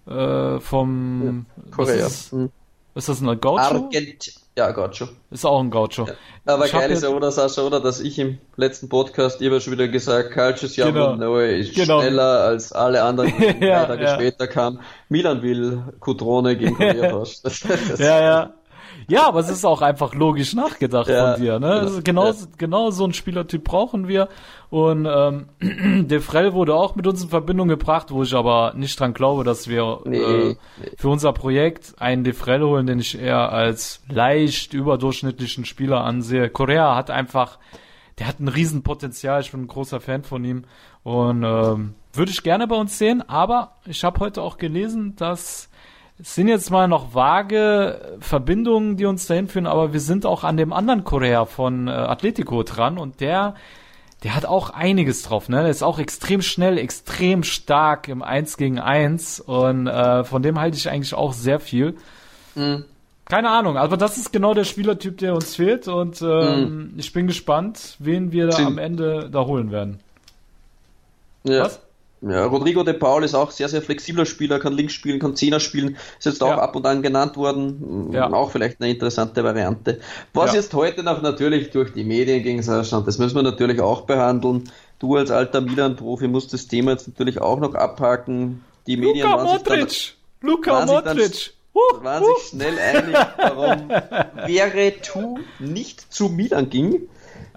äh, 0.07 0.61
vom 0.61 1.47
ja, 1.57 1.71
Korea. 1.71 2.07
Ist, 2.07 2.33
hm. 2.33 2.51
ist, 2.95 3.09
das 3.09 3.21
ein 3.21 3.41
Gaucho? 3.41 3.59
Argent 3.59 4.46
ja, 4.57 4.71
Gaucho. 4.71 5.09
Ist 5.31 5.45
auch 5.45 5.61
ein 5.61 5.71
Gaucho. 5.71 6.07
Ja. 6.07 6.15
Aber 6.47 6.65
ich 6.65 6.73
geil 6.73 6.91
ist 6.91 7.03
ja, 7.03 7.11
oder 7.11 7.31
Sascha, 7.31 7.63
oder, 7.63 7.79
dass 7.79 8.01
ich 8.01 8.19
im 8.19 8.39
letzten 8.57 8.89
Podcast 8.89 9.43
immer 9.43 9.61
schon 9.61 9.75
wieder 9.75 9.87
gesagt, 9.89 10.31
Calcio 10.31 10.87
genau. 10.87 11.15
Neu 11.15 11.57
ist 11.57 11.75
genau. 11.75 12.01
schneller 12.01 12.41
als 12.45 12.73
alle 12.73 13.03
anderen, 13.03 13.35
die 13.39 13.45
ja, 13.67 13.85
drei 13.85 13.87
Tage 13.87 14.05
ja. 14.05 14.15
später 14.15 14.47
kamen. 14.47 14.81
Milan 15.11 15.43
will 15.43 15.83
Cutrone 16.01 16.57
gegen 16.57 16.75
Korea 16.75 17.25
Ja, 17.99 18.21
ja. 18.21 18.55
Ja, 19.09 19.29
aber 19.29 19.41
es 19.41 19.49
ist 19.49 19.65
auch 19.65 19.83
einfach 19.83 20.15
logisch 20.15 20.55
nachgedacht 20.55 21.09
ja, 21.09 21.33
von 21.33 21.43
dir. 21.43 21.59
Ne? 21.61 21.69
Also 21.69 22.01
genau, 22.03 22.27
ja. 22.27 22.35
genau 22.59 22.91
so 22.91 23.05
ein 23.05 23.13
Spielertyp 23.13 23.63
brauchen 23.63 24.09
wir. 24.09 24.29
Und 24.69 25.07
ähm, 25.09 25.49
De 26.09 26.21
Frel 26.21 26.53
wurde 26.53 26.75
auch 26.75 26.97
mit 26.97 27.07
uns 27.07 27.23
in 27.23 27.29
Verbindung 27.29 27.69
gebracht, 27.69 28.11
wo 28.11 28.25
ich 28.25 28.35
aber 28.35 28.73
nicht 28.75 28.99
dran 28.99 29.15
glaube, 29.15 29.45
dass 29.45 29.69
wir 29.69 30.01
nee, 30.05 30.19
äh, 30.19 30.49
nee. 30.49 30.91
für 30.97 31.09
unser 31.09 31.33
Projekt 31.33 31.95
einen 31.99 32.25
De 32.25 32.33
Frel 32.33 32.63
holen, 32.63 32.87
den 32.87 32.99
ich 32.99 33.19
eher 33.19 33.53
als 33.53 34.03
leicht 34.09 34.75
überdurchschnittlichen 34.75 35.65
Spieler 35.65 36.03
ansehe. 36.03 36.51
Korea 36.51 36.97
hat 36.97 37.11
einfach, 37.11 37.59
der 38.19 38.27
hat 38.27 38.41
ein 38.41 38.49
Riesenpotenzial. 38.49 39.41
Ich 39.41 39.53
bin 39.53 39.63
ein 39.63 39.69
großer 39.69 40.01
Fan 40.01 40.25
von 40.25 40.45
ihm 40.45 40.65
und 41.05 41.45
ähm, 41.45 41.95
würde 42.13 42.33
ich 42.33 42.43
gerne 42.43 42.67
bei 42.67 42.77
uns 42.77 42.99
sehen. 42.99 43.23
Aber 43.29 43.77
ich 43.87 44.03
habe 44.03 44.19
heute 44.19 44.43
auch 44.43 44.59
gelesen, 44.59 45.15
dass 45.15 45.71
es 46.19 46.35
sind 46.35 46.49
jetzt 46.49 46.71
mal 46.71 46.89
noch 46.89 47.15
vage 47.15 48.17
Verbindungen, 48.21 48.97
die 48.97 49.05
uns 49.05 49.27
dahin 49.27 49.49
führen, 49.49 49.67
aber 49.67 49.93
wir 49.93 50.01
sind 50.01 50.25
auch 50.25 50.45
an 50.45 50.57
dem 50.57 50.73
anderen 50.73 51.05
Korea 51.05 51.45
von 51.45 51.89
äh, 51.89 51.91
Atletico 51.91 52.63
dran 52.63 52.97
und 52.97 53.21
der, 53.21 53.55
der 54.23 54.35
hat 54.35 54.47
auch 54.47 54.71
einiges 54.71 55.23
drauf, 55.23 55.49
ne? 55.51 55.61
Der 55.61 55.71
ist 55.71 55.83
auch 55.83 55.99
extrem 55.99 56.41
schnell, 56.41 56.79
extrem 56.79 57.43
stark 57.43 58.09
im 58.09 58.23
1 58.23 58.57
gegen 58.57 58.79
1 58.79 59.41
und 59.41 59.87
äh, 59.89 60.25
von 60.25 60.43
dem 60.43 60.59
halte 60.59 60.79
ich 60.79 60.89
eigentlich 60.89 61.15
auch 61.15 61.35
sehr 61.35 61.61
viel. 61.61 61.97
Mhm. 62.55 62.85
Keine 63.27 63.51
Ahnung, 63.51 63.77
aber 63.77 63.97
das 63.97 64.17
ist 64.17 64.33
genau 64.33 64.55
der 64.55 64.65
Spielertyp, 64.65 65.19
der 65.19 65.35
uns 65.35 65.57
fehlt 65.57 65.89
und 65.89 66.23
ähm, 66.23 66.93
mhm. 66.93 66.95
ich 66.97 67.13
bin 67.13 67.27
gespannt, 67.27 67.97
wen 67.99 68.33
wir 68.33 68.47
da 68.47 68.65
am 68.65 68.79
Ende 68.79 69.29
da 69.31 69.45
holen 69.45 69.71
werden. 69.71 70.01
Ja. 71.43 71.65
Was? 71.65 71.81
Ja, 72.29 72.47
Rodrigo 72.47 72.83
de 72.83 72.95
Paul 72.95 73.25
ist 73.25 73.35
auch 73.35 73.51
sehr, 73.51 73.69
sehr 73.69 73.83
flexibler 73.83 74.27
Spieler, 74.27 74.59
kann 74.59 74.73
links 74.73 74.95
spielen, 74.95 75.21
kann 75.21 75.37
Zehner 75.37 75.61
spielen, 75.61 75.97
ist 76.19 76.25
jetzt 76.27 76.43
auch 76.43 76.51
ja. 76.51 76.59
ab 76.59 76.75
und 76.75 76.85
an 76.87 77.03
genannt 77.03 77.37
worden, 77.37 78.11
ja. 78.13 78.33
auch 78.33 78.51
vielleicht 78.51 78.81
eine 78.81 78.91
interessante 78.91 79.45
Variante. 79.45 80.01
Was 80.33 80.53
ja. 80.53 80.61
jetzt 80.61 80.75
heute 80.75 81.03
noch 81.03 81.23
natürlich 81.23 81.71
durch 81.71 81.93
die 81.93 82.05
Medien 82.05 82.43
ging, 82.43 82.63
Sascha, 82.63 83.01
das 83.01 83.19
müssen 83.19 83.37
wir 83.37 83.43
natürlich 83.43 83.81
auch 83.81 84.03
behandeln. 84.03 84.65
Du 84.99 85.17
als 85.17 85.31
alter 85.31 85.61
Milan-Profi 85.61 86.27
musst 86.27 86.53
das 86.53 86.67
Thema 86.67 86.93
jetzt 86.93 87.07
natürlich 87.07 87.41
auch 87.41 87.61
noch 87.61 87.75
abhaken. 87.75 88.65
Die 88.87 88.97
Medien 88.97 89.29
Luka 89.29 89.45
Modric! 89.45 90.15
Dann, 90.41 90.51
Luka 90.51 90.87
Modric! 90.87 91.53
Uh, 91.75 92.03
waren 92.03 92.23
uh. 92.23 92.27
sich 92.39 92.49
schnell 92.49 92.79
einig, 92.79 93.15
warum 93.37 93.91
Veretu 94.47 95.39
nicht 95.59 96.13
zu 96.13 96.31
Milan 96.31 96.71
ging. 96.71 97.09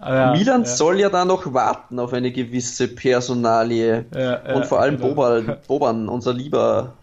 Ja, 0.02 0.32
Milan 0.32 0.62
ja. 0.62 0.68
soll 0.68 1.00
ja 1.00 1.10
da 1.10 1.26
noch 1.26 1.54
warten 1.54 2.00
auf 2.00 2.14
eine 2.14 2.32
gewisse 2.32 2.88
Personalie. 2.88 4.06
Ja, 4.16 4.56
und 4.56 4.66
vor 4.66 4.80
allem 4.80 4.98
genau. 4.98 5.10
Boban, 5.10 5.58
Boban, 5.68 6.10
unser 6.10 6.34
lieber, 6.34 6.94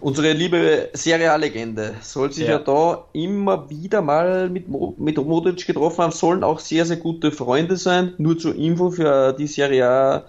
unsere 0.00 0.32
liebe 0.32 0.90
Serie 0.92 1.32
A-Legende, 1.32 1.94
soll 2.02 2.32
sich 2.32 2.48
ja. 2.48 2.58
da 2.58 3.04
immer 3.12 3.70
wieder 3.70 4.02
mal 4.02 4.50
mit, 4.50 4.66
mit 4.98 5.16
Modric 5.16 5.66
getroffen 5.66 6.02
haben, 6.02 6.12
sollen 6.12 6.44
auch 6.44 6.58
sehr, 6.58 6.84
sehr 6.84 6.98
gute 6.98 7.32
Freunde 7.32 7.76
sein. 7.76 8.14
Nur 8.18 8.38
zur 8.38 8.54
Info 8.54 8.90
für 8.90 9.32
die 9.32 9.46
Serie 9.46 9.88
A 9.88 10.24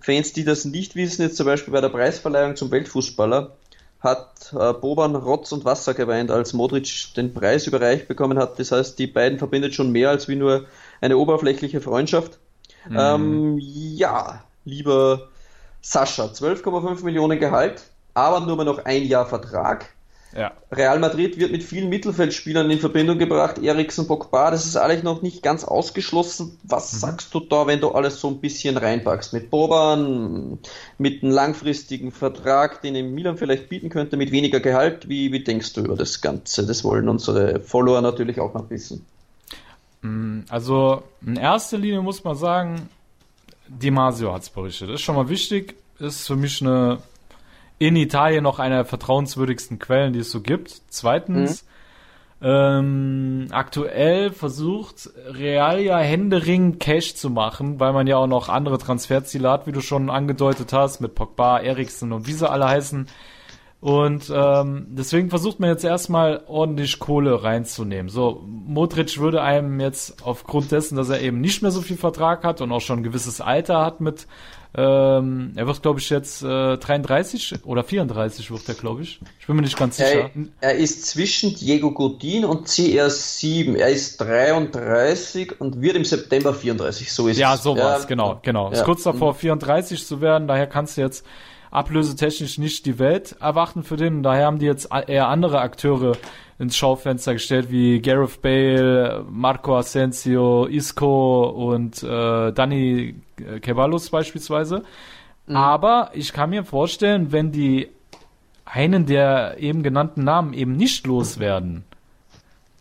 Fans, 0.00 0.32
die 0.32 0.44
das 0.44 0.64
nicht 0.64 0.94
wissen, 0.96 1.22
jetzt 1.22 1.36
zum 1.36 1.46
Beispiel 1.46 1.72
bei 1.72 1.80
der 1.80 1.88
Preisverleihung 1.90 2.56
zum 2.56 2.70
Weltfußballer 2.70 3.56
hat 4.00 4.52
äh, 4.58 4.72
Boban 4.72 5.14
Rotz 5.14 5.52
und 5.52 5.64
Wasser 5.64 5.94
geweint, 5.94 6.30
als 6.30 6.52
Modric 6.52 7.14
den 7.16 7.34
Preis 7.34 7.66
überreicht 7.66 8.08
bekommen 8.08 8.38
hat. 8.38 8.58
Das 8.58 8.72
heißt, 8.72 8.98
die 8.98 9.06
beiden 9.06 9.38
verbindet 9.38 9.74
schon 9.74 9.92
mehr 9.92 10.10
als 10.10 10.28
wie 10.28 10.36
nur 10.36 10.64
eine 11.00 11.18
oberflächliche 11.18 11.80
Freundschaft. 11.80 12.38
Mhm. 12.88 12.96
Ähm, 12.98 13.58
ja, 13.60 14.42
lieber 14.64 15.28
Sascha, 15.82 16.26
12,5 16.26 17.04
Millionen 17.04 17.38
Gehalt, 17.38 17.82
aber 18.14 18.40
nur 18.40 18.56
mal 18.56 18.64
noch 18.64 18.84
ein 18.84 19.04
Jahr 19.04 19.26
Vertrag. 19.26 19.90
Ja. 20.36 20.52
Real 20.70 21.00
Madrid 21.00 21.38
wird 21.38 21.50
mit 21.50 21.64
vielen 21.64 21.88
Mittelfeldspielern 21.88 22.70
in 22.70 22.78
Verbindung 22.78 23.18
gebracht. 23.18 23.58
Eriksen, 23.58 24.06
Pogba, 24.06 24.52
das 24.52 24.64
ist 24.64 24.76
eigentlich 24.76 25.02
noch 25.02 25.22
nicht 25.22 25.42
ganz 25.42 25.64
ausgeschlossen. 25.64 26.58
Was 26.62 26.92
mhm. 26.92 26.98
sagst 26.98 27.34
du 27.34 27.40
da, 27.40 27.66
wenn 27.66 27.80
du 27.80 27.90
alles 27.90 28.20
so 28.20 28.28
ein 28.28 28.40
bisschen 28.40 28.76
reinpackst? 28.76 29.32
Mit 29.32 29.50
Boban, 29.50 30.58
mit 30.98 31.22
einem 31.22 31.32
langfristigen 31.32 32.12
Vertrag, 32.12 32.80
den 32.82 32.94
ihm 32.94 33.12
Milan 33.12 33.36
vielleicht 33.36 33.68
bieten 33.68 33.88
könnte, 33.88 34.16
mit 34.16 34.30
weniger 34.30 34.60
Gehalt. 34.60 35.08
Wie, 35.08 35.32
wie 35.32 35.42
denkst 35.42 35.72
du 35.72 35.80
über 35.80 35.96
das 35.96 36.20
Ganze? 36.20 36.64
Das 36.64 36.84
wollen 36.84 37.08
unsere 37.08 37.58
Follower 37.60 38.00
natürlich 38.00 38.38
auch 38.38 38.54
noch 38.54 38.70
wissen. 38.70 39.04
Mm, 40.02 40.40
also 40.48 41.02
in 41.26 41.36
erster 41.36 41.76
Linie 41.76 42.02
muss 42.02 42.22
man 42.22 42.36
sagen, 42.36 42.88
Di 43.66 43.90
Masio 43.90 44.32
hat 44.32 44.42
es 44.42 44.50
berichtet. 44.50 44.88
Das 44.88 44.96
ist 44.96 45.02
schon 45.02 45.16
mal 45.16 45.28
wichtig. 45.28 45.74
Ist 45.98 46.26
für 46.26 46.36
mich 46.36 46.60
eine 46.60 46.98
in 47.80 47.96
Italien 47.96 48.44
noch 48.44 48.58
einer 48.58 48.76
der 48.76 48.84
vertrauenswürdigsten 48.84 49.78
Quellen, 49.78 50.12
die 50.12 50.18
es 50.18 50.30
so 50.30 50.42
gibt. 50.42 50.82
Zweitens, 50.90 51.64
mhm. 52.38 52.46
ähm, 52.46 53.46
aktuell 53.52 54.30
versucht 54.32 55.08
Real 55.26 55.80
ja 55.80 55.98
Händering 55.98 56.78
Cash 56.78 57.14
zu 57.14 57.30
machen, 57.30 57.80
weil 57.80 57.94
man 57.94 58.06
ja 58.06 58.18
auch 58.18 58.26
noch 58.26 58.50
andere 58.50 58.76
Transferziele 58.76 59.50
hat, 59.50 59.66
wie 59.66 59.72
du 59.72 59.80
schon 59.80 60.10
angedeutet 60.10 60.74
hast, 60.74 61.00
mit 61.00 61.14
Pogba, 61.14 61.58
Eriksen 61.58 62.12
und 62.12 62.26
wie 62.26 62.34
sie 62.34 62.48
alle 62.48 62.68
heißen. 62.68 63.06
Und 63.80 64.30
ähm, 64.30 64.88
deswegen 64.90 65.30
versucht 65.30 65.58
man 65.58 65.70
jetzt 65.70 65.84
erstmal 65.84 66.42
ordentlich 66.48 66.98
Kohle 66.98 67.42
reinzunehmen. 67.42 68.10
So, 68.10 68.44
Modric 68.46 69.18
würde 69.18 69.40
einem 69.40 69.80
jetzt 69.80 70.22
aufgrund 70.22 70.70
dessen, 70.70 70.96
dass 70.96 71.08
er 71.08 71.22
eben 71.22 71.40
nicht 71.40 71.62
mehr 71.62 71.70
so 71.70 71.80
viel 71.80 71.96
Vertrag 71.96 72.44
hat 72.44 72.60
und 72.60 72.72
auch 72.72 72.82
schon 72.82 72.98
ein 72.98 73.04
gewisses 73.04 73.40
Alter 73.40 73.82
hat 73.82 74.02
mit 74.02 74.26
ähm, 74.72 75.52
er 75.56 75.66
wird, 75.66 75.82
glaube 75.82 75.98
ich, 75.98 76.08
jetzt 76.10 76.42
äh, 76.42 76.76
33 76.76 77.64
oder 77.64 77.82
34 77.82 78.52
wird 78.52 78.68
er, 78.68 78.74
glaube 78.74 79.02
ich. 79.02 79.20
Ich 79.40 79.46
bin 79.46 79.56
mir 79.56 79.62
nicht 79.62 79.76
ganz 79.76 79.96
sicher. 79.96 80.30
Er, 80.30 80.30
er, 80.60 80.74
ist 80.76 81.06
zwischen 81.06 81.56
Diego 81.56 81.90
Godin 81.90 82.44
und 82.44 82.68
CR7. 82.68 83.76
Er 83.76 83.88
ist 83.88 84.18
33 84.18 85.60
und 85.60 85.80
wird 85.80 85.96
im 85.96 86.04
September 86.04 86.54
34. 86.54 87.12
So 87.12 87.26
ist 87.26 87.38
ja, 87.38 87.54
es. 87.54 87.64
So 87.64 87.74
ja, 87.74 87.82
sowas, 87.82 88.06
genau, 88.06 88.38
genau. 88.42 88.66
Ja. 88.68 88.74
Ist 88.74 88.84
kurz 88.84 89.02
davor, 89.02 89.34
34 89.34 90.06
zu 90.06 90.20
werden. 90.20 90.46
Daher 90.46 90.68
kannst 90.68 90.96
du 90.96 91.00
jetzt 91.00 91.26
ablösetechnisch 91.72 92.58
nicht 92.58 92.86
die 92.86 93.00
Welt 93.00 93.36
erwarten 93.40 93.82
für 93.82 93.96
den. 93.96 94.22
Daher 94.22 94.46
haben 94.46 94.60
die 94.60 94.66
jetzt 94.66 94.90
eher 95.08 95.26
andere 95.28 95.60
Akteure 95.60 96.16
ins 96.60 96.76
Schaufenster 96.76 97.32
gestellt, 97.32 97.70
wie 97.70 98.00
Gareth 98.00 98.42
Bale, 98.42 99.24
Marco 99.28 99.78
Asensio, 99.78 100.66
Isco 100.66 101.48
und 101.48 102.02
äh, 102.02 102.52
Dani 102.52 103.14
Ceballos 103.64 104.10
beispielsweise. 104.10 104.82
Mhm. 105.46 105.56
Aber 105.56 106.10
ich 106.14 106.32
kann 106.32 106.50
mir 106.50 106.64
vorstellen, 106.64 107.32
wenn 107.32 107.52
die 107.52 107.88
einen 108.64 109.06
der 109.06 109.56
eben 109.58 109.82
genannten 109.82 110.24
Namen 110.24 110.52
eben 110.52 110.72
nicht 110.72 111.06
loswerden, 111.06 111.84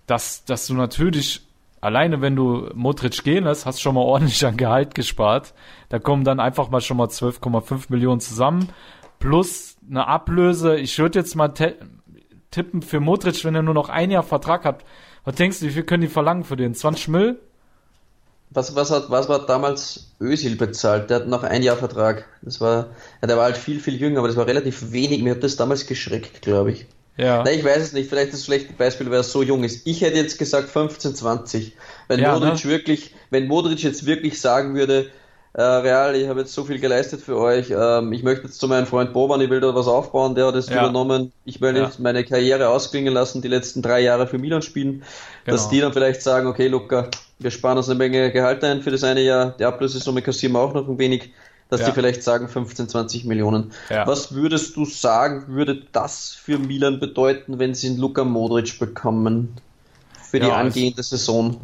dass, 0.06 0.46
dass 0.46 0.68
du 0.68 0.74
natürlich 0.76 1.42
alleine 1.82 2.22
wenn 2.22 2.36
du 2.36 2.70
Modric 2.74 3.24
gehen 3.24 3.46
lässt, 3.46 3.66
hast 3.66 3.82
schon 3.82 3.96
mal 3.96 4.02
ordentlich 4.02 4.46
an 4.46 4.58
Gehalt 4.58 4.96
gespart. 4.96 5.54
Da 5.90 6.00
kommen 6.00 6.24
dann 6.24 6.40
einfach 6.40 6.70
mal 6.70 6.82
schon 6.82 6.98
mal 6.98 7.08
12,5 7.08 7.86
Millionen 7.90 8.20
zusammen. 8.20 8.70
Plus 9.20 9.78
eine 9.90 10.08
Ablöse. 10.08 10.78
Ich 10.78 10.98
würde 11.00 11.20
jetzt 11.20 11.36
mal 11.36 11.54
tippen 12.52 12.82
für 12.82 13.00
Modric, 13.00 13.44
wenn 13.44 13.56
er 13.56 13.64
nur 13.64 13.74
noch 13.74 13.90
ein 13.90 14.12
Jahr 14.12 14.24
Vertrag 14.24 14.66
hat, 14.66 14.84
Was 15.24 15.36
denkst 15.36 15.60
du, 15.60 15.66
wie 15.68 15.72
viel 15.72 15.84
können 15.84 16.02
die 16.02 16.08
verlangen 16.08 16.44
für 16.44 16.56
den? 16.56 16.74
20 16.74 17.08
Mill? 17.10 17.40
Was, 18.52 18.74
was, 18.76 18.90
hat, 18.90 19.10
was 19.12 19.30
war 19.30 19.46
damals 19.46 20.12
Özil 20.20 20.56
bezahlt? 20.56 21.10
Der 21.10 21.18
hat 21.18 21.28
noch 21.28 21.44
ein 21.44 21.62
Jahr 21.62 21.78
Vertrag. 21.78 22.26
Das 22.42 22.60
war, 22.60 22.88
ja, 23.22 23.28
der 23.28 23.38
war 23.38 23.44
halt 23.46 23.58
viel, 23.58 23.80
viel 23.80 23.96
jünger, 23.96 24.20
aber 24.20 24.28
das 24.28 24.38
war 24.38 24.48
relativ 24.48 24.92
wenig. 24.92 25.22
Mir 25.22 25.36
hat 25.36 25.44
das 25.44 25.56
damals 25.56 25.86
geschreckt, 25.86 26.42
glaube 26.42 26.72
ich. 26.72 26.88
Ja. 27.16 27.44
Nein, 27.44 27.60
ich 27.60 27.64
weiß 27.66 27.78
es 27.84 27.94
nicht. 27.94 28.10
Vielleicht 28.10 28.34
das 28.34 28.46
schlechte 28.46 28.74
Beispiel, 28.74 29.08
weil 29.12 29.18
er 29.18 29.24
so 29.24 29.44
jung 29.44 29.64
ist. 29.64 29.86
Ich 29.86 30.02
hätte 30.02 30.18
jetzt 30.18 30.40
gesagt 30.40 30.70
15, 30.70 31.14
20. 31.16 31.74
Wenn 32.08 32.22
Ja, 32.22 32.34
Modric 32.34 32.64
ne? 32.66 32.72
wirklich, 32.72 33.14
wenn 33.30 33.48
Modric 33.48 33.84
jetzt 33.84 34.06
wirklich 34.08 34.40
sagen 34.42 34.74
würde, 34.74 35.12
äh, 35.54 35.62
Real, 35.62 36.16
ich 36.16 36.28
habe 36.28 36.40
jetzt 36.42 36.54
so 36.54 36.64
viel 36.64 36.80
geleistet 36.80 37.22
für 37.22 37.38
euch, 37.38 37.72
ähm, 37.72 38.14
ich 38.14 38.24
möchte 38.24 38.46
jetzt 38.46 38.60
zu 38.60 38.68
meinem 38.68 38.86
Freund 38.88 39.14
Boban, 39.14 39.42
ich 39.42 39.50
will 39.50 39.60
da 39.60 39.74
was 39.76 39.88
aufbauen, 39.88 40.34
der 40.36 40.48
hat 40.48 40.56
es 40.56 40.70
Ja. 40.70 40.78
übernommen, 40.78 41.34
ich 41.44 41.60
will 41.62 41.76
Ja. 41.76 41.86
nicht 41.88 42.00
meine 42.00 42.24
Karriere 42.24 42.70
ausklingen 42.70 43.14
lassen, 43.14 43.42
die 43.42 43.48
letzten 43.48 43.82
drei 43.82 44.00
Jahre 44.00 44.28
für 44.28 44.38
Milan 44.38 44.62
spielen, 44.62 45.04
dass 45.46 45.62
Genau. 45.64 45.72
die 45.72 45.80
dann 45.82 45.94
vielleicht 45.94 46.22
sagen, 46.22 46.48
okay, 46.48 46.68
Luca, 46.68 47.10
wir 47.40 47.52
sparen 47.52 47.78
uns 47.78 47.90
eine 47.90 47.98
Menge 47.98 48.32
Gehalt 48.32 48.64
ein 48.64 48.82
für 48.82 48.92
das 48.92 49.04
eine 49.04 49.22
Jahr, 49.22 49.52
die 49.60 49.66
Ablösesumme 49.66 50.22
kassieren 50.22 50.54
wir 50.54 50.60
auch 50.60 50.74
noch 50.74 50.88
ein 50.88 50.98
wenig, 51.00 51.32
dass 51.70 51.82
Ja. 51.82 51.88
die 51.88 51.94
vielleicht 51.94 52.24
sagen 52.24 52.48
15, 52.48 52.90
20 52.90 53.26
Millionen. 53.26 53.72
Ja. 53.90 54.06
Was 54.08 54.34
würdest 54.34 54.76
du 54.76 54.86
sagen, 54.86 55.46
würde 55.48 55.84
das 55.92 56.32
für 56.32 56.58
Milan 56.60 57.00
bedeuten, 57.00 57.60
wenn 57.60 57.74
sie 57.76 57.88
einen 57.90 57.98
Luka 58.00 58.24
Modric 58.24 58.78
bekommen? 58.80 59.56
Für 60.22 60.40
die 60.40 60.48
Ja, 60.48 60.62
es- 60.62 60.76
angehende 60.76 61.02
Saison. 61.04 61.60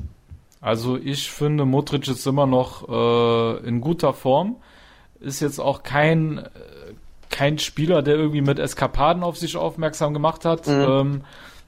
Also 0.61 0.97
ich 0.97 1.29
finde, 1.29 1.65
Modric 1.65 2.07
ist 2.07 2.25
immer 2.25 2.47
noch 2.47 2.87
äh, 2.89 3.67
in 3.67 3.81
guter 3.81 4.13
Form. 4.13 4.55
Ist 5.19 5.39
jetzt 5.39 5.59
auch 5.59 5.83
kein, 5.83 6.39
äh, 6.39 6.49
kein 7.29 7.59
Spieler, 7.59 8.01
der 8.01 8.15
irgendwie 8.15 8.41
mit 8.41 8.57
Eskapaden 8.59 9.21
auf 9.23 9.37
sich 9.37 9.57
aufmerksam 9.57 10.13
gemacht 10.13 10.45
hat. 10.45 10.67
Ähm, 10.67 11.21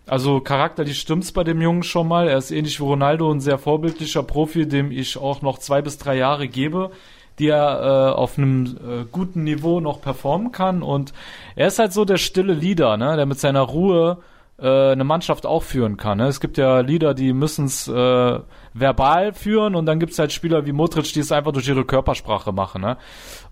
also 0.08 0.39
charakterlich 0.39 0.99
stimmt's 0.99 1.32
bei 1.32 1.43
dem 1.43 1.62
Jungen 1.62 1.84
schon 1.84 2.08
mal. 2.08 2.28
Er 2.28 2.38
ist 2.38 2.51
ähnlich 2.51 2.80
wie 2.80 2.86
Ronaldo 2.86 3.32
ein 3.32 3.41
sehr 3.41 3.58
vorbildlicher 3.58 4.24
Profi, 4.24 4.68
dem 4.68 4.91
ich 4.91 5.18
auch 5.18 5.41
noch 5.41 5.60
zwei 5.60 5.82
bis 5.82 5.97
drei 5.97 6.16
Jahre 6.16 6.47
gebe, 6.47 6.91
die 7.39 7.47
er 7.49 7.82
äh, 7.82 8.14
auf 8.14 8.38
einem 8.38 8.66
äh, 8.66 9.05
guten 9.12 9.43
Niveau 9.43 9.80
noch 9.80 10.01
performen 10.01 10.51
kann. 10.51 10.82
Und 10.82 11.14
er 11.55 11.68
ist 11.68 11.80
halt 11.80 11.93
so 11.93 12.05
der 12.05 12.18
stille 12.18 12.53
Leader, 12.53 12.97
ne? 12.97 13.16
der 13.16 13.26
mit 13.26 13.39
seiner 13.39 13.62
Ruhe 13.62 14.20
äh, 14.60 14.91
eine 14.91 15.03
Mannschaft 15.03 15.45
auch 15.45 15.64
führen 15.64 15.97
kann. 15.97 16.18
Ne? 16.18 16.28
Es 16.28 16.39
gibt 16.39 16.58
ja 16.58 16.80
Leader, 16.80 17.14
die 17.14 17.34
müssen 17.34 17.66
es 17.66 17.88
äh, 17.88 18.39
verbal 18.74 19.34
führen 19.34 19.76
und 19.76 19.86
dann 19.86 19.99
gibt's 19.99 20.18
halt 20.18 20.32
Spieler 20.32 20.66
wie 20.66 20.72
Modric, 20.72 21.12
die 21.14 21.20
es 21.20 21.32
einfach 21.32 21.51
durch 21.51 21.68
ihre 21.68 21.86
Körpersprache 21.86 22.51
machen. 22.51 22.82
Ne? 22.82 22.97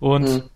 Und 0.00 0.50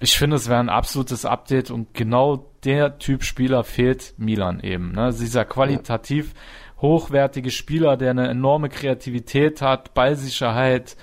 ich 0.00 0.16
finde, 0.18 0.36
es 0.36 0.48
wäre 0.48 0.60
ein 0.60 0.68
absolutes 0.68 1.24
Update 1.24 1.70
und 1.70 1.94
genau 1.94 2.46
der 2.64 2.98
Typ 2.98 3.22
Spieler 3.22 3.64
fehlt 3.64 4.14
Milan 4.18 4.60
eben. 4.60 4.92
Ne? 4.92 5.12
Dieser 5.18 5.44
qualitativ 5.44 6.34
hochwertige 6.80 7.50
Spieler, 7.50 7.96
der 7.96 8.10
eine 8.10 8.28
enorme 8.28 8.68
Kreativität 8.68 9.62
hat, 9.62 9.94
Ballsicherheit. 9.94 10.96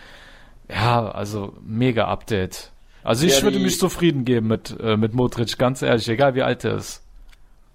Ja, 0.70 1.10
also 1.10 1.54
mega 1.66 2.06
Update. 2.08 2.72
Also 3.04 3.26
ich 3.26 3.38
Ja, 3.38 3.44
würde 3.44 3.60
mich 3.60 3.80
zufrieden 3.80 4.26
geben 4.26 4.48
mit, 4.48 4.76
äh, 4.80 4.96
mit 4.98 5.14
Modric, 5.14 5.58
ganz 5.58 5.82
ehrlich, 5.82 6.08
egal 6.08 6.36
wie 6.36 6.44
alt 6.44 6.64
er 6.64 6.76
ist. 6.76 7.02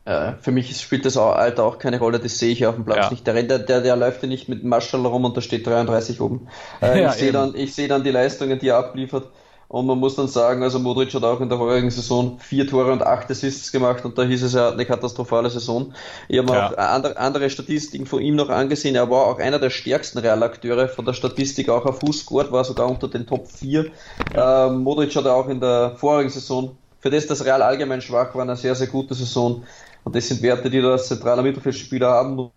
Äh, 0.04 0.34
für 0.40 0.52
mich 0.52 0.80
spielt 0.80 1.04
das 1.04 1.16
Alter 1.16 1.64
auch 1.64 1.78
keine 1.78 1.98
Rolle, 1.98 2.20
das 2.20 2.38
sehe 2.38 2.52
ich 2.52 2.64
auf 2.64 2.76
dem 2.76 2.84
Platz 2.84 3.06
Ja. 3.06 3.10
nicht. 3.10 3.26
Der, 3.26 3.42
der, 3.42 3.58
der, 3.58 3.80
der 3.80 3.96
läuft 3.96 4.22
ja 4.22 4.28
nicht 4.28 4.48
mit 4.48 4.62
dem 4.62 4.68
Marschall 4.68 5.04
rum 5.04 5.24
und 5.24 5.36
da 5.36 5.40
steht 5.40 5.66
33 5.66 6.20
oben. 6.20 6.46
Äh, 6.80 7.00
Ja, 7.02 7.08
ich 7.08 7.14
sehe 7.16 7.32
dann, 7.32 7.56
ich 7.56 7.74
sehe 7.74 7.88
dann 7.88 8.04
die 8.04 8.12
Leistungen, 8.12 8.58
die 8.60 8.68
er 8.68 8.78
abliefert. 8.78 9.28
Und 9.68 9.86
man 9.86 9.98
muss 9.98 10.14
dann 10.14 10.28
sagen, 10.28 10.62
also 10.62 10.78
Modric 10.78 11.12
hat 11.14 11.24
auch 11.24 11.40
in 11.40 11.48
der 11.48 11.58
vorigen 11.58 11.90
Saison 11.90 12.38
vier 12.38 12.66
Tore 12.68 12.92
und 12.92 13.02
acht 13.02 13.30
Assists 13.30 13.72
gemacht 13.72 14.04
und 14.04 14.16
da 14.16 14.22
hieß 14.22 14.42
es, 14.44 14.54
hat 14.54 14.74
eine 14.74 14.86
katastrophale 14.86 15.50
Saison. 15.50 15.92
Ich 16.28 16.38
habe 16.38 16.46
mir 16.46 16.54
Ja. 16.54 16.58
auch 16.58 16.76
andere, 16.76 17.16
andere 17.16 17.50
Statistiken 17.50 18.06
von 18.06 18.22
ihm 18.22 18.36
noch 18.36 18.48
angesehen. 18.48 18.94
Er 18.94 19.10
war 19.10 19.26
auch 19.26 19.38
einer 19.40 19.58
der 19.58 19.70
stärksten 19.70 20.18
Realakteure 20.18 20.88
von 20.88 21.04
der 21.04 21.14
Statistik, 21.14 21.68
auch 21.68 21.84
auf 21.84 21.98
Fuß 22.00 22.20
scored, 22.20 22.52
war 22.52 22.64
sogar 22.64 22.88
unter 22.88 23.08
den 23.08 23.26
Top 23.26 23.48
4. 23.48 23.90
Ähm, 24.34 24.82
Modric 24.82 25.14
hatte 25.16 25.32
auch 25.32 25.48
in 25.48 25.60
der 25.60 25.96
vorigen 25.96 26.30
Saison, 26.30 26.76
für 27.00 27.10
das 27.10 27.26
das 27.26 27.44
Real 27.44 27.62
allgemein 27.62 28.00
schwach 28.02 28.34
war, 28.34 28.42
eine 28.42 28.56
sehr, 28.56 28.74
sehr 28.76 28.86
gute 28.86 29.14
Saison. 29.14 29.64
Und 30.04 30.14
das 30.14 30.28
sind 30.28 30.42
Werte, 30.42 30.70
die 30.70 30.80
du 30.80 30.90
als 30.92 31.08
zentraler 31.08 31.42
Mittelfeldspieler 31.42 32.08
haben. 32.08 32.50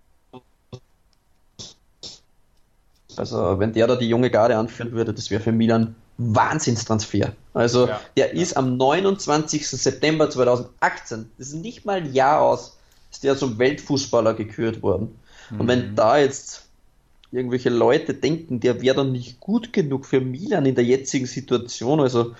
Also, 3.18 3.60
wenn 3.60 3.74
der 3.74 3.86
da 3.88 3.96
die 3.96 4.10
junge 4.10 4.32
Garde 4.32 4.58
anführen 4.58 4.92
würde, 4.94 5.14
das 5.14 5.30
wäre 5.30 5.42
für 5.42 5.52
Milan 5.52 5.96
Wahnsinnstransfer. 6.20 7.34
Also, 7.54 7.88
Ja. 7.88 8.00
der 8.18 8.34
ist 8.34 8.56
am 8.58 8.78
29. 8.78 9.66
September 9.68 10.30
2018, 10.30 11.30
das 11.38 11.48
ist 11.48 11.56
nicht 11.56 11.86
mal 11.86 11.98
ein 11.98 12.14
Jahr 12.14 12.42
aus, 12.42 12.78
ist 13.12 13.24
der 13.24 13.36
zum 13.38 13.58
Weltfußballer 13.58 14.34
gekürt 14.36 14.84
worden. 14.84 15.16
Und 15.58 15.68
wenn 15.68 15.96
da 15.96 16.20
jetzt 16.20 16.66
irgendwelche 17.32 17.70
Leute 17.70 18.14
denken, 18.14 18.60
der 18.60 18.82
wäre 18.82 18.98
dann 18.98 19.12
nicht 19.12 19.40
gut 19.40 19.74
genug 19.74 20.06
für 20.06 20.20
Milan 20.22 20.66
in 20.68 20.76
der 20.76 20.84
jetzigen 20.84 21.26
Situation, 21.26 22.00
also 22.00 22.36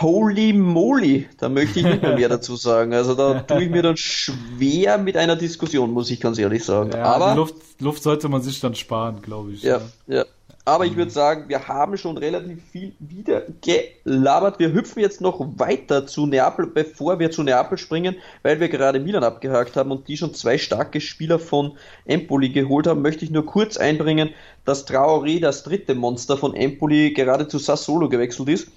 holy 0.00 0.52
moly, 0.52 1.28
da 1.38 1.48
möchte 1.48 1.78
ich 1.80 1.84
nicht 1.84 2.02
mehr, 2.02 2.14
mehr 2.16 2.28
dazu 2.30 2.56
sagen. 2.56 2.94
Also 2.94 3.14
da 3.14 3.40
tue 3.40 3.64
ich 3.64 3.70
mir 3.70 3.82
dann 3.82 3.96
schwer 3.96 4.98
mit 4.98 5.16
einer 5.16 5.36
Diskussion, 5.36 5.90
muss 5.90 6.10
ich 6.10 6.20
ganz 6.20 6.38
ehrlich 6.38 6.64
sagen. 6.64 6.90
Ja, 6.92 7.04
Aber 7.04 7.34
Luft, 7.34 7.54
Luft 7.80 8.02
sollte 8.02 8.28
man 8.28 8.42
sich 8.42 8.60
dann 8.60 8.74
sparen, 8.74 9.20
glaube 9.22 9.52
ich. 9.52 9.62
ja, 9.62 9.78
ne? 10.06 10.16
ja. 10.16 10.24
Aber 10.64 10.86
ich 10.86 10.96
würde 10.96 11.10
sagen, 11.10 11.48
wir 11.48 11.66
haben 11.66 11.96
schon 11.96 12.16
relativ 12.16 12.62
viel 12.70 12.94
wieder 13.00 13.42
gelabert. 13.62 14.60
Wir 14.60 14.72
hüpfen 14.72 15.00
jetzt 15.00 15.20
noch 15.20 15.40
weiter 15.56 16.06
zu 16.06 16.26
Neapel, 16.26 16.68
bevor 16.68 17.18
wir 17.18 17.32
zu 17.32 17.42
Neapel 17.42 17.78
springen, 17.78 18.14
weil 18.42 18.60
wir 18.60 18.68
gerade 18.68 19.00
Milan 19.00 19.24
abgehakt 19.24 19.76
haben 19.76 19.90
und 19.90 20.06
die 20.06 20.16
schon 20.16 20.34
zwei 20.34 20.58
starke 20.58 21.00
Spieler 21.00 21.40
von 21.40 21.72
Empoli 22.04 22.50
geholt 22.50 22.86
haben, 22.86 23.02
möchte 23.02 23.24
ich 23.24 23.32
nur 23.32 23.44
kurz 23.44 23.76
einbringen, 23.76 24.30
dass 24.64 24.86
Traoré, 24.86 25.40
das 25.40 25.64
dritte 25.64 25.96
Monster 25.96 26.36
von 26.36 26.54
Empoli, 26.54 27.12
gerade 27.12 27.48
zu 27.48 27.58
Sassuolo 27.58 28.08
gewechselt 28.08 28.48
ist. 28.48 28.68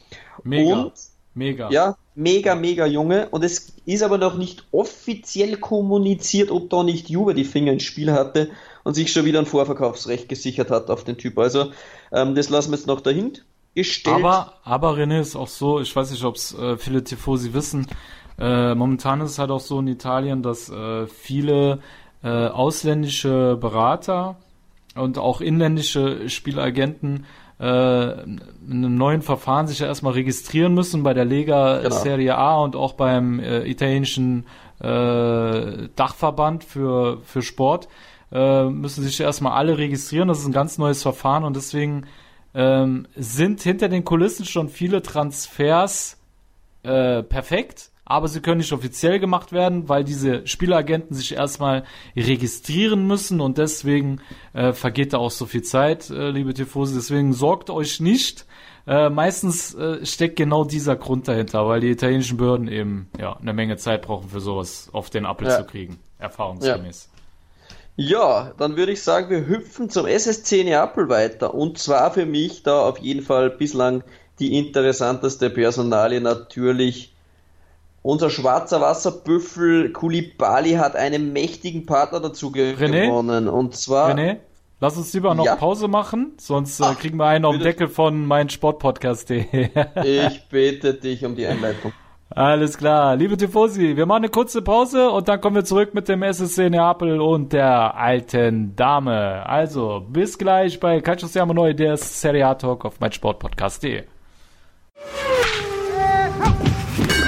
Mega. 0.44 0.74
Und 0.74 0.94
Mega. 1.36 1.70
ja, 1.70 1.98
mega, 2.16 2.56
mega 2.56 2.88
junge. 2.88 3.30
Und 3.30 3.44
es 3.44 3.74
ist 3.86 4.02
aber 4.02 4.18
noch 4.18 4.38
nicht 4.38 4.66
offiziell 4.72 5.58
kommuniziert, 5.58 6.50
ob 6.50 6.70
da 6.72 6.82
nicht 6.82 7.10
Juve 7.10 7.36
die 7.36 7.44
Finger 7.44 7.74
ins 7.74 7.84
Spiel 7.84 8.12
hatte 8.12 8.50
und 8.86 8.94
sich 8.94 9.12
schon 9.12 9.26
wieder 9.26 9.40
ein 9.40 9.48
Vorverkaufsrecht 9.48 10.30
gesichert 10.30 10.72
hat 10.72 10.90
auf 10.90 11.04
den 11.04 11.18
Typ. 11.18 11.38
Also, 11.38 11.72
ähm, 12.14 12.36
das 12.36 12.50
lassen 12.50 12.72
wir 12.72 12.78
jetzt 12.78 12.88
noch 12.88 13.02
dahin 13.02 13.34
gestellt. 13.74 14.16
Aber, 14.16 14.54
aber 14.64 14.92
René 14.92 15.20
ist 15.20 15.36
auch 15.36 15.48
so, 15.50 15.82
ich 15.82 15.94
weiß 15.94 16.12
nicht, 16.12 16.24
ob 16.24 16.36
es 16.36 16.58
äh, 16.58 16.78
viele 16.78 17.04
Tifosi 17.04 17.54
wissen, 17.54 17.88
äh, 18.40 18.76
momentan 18.76 19.22
ist 19.22 19.32
es 19.32 19.40
halt 19.40 19.50
auch 19.50 19.60
so 19.60 19.80
in 19.80 19.88
Italien, 19.88 20.44
dass 20.44 20.70
äh, 20.70 21.08
viele 21.08 21.80
äh, 22.24 22.30
ausländische 22.30 23.58
Berater 23.60 24.36
und 24.96 25.18
auch 25.18 25.42
inländische 25.42 26.30
Spielagenten 26.30 27.26
äh, 27.60 28.24
in 28.24 28.40
einem 28.68 28.96
neuen 28.96 29.22
Verfahren 29.24 29.68
sich 29.68 29.80
ja 29.80 29.88
erstmal 29.88 30.14
registrieren 30.14 30.74
müssen 30.74 31.02
bei 31.02 31.14
der 31.14 31.26
Lega 31.26 31.82
Genau. 31.82 31.96
Serie 31.96 32.38
A 32.38 32.58
und 32.62 32.76
auch 32.76 32.94
beim 32.94 33.40
äh, 33.40 33.66
italienischen 33.68 34.46
äh, 34.80 35.88
Dachverband 35.96 36.64
für, 36.64 37.22
für 37.24 37.42
Sport 37.42 37.88
äh, 38.36 38.66
müssen 38.70 39.02
sich 39.04 39.20
erstmal 39.22 39.54
alle 39.54 39.78
registrieren. 39.78 40.28
Das 40.28 40.40
ist 40.40 40.46
ein 40.46 40.52
ganz 40.52 40.78
neues 40.78 41.02
Verfahren 41.02 41.46
und 41.46 41.56
deswegen 41.56 42.06
ähm, 42.54 43.08
sind 43.16 43.62
hinter 43.62 43.88
den 43.88 44.04
Kulissen 44.04 44.46
schon 44.46 44.68
viele 44.68 45.02
Transfers 45.02 46.18
äh, 46.84 47.24
perfekt, 47.24 47.92
aber 48.04 48.28
sie 48.28 48.42
können 48.42 48.58
nicht 48.58 48.74
offiziell 48.74 49.20
gemacht 49.20 49.52
werden, 49.54 49.88
weil 49.90 50.04
diese 50.04 50.46
Spielagenten 50.48 51.16
sich 51.16 51.34
erstmal 51.34 51.86
registrieren 52.16 53.08
müssen 53.08 53.40
und 53.40 53.58
deswegen 53.58 54.20
äh, 54.54 54.74
vergeht 54.74 55.14
da 55.14 55.18
auch 55.18 55.32
so 55.32 55.46
viel 55.46 55.64
Zeit, 55.64 56.10
äh, 56.10 56.30
liebe 56.30 56.54
Tifosi. 56.54 56.94
Deswegen 56.94 57.32
sorgt 57.34 57.70
euch 57.70 58.00
nicht. 58.02 58.46
Äh, 58.86 59.10
meistens 59.10 59.74
äh, 59.74 60.06
steckt 60.06 60.36
genau 60.36 60.64
dieser 60.66 60.96
Grund 60.96 61.28
dahinter, 61.28 61.68
weil 61.68 61.80
die 61.80 61.90
italienischen 61.90 62.38
Behörden 62.38 62.68
eben 62.68 63.08
ja 63.18 63.36
eine 63.38 63.54
Menge 63.54 63.78
Zeit 63.78 64.04
brauchen 64.04 64.30
für 64.30 64.42
sowas 64.42 64.90
auf 64.92 65.10
den 65.10 65.26
Appel 65.26 65.48
Ja. 65.48 65.58
zu 65.58 65.64
kriegen, 65.64 65.98
erfahrungsgemäß. 66.20 67.10
Ja, 67.12 67.15
dann 67.98 68.76
würde 68.76 68.92
ich 68.92 69.02
sagen, 69.04 69.30
wir 69.30 69.48
hüpfen 69.48 69.90
zum 69.90 70.06
SSC 70.06 70.64
Neapel 70.64 71.08
weiter. 71.10 71.54
Und 71.54 71.78
zwar 71.78 72.12
für 72.12 72.26
mich 72.26 72.64
da 72.64 72.82
auf 72.82 73.00
jeden 73.00 73.22
Fall 73.22 73.50
bislang 73.50 74.04
die 74.40 74.58
interessanteste 74.58 75.50
Personalie 75.50 76.20
natürlich 76.20 77.14
unser 78.02 78.30
schwarzer 78.30 78.82
Wasserbüffel 78.82 79.92
Kulibali 79.92 80.74
hat 80.74 80.96
einen 80.96 81.34
mächtigen 81.34 81.86
Partner 81.88 82.20
dazu 82.20 82.50
René? 82.50 83.08
gewonnen. 83.08 83.48
Und 83.48 83.76
zwar 83.76 84.12
René, 84.12 84.38
lass 84.80 84.96
uns 84.96 85.12
lieber 85.14 85.34
noch 85.34 85.46
Ja. 85.46 85.56
Pause 85.56 85.88
machen, 85.88 86.34
sonst 86.38 86.80
äh, 86.80 86.84
Ach, 86.84 87.00
kriegen 87.00 87.18
wir 87.18 87.26
einen 87.26 87.46
auf 87.46 87.56
den. 87.56 87.64
Deckel 87.64 87.88
von 87.88 88.26
meinsportpodcast.de. 88.26 89.70
ich 90.04 90.48
bitte 90.50 90.94
dich 90.94 91.26
um 91.26 91.36
die 91.36 91.48
Einleitung. 91.48 91.94
Alles 92.30 92.78
klar, 92.78 93.16
liebe 93.16 93.38
Tifosi, 93.38 93.96
wir 93.96 94.06
machen 94.06 94.24
eine 94.24 94.30
kurze 94.30 94.62
Pause 94.62 95.10
und 95.12 95.28
dann 95.28 95.40
kommen 95.40 95.58
wir 95.58 95.64
zurück 95.64 95.94
mit 95.94 96.10
dem 96.10 96.24
SSC 96.24 96.70
Neapel 96.70 97.22
und 97.22 97.54
der 97.54 97.96
alten 97.96 98.76
Dame. 98.76 99.48
Also, 99.48 100.04
bis 100.10 100.38
gleich 100.38 100.80
bei 100.80 101.02
Calcio 101.02 101.28
Siamo 101.28 101.54
Neu, 101.54 101.74
der 101.74 101.98
Serie 101.98 102.48
A 102.48 102.56
Talk 102.56 102.84
auf 102.84 103.00
meinsportpodcast.de. 103.00 104.04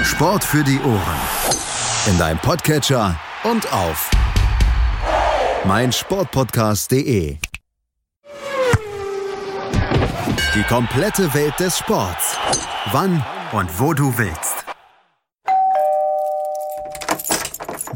Sport 0.02 0.42
für 0.42 0.64
die 0.64 0.80
Ohren. 0.80 1.20
In 2.10 2.18
deinem 2.18 2.38
Podcatcher 2.38 3.14
und 3.44 3.72
auf 3.72 4.10
mein 5.64 5.92
Sportpodcast.de. 5.92 7.36
Die 10.54 10.62
komplette 10.68 11.32
Welt 11.34 11.58
des 11.60 11.78
Sports. 11.78 12.36
Wann 12.90 13.24
und 13.52 13.80
wo 13.80 13.94
du 13.94 14.16
willst. 14.18 14.67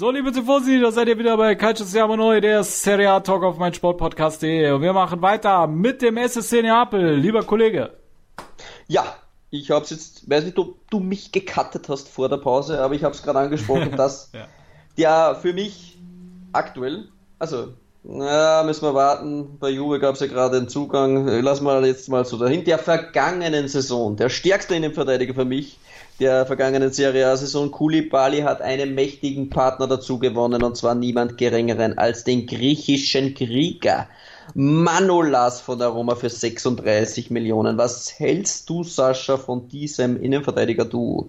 So, 0.00 0.10
liebe 0.10 0.32
Tifosi, 0.32 0.80
da 0.80 0.90
seid 0.92 1.08
ihr 1.08 1.18
wieder 1.18 1.36
bei 1.36 1.54
Calcio 1.54 1.84
Siamo 1.84 2.16
Neu, 2.16 2.40
der 2.40 2.64
Serie 2.64 3.10
A 3.10 3.20
Talk 3.20 3.42
auf 3.42 3.58
meinsportpodcast.de. 3.58 4.70
Und 4.70 4.80
wir 4.80 4.94
machen 4.94 5.20
weiter 5.20 5.66
mit 5.66 6.00
dem 6.00 6.16
SSC 6.16 6.62
Neapel, 6.62 7.16
lieber 7.16 7.42
Kollege. 7.42 7.90
Ja, 8.88 9.04
ich 9.50 9.70
hab's 9.70 9.90
jetzt, 9.90 10.30
weiß 10.30 10.44
nicht, 10.46 10.56
ob 10.58 10.88
du 10.88 11.00
mich 11.00 11.32
gecuttet 11.32 11.90
hast 11.90 12.08
vor 12.08 12.30
der 12.30 12.38
Pause, 12.38 12.80
aber 12.80 12.94
ich 12.94 13.04
hab's 13.04 13.22
gerade 13.22 13.40
angesprochen, 13.40 13.90
dass 13.98 14.32
Ja. 14.32 14.46
der 14.96 15.34
für 15.34 15.52
mich 15.52 15.98
aktuell, 16.54 17.08
also, 17.38 17.74
na, 18.02 18.62
müssen 18.62 18.86
wir 18.86 18.94
warten. 18.94 19.58
Bei 19.60 19.68
Juve 19.68 19.98
gab's 19.98 20.20
ja 20.20 20.28
gerade 20.28 20.56
einen 20.56 20.70
Zugang. 20.70 21.26
Lass 21.42 21.60
mal 21.60 21.84
jetzt 21.84 22.08
mal 22.08 22.24
so 22.24 22.38
dahin. 22.38 22.64
Der 22.64 22.78
vergangenen 22.78 23.68
Saison, 23.68 24.16
der 24.16 24.30
stärkste 24.30 24.74
Innenverteidiger 24.76 25.34
für 25.34 25.44
mich, 25.44 25.78
der 26.20 26.46
vergangenen 26.46 26.92
Serie 26.92 27.26
A-Saison, 27.26 27.70
Koulibaly 27.70 28.42
hat 28.42 28.60
einen 28.60 28.94
mächtigen 28.94 29.48
Partner 29.48 29.86
dazu 29.86 30.18
gewonnen 30.18 30.62
und 30.62 30.76
zwar 30.76 30.94
niemand 30.94 31.38
geringeren 31.38 31.98
als 31.98 32.24
den 32.24 32.46
griechischen 32.46 33.34
Krieger 33.34 34.06
Manolas 34.54 35.60
von 35.60 35.78
der 35.78 35.88
Roma 35.88 36.14
für 36.14 36.28
36 36.28 37.30
Millionen. 37.30 37.78
Was 37.78 38.18
hältst 38.18 38.68
du, 38.68 38.84
Sascha, 38.84 39.36
von 39.36 39.68
diesem 39.68 40.20
Innenverteidiger-Duo? 40.20 41.28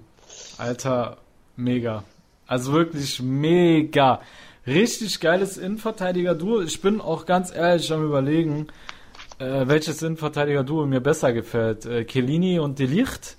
Alter, 0.58 1.18
mega. 1.56 2.04
Also 2.48 2.74
wirklich 2.74 3.22
mega. 3.22 4.22
Richtig 4.66 5.20
geiles 5.20 5.58
Innenverteidiger-Duo. 5.58 6.62
Ich 6.62 6.82
bin 6.82 7.00
auch 7.00 7.26
ganz 7.26 7.54
ehrlich 7.54 7.92
am 7.92 8.04
überlegen, 8.04 8.68
äh, 9.40 9.68
welches 9.68 10.02
Innenverteidiger-Duo 10.02 10.86
mir 10.86 11.00
besser 11.00 11.34
gefällt. 11.34 11.86
Äh, 11.86 12.60
und 12.60 12.80
Delicht 12.80 13.38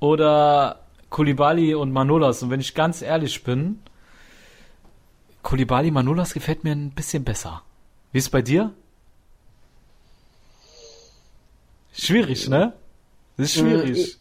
oder 0.00 0.80
Koulibaly 1.10 1.74
und 1.74 1.92
Manolas. 1.92 2.42
Und 2.42 2.50
wenn 2.50 2.60
ich 2.60 2.74
ganz 2.74 3.02
ehrlich 3.02 3.44
bin, 3.44 3.80
Koulibaly 5.42 5.90
Manolas 5.90 6.34
gefällt 6.34 6.64
mir 6.64 6.72
ein 6.72 6.90
bisschen 6.90 7.24
besser. 7.24 7.62
Wie 8.12 8.18
ist 8.18 8.24
es 8.24 8.30
bei 8.30 8.42
dir? 8.42 8.72
Schwierig, 11.92 12.48
ne? 12.48 12.72
Das 13.36 13.46
ist 13.46 13.54
schwierig. 13.54 14.18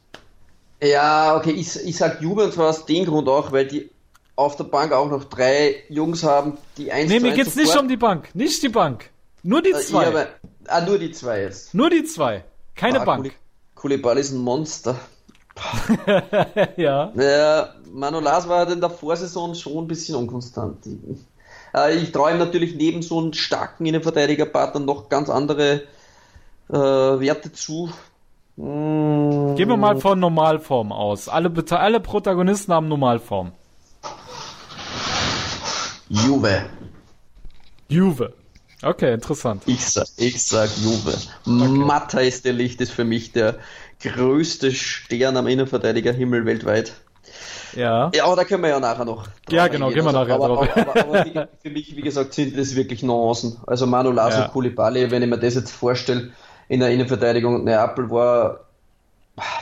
Ja, 0.81 1.35
okay, 1.35 1.51
ich, 1.51 1.75
ich 1.85 1.97
sag 1.97 2.21
Juve 2.21 2.45
und 2.45 2.53
zwar 2.53 2.69
aus 2.69 2.85
dem 2.85 3.05
Grund 3.05 3.27
auch, 3.27 3.51
weil 3.51 3.67
die 3.67 3.89
auf 4.35 4.55
der 4.55 4.63
Bank 4.63 4.93
auch 4.93 5.09
noch 5.09 5.25
drei 5.25 5.83
Jungs 5.89 6.23
haben, 6.23 6.57
die 6.77 6.91
eins 6.91 7.09
Nee, 7.09 7.19
mir 7.19 7.33
geht's 7.33 7.55
nicht 7.55 7.67
sofort- 7.67 7.83
um 7.83 7.89
die 7.89 7.97
Bank. 7.97 8.33
Nicht 8.33 8.63
die 8.63 8.69
Bank. 8.69 9.09
Nur 9.43 9.61
die 9.61 9.71
Äh, 9.71 9.79
zwei. 9.81 10.03
Ja, 10.03 10.09
aber, 10.09 10.27
ah, 10.67 10.81
nur 10.81 10.97
die 10.97 11.11
zwei 11.11 11.41
jetzt. 11.41 11.73
Nur 11.73 11.89
die 11.89 12.05
zwei. 12.05 12.45
Keine 12.75 13.01
ah, 13.01 13.05
Bank. 13.05 13.33
Koulibaly 13.75 14.21
ist 14.21 14.31
ein 14.31 14.39
Monster. 14.39 14.97
ja. 16.77 17.11
Ja, 17.15 17.69
Manolas 17.91 18.47
war 18.47 18.69
in 18.71 18.79
der 18.81 18.89
Vorsaison 18.89 19.55
schon 19.55 19.83
ein 19.83 19.87
bisschen 19.87 20.15
unkonstant. 20.15 20.85
Äh, 21.73 21.95
Ich 21.95 22.11
traue 22.11 22.31
ihm 22.31 22.37
natürlich 22.37 22.75
neben 22.75 23.01
so 23.01 23.19
einem 23.19 23.33
starken 23.33 23.85
Innenverteidigerpartner 23.85 24.79
noch 24.81 25.09
ganz 25.09 25.29
andere 25.29 25.83
äh, 26.69 26.73
Werte 26.73 27.51
zu. 27.51 27.89
Mm, 28.55 29.55
Gehen 29.55 29.69
wir 29.69 29.77
mal 29.77 29.97
von 29.97 30.19
Normalform 30.19 30.91
aus. 30.91 31.29
Alle, 31.29 31.51
alle 31.71 31.99
Protagonisten 31.99 32.73
haben 32.73 32.87
Normalform. 32.87 33.51
Juve. 36.09 36.65
Juve. 37.87 38.33
Okay, 38.81 39.13
interessant. 39.13 39.63
Ich 39.65 39.85
sag, 39.85 40.07
ich 40.17 40.41
sag 40.43 40.69
Juve. 40.77 41.13
Matthijs 41.45 42.41
de 42.41 42.51
Licht 42.53 42.79
ist 42.81 42.91
für 42.91 43.03
mich 43.03 43.33
der 43.33 43.55
größte 44.01 44.71
Stern 44.71 45.37
am 45.37 45.47
Innenverteidigerhimmel 45.47 46.45
weltweit. 46.45 46.93
Ja. 47.75 48.11
Ja, 48.13 48.25
aber 48.25 48.35
da 48.35 48.43
können 48.43 48.63
wir 48.63 48.69
ja 48.69 48.79
nachher 48.79 49.05
noch. 49.05 49.27
Ja, 49.49 49.67
genau, 49.67 49.87
eingehen. 49.87 50.05
gehen 50.05 50.13
wir 50.13 50.19
nachher 50.19 50.35
aber, 50.35 50.47
drauf. 50.47 50.69
Aber, 50.75 50.99
aber, 50.99 51.19
aber 51.19 51.47
für 51.61 51.69
mich, 51.69 51.95
wie 51.95 52.01
gesagt, 52.01 52.33
sind 52.33 52.57
das 52.57 52.75
wirklich 52.75 53.03
Nuancen. 53.03 53.57
Also 53.67 53.85
Manu 53.85 54.11
Lasso, 54.11 54.39
Ja. 54.39 54.47
Koulibaly, 54.47 55.11
wenn 55.11 55.21
ich 55.21 55.29
mir 55.29 55.37
das 55.37 55.55
jetzt 55.55 55.71
vorstelle, 55.71 56.31
in 56.67 56.79
der 56.79 56.89
Innenverteidigung 56.89 57.55
und 57.55 57.65
Neapel 57.65 58.09
war, 58.09 58.61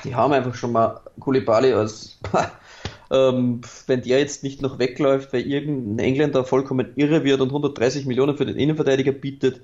die 0.03 0.15
haben 0.15 0.33
einfach 0.33 0.55
schon 0.55 0.71
mal 0.71 1.01
Koulibaly 1.19 1.73
als, 1.73 2.17
ähm, 3.11 3.61
wenn 3.87 4.01
der 4.01 4.19
jetzt 4.19 4.43
nicht 4.43 4.61
noch 4.61 4.79
wegläuft, 4.79 5.33
weil 5.33 5.41
irgendein 5.41 6.05
Engländer 6.05 6.43
vollkommen 6.43 6.93
irre 6.95 7.23
wird 7.23 7.41
und 7.41 7.49
130 7.49 8.05
Millionen 8.05 8.37
für 8.37 8.45
den 8.45 8.57
Innenverteidiger 8.57 9.11
bietet, 9.11 9.61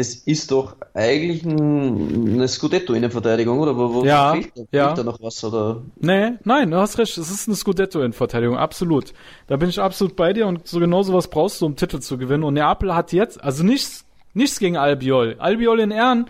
das 0.00 0.14
ist 0.14 0.50
doch 0.50 0.76
eigentlich 0.94 1.44
ein, 1.44 2.32
eine 2.34 2.48
Scudetto-Innenverteidigung, 2.48 3.58
oder? 3.60 3.76
Wo, 3.76 3.92
wo 3.94 4.04
Ja, 4.04 4.32
fehlt, 4.32 4.52
da- 4.56 4.62
ja. 4.72 4.94
da 4.94 5.02
noch 5.04 5.20
was? 5.20 5.44
Oder? 5.44 5.82
Nee, 5.96 6.32
nein, 6.44 6.70
du 6.70 6.78
hast 6.78 6.98
recht. 6.98 7.16
Es 7.18 7.30
ist 7.30 7.46
eine 7.48 7.56
Scudetto 7.56 8.00
in 8.02 8.12
Verteidigung, 8.12 8.56
absolut. 8.56 9.12
Da 9.46 9.56
bin 9.56 9.68
ich 9.68 9.78
absolut 9.80 10.16
bei 10.16 10.32
dir 10.32 10.46
und 10.46 10.66
so 10.66 10.80
genau 10.80 11.02
sowas 11.02 11.28
brauchst 11.28 11.60
du, 11.60 11.66
um 11.66 11.76
Titel 11.76 12.00
zu 12.00 12.18
gewinnen. 12.18 12.44
Und 12.44 12.54
Neapel 12.54 12.94
hat 12.94 13.12
jetzt, 13.12 13.42
also 13.44 13.62
nichts, 13.62 14.04
nichts 14.34 14.58
gegen 14.58 14.76
Albiol. 14.76 15.36
Albiol 15.38 15.80
in 15.80 15.90
Ehren, 15.90 16.26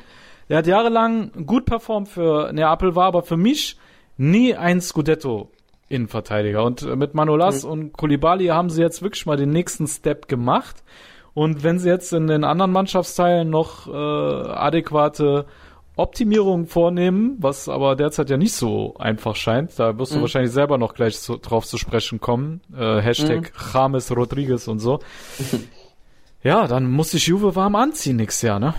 der 0.49 0.59
hat 0.59 0.67
jahrelang 0.67 1.47
gut 1.47 1.65
performt 1.65 2.09
für 2.09 2.53
Neapel, 2.53 2.97
war 2.97 3.07
aber 3.07 3.23
für 3.23 3.37
mich 3.37 3.79
nie 4.17 4.55
ein 4.55 4.81
Scudetto 4.81 5.51
Innenverteidiger. 5.89 6.65
Und 6.65 6.83
äh, 6.83 6.95
mit 6.97 7.15
Manolas 7.15 7.65
und 7.65 7.93
Koulibaly 7.93 8.47
haben 8.49 8.71
sie 8.71 8.83
jetzt 8.83 9.03
wirklich 9.03 9.27
mal 9.27 9.37
den 9.37 9.51
nächsten 9.51 9.87
Step 9.87 10.29
gemacht. 10.29 10.83
Und 11.35 11.63
wenn 11.63 11.79
sie 11.79 11.89
jetzt 11.89 12.13
in 12.13 12.27
den 12.27 12.45
anderen 12.45 12.73
Mannschaftsteilen 12.73 13.49
noch 13.51 13.87
äh, 13.87 13.91
adäquate 13.91 15.47
Optimierungen 15.97 16.67
vornehmen, 16.67 17.37
was 17.41 17.69
aber 17.69 17.95
derzeit 17.95 18.31
ja 18.31 18.37
nicht 18.37 18.55
so 18.55 18.95
einfach 18.99 19.37
scheint, 19.37 19.79
da 19.79 19.99
wirst 19.99 20.15
du 20.15 20.21
wahrscheinlich 20.21 20.53
selber 20.53 20.79
noch 20.79 20.95
gleich 20.95 21.19
so, 21.19 21.39
drauf 21.41 21.67
zu 21.67 21.77
sprechen 21.77 22.21
kommen. 22.21 22.63
Äh, 22.77 23.01
Hashtag 23.01 23.53
James 23.73 24.11
Rodriguez 24.15 24.67
und 24.67 24.79
so. 24.79 25.01
ja, 26.43 26.67
dann 26.67 26.91
muss 26.91 27.11
sich 27.11 27.27
Juve 27.27 27.55
warm 27.55 27.77
anziehen 27.77 28.17
nächstes 28.17 28.43
Jahr, 28.43 28.59
ne? 28.59 28.75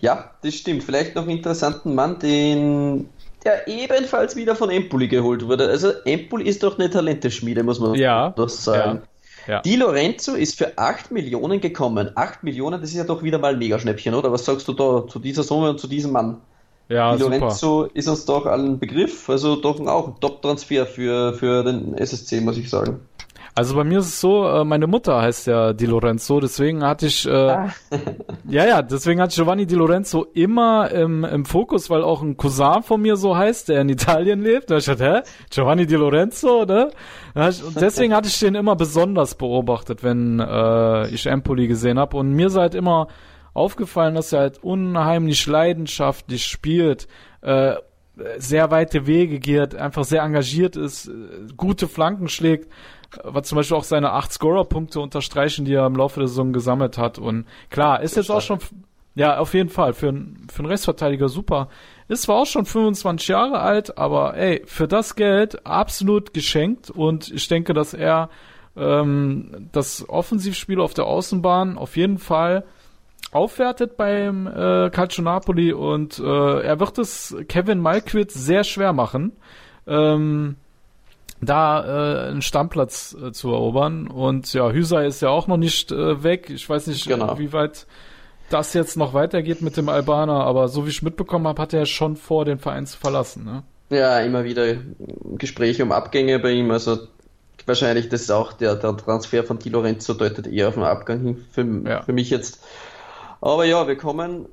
Ja, 0.00 0.30
das 0.42 0.54
stimmt. 0.54 0.84
Vielleicht 0.84 1.16
noch 1.16 1.22
einen 1.22 1.38
interessanten 1.38 1.94
Mann, 1.94 2.18
den 2.18 3.08
der 3.44 3.66
ebenfalls 3.68 4.36
wieder 4.36 4.56
von 4.56 4.70
Empoli 4.70 5.08
geholt 5.08 5.46
wurde. 5.46 5.68
Also 5.68 5.90
Empoli 6.04 6.44
ist 6.44 6.62
doch 6.62 6.78
eine 6.78 6.90
Talenteschmiede, 6.90 7.62
muss 7.62 7.80
man 7.80 7.94
Ja, 7.94 8.30
doch 8.30 8.48
sagen. 8.48 9.00
Ja. 9.02 9.08
Di 9.64 9.76
Lorenzo 9.76 10.34
ist 10.34 10.58
für 10.58 10.76
8 10.76 11.10
Millionen 11.10 11.60
gekommen. 11.60 12.10
8 12.14 12.42
Millionen, 12.42 12.80
das 12.80 12.90
ist 12.90 12.96
ja 12.96 13.04
doch 13.04 13.22
wieder 13.22 13.38
mal 13.38 13.52
ein 13.52 13.58
Megaschnäppchen, 13.58 14.14
oder? 14.14 14.32
Was 14.32 14.44
sagst 14.44 14.66
du 14.68 14.72
da 14.72 15.06
zu 15.06 15.18
dieser 15.18 15.42
Summe 15.42 15.70
und 15.70 15.80
zu 15.80 15.86
diesem 15.86 16.12
Mann? 16.12 16.40
Ja, 16.88 17.12
Di 17.12 17.22
super. 17.22 17.38
Lorenzo 17.38 17.84
ist 17.94 18.08
uns 18.08 18.24
doch 18.24 18.46
allen 18.46 18.78
Begriff, 18.78 19.28
also 19.28 19.56
doch 19.56 19.80
auch 19.86 20.08
ein 20.08 20.20
Top-Transfer 20.20 20.86
für, 20.86 21.34
für 21.34 21.64
den 21.64 21.94
SSC, 21.94 22.40
muss 22.40 22.58
ich 22.58 22.70
sagen. 22.70 23.00
Also 23.56 23.74
bei 23.74 23.84
mir 23.84 24.00
ist 24.00 24.08
es 24.08 24.20
so, 24.20 24.46
äh, 24.46 24.64
meine 24.64 24.86
Mutter 24.86 25.18
heißt 25.22 25.46
ja 25.46 25.72
Di 25.72 25.86
Lorenzo, 25.86 26.40
deswegen 26.40 26.84
hatte 26.84 27.06
ich, 27.06 27.26
äh, 27.26 27.30
Ah. 27.30 27.70
ja, 28.48 28.66
ja, 28.66 28.82
deswegen 28.82 29.18
hatte 29.22 29.30
ich 29.30 29.36
Giovanni 29.36 29.64
Di 29.64 29.74
Lorenzo 29.74 30.26
immer 30.34 30.90
im, 30.90 31.24
im 31.24 31.46
Fokus, 31.46 31.88
weil 31.88 32.04
auch 32.04 32.20
ein 32.20 32.36
Cousin 32.36 32.82
von 32.82 33.00
mir 33.00 33.16
so 33.16 33.34
heißt, 33.34 33.70
der 33.70 33.80
in 33.80 33.88
Italien 33.88 34.42
lebt. 34.42 34.70
Da 34.70 34.76
ich 34.76 34.84
gedacht, 34.84 35.24
hä? 35.24 35.30
Giovanni 35.48 35.86
Di 35.86 35.94
Lorenzo, 35.94 36.66
ne? 36.66 36.90
Und 37.34 37.80
deswegen 37.80 38.14
hatte 38.14 38.28
ich 38.28 38.38
den 38.38 38.56
immer 38.56 38.76
besonders 38.76 39.34
beobachtet, 39.36 40.02
wenn 40.02 40.38
äh, 40.38 41.08
ich 41.08 41.24
Empoli 41.24 41.66
gesehen 41.66 41.98
habe. 41.98 42.18
Und 42.18 42.32
mir 42.32 42.48
ist 42.48 42.56
halt 42.56 42.74
immer 42.74 43.08
aufgefallen, 43.54 44.16
dass 44.16 44.34
er 44.34 44.40
halt 44.40 44.62
unheimlich 44.62 45.46
leidenschaftlich 45.46 46.44
spielt, 46.44 47.08
äh, 47.40 47.76
sehr 48.38 48.70
weite 48.70 49.06
Wege 49.06 49.38
geht, 49.38 49.74
einfach 49.74 50.04
sehr 50.04 50.22
engagiert 50.22 50.76
ist, 50.76 51.08
äh, 51.08 51.12
gute 51.56 51.88
Flanken 51.88 52.28
schlägt, 52.28 52.70
was 53.24 53.48
zum 53.48 53.56
Beispiel 53.56 53.76
auch 53.76 53.84
seine 53.84 54.12
acht 54.12 54.32
Scorer-Punkte 54.32 55.00
unterstreichen, 55.00 55.64
die 55.64 55.74
er 55.74 55.86
im 55.86 55.96
Laufe 55.96 56.20
der 56.20 56.28
Saison 56.28 56.52
gesammelt 56.52 56.98
hat. 56.98 57.18
Und 57.18 57.46
klar, 57.70 58.02
ist 58.02 58.16
jetzt 58.16 58.30
auch 58.30 58.40
schon, 58.40 58.58
ja, 59.14 59.38
auf 59.38 59.54
jeden 59.54 59.70
Fall, 59.70 59.92
für, 59.94 60.08
einen- 60.08 60.46
für 60.52 60.60
einen 60.60 60.68
Rechtsverteidiger 60.68 61.28
super. 61.28 61.68
Ist 62.08 62.22
zwar 62.22 62.36
auch 62.36 62.46
schon 62.46 62.66
25 62.66 63.28
Jahre 63.28 63.60
alt, 63.60 63.96
aber 63.98 64.36
ey, 64.36 64.62
für 64.66 64.86
das 64.88 65.16
Geld 65.16 65.66
absolut 65.66 66.34
geschenkt 66.34 66.90
und 66.90 67.30
ich 67.32 67.48
denke, 67.48 67.72
dass 67.74 67.94
er 67.94 68.28
ähm, 68.76 69.68
das 69.72 70.08
Offensivspiel 70.08 70.80
auf 70.80 70.94
der 70.94 71.06
Außenbahn 71.06 71.78
auf 71.78 71.96
jeden 71.96 72.18
Fall 72.18 72.64
aufwertet 73.32 73.96
beim 73.96 74.46
äh, 74.46 74.90
Calcio 74.90 75.24
Napoli 75.24 75.72
und 75.72 76.18
äh, 76.18 76.60
er 76.60 76.78
wird 76.78 76.98
es 76.98 77.34
Kevin 77.48 77.80
Malquit 77.80 78.30
sehr 78.30 78.64
schwer 78.64 78.92
machen, 78.92 79.32
ähm, 79.86 80.56
da 81.40 82.24
äh, 82.26 82.28
einen 82.30 82.42
Stammplatz 82.42 83.14
äh, 83.20 83.32
zu 83.32 83.50
erobern. 83.50 84.06
Und 84.08 84.52
ja, 84.54 84.70
Hüser 84.70 85.04
ist 85.04 85.20
ja 85.22 85.28
auch 85.28 85.46
noch 85.46 85.56
nicht 85.58 85.92
äh, 85.92 86.22
weg. 86.22 86.50
Ich 86.50 86.68
weiß 86.68 86.86
nicht, 86.86 87.06
Genau. 87.06 87.38
wie 87.38 87.52
weit 87.52 87.86
das 88.50 88.74
jetzt 88.74 88.96
noch 88.96 89.12
weitergeht 89.12 89.60
mit 89.62 89.76
dem 89.76 89.88
Albaner, 89.88 90.44
aber 90.44 90.68
so 90.68 90.86
wie 90.86 90.90
ich 90.90 91.02
mitbekommen 91.02 91.48
habe, 91.48 91.60
hat 91.60 91.72
er 91.74 91.84
schon 91.84 92.16
vor, 92.16 92.44
den 92.44 92.58
Verein 92.58 92.86
zu 92.86 92.96
verlassen. 92.96 93.44
Ne? 93.44 93.62
Ja, 93.90 94.20
immer 94.20 94.44
wieder 94.44 94.76
Gespräche 95.36 95.82
um 95.82 95.92
Abgänge 95.92 96.38
bei 96.38 96.52
ihm. 96.52 96.70
Also 96.70 96.98
wahrscheinlich 97.66 98.08
das 98.08 98.22
ist 98.22 98.30
auch 98.30 98.52
der, 98.52 98.76
der 98.76 98.96
Transfer 98.96 99.42
von 99.42 99.58
Di 99.58 99.68
Lorenzo 99.70 100.14
deutet 100.14 100.46
eher 100.46 100.68
auf 100.68 100.74
den 100.74 100.84
Abgang 100.84 101.20
hin 101.20 101.44
für, 101.50 101.88
Ja. 101.88 102.02
für 102.02 102.12
mich 102.12 102.30
jetzt. 102.30 102.60
Aber 103.40 103.64
ja, 103.64 103.86
wir 103.88 103.96
kommen 103.96 104.46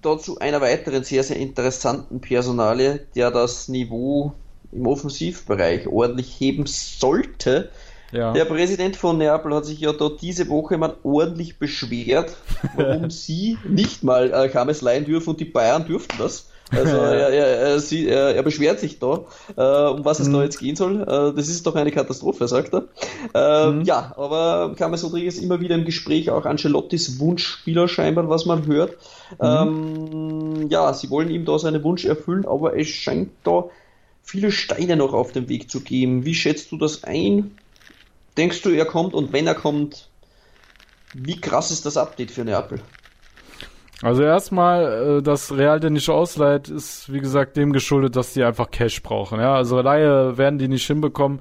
da 0.00 0.16
zu 0.18 0.38
einer 0.38 0.60
weiteren 0.60 1.02
sehr, 1.04 1.24
sehr 1.24 1.36
interessanten 1.38 2.20
Personalie, 2.20 3.00
der 3.16 3.30
das 3.32 3.66
Niveau 3.68 4.32
im 4.72 4.86
Offensivbereich 4.86 5.86
ordentlich 5.88 6.34
heben 6.38 6.64
sollte. 6.66 7.70
Ja. 8.12 8.32
Der 8.32 8.44
Präsident 8.44 8.96
von 8.96 9.18
Neapel 9.18 9.54
hat 9.54 9.66
sich 9.66 9.80
ja 9.80 9.92
da 9.92 10.08
diese 10.08 10.48
Woche 10.48 10.78
mal 10.78 10.94
ordentlich 11.02 11.58
beschwert, 11.58 12.36
warum 12.76 13.10
sie 13.10 13.58
nicht 13.68 14.04
mal 14.04 14.32
äh, 14.32 14.52
James 14.52 14.80
leihen 14.80 15.04
dürfen 15.04 15.30
und 15.30 15.40
die 15.40 15.44
Bayern 15.44 15.86
dürften 15.86 16.16
das. 16.18 16.48
Also 16.70 16.96
er, 16.96 17.28
er, 17.30 17.78
sie, 17.78 18.08
er, 18.08 18.34
er 18.34 18.42
beschwert 18.42 18.80
sich 18.80 18.98
da, 18.98 19.24
äh, 19.56 19.90
um 19.90 20.04
was 20.04 20.18
es 20.18 20.30
da 20.30 20.42
jetzt 20.42 20.58
gehen 20.58 20.74
soll. 20.74 21.02
Äh, 21.02 21.36
das 21.36 21.48
ist 21.48 21.64
doch 21.64 21.76
eine 21.76 21.92
Katastrophe, 21.92 22.48
sagt 22.48 22.74
er. 22.74 22.84
Äh, 23.34 23.82
Ja, 23.84 24.12
aber 24.16 24.74
James 24.76 25.04
Rodriguez 25.04 25.38
immer 25.38 25.60
wieder 25.60 25.76
im 25.76 25.84
Gespräch, 25.84 26.30
auch 26.30 26.44
Ancelottis 26.44 27.20
Wunschspieler 27.20 27.86
scheinbar, 27.86 28.28
was 28.28 28.46
man 28.46 28.66
hört. 28.66 28.96
Ähm, 29.40 30.68
ja, 30.68 30.92
sie 30.92 31.08
wollen 31.10 31.30
ihm 31.30 31.44
da 31.44 31.56
seinen 31.58 31.84
Wunsch 31.84 32.04
erfüllen, 32.04 32.44
aber 32.46 32.76
es 32.76 32.88
scheint 32.88 33.30
da 33.44 33.66
viele 34.26 34.50
Steine 34.50 34.96
noch 34.96 35.14
auf 35.14 35.32
dem 35.32 35.48
Weg 35.48 35.70
zu 35.70 35.80
geben. 35.80 36.26
Wie 36.26 36.34
schätzt 36.34 36.72
du 36.72 36.76
das 36.76 37.04
ein? 37.04 37.56
Denkst 38.36 38.60
du, 38.62 38.70
er 38.70 38.84
kommt 38.84 39.14
und 39.14 39.32
wenn 39.32 39.46
er 39.46 39.54
kommt, 39.54 40.10
wie 41.14 41.40
krass 41.40 41.70
ist 41.70 41.86
das 41.86 41.96
Update 41.96 42.32
für 42.32 42.44
Neapel? 42.44 42.80
Also 44.02 44.22
erstmal, 44.22 45.18
äh, 45.18 45.22
dass 45.22 45.56
Real 45.56 45.80
den 45.80 45.94
nicht 45.94 46.10
ausleiht, 46.10 46.68
ist 46.68 47.10
wie 47.10 47.20
gesagt 47.20 47.56
dem 47.56 47.72
geschuldet, 47.72 48.16
dass 48.16 48.34
die 48.34 48.42
einfach 48.42 48.70
Cash 48.70 49.02
brauchen. 49.02 49.40
Ja, 49.40 49.54
also 49.54 49.80
Leihe 49.80 50.36
werden 50.36 50.58
die 50.58 50.68
nicht 50.68 50.86
hinbekommen. 50.86 51.40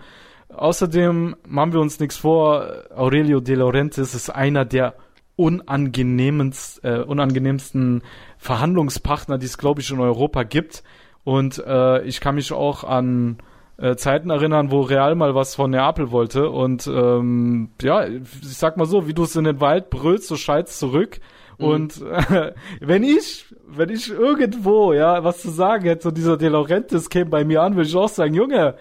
Außerdem 0.49 1.35
machen 1.45 1.73
wir 1.73 1.81
uns 1.81 1.99
nichts 1.99 2.15
vor. 2.15 2.85
Aurelio 2.95 3.41
De 3.41 3.55
Laurentiis 3.55 4.13
ist 4.13 4.29
einer 4.29 4.63
der 4.63 4.93
unangenehmst, 5.35 6.81
äh, 6.85 6.99
unangenehmsten 6.99 8.03
Verhandlungspartner, 8.37 9.37
die 9.37 9.47
es 9.47 9.57
glaube 9.57 9.81
ich 9.81 9.89
in 9.89 9.99
Europa 9.99 10.43
gibt. 10.43 10.83
Und 11.25 11.57
äh, 11.65 12.03
ich 12.03 12.21
kann 12.21 12.35
mich 12.35 12.53
auch 12.53 12.83
an 12.85 13.39
äh, 13.77 13.95
Zeiten 13.97 14.29
erinnern, 14.29 14.71
wo 14.71 14.81
Real 14.81 15.15
mal 15.15 15.35
was 15.35 15.55
von 15.55 15.71
Neapel 15.71 16.11
wollte. 16.11 16.49
Und 16.49 16.87
ähm, 16.87 17.71
ja, 17.81 18.05
ich 18.07 18.23
sag 18.57 18.77
mal 18.77 18.85
so, 18.85 19.07
wie 19.07 19.13
du 19.13 19.23
es 19.23 19.35
in 19.35 19.43
den 19.43 19.59
Wald 19.59 19.89
brüllst, 19.89 20.27
so 20.27 20.37
schallst 20.37 20.79
zurück. 20.79 21.19
Und 21.57 22.01
äh, 22.01 22.53
wenn 22.79 23.03
ich, 23.03 23.45
wenn 23.67 23.89
ich 23.89 24.09
irgendwo, 24.11 24.93
ja, 24.93 25.23
was 25.23 25.41
zu 25.41 25.49
sagen 25.49 25.85
hätte, 25.85 26.03
so 26.03 26.11
dieser 26.11 26.37
De 26.37 26.47
Laurentiis 26.49 27.09
käme 27.09 27.29
bei 27.29 27.43
mir 27.43 27.61
an, 27.63 27.75
würde 27.75 27.89
ich 27.89 27.95
auch 27.95 28.09
sagen, 28.09 28.33
Junge, 28.33 28.75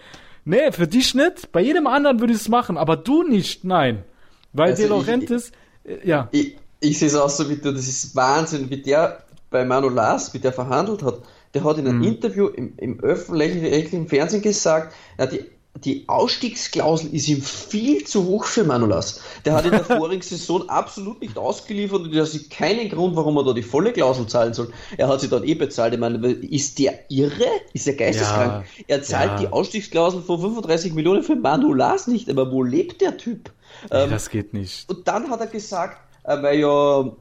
nee, 0.44 0.70
für 0.70 0.86
dich 0.86 1.14
nicht, 1.14 1.50
bei 1.50 1.60
jedem 1.62 1.86
anderen 1.86 2.20
würde 2.20 2.32
ich 2.34 2.40
es 2.40 2.48
machen, 2.48 2.76
aber 2.76 2.96
du 2.96 3.22
nicht, 3.22 3.64
nein. 3.64 4.04
Weil 4.52 4.70
Also 4.70 4.82
De 4.82 4.84
ich- 4.84 4.90
Laurentiis, 4.90 5.52
äh, 5.84 6.06
ja, 6.06 6.28
Ich, 6.32 6.56
ich 6.80 6.98
sehe 6.98 7.08
es 7.08 7.16
auch 7.16 7.30
so 7.30 7.48
wie 7.48 7.56
du, 7.56 7.72
das 7.72 7.88
ist 7.88 8.14
Wahnsinn, 8.14 8.68
wie 8.70 8.82
der 8.82 9.20
bei 9.50 9.64
Manu 9.64 9.88
Lars, 9.88 10.34
wie 10.34 10.40
der 10.40 10.52
verhandelt 10.52 11.02
hat. 11.04 11.20
Der 11.54 11.64
hat 11.64 11.78
in 11.78 11.86
einem 11.86 12.02
Interview 12.02 12.48
im, 12.48 12.74
im 12.76 13.00
öffentlich-rechtlichen 13.00 14.08
Fernsehen 14.08 14.42
gesagt, 14.42 14.92
ja, 15.18 15.26
die, 15.26 15.44
die 15.76 16.04
Ausstiegsklausel 16.08 17.12
ist 17.14 17.28
ihm 17.28 17.42
viel 17.42 18.04
zu 18.04 18.26
hoch 18.26 18.44
für 18.44 18.64
Manu 18.64 18.86
Lars. 18.86 19.20
Der 19.44 19.54
hat 19.54 19.64
in 19.64 19.72
der 19.72 19.84
vorigen 19.84 20.22
Saison 20.22 20.68
absolut 20.68 21.20
nicht 21.20 21.36
ausgeliefert 21.36 22.02
und 22.02 22.14
er 22.14 22.26
sieht 22.26 22.50
keinen 22.50 22.88
Grund, 22.88 23.16
warum 23.16 23.36
er 23.36 23.44
da 23.44 23.52
die 23.52 23.62
volle 23.62 23.92
Klausel 23.92 24.26
zahlen 24.26 24.54
soll. 24.54 24.72
Er 24.96 25.08
hat 25.08 25.20
sie 25.20 25.28
dann 25.28 25.44
eh 25.44 25.54
bezahlt. 25.54 25.94
Ich 25.94 26.00
meine, 26.00 26.26
ist 26.28 26.78
der 26.78 27.10
irre? 27.10 27.46
Ist 27.72 27.86
der 27.86 27.94
geisteskrank? 27.94 28.66
Ja, 28.78 28.84
er 28.88 29.02
zahlt 29.02 29.30
ja. 29.32 29.36
die 29.38 29.48
Ausstiegsklausel 29.48 30.22
von 30.22 30.40
35 30.40 30.94
Millionen 30.94 31.22
für 31.22 31.36
Manu 31.36 31.72
Lars 31.72 32.06
nicht. 32.06 32.28
Aber 32.30 32.52
wo 32.52 32.62
lebt 32.62 33.00
der 33.00 33.16
Typ? 33.16 33.50
nee, 33.90 34.06
das 34.08 34.30
geht 34.30 34.54
nicht. 34.54 34.88
Und 34.88 35.06
dann 35.08 35.30
hat 35.30 35.40
er 35.40 35.46
gesagt, 35.46 35.98
äh, 36.24 36.40
weil 36.42 36.60
ja 36.60 37.12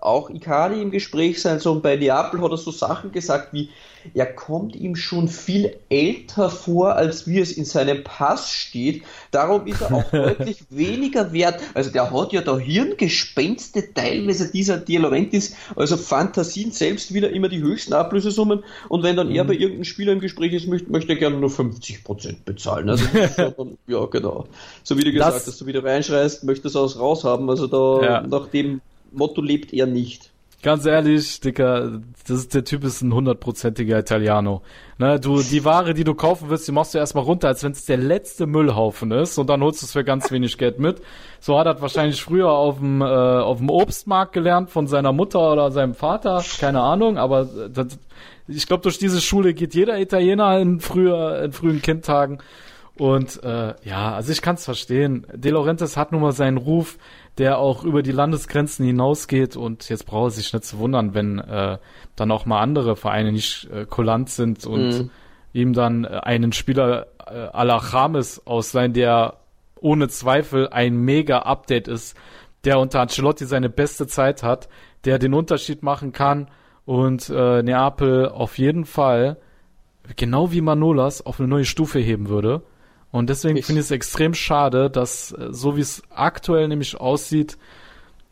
auch 0.00 0.30
Icardi 0.30 0.80
im 0.80 0.90
Gespräch 0.90 1.40
sein 1.40 1.58
soll, 1.60 1.76
und 1.76 1.82
bei 1.82 1.96
Neapel 1.96 2.40
hat 2.42 2.50
er 2.50 2.56
so 2.56 2.70
Sachen 2.70 3.12
gesagt 3.12 3.52
wie, 3.52 3.70
er 4.14 4.24
kommt 4.24 4.74
ihm 4.76 4.96
schon 4.96 5.28
viel 5.28 5.76
älter 5.90 6.48
vor, 6.48 6.94
als 6.96 7.26
wie 7.26 7.38
es 7.38 7.52
in 7.52 7.66
seinem 7.66 8.02
Pass 8.02 8.50
steht. 8.50 9.02
Darum 9.30 9.66
ist 9.66 9.82
er 9.82 9.92
auch 9.92 10.04
deutlich 10.10 10.64
weniger 10.70 11.34
wert. 11.34 11.60
Also 11.74 11.90
der 11.90 12.10
hat 12.10 12.32
ja 12.32 12.40
da 12.40 12.56
Hirngespenste 12.56 13.92
teilweise 13.92 14.50
dieser 14.50 14.78
Di 14.78 14.96
Laurentiis, 14.96 15.54
also 15.76 15.98
Fantasien 15.98 16.72
selbst 16.72 17.12
wieder 17.12 17.30
immer 17.30 17.48
die 17.50 17.60
höchsten 17.60 17.92
Ablösesummen. 17.92 18.64
Und 18.88 19.02
wenn 19.02 19.16
dann 19.16 19.30
er 19.30 19.44
bei 19.44 19.52
irgendeinem 19.52 19.84
Spieler 19.84 20.12
im 20.12 20.20
Gespräch 20.20 20.54
ist, 20.54 20.66
möchte, 20.66 20.90
möchte 20.90 21.12
er 21.12 21.18
gerne 21.18 21.36
nur 21.36 21.50
50% 21.50 22.36
bezahlen. 22.46 22.88
Also 22.88 23.04
ja, 23.36 23.50
dann, 23.50 23.76
ja, 23.86 24.04
genau. 24.06 24.46
So 24.82 24.96
wie 24.96 25.04
du 25.04 25.12
gesagt 25.12 25.36
Das- 25.36 25.46
hast, 25.46 25.60
du 25.60 25.66
wieder 25.66 25.84
reinschreist, 25.84 26.44
möchtest 26.44 26.74
du 26.74 26.84
es 26.84 26.98
raushaben. 26.98 27.50
Also 27.50 27.66
da 27.66 28.02
Ja. 28.02 28.20
nach 28.26 28.46
dem 28.48 28.80
Motto 29.12 29.42
lebt 29.42 29.72
er 29.72 29.86
nicht. 29.86 30.30
Ganz 30.62 30.84
ehrlich, 30.84 31.40
Dicker, 31.40 32.02
das 32.28 32.40
ist, 32.40 32.54
der 32.54 32.64
Typ 32.64 32.84
ist 32.84 33.00
ein 33.00 33.14
hundertprozentiger 33.14 33.98
Italiano. 33.98 34.60
Ne, 34.98 35.18
du, 35.18 35.40
die 35.40 35.64
Ware, 35.64 35.94
die 35.94 36.04
du 36.04 36.14
kaufen 36.14 36.50
willst, 36.50 36.68
die 36.68 36.72
machst 36.72 36.92
du 36.92 36.98
erstmal 36.98 37.24
runter, 37.24 37.48
als 37.48 37.64
wenn 37.64 37.72
es 37.72 37.86
der 37.86 37.96
letzte 37.96 38.46
Müllhaufen 38.46 39.10
ist 39.10 39.38
und 39.38 39.48
dann 39.48 39.62
holst 39.62 39.80
du 39.80 39.86
es 39.86 39.92
für 39.92 40.04
ganz 40.04 40.30
wenig 40.30 40.58
Geld 40.58 40.78
mit. 40.78 41.00
So 41.40 41.58
hat 41.58 41.66
er 41.66 41.80
wahrscheinlich 41.80 42.22
früher 42.22 42.50
auf 42.50 42.76
dem, 42.78 43.00
äh, 43.00 43.04
auf 43.06 43.56
dem 43.56 43.70
Obstmarkt 43.70 44.34
gelernt 44.34 44.68
von 44.68 44.86
seiner 44.86 45.14
Mutter 45.14 45.50
oder 45.50 45.70
seinem 45.70 45.94
Vater, 45.94 46.44
keine 46.58 46.82
Ahnung, 46.82 47.16
aber 47.16 47.46
das, 47.46 47.98
ich 48.46 48.66
glaube, 48.66 48.82
durch 48.82 48.98
diese 48.98 49.22
Schule 49.22 49.54
geht 49.54 49.74
jeder 49.74 49.98
Italiener 49.98 50.58
in, 50.58 50.80
früher, 50.80 51.42
in 51.42 51.52
frühen 51.52 51.80
Kindtagen. 51.80 52.38
Und 52.98 53.42
äh, 53.42 53.72
ja, 53.82 54.12
also 54.14 54.30
ich 54.30 54.42
kann 54.42 54.56
es 54.56 54.66
verstehen. 54.66 55.26
De 55.32 55.50
Laurentiis 55.52 55.96
hat 55.96 56.12
nun 56.12 56.20
mal 56.20 56.32
seinen 56.32 56.58
Ruf, 56.58 56.98
der 57.38 57.58
auch 57.58 57.84
über 57.84 58.02
die 58.02 58.12
Landesgrenzen 58.12 58.84
hinausgeht. 58.84 59.56
Und 59.56 59.88
jetzt 59.88 60.06
braucht 60.06 60.28
er 60.28 60.30
sich 60.30 60.52
nicht 60.52 60.64
zu 60.64 60.78
wundern, 60.78 61.14
wenn 61.14 61.38
äh, 61.38 61.78
dann 62.16 62.30
auch 62.30 62.46
mal 62.46 62.60
andere 62.60 62.96
Vereine 62.96 63.32
nicht 63.32 63.68
äh, 63.70 63.86
kulant 63.86 64.30
sind 64.30 64.66
und 64.66 65.10
ihm 65.52 65.72
dann 65.72 66.04
äh, 66.04 66.20
einen 66.22 66.52
Spieler 66.52 67.06
äh, 67.26 67.32
à 67.32 67.64
la 67.64 67.80
James 67.80 68.46
ausleihen, 68.46 68.92
der 68.92 69.38
ohne 69.80 70.08
Zweifel 70.08 70.68
ein 70.68 70.96
Mega-Update 70.96 71.88
ist, 71.88 72.16
der 72.64 72.78
unter 72.78 73.00
Ancelotti 73.00 73.46
seine 73.46 73.70
beste 73.70 74.06
Zeit 74.06 74.42
hat, 74.42 74.68
der 75.04 75.18
den 75.18 75.34
Unterschied 75.34 75.82
machen 75.82 76.12
kann. 76.12 76.48
Und 76.84 77.30
äh, 77.30 77.62
Neapel 77.62 78.28
auf 78.28 78.58
jeden 78.58 78.84
Fall 78.84 79.38
genau 80.16 80.52
wie 80.52 80.60
Manolas 80.60 81.24
auf 81.24 81.38
eine 81.38 81.48
neue 81.48 81.64
Stufe 81.64 81.98
heben 81.98 82.28
würde. 82.28 82.62
Und 83.12 83.28
deswegen 83.28 83.60
finde 83.62 83.80
ich 83.80 83.86
es 83.86 83.90
extrem 83.90 84.34
schade, 84.34 84.90
dass 84.90 85.32
äh, 85.32 85.48
so 85.50 85.76
wie 85.76 85.80
es 85.80 86.02
aktuell 86.10 86.68
nämlich 86.68 86.98
aussieht, 87.00 87.58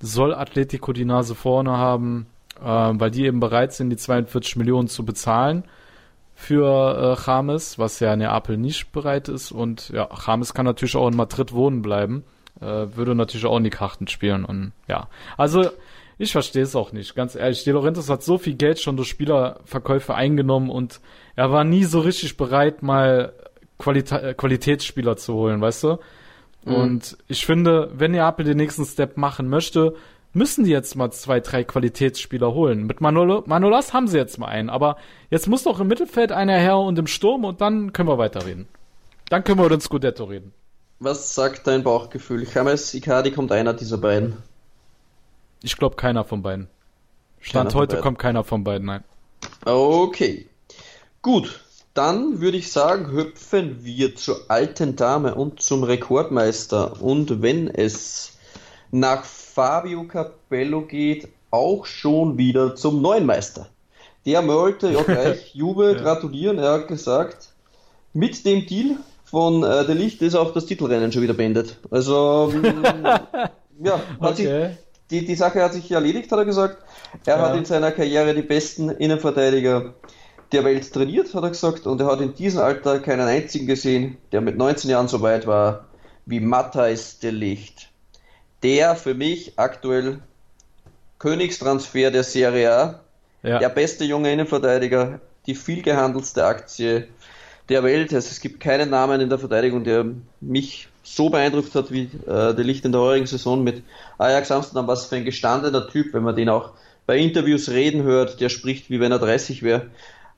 soll 0.00 0.34
Atletico 0.34 0.92
die 0.92 1.04
Nase 1.04 1.34
vorne 1.34 1.72
haben, 1.72 2.26
äh, 2.60 2.64
weil 2.64 3.10
die 3.10 3.24
eben 3.24 3.40
bereit 3.40 3.72
sind, 3.72 3.90
die 3.90 3.96
42 3.96 4.56
Millionen 4.56 4.88
zu 4.88 5.04
bezahlen 5.04 5.64
für 6.34 7.16
äh, 7.18 7.26
James, 7.26 7.80
was 7.80 7.98
ja 7.98 8.14
Neapel 8.14 8.56
nicht 8.56 8.92
bereit 8.92 9.28
ist. 9.28 9.50
Und 9.50 9.88
ja, 9.90 10.08
James 10.24 10.54
kann 10.54 10.66
natürlich 10.66 10.94
auch 10.94 11.08
in 11.08 11.16
Madrid 11.16 11.52
wohnen 11.52 11.82
bleiben, 11.82 12.22
äh, 12.60 12.86
würde 12.94 13.16
natürlich 13.16 13.46
auch 13.46 13.56
in 13.56 13.64
die 13.64 13.70
Karten 13.70 14.06
spielen. 14.06 14.44
Und 14.44 14.72
ja, 14.86 15.08
also 15.36 15.68
ich 16.16 16.30
verstehe 16.30 16.62
es 16.62 16.76
auch 16.76 16.92
nicht, 16.92 17.16
ganz 17.16 17.34
ehrlich. 17.34 17.64
De 17.64 17.72
Laurentiis 17.72 18.08
hat 18.08 18.22
so 18.22 18.38
viel 18.38 18.54
Geld 18.54 18.78
schon 18.78 18.96
durch 18.96 19.08
Spielerverkäufe 19.08 20.14
eingenommen 20.14 20.70
und 20.70 21.00
er 21.34 21.50
war 21.50 21.64
nie 21.64 21.84
so 21.84 22.00
richtig 22.00 22.36
bereit, 22.36 22.82
mal 22.82 23.32
Qualita 23.78 24.18
äh, 24.18 24.34
Qualitätsspieler 24.34 25.16
zu 25.16 25.34
holen, 25.34 25.60
weißt 25.60 25.84
du? 25.84 25.98
Und 26.64 27.16
ich 27.28 27.46
finde, 27.46 27.90
wenn 27.94 28.10
Neapel 28.10 28.44
den 28.44 28.58
nächsten 28.58 28.84
Step 28.84 29.16
machen 29.16 29.48
möchte, 29.48 29.94
müssen 30.32 30.64
die 30.64 30.70
jetzt 30.70 30.96
mal 30.96 31.10
zwei, 31.10 31.40
drei 31.40 31.64
Qualitätsspieler 31.64 32.52
holen. 32.52 32.86
Mit 32.86 33.00
Manolo, 33.00 33.42
Manolas 33.46 33.92
haben 33.92 34.08
sie 34.08 34.18
jetzt 34.18 34.38
mal 34.38 34.48
einen, 34.48 34.68
aber 34.68 34.96
jetzt 35.30 35.48
muss 35.48 35.62
doch 35.62 35.80
im 35.80 35.88
Mittelfeld 35.88 36.32
einer 36.32 36.58
her 36.58 36.76
und 36.76 36.98
im 36.98 37.06
Sturm 37.06 37.44
und 37.44 37.60
dann 37.60 37.92
können 37.92 38.08
wir 38.08 38.18
weiterreden. 38.18 38.68
Dann 39.30 39.44
können 39.44 39.58
wir 39.58 39.66
über 39.66 39.76
den 39.76 39.80
Scudetto 39.80 40.24
reden. 40.24 40.52
Was 41.00 41.34
sagt 41.34 41.66
dein 41.66 41.84
Bauchgefühl? 41.84 42.46
James 42.52 42.92
Icardi 42.92 43.30
kommt 43.30 43.52
einer 43.52 43.72
dieser 43.72 43.98
beiden. 43.98 44.36
Ich 45.62 45.76
glaube 45.76 45.96
keiner 45.96 46.24
von 46.24 46.42
beiden. 46.42 46.66
Keiner 46.66 47.44
Stand 47.46 47.72
von 47.72 47.80
heute 47.80 47.88
beiden. 47.92 48.02
kommt 48.02 48.18
keiner 48.18 48.44
von 48.44 48.64
beiden, 48.64 48.86
nein. 48.86 49.04
Okay. 49.64 50.46
Gut. 51.22 51.60
Dann 51.98 52.40
würde 52.40 52.58
ich 52.58 52.70
sagen, 52.70 53.10
hüpfen 53.10 53.84
wir 53.84 54.14
zur 54.14 54.42
alten 54.46 54.94
Dame 54.94 55.34
und 55.34 55.60
zum 55.60 55.82
Rekordmeister. 55.82 57.02
Und 57.02 57.42
wenn 57.42 57.66
es 57.66 58.38
nach 58.92 59.24
Fabio 59.24 60.04
Capello 60.04 60.82
geht, 60.82 61.26
auch 61.50 61.86
schon 61.86 62.38
wieder 62.38 62.76
zum 62.76 63.02
neuen 63.02 63.26
Meister. 63.26 63.66
Der 64.24 64.46
wollte 64.46 64.92
ja 64.92 65.02
gleich 65.06 65.56
Juve 65.56 65.96
gratulieren. 65.96 66.60
Er 66.60 66.74
hat 66.74 66.86
gesagt, 66.86 67.48
mit 68.12 68.46
dem 68.46 68.64
Deal 68.66 68.98
von 69.24 69.64
äh, 69.64 69.84
der 69.84 69.96
Licht 69.96 70.22
ist 70.22 70.36
auch 70.36 70.54
das 70.54 70.66
Titelrennen 70.66 71.10
schon 71.10 71.22
wieder 71.22 71.34
beendet. 71.34 71.78
Also, 71.90 72.52
ja, 73.82 74.00
hat 74.20 74.36
sich, 74.36 74.48
die, 75.10 75.24
die 75.24 75.34
Sache 75.34 75.64
hat 75.64 75.72
sich 75.72 75.90
erledigt, 75.90 76.30
hat 76.30 76.38
er 76.38 76.44
gesagt. 76.44 76.78
Er 77.26 77.38
ja. 77.38 77.42
hat 77.42 77.56
in 77.56 77.64
seiner 77.64 77.90
Karriere 77.90 78.36
die 78.36 78.42
besten 78.42 78.88
Innenverteidiger 78.88 79.94
der 80.52 80.64
Welt 80.64 80.92
trainiert, 80.92 81.34
hat 81.34 81.42
er 81.42 81.50
gesagt, 81.50 81.86
und 81.86 82.00
er 82.00 82.06
hat 82.06 82.20
in 82.20 82.34
diesem 82.34 82.60
Alter 82.60 83.00
keinen 83.00 83.28
einzigen 83.28 83.66
gesehen, 83.66 84.16
der 84.32 84.40
mit 84.40 84.56
19 84.56 84.90
Jahren 84.90 85.08
so 85.08 85.20
weit 85.20 85.46
war 85.46 85.84
wie 86.26 86.40
Matthijs 86.40 87.18
de 87.18 87.30
Licht. 87.30 87.90
Der 88.62 88.96
für 88.96 89.14
mich 89.14 89.52
aktuell 89.56 90.20
Königstransfer 91.18 92.10
der 92.10 92.24
Serie 92.24 92.72
A, 92.72 93.00
ja. 93.42 93.58
der 93.58 93.68
beste 93.68 94.04
junge 94.04 94.32
Innenverteidiger, 94.32 95.20
die 95.46 95.54
viel 95.54 95.82
gehandelste 95.82 96.44
Aktie 96.44 97.08
der 97.68 97.82
Welt. 97.82 98.12
Also 98.12 98.28
es 98.30 98.40
gibt 98.40 98.60
keinen 98.60 98.90
Namen 98.90 99.20
in 99.20 99.28
der 99.28 99.38
Verteidigung, 99.38 99.84
der 99.84 100.06
mich 100.40 100.88
so 101.02 101.30
beeindruckt 101.30 101.74
hat 101.74 101.90
wie 101.90 102.10
äh, 102.26 102.54
der 102.54 102.64
Licht 102.64 102.84
in 102.84 102.92
der 102.92 103.00
heurigen 103.00 103.26
Saison 103.26 103.64
mit 103.64 103.82
Ajax 104.18 104.50
Amsterdam. 104.50 104.86
Was 104.86 105.06
für 105.06 105.16
ein 105.16 105.24
gestandener 105.24 105.88
Typ, 105.88 106.12
wenn 106.12 106.22
man 106.22 106.36
den 106.36 106.48
auch 106.48 106.72
bei 107.06 107.16
Interviews 107.16 107.70
reden 107.70 108.02
hört, 108.02 108.40
der 108.40 108.50
spricht 108.50 108.90
wie 108.90 109.00
wenn 109.00 109.12
er 109.12 109.18
30 109.18 109.62
wäre. 109.62 109.86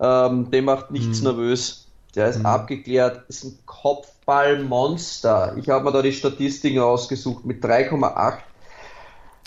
Ähm, 0.01 0.51
dem 0.51 0.65
macht 0.65 0.91
nichts 0.91 1.19
mhm. 1.21 1.29
nervös. 1.29 1.87
Der 2.15 2.29
ist 2.29 2.41
mhm. 2.41 2.47
abgeklärt, 2.47 3.25
ist 3.29 3.45
ein 3.45 3.59
Kopfballmonster. 3.67 5.57
Ich 5.59 5.69
habe 5.69 5.85
mir 5.85 5.93
da 5.93 6.03
die 6.03 6.13
Statistiken 6.13 6.81
ausgesucht 6.81 7.45
mit 7.45 7.65
3,8 7.65 8.39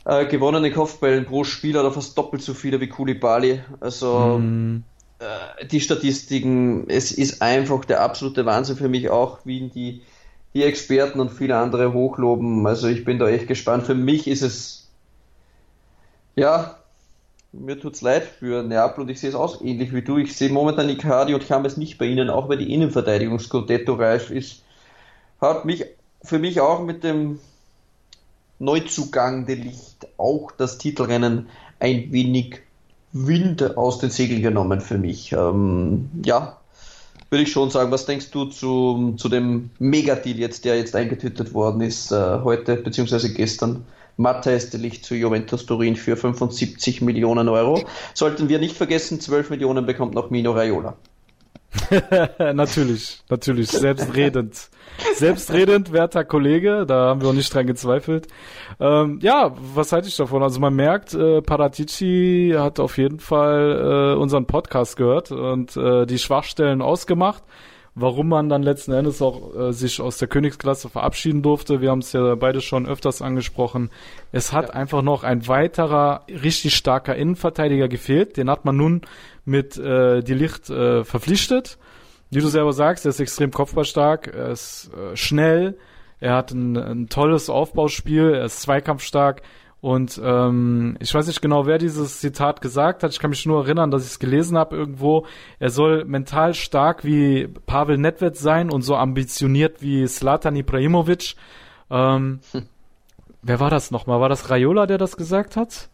äh, 0.06 0.26
gewonnenen 0.28 0.74
Kopfballen 0.74 1.26
pro 1.26 1.44
Spieler, 1.44 1.82
oder 1.82 1.92
fast 1.92 2.18
doppelt 2.18 2.42
so 2.42 2.54
viele 2.54 2.80
wie 2.80 2.88
Kulibali. 2.88 3.62
Also 3.80 4.38
mhm. 4.40 4.84
äh, 5.20 5.66
die 5.66 5.82
Statistiken, 5.82 6.90
es 6.90 7.12
ist 7.12 7.42
einfach 7.42 7.84
der 7.86 8.02
absolute 8.02 8.46
Wahnsinn 8.46 8.78
für 8.78 8.90
mich 8.90 9.10
auch, 9.10 9.40
wie 9.44 9.70
die, 9.70 10.02
die 10.54 10.64
Experten 10.64 11.20
und 11.20 11.32
viele 11.32 11.58
andere 11.58 11.94
hochloben. 11.94 12.66
Also 12.66 12.88
ich 12.88 13.04
bin 13.04 13.20
da 13.20 13.28
echt 13.28 13.48
gespannt. 13.48 13.86
Für 13.86 13.96
mich 13.96 14.28
ist 14.28 14.42
es 14.42 14.90
ja 16.36 16.78
mir 17.54 17.80
tut's 17.80 18.02
leid 18.02 18.24
für 18.24 18.64
Neapel 18.64 19.04
und 19.04 19.10
ich 19.10 19.20
sehe 19.20 19.30
es 19.30 19.36
auch 19.36 19.62
ähnlich 19.62 19.94
wie 19.94 20.02
du. 20.02 20.18
Ich 20.18 20.36
sehe 20.36 20.50
momentan 20.50 20.90
Icardi 20.90 21.34
und 21.34 21.44
ich 21.44 21.52
habe 21.52 21.68
es 21.68 21.78
nicht 21.78 21.98
bei 21.98 22.06
ihnen, 22.06 22.30
auch 22.30 22.50
weil 22.50 22.58
die 22.58 22.74
Innenverteidigung 22.74 23.40
Scudetto 23.40 23.94
reif 23.94 24.32
ist. 24.32 24.64
Hat 25.40 25.64
mich 25.64 25.86
für 26.24 26.40
mich 26.40 26.60
auch 26.62 26.82
mit 26.84 27.04
dem 27.04 27.40
Neuzugang 28.60 29.46
der 29.46 29.58
Licht 29.58 30.08
auch 30.18 30.52
das 30.52 30.78
Titelrennen 30.78 31.48
ein 31.80 32.12
wenig 32.12 32.62
Wind 33.12 33.78
aus 33.78 34.00
den 34.00 34.10
Segeln 34.10 34.42
genommen 34.42 34.82
für 34.82 34.98
mich. 34.98 35.32
Ähm, 35.34 36.10
ja, 36.26 36.58
würde 37.30 37.44
ich 37.44 37.52
schon 37.52 37.70
sagen. 37.70 37.92
Was 37.92 38.06
denkst 38.06 38.32
du 38.32 38.46
zu, 38.46 39.14
zu 39.18 39.30
dem 39.30 39.70
Megadeal 39.80 40.40
jetzt, 40.40 40.66
der 40.66 40.78
jetzt 40.78 40.96
eingetütet 40.96 41.54
worden 41.54 41.82
ist, 41.82 42.12
äh, 42.12 42.40
heute 42.44 42.78
bzw. 42.78 43.30
gestern? 43.30 43.86
Matthijs 44.18 44.69
de 44.69 44.80
Licht 44.80 45.06
zu 45.06 45.15
Juventus 45.15 45.65
Turin 45.65 45.95
für 45.95 46.15
75 46.15 47.02
Millionen 47.02 47.49
Euro. 47.49 47.84
Sollten 48.14 48.49
wir 48.49 48.60
nicht 48.60 48.77
vergessen, 48.77 49.19
12 49.19 49.49
Millionen 49.49 49.85
bekommt 49.85 50.14
noch 50.14 50.30
Mino 50.30 50.52
Raiola. 50.52 50.95
natürlich, 52.53 53.23
natürlich, 53.30 53.69
selbstredend. 53.69 54.69
Selbstredend, 55.15 55.91
werter 55.91 56.23
Kollege, 56.23 56.85
da 56.85 57.07
haben 57.07 57.22
wir 57.22 57.30
auch 57.30 57.34
nicht 57.34 57.52
dran 57.53 57.65
gezweifelt. 57.65 58.27
Ähm, 58.80 59.19
ja, 59.22 59.52
was 59.73 59.91
halte 59.91 60.07
ich 60.07 60.15
davon? 60.15 60.44
Also 60.44 60.60
man 60.60 60.76
merkt, 60.76 61.15
äh, 61.15 61.41
Paratici 61.41 62.53
hat 62.56 62.80
auf 62.80 62.98
jeden 62.98 63.19
Fall 63.19 64.14
äh, 64.15 64.19
unseren 64.19 64.45
Podcast 64.45 64.98
gehört 64.98 65.31
und 65.31 65.76
äh, 65.76 66.06
die 66.06 66.19
Schwachstellen 66.19 66.81
ausgemacht 66.81 67.44
warum 67.95 68.30
man 68.30 68.49
dann 68.49 68.64
letzten 68.64 68.91
Endes 68.91 69.22
auch 69.22 69.56
äh, 69.56 69.72
sich 69.72 70.02
aus 70.02 70.18
der 70.18 70.28
Königsklasse 70.28 70.90
verabschieden 70.90 71.41
durfte. 71.41 71.82
Wir 71.82 71.91
haben 71.91 71.99
es 71.99 72.14
ja 72.14 72.36
beide 72.36 72.61
schon 72.61 72.88
öfters 72.88 73.22
angesprochen. 73.22 73.91
Es 74.32 74.52
hat 74.52 74.70
ja. 74.70 74.74
einfach 74.74 75.02
noch 75.02 75.24
ein 75.24 75.48
weiterer 75.48 76.26
richtig 76.28 76.76
starker 76.76 77.15
Innenverteidiger 77.15 77.88
gefehlt. 77.88 78.38
Den 78.38 78.49
hat 78.49 78.65
man 78.65 78.78
nun 78.78 79.02
mit 79.45 79.78
äh, 79.78 80.22
die 80.22 80.34
Licht 80.34 80.70
äh, 80.70 81.03
verpflichtet. 81.03 81.78
Wie 82.32 82.41
du 82.41 82.48
selber 82.48 82.74
sagst, 82.74 83.06
er 83.06 83.10
ist 83.10 83.20
extrem 83.20 83.52
kopfballstark, 83.52 84.28
er 84.28 84.49
ist 84.49 84.90
äh, 84.95 85.15
schnell, 85.15 85.78
er 86.20 86.36
hat 86.36 86.52
ein, 86.52 86.76
ein 86.78 87.10
tolles 87.10 87.48
Aufbauspiel, 87.48 88.34
er 88.34 88.45
ist 88.45 88.61
zweikampfstark 88.61 89.44
und 89.84 90.18
ähm, 90.23 90.95
ich 91.01 91.14
weiß 91.14 91.27
nicht 91.27 91.41
genau, 91.41 91.65
wer 91.65 91.77
dieses 91.77 92.22
Zitat 92.22 92.61
gesagt 92.61 93.03
hat. 93.03 93.11
Ich 93.11 93.19
kann 93.19 93.31
mich 93.31 93.45
nur 93.45 93.65
erinnern, 93.65 93.91
dass 93.91 94.05
ich 94.05 94.11
es 94.11 94.19
gelesen 94.19 94.57
habe 94.57 94.77
irgendwo. 94.77 95.26
Er 95.60 95.72
soll 95.72 96.05
mental 96.05 96.53
stark 96.53 97.03
wie 97.03 97.49
Pavel 97.65 97.97
Nedved 97.97 98.38
sein 98.38 98.72
und 98.72 98.84
so 98.84 98.95
ambitioniert 98.95 99.81
wie 99.81 100.07
Slatan 100.07 100.55
Ibrahimovic. 100.55 101.35
Ähm, 101.91 102.39
hm. 102.53 102.69
Wer 103.41 103.60
war 103.60 103.69
das 103.69 103.91
nochmal? 103.91 104.22
War 104.22 104.30
das 104.30 104.49
Raiola, 104.49 104.85
der 104.85 104.97
das 104.97 105.18
gesagt 105.18 105.57
hat? 105.57 105.89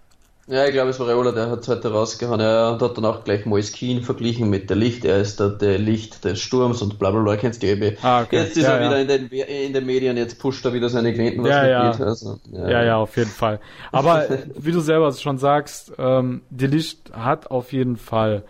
Ja, 0.49 0.65
ich 0.65 0.71
glaube, 0.71 0.89
es 0.89 0.99
war 0.99 1.07
Raiola, 1.07 1.31
der 1.31 1.51
hat 1.51 1.59
es 1.59 1.67
heute 1.67 1.91
rausgehauen. 1.91 2.39
Ja, 2.39 2.71
und 2.71 2.81
hat 2.81 2.97
dann 2.97 3.05
auch 3.05 3.23
gleich 3.23 3.45
Mois 3.45 3.71
Keen 3.71 4.01
verglichen 4.01 4.49
mit 4.49 4.71
der 4.71 4.77
Licht. 4.77 5.05
Er 5.05 5.17
ist 5.19 5.39
der, 5.39 5.49
der 5.49 5.77
Licht 5.77 6.25
des 6.25 6.39
Sturms 6.39 6.81
und 6.81 6.97
bla 6.97 7.11
bla 7.11 7.21
bla, 7.21 7.37
kennst 7.37 7.61
du 7.61 7.67
eben. 7.67 7.95
Ah, 8.01 8.23
okay. 8.23 8.37
Jetzt 8.37 8.57
ist 8.57 8.63
ja, 8.63 8.77
er 8.77 8.81
ja. 8.81 8.89
wieder 8.89 9.01
in 9.01 9.29
den, 9.29 9.39
in 9.47 9.73
den 9.73 9.85
Medien, 9.85 10.17
jetzt 10.17 10.39
pusht 10.39 10.65
er 10.65 10.73
wieder 10.73 10.89
seine 10.89 11.13
Klienten, 11.13 11.43
was 11.43 11.51
ja, 11.51 11.67
ja. 11.67 11.91
Also, 11.91 12.39
ja. 12.51 12.67
ja, 12.67 12.83
ja, 12.83 12.97
auf 12.97 13.15
jeden 13.15 13.29
Fall. 13.29 13.59
Aber 13.91 14.25
wie 14.55 14.71
du 14.71 14.79
selber 14.79 15.11
schon 15.11 15.37
sagst, 15.37 15.93
ähm, 15.99 16.41
die 16.49 16.67
Licht 16.67 17.11
hat 17.13 17.51
auf 17.51 17.71
jeden 17.71 17.97
Fall 17.97 18.43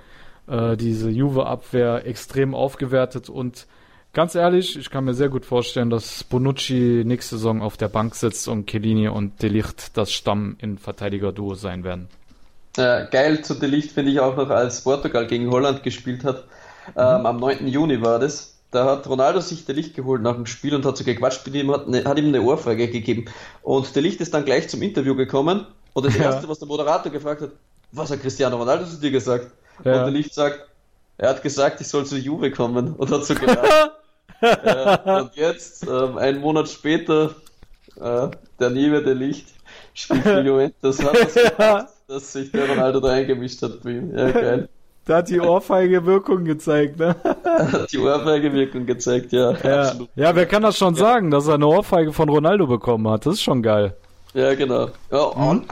äh, 0.48 0.78
diese 0.78 1.10
Juve-Abwehr 1.10 2.08
extrem 2.08 2.56
aufgewertet 2.56 3.30
und 3.30 3.68
Ganz 4.12 4.34
ehrlich, 4.34 4.78
ich 4.78 4.90
kann 4.90 5.06
mir 5.06 5.14
sehr 5.14 5.30
gut 5.30 5.46
vorstellen, 5.46 5.92
dass 5.92 6.24
Bonucci 6.24 7.04
nächste 7.06 7.38
Saison 7.38 7.62
auf 7.62 7.78
der 7.78 7.90
Bank 7.90 8.16
sitzt 8.16 8.48
und 8.48 8.68
Chiellini 8.68 9.08
und 9.08 9.42
Delicht 9.44 9.96
das 9.98 10.12
Stamm 10.12 10.56
in 10.60 10.80
Verteidiger-Duo 10.80 11.54
sein 11.54 11.84
werden. 11.84 12.08
Äh, 12.76 13.06
geil 13.12 13.44
zu 13.44 13.54
Delicht 13.54 13.92
finde 13.92 14.12
ich 14.12 14.20
auch 14.20 14.36
noch, 14.36 14.50
als 14.50 14.82
Portugal 14.82 15.28
gegen 15.28 15.52
Holland 15.52 15.84
gespielt 15.84 16.24
hat. 16.24 16.46
Ähm, 16.98 17.20
mhm. 17.20 17.26
Am 17.26 17.40
9. 17.40 17.68
Juni 17.68 18.02
war 18.02 18.18
das. 18.20 18.56
Da 18.72 18.86
hat 18.86 19.08
Ronaldo 19.08 19.42
sich 19.42 19.66
der 19.66 19.76
Licht 19.76 19.96
geholt 19.96 20.22
nach 20.22 20.36
dem 20.36 20.46
Spiel 20.46 20.76
und 20.76 20.86
hat 20.86 20.96
so 20.98 21.04
gequatscht 21.04 21.46
mit 21.46 21.56
ihm, 21.56 21.72
hat, 21.72 21.88
ne, 21.88 22.04
hat 22.04 22.18
ihm 22.20 22.28
eine 22.28 22.42
Ohrfeige 22.42 22.88
gegeben. 22.88 23.26
Und 23.64 23.96
der 23.96 24.02
Licht 24.02 24.22
ist 24.22 24.34
dann 24.34 24.46
gleich 24.46 24.70
zum 24.70 24.82
Interview 24.82 25.16
gekommen 25.16 25.66
und 25.94 26.06
das 26.06 26.16
ja. 26.16 26.24
Erste, 26.24 26.48
was 26.48 26.60
der 26.60 26.68
Moderator 26.68 27.12
gefragt 27.12 27.42
hat, 27.42 27.52
was 27.92 28.12
hat 28.12 28.22
Cristiano 28.22 28.58
Ronaldo 28.58 28.86
zu 28.86 28.98
dir 28.98 29.12
gesagt? 29.12 29.52
Ja. 29.84 30.00
Und 30.00 30.06
der 30.06 30.12
Licht 30.12 30.34
sagt, 30.34 30.69
er 31.20 31.30
hat 31.30 31.44
gesagt, 31.44 31.82
ich 31.82 31.88
soll 31.88 32.06
zu 32.06 32.18
Juve 32.18 32.50
kommen 32.50 32.96
und 32.96 33.12
hat 33.12 33.26
so 33.26 33.36
gelacht. 33.36 33.92
äh, 34.42 35.20
und 35.20 35.36
jetzt, 35.36 35.86
ähm, 35.86 36.18
einen 36.18 36.40
Monat 36.40 36.70
später, 36.70 37.36
äh, 38.00 38.30
der 38.60 38.70
Nieve, 38.70 39.04
der 39.04 39.16
Licht, 39.16 39.48
spielt 39.94 40.24
für 40.24 40.40
Juventus. 40.40 41.04
Hat 41.04 41.16
das 41.16 41.34
gemacht, 41.58 41.88
dass 42.08 42.32
sich 42.32 42.52
der 42.52 42.70
Ronaldo 42.70 43.02
da 43.02 43.10
eingemischt 43.10 43.62
hat 43.62 43.84
bei 43.84 43.92
ihm. 43.92 44.18
Ja, 44.18 44.32
geil. 44.32 44.70
Da 45.06 45.18
hat 45.18 45.30
die 45.30 45.42
Ohrfeige 45.42 46.06
Wirkung 46.06 46.46
gezeigt, 46.46 47.00
ne? 47.00 47.16
Hat 47.44 47.92
die 47.92 47.98
Ohrfeige 47.98 48.54
Wirkung 48.54 48.86
gezeigt, 48.86 49.32
ja. 49.32 49.54
Ja, 49.64 49.82
absolut. 49.82 50.10
ja 50.16 50.36
wer 50.36 50.46
kann 50.46 50.62
das 50.62 50.78
schon 50.78 50.94
ja. 50.94 51.00
sagen, 51.00 51.32
dass 51.32 51.48
er 51.48 51.56
eine 51.56 51.66
Ohrfeige 51.66 52.14
von 52.14 52.30
Ronaldo 52.30 52.68
bekommen 52.68 53.08
hat? 53.10 53.26
Das 53.26 53.34
ist 53.34 53.42
schon 53.42 53.64
geil. 53.64 53.96
Ja, 54.36 54.54
genau. 54.54 54.90
Ja, 55.12 55.32
mhm. 55.36 55.66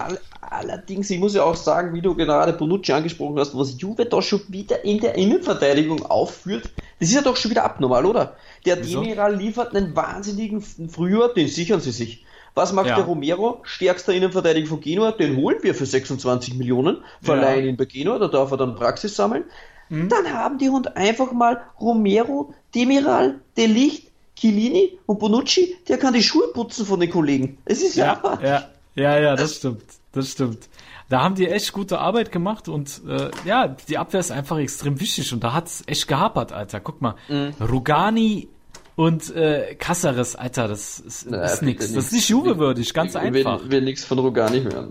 Allerdings, 0.50 1.10
ich 1.10 1.20
muss 1.20 1.36
ja 1.36 1.44
auch 1.44 1.58
sagen, 1.58 1.94
wie 1.94 2.02
du 2.02 2.16
gerade 2.16 2.54
Bonucci 2.54 2.94
angesprochen 2.94 3.38
hast, 3.38 3.58
was 3.58 3.80
Juve 3.82 4.06
da 4.06 4.22
schon 4.22 4.42
wieder 4.48 4.86
in 4.86 5.00
der 5.00 5.16
Innenverteidigung 5.16 6.06
aufführt, 6.06 6.70
das 7.00 7.10
ist 7.10 7.16
ja 7.16 7.22
doch 7.22 7.36
schon 7.36 7.52
wieder 7.52 7.66
abnormal, 7.66 8.06
oder? 8.06 8.38
Der 8.66 8.80
Wieso? 8.80 9.02
Demiral 9.02 9.36
liefert 9.36 9.76
einen 9.76 9.94
wahnsinnigen 9.94 10.62
Frühjahr, 10.62 11.34
den 11.34 11.50
sichern 11.50 11.82
sie 11.82 11.92
sich. 11.92 12.26
Was 12.56 12.72
macht 12.72 12.88
ja. 12.88 12.96
der 12.96 13.06
Romero? 13.06 13.60
Stärkster 13.64 14.14
Innenverteidiger 14.14 14.68
von 14.68 14.80
Genua, 14.80 15.12
den 15.12 15.36
holen 15.36 15.58
wir 15.64 15.76
für 15.76 15.86
26 15.86 16.56
Millionen, 16.56 17.04
verleihen 17.22 17.66
ja. 17.66 17.72
ihn 17.72 17.78
bei 17.78 17.86
Genua, 17.86 18.18
da 18.18 18.30
darf 18.30 18.52
er 18.52 18.58
dann 18.58 18.76
Praxis 18.76 19.18
sammeln. 19.18 19.44
Mhm. 19.90 20.08
Dann 20.08 20.34
haben 20.34 20.60
die 20.60 20.70
Hund 20.70 20.96
einfach 20.96 21.34
mal 21.34 21.62
Romero, 21.80 22.54
Demiral, 22.74 23.42
Delicht, 23.58 24.12
Chilini 24.38 24.98
und 25.08 25.20
Bonucci, 25.20 25.76
der 25.90 25.98
kann 25.98 26.14
die 26.14 26.24
Schuhe 26.24 26.48
putzen 26.54 26.86
von 26.86 27.02
den 27.02 27.10
Kollegen. 27.10 27.58
Es 27.66 27.82
ist 27.82 27.96
ja, 27.96 28.20
ja, 28.24 28.40
ja, 28.42 28.70
ja, 28.96 29.20
ja, 29.20 29.36
das 29.36 29.56
stimmt 29.56 29.84
das 30.18 30.32
stimmt. 30.32 30.70
Da 31.10 31.22
haben 31.22 31.36
die 31.36 31.48
echt 31.48 31.72
gute 31.72 32.00
Arbeit 32.00 32.32
gemacht 32.32 32.68
und 32.68 33.02
äh, 33.08 33.32
ja, 33.46 33.68
die 33.68 33.98
Abwehr 33.98 34.20
ist 34.20 34.32
einfach 34.32 34.58
extrem 34.58 35.00
wichtig 35.00 35.32
und 35.32 35.44
da 35.44 35.54
hat's 35.54 35.84
echt 35.88 36.08
gehapert, 36.08 36.52
Alter. 36.52 36.82
Guck 36.82 37.02
mal, 37.02 37.16
mhm. 37.30 37.54
Rugani 37.62 38.50
und 38.98 39.34
äh, 39.36 39.76
Caceres, 39.76 40.36
Alter, 40.36 40.68
das 40.68 41.00
ist, 41.00 41.30
naja, 41.30 41.46
ist 41.46 41.62
nix. 41.62 41.94
Das 41.94 42.06
ist 42.06 42.14
nicht 42.14 42.30
Juve-würdig, 42.30 42.96
ganz 42.96 43.12
ich, 43.12 43.22
einfach. 43.22 43.62
Will, 43.62 43.72
will 43.72 43.82
nichts 43.82 44.04
von 44.04 44.18
Rugani 44.18 44.64
hören. 44.64 44.90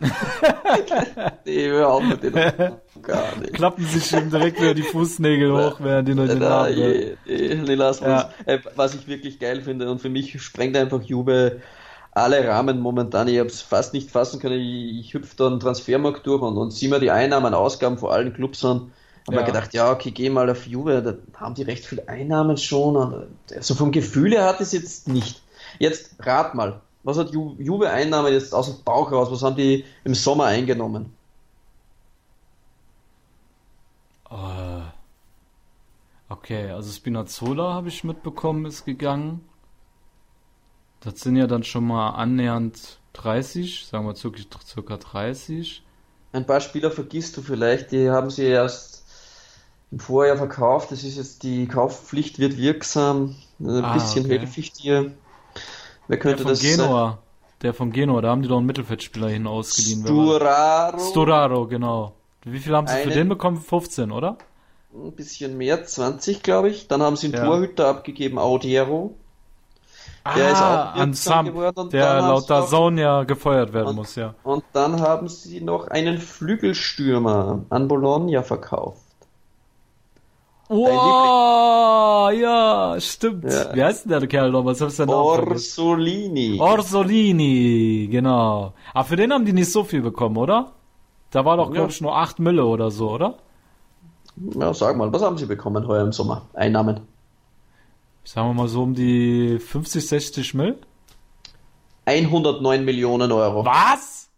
nee, 1.44 1.66
hör 1.66 1.88
auf 1.88 2.04
mit 2.04 2.22
den 2.22 2.34
Rugani. 2.34 3.48
Klappen 3.52 3.84
sich 3.84 4.12
ihm 4.12 4.30
direkt 4.30 4.60
wieder 4.60 4.74
die 4.74 4.82
Fußnägel 4.82 5.52
hoch, 5.52 5.80
während 5.80 6.06
die 6.06 6.14
noch 6.14 6.28
den 6.28 6.38
Namen 6.38 6.74
nee, 6.76 7.16
nee, 7.26 7.74
lass 7.74 7.98
ja. 7.98 8.30
Äh, 8.46 8.60
Was 8.76 8.94
ich 8.94 9.08
wirklich 9.08 9.40
geil 9.40 9.60
finde 9.60 9.90
und 9.90 10.00
für 10.00 10.08
mich 10.08 10.40
sprengt 10.40 10.76
einfach 10.76 11.02
Juve 11.02 11.60
alle 12.12 12.46
Rahmen 12.46 12.80
momentan. 12.80 13.28
Ich 13.28 13.38
habe 13.38 13.48
es 13.48 13.62
fast 13.62 13.94
nicht 13.94 14.10
fassen 14.10 14.40
können. 14.40 14.60
Ich, 14.60 15.00
ich 15.08 15.14
hüpfe 15.14 15.36
da 15.36 15.46
einen 15.48 15.60
Transfermarkt 15.60 16.26
durch 16.26 16.42
und, 16.42 16.56
und 16.58 16.70
sehe 16.72 16.88
mir 16.88 17.00
die 17.00 17.10
Einnahmen, 17.10 17.54
Ausgaben 17.54 17.98
vor 17.98 18.12
allen 18.12 18.32
Clubs 18.34 18.64
an. 18.64 18.92
Habe 19.26 19.36
Ja. 19.36 19.42
gedacht, 19.42 19.72
ja, 19.74 19.92
okay, 19.92 20.10
geh 20.10 20.30
mal 20.30 20.50
auf 20.50 20.66
Juve, 20.66 21.00
da 21.02 21.38
haben 21.40 21.54
die 21.54 21.62
recht 21.62 21.84
viele 21.86 22.08
Einnahmen 22.08 22.56
schon. 22.56 22.96
Und, 22.96 23.36
also 23.54 23.74
vom 23.74 23.92
Gefühl 23.92 24.32
her 24.32 24.44
hat 24.46 24.60
es 24.60 24.72
jetzt 24.72 25.08
nicht. 25.08 25.42
Jetzt 25.78 26.16
rat 26.20 26.54
mal, 26.54 26.80
was 27.02 27.18
hat 27.18 27.30
Ju 27.32 27.54
Juve 27.58 27.90
Einnahmen 27.90 28.32
jetzt 28.32 28.54
aus 28.54 28.66
dem 28.66 28.84
Bauch 28.84 29.10
raus? 29.12 29.30
Was 29.30 29.42
haben 29.42 29.56
die 29.56 29.84
im 30.04 30.14
Sommer 30.14 30.46
eingenommen? 30.46 31.16
Äh, 34.30 34.82
Okay, 36.28 36.70
also 36.70 36.90
Spinazzola 36.90 37.74
habe 37.74 37.88
ich 37.88 38.02
mitbekommen, 38.04 38.64
ist 38.66 38.84
gegangen. 38.84 39.51
Das 41.04 41.20
sind 41.20 41.36
ja 41.36 41.46
dann 41.46 41.64
schon 41.64 41.86
mal 41.86 42.10
annähernd 42.10 42.98
30, 43.14 43.86
sagen 43.86 44.06
wir 44.06 44.14
circa, 44.14 44.38
circa 44.64 44.96
30. 44.96 45.82
Ein 46.32 46.46
paar 46.46 46.60
Spieler 46.60 46.90
vergisst 46.90 47.36
du 47.36 47.42
vielleicht, 47.42 47.92
die 47.92 48.08
haben 48.08 48.30
sie 48.30 48.44
erst 48.44 49.04
im 49.90 49.98
Vorjahr 49.98 50.36
verkauft. 50.36 50.92
Das 50.92 51.04
ist 51.04 51.16
jetzt 51.16 51.42
die 51.42 51.66
Kaufpflicht 51.66 52.38
wird 52.38 52.56
wirksam. 52.56 53.36
Ein 53.60 53.84
Ah, 53.84 53.94
bisschen 53.94 54.24
okay. 54.24 54.38
helfe 54.38 54.60
ich 54.60 54.72
dir. 54.72 55.12
Wer 56.08 56.18
könnte 56.18 56.44
das 56.44 56.60
sein? 56.60 56.78
Genua. 56.78 57.18
Der 57.60 57.74
von 57.74 57.92
Genua, 57.92 58.20
da 58.22 58.30
haben 58.30 58.42
die 58.42 58.48
doch 58.48 58.56
einen 58.58 58.66
Mittelfeldspieler 58.66 59.28
hin 59.28 59.46
ausgeliehen. 59.46 60.02
Sturaro. 60.02 60.98
Storaro, 60.98 61.66
genau. 61.68 62.14
Wie 62.44 62.58
viel 62.58 62.74
haben 62.74 62.86
sie 62.88 62.94
für 62.94 63.02
Einen- 63.02 63.12
den 63.12 63.28
bekommen? 63.28 63.58
15, 63.60 64.10
oder? 64.10 64.36
Ein 64.94 65.12
bisschen 65.12 65.56
mehr, 65.56 65.84
20 65.84 66.42
glaube 66.42 66.70
ich. 66.70 66.88
Dann 66.88 67.02
haben 67.02 67.16
sie 67.16 67.26
einen 67.26 67.34
Ja. 67.36 67.44
Torhüter 67.44 67.86
abgegeben, 67.88 68.38
Audiero. 68.38 69.14
Der 70.24 70.52
ist 70.52 70.58
auch 70.58 70.62
ah, 70.62 70.94
wirksam 70.96 71.46
an 71.48 71.54
Sam, 71.74 71.88
der 71.90 72.20
laut 72.20 72.48
der 72.48 72.66
Zone 72.66 73.00
ja 73.00 73.24
gefeuert 73.24 73.72
werden 73.72 73.88
Und- 73.88 73.96
muss, 73.96 74.14
ja. 74.14 74.34
Und 74.44 74.62
dann 74.72 75.00
haben 75.00 75.28
sie 75.28 75.60
noch 75.60 75.88
einen 75.88 76.18
Flügelstürmer 76.18 77.60
an 77.70 77.88
Bologna 77.88 78.42
verkauft. 78.42 79.00
Wow, 80.68 82.32
ja, 82.32 82.96
stimmt. 82.98 83.44
Ja. 83.44 83.74
Wie 83.74 83.82
heißt 83.82 84.04
denn 84.04 84.20
der 84.20 84.26
Kerl 84.26 84.50
noch? 84.52 84.64
Was 84.64 84.80
hast 84.80 84.98
du 84.98 85.02
denn 85.06 85.14
noch 85.14 85.34
vergessen? 85.34 85.80
Orsolini. 85.82 86.58
Orsolini, 86.60 88.08
genau. 88.10 88.72
Aber 88.94 89.04
für 89.04 89.16
den 89.16 89.32
haben 89.32 89.44
die 89.44 89.52
nicht 89.52 89.70
so 89.72 89.84
viel 89.84 90.00
bekommen, 90.02 90.36
oder? 90.36 90.72
Da 91.30 91.44
war 91.44 91.56
doch, 91.56 91.68
Ja. 91.68 91.74
glaube 91.74 91.90
ich, 91.90 92.00
nur 92.00 92.16
8 92.16 92.38
Mille 92.38 92.64
oder 92.64 92.90
so, 92.90 93.10
oder? 93.10 93.34
Ja, 94.58 94.72
sag 94.72 94.96
mal, 94.96 95.12
was 95.12 95.22
haben 95.22 95.36
sie 95.36 95.46
bekommen 95.46 95.86
heuer 95.86 96.02
im 96.04 96.12
Sommer? 96.12 96.42
Einnahmen. 96.54 97.00
Sagen 98.24 98.48
wir 98.48 98.54
mal 98.54 98.68
so 98.68 98.82
um 98.82 98.94
die 98.94 99.58
50, 99.58 100.06
60 100.06 100.54
Mill. 100.54 100.78
109 102.04 102.84
Millionen 102.84 103.32
Euro. 103.32 103.64
Was? 103.64 104.28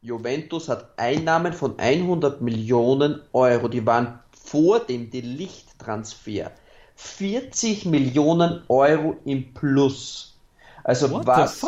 Juventus 0.00 0.68
hat 0.68 0.96
Einnahmen 0.96 1.52
von 1.52 1.78
100 1.78 2.40
Millionen 2.40 3.20
Euro. 3.32 3.68
Die 3.68 3.84
waren 3.84 4.20
vor 4.44 4.80
dem 4.80 5.10
Delicht-Transfer 5.10 6.52
40 6.94 7.84
Millionen 7.86 8.62
Euro 8.68 9.16
im 9.24 9.54
Plus. 9.54 10.36
Also 10.82 11.10
What 11.10 11.26
was, 11.26 11.62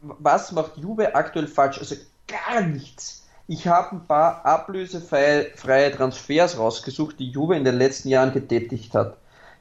was 0.00 0.52
macht 0.52 0.76
Juve 0.76 1.14
aktuell 1.14 1.48
falsch? 1.48 1.78
Also 1.78 1.96
gar 2.28 2.60
nichts. 2.62 3.26
Ich 3.48 3.66
habe 3.66 3.96
ein 3.96 4.06
paar 4.06 4.44
ablösefreie 4.44 5.50
freie 5.54 5.90
Transfers 5.90 6.58
rausgesucht, 6.58 7.18
die 7.18 7.30
Juve 7.30 7.56
in 7.56 7.64
den 7.64 7.76
letzten 7.76 8.08
Jahren 8.08 8.32
getätigt 8.32 8.94
hat. 8.94 9.16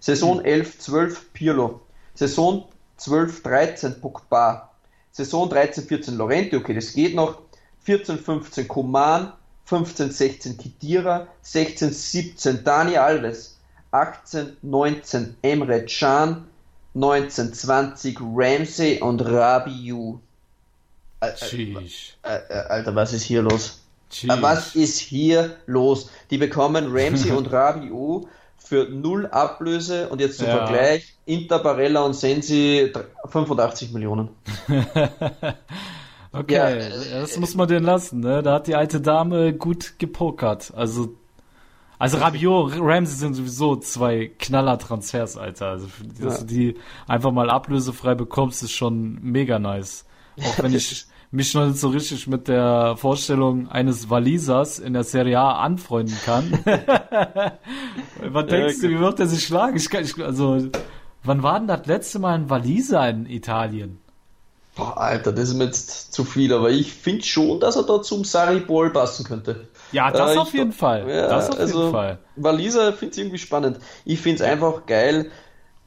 Saison 0.05 0.39
11, 0.39 0.77
12 0.77 1.33
Pirlo. 1.33 1.81
Saison 2.13 2.67
12, 2.97 3.41
13 3.41 4.01
Pogba. 4.01 4.69
Saison 5.11 5.49
13, 5.49 5.83
14 5.83 6.15
Lorente, 6.15 6.57
okay, 6.57 6.75
das 6.75 6.93
geht 6.93 7.15
noch. 7.15 7.39
14, 7.85 8.19
15 8.19 8.67
Coman. 8.67 9.33
15, 9.65 10.11
16 10.11 10.57
Kidira. 10.59 11.25
16, 11.41 11.91
17 11.91 12.63
Dani 12.63 12.97
Alves. 12.97 13.57
18, 13.89 14.57
19 14.61 15.37
Emre 15.41 15.83
Can. 15.87 16.45
19, 16.93 17.51
20 17.55 18.19
Ramsey 18.21 19.01
und 19.01 19.21
Rabiu. 19.21 20.19
Alter, 22.21 22.95
was 22.95 23.11
ist 23.11 23.23
hier 23.23 23.41
los? 23.41 23.81
Äh, 24.21 24.39
Was 24.39 24.75
ist 24.75 24.99
hier 24.99 25.57
los? 25.65 26.11
Die 26.29 26.37
bekommen 26.37 26.95
Ramsey 26.95 27.31
und 27.35 27.51
Rabiu 27.51 28.27
für 28.65 28.89
null 28.89 29.27
Ablöse 29.27 30.09
und 30.09 30.19
jetzt 30.21 30.37
zum 30.39 30.47
Ja. 30.47 30.57
Vergleich 30.65 31.15
Inter, 31.25 31.59
Barella 31.59 32.01
und 32.01 32.13
Sensi 32.15 32.89
dr- 32.93 33.05
85 33.29 33.91
Millionen. 33.93 34.29
Okay, 36.31 36.53
Ja. 36.53 37.19
das 37.21 37.37
muss 37.37 37.55
man 37.55 37.67
denen 37.69 37.85
lassen, 37.85 38.19
ne? 38.19 38.43
Da 38.43 38.55
hat 38.55 38.67
die 38.67 38.75
alte 38.75 38.99
Dame 38.99 39.53
gut 39.53 39.93
gepokert. 39.99 40.73
Also, 40.75 41.15
also 41.97 42.17
Rabiot, 42.17 42.73
Ramsey 42.77 43.15
sind 43.17 43.35
sowieso 43.35 43.77
zwei 43.77 44.31
Knaller-Transfers, 44.37 45.37
Alter. 45.37 45.67
Also, 45.69 45.87
dass 46.21 46.33
Ja. 46.33 46.39
du 46.41 46.45
die 46.45 46.75
einfach 47.07 47.31
mal 47.31 47.49
ablösefrei 47.49 48.15
bekommst, 48.15 48.63
ist 48.63 48.73
schon 48.73 49.17
mega 49.21 49.59
nice. 49.59 50.03
Auch 50.43 50.57
wenn 50.61 50.73
ich 50.75 51.05
mich 51.35 51.53
noch 51.53 51.67
nicht 51.67 51.79
so 51.79 51.89
richtig 51.89 52.27
mit 52.27 52.47
der 52.47 52.95
Vorstellung 52.97 53.67
eines 53.69 54.09
Walisers 54.09 54.79
in 54.79 54.93
der 54.93 55.03
Serie 55.03 55.39
A 55.39 55.63
anfreunden 55.63 56.17
kann. 56.25 56.51
Was 58.21 58.45
denkst 58.47 58.81
du, 58.81 58.89
wie 58.89 58.99
wird 58.99 59.19
er 59.19 59.27
sich 59.27 59.43
schlagen? 59.43 59.75
Ich 59.75 59.89
kann, 59.89 60.03
ich, 60.03 60.17
also, 60.23 60.57
wann 61.23 61.43
war 61.43 61.59
denn 61.59 61.67
das 61.67 61.85
letzte 61.85 62.19
Mal 62.19 62.35
ein 62.35 62.49
Waliser 62.49 63.07
in 63.09 63.25
Italien? 63.25 63.99
Boah, 64.75 64.97
Alter, 64.97 65.31
das 65.31 65.49
ist 65.49 65.55
mir 65.55 65.65
jetzt 65.65 66.13
zu 66.13 66.25
viel, 66.25 66.53
aber 66.53 66.69
ich 66.69 66.91
finde 66.91 67.23
schon, 67.23 67.61
dass 67.61 67.77
er 67.77 67.83
da 67.83 68.01
zum 68.01 68.25
Sarri-Ball 68.25 68.89
passen 68.89 69.23
könnte. 69.25 69.67
Ja, 69.93 70.11
das 70.11 70.35
Äh, 70.35 70.39
auf 70.39 70.53
jeden 70.53 70.73
Fall. 70.73 71.07
Ja, 71.07 71.29
das 71.29 71.49
auf 71.49 71.59
also, 71.59 71.79
jeden 71.79 71.91
Fall. 71.93 72.19
Waliser 72.35 72.91
finde 72.91 73.13
ich 73.13 73.19
irgendwie 73.19 73.37
spannend. 73.37 73.79
Ich 74.03 74.19
finde 74.19 74.43
es 74.43 74.49
einfach 74.49 74.85
geil, 74.85 75.31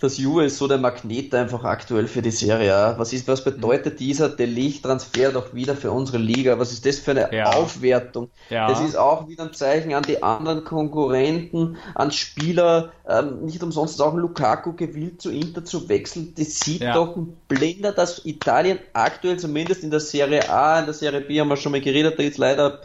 dass 0.01 0.17
Juve 0.17 0.45
ist 0.45 0.59
so 0.59 0.69
der 0.69 0.79
Magnet 0.79 1.35
einfach 1.35 1.65
aktuell 1.65 2.07
für 2.07 2.23
die 2.23 2.31
Serie 2.31 2.75
A. 2.75 2.99
Was 2.99 3.13
ist, 3.13 3.27
was 3.27 3.43
bedeutet 3.43 3.99
dieser 3.99 4.29
Delicht-Transfer 4.29 5.33
doch 5.33 5.55
wieder 5.55 5.75
für 5.75 5.91
unsere 5.91 6.19
Liga? 6.19 6.59
Was 6.59 6.71
ist 6.73 6.87
das 6.87 6.99
für 6.99 7.11
eine 7.13 7.35
Ja. 7.35 7.53
Aufwertung? 7.53 8.31
Ja. 8.49 8.69
Das 8.69 8.81
ist 8.81 8.97
auch 8.97 9.27
wieder 9.29 9.45
ein 9.45 9.55
Zeichen 9.55 9.95
an 9.95 10.05
die 10.05 10.23
anderen 10.23 10.65
Konkurrenten, 10.65 11.77
an 11.95 12.13
Spieler. 12.13 12.93
Ähm, 13.09 13.45
nicht 13.45 13.63
umsonst 13.63 13.95
ist 13.95 14.01
auch 14.01 14.13
ein 14.15 14.21
Lukaku 14.21 14.73
gewillt 14.75 15.21
zu 15.21 15.31
Inter 15.31 15.65
zu 15.65 15.89
wechseln. 15.89 16.33
Das 16.37 16.61
sieht 16.61 16.83
Ja. 16.83 16.95
doch 16.95 17.17
ein 17.17 17.37
Blender, 17.49 17.93
dass 17.93 18.25
Italien 18.25 18.79
aktuell 18.93 19.39
zumindest 19.39 19.83
in 19.83 19.91
der 19.91 20.01
Serie 20.01 20.49
A, 20.49 20.79
in 20.79 20.85
der 20.85 20.95
Serie 20.95 21.21
B 21.23 21.41
haben 21.41 21.49
wir 21.49 21.57
schon 21.57 21.73
mal 21.73 21.81
geredet, 21.81 22.19
da 22.19 22.23
ist 22.23 22.39
leider 22.39 22.81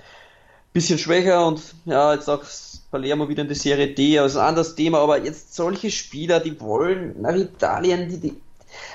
bisschen 0.73 0.97
schwächer 0.97 1.45
und 1.45 1.61
ja, 1.85 2.15
jetzt 2.15 2.27
auch 2.27 2.41
Palermo 2.93 3.27
wieder 3.27 3.41
in 3.41 3.49
die 3.49 3.55
Serie 3.55 3.87
D, 3.87 4.19
aber 4.19 4.27
ist 4.27 4.37
ein 4.37 4.45
anderes 4.45 4.75
Thema, 4.75 4.99
aber 4.99 5.23
jetzt 5.23 5.55
solche 5.55 5.89
Spieler, 5.89 6.39
die 6.39 6.61
wollen 6.61 7.19
nach 7.19 7.35
Italien, 7.35 8.07
die, 8.07 8.19
die 8.19 8.35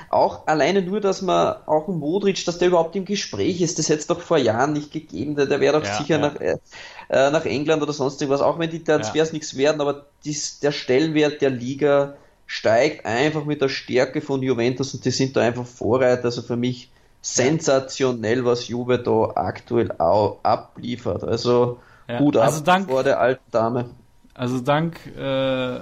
auch 0.08 0.46
alleine 0.46 0.82
nur, 0.82 1.00
dass 1.00 1.20
man 1.20 1.56
auch 1.66 1.88
ein 1.88 1.98
Modric, 1.98 2.44
dass 2.44 2.58
der 2.58 2.68
überhaupt 2.68 2.94
im 2.94 3.04
Gespräch 3.04 3.60
ist, 3.60 3.78
das 3.78 3.88
hätte 3.88 3.98
es 3.98 4.06
doch 4.06 4.20
vor 4.20 4.38
Jahren 4.38 4.72
nicht 4.72 4.92
gegeben, 4.92 5.34
der, 5.34 5.46
der 5.46 5.58
wäre 5.58 5.80
doch 5.80 5.86
Ja, 5.86 5.98
sicher 5.98 6.18
ja. 6.18 6.20
nach, 6.20 6.40
äh, 6.40 6.58
äh, 7.08 7.30
nach 7.32 7.44
England 7.44 7.82
oder 7.82 7.92
sonst 7.92 8.20
irgendwas, 8.22 8.40
auch 8.40 8.60
wenn 8.60 8.70
die 8.70 8.84
Transfers 8.84 9.32
nichts 9.32 9.56
werden, 9.56 9.80
aber 9.80 10.06
dies, 10.24 10.60
der 10.60 10.70
Stellenwert 10.70 11.42
der 11.42 11.50
Liga 11.50 12.14
steigt 12.46 13.04
einfach 13.04 13.44
mit 13.44 13.60
der 13.60 13.68
Stärke 13.68 14.20
von 14.20 14.42
Juventus 14.42 14.94
und 14.94 15.04
die 15.04 15.10
sind 15.10 15.36
da 15.36 15.40
einfach 15.40 15.66
Vorreiter, 15.66 16.26
also 16.26 16.42
für 16.42 16.56
mich 16.56 16.88
sensationell, 17.20 18.44
was 18.44 18.68
Juve 18.68 18.98
da 19.00 19.32
aktuell 19.34 19.90
auch 19.98 20.38
abliefert. 20.44 21.24
Also 21.24 21.78
Ja, 22.08 22.18
Hut 22.20 22.36
ab 22.36 22.44
also 22.44 22.60
dank- 22.64 22.88
vor 22.88 23.02
der 23.04 23.20
alten 23.20 23.50
Dame. 23.50 23.90
Also 24.34 24.60
dank 24.60 25.04
äh, 25.16 25.80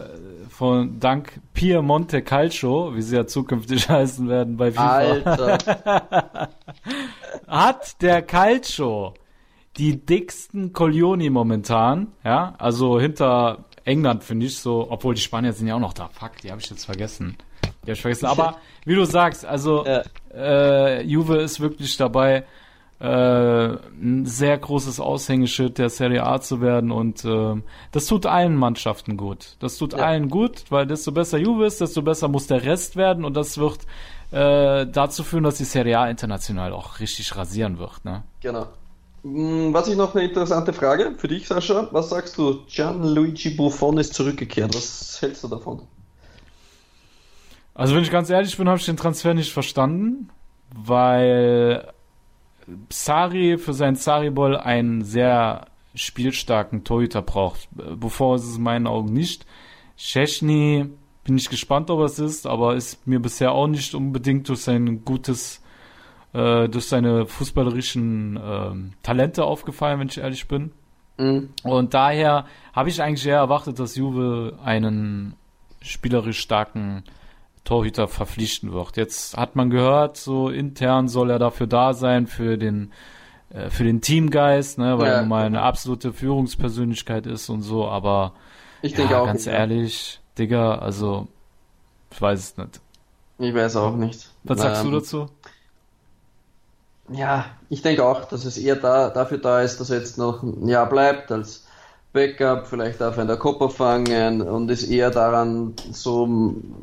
von 0.49 0.99
dank 0.99 1.41
Piemonte 1.53 2.23
Calcio, 2.23 2.95
wie 2.97 3.03
sie 3.03 3.17
ja 3.17 3.27
zukünftig 3.27 3.87
heißen 3.91 4.29
werden 4.29 4.57
bei 4.57 4.73
FIFA, 4.73 4.97
Alter, 4.97 5.59
hat 7.47 8.01
der 8.03 8.23
Calcio 8.23 9.15
die 9.77 10.05
dicksten 10.05 10.73
Coglioni 10.73 11.29
momentan, 11.29 12.09
ja, 12.25 12.55
also 12.59 12.99
hinter 12.99 13.65
England 13.85 14.25
finde 14.25 14.47
ich 14.47 14.59
so, 14.59 14.87
obwohl 14.91 15.15
die 15.15 15.21
Spanier 15.21 15.53
sind 15.53 15.67
ja 15.69 15.75
auch 15.75 15.81
noch 15.81 15.93
da. 15.93 16.09
Fuck, 16.09 16.39
die 16.43 16.51
habe 16.51 16.61
ich 16.61 16.71
jetzt 16.71 16.87
vergessen. 16.87 17.37
Die 17.63 17.69
habe 17.83 17.93
ich 17.93 18.01
vergessen. 18.01 18.25
Aber 18.27 18.57
wie 18.87 18.95
du 18.95 19.05
sagst, 19.05 19.45
also 19.45 19.85
Ja. 19.85 20.03
äh, 20.35 21.03
Juve 21.03 21.37
ist 21.43 21.61
wirklich 21.61 21.95
dabei, 21.99 22.45
ein 23.05 24.25
sehr 24.25 24.57
großes 24.57 25.01
Aushängeschild 25.01 25.77
der 25.79 25.91
Serie 25.91 26.25
A 26.25 26.41
zu 26.41 26.61
werden 26.63 26.91
und 26.91 27.25
ähm, 27.27 27.63
das 27.93 28.07
tut 28.07 28.25
allen 28.27 28.57
Mannschaften 28.57 29.17
gut. 29.19 29.57
Das 29.61 29.77
tut 29.77 29.93
Ja. 29.93 29.99
allen 30.07 30.31
gut, 30.31 30.65
weil 30.71 30.87
desto 30.87 31.13
besser 31.13 31.37
Juve 31.39 31.67
ist, 31.67 31.81
desto 31.81 32.01
besser 32.03 32.29
muss 32.29 32.47
der 32.47 32.63
Rest 32.65 32.97
werden 32.97 33.25
und 33.25 33.37
das 33.37 33.59
wird 33.59 33.81
äh, 34.33 34.87
dazu 34.87 35.25
führen, 35.25 35.45
dass 35.45 35.57
die 35.59 35.65
Serie 35.65 35.99
A 35.99 36.09
international 36.09 36.73
auch 36.73 36.99
richtig 37.01 37.37
rasieren 37.37 37.79
wird. 37.79 38.05
Ne? 38.05 38.23
genau. 38.41 38.67
Hm, 39.23 39.75
Was 39.75 39.89
ich 39.89 39.97
noch 39.97 40.15
eine 40.15 40.25
interessante 40.25 40.73
Frage 40.73 41.15
für 41.19 41.29
dich, 41.29 41.47
Sascha. 41.49 41.89
Was 41.93 42.09
sagst 42.11 42.39
du? 42.39 42.61
Gianluigi 42.67 43.51
Buffon 43.51 43.99
ist 43.99 44.15
zurückgekehrt. 44.15 44.75
Was 44.75 45.19
hältst 45.21 45.45
du 45.45 45.49
davon? 45.49 45.83
Also 47.75 47.95
wenn 47.95 48.03
ich 48.03 48.11
ganz 48.11 48.31
ehrlich 48.31 48.57
bin, 48.57 48.69
habe 48.69 48.79
ich 48.79 48.87
den 48.87 48.97
Transfer 48.97 49.35
nicht 49.35 49.53
verstanden, 49.53 50.31
weil 50.75 51.93
Sari 52.91 53.59
für 53.59 53.73
seinen 53.73 53.97
Sari-Ball 53.97 54.57
einen 54.57 55.03
sehr 55.03 55.67
spielstarken 55.95 56.85
Torhüter 56.85 57.23
braucht. 57.23 57.69
Bevor 57.71 58.37
ist 58.37 58.45
es 58.45 58.57
in 58.57 58.63
meinen 58.63 58.87
Augen 58.87 59.13
nicht. 59.13 59.47
Szczesny 59.97 60.91
bin 61.25 61.39
ich 61.39 61.49
gespannt, 61.49 61.91
ob 61.91 62.01
es 62.01 62.19
ist, 62.19 62.47
aber 62.47 62.77
ist 62.77 63.07
mir 63.07 63.21
bisher 63.21 63.53
auch 63.53 63.67
nicht 63.67 63.95
unbedingt 63.95 64.49
durch 64.49 64.61
sein 64.61 65.05
gutes, 65.05 65.63
äh, 66.33 66.69
durch 66.69 66.87
seine 66.87 67.27
fußballerischen 67.27 68.37
äh, 68.37 69.03
Talente 69.03 69.45
aufgefallen, 69.45 69.99
wenn 69.99 70.09
ich 70.09 70.19
ehrlich 70.19 70.47
bin. 70.47 70.73
Mhm. 71.19 71.51
Und 71.63 71.95
daher 71.95 72.47
habe 72.73 72.91
ich 72.91 73.03
eigentlich 73.03 73.27
eher 73.27 73.39
erwartet, 73.39 73.79
dass 73.79 73.97
Juve 73.97 74.59
einen 74.63 75.35
spielerisch 75.81 76.41
starken 76.41 77.05
Torhüter 77.67 78.09
verpflichten 78.09 78.73
wird. 78.73 78.97
Jetzt 78.97 79.37
hat 79.37 79.57
man 79.57 79.69
gehört, 79.69 80.17
so 80.17 80.49
intern 80.49 81.09
soll 81.09 81.31
er 81.31 81.39
dafür 81.39 81.67
da 81.67 81.93
sein, 81.93 82.27
für 82.27 82.57
den 82.57 82.93
äh, 83.51 83.71
für 83.71 83.85
den 83.85 84.01
Teamgeist, 84.01 84.79
ne, 84.79 84.99
weil 84.99 85.09
ja. 85.09 85.15
er 85.19 85.27
mal 85.27 85.45
eine 85.45 85.63
absolute 85.63 86.13
Führungspersönlichkeit 86.13 87.27
ist 87.27 87.49
und 87.49 87.63
so, 87.63 87.87
aber 87.87 88.33
ich 88.83 88.95
denke 88.95 89.13
ja, 89.13 89.21
auch 89.21 89.27
ganz 89.27 89.47
nicht, 89.47 89.55
ehrlich, 89.55 90.15
ja. 90.15 90.21
Digga, 90.39 90.79
also 90.79 91.29
ich 92.11 92.21
weiß 92.21 92.39
es 92.39 92.57
nicht. 92.57 92.81
Ich 93.39 93.55
weiß 93.55 93.77
auch 93.77 93.95
nicht. 93.95 94.31
Was 94.45 94.61
sagst 94.61 94.85
ähm, 94.85 94.91
du 94.91 94.99
dazu? 94.99 95.27
Ja, 97.11 97.47
ich 97.69 97.83
denke 97.83 98.05
auch, 98.05 98.25
dass 98.25 98.45
es 98.45 98.59
eher 98.59 98.77
da, 98.77 99.11
dafür 99.11 99.39
da 99.39 99.61
ist, 99.61 99.79
dass 99.81 99.91
er 99.91 99.99
jetzt 99.99 100.19
noch 100.19 100.43
ein 100.43 100.67
Jahr 100.67 100.89
bleibt 100.89 101.31
als 101.31 101.66
Backup, 102.17 102.67
vielleicht 102.67 103.03
darf 103.03 103.19
er 103.19 103.23
in 103.23 103.29
der 103.29 103.37
Kopper 103.37 103.69
fangen 103.69 104.41
und 104.41 104.71
ist 104.71 104.89
eher 104.89 105.11
daran, 105.11 105.75
so 105.93 106.27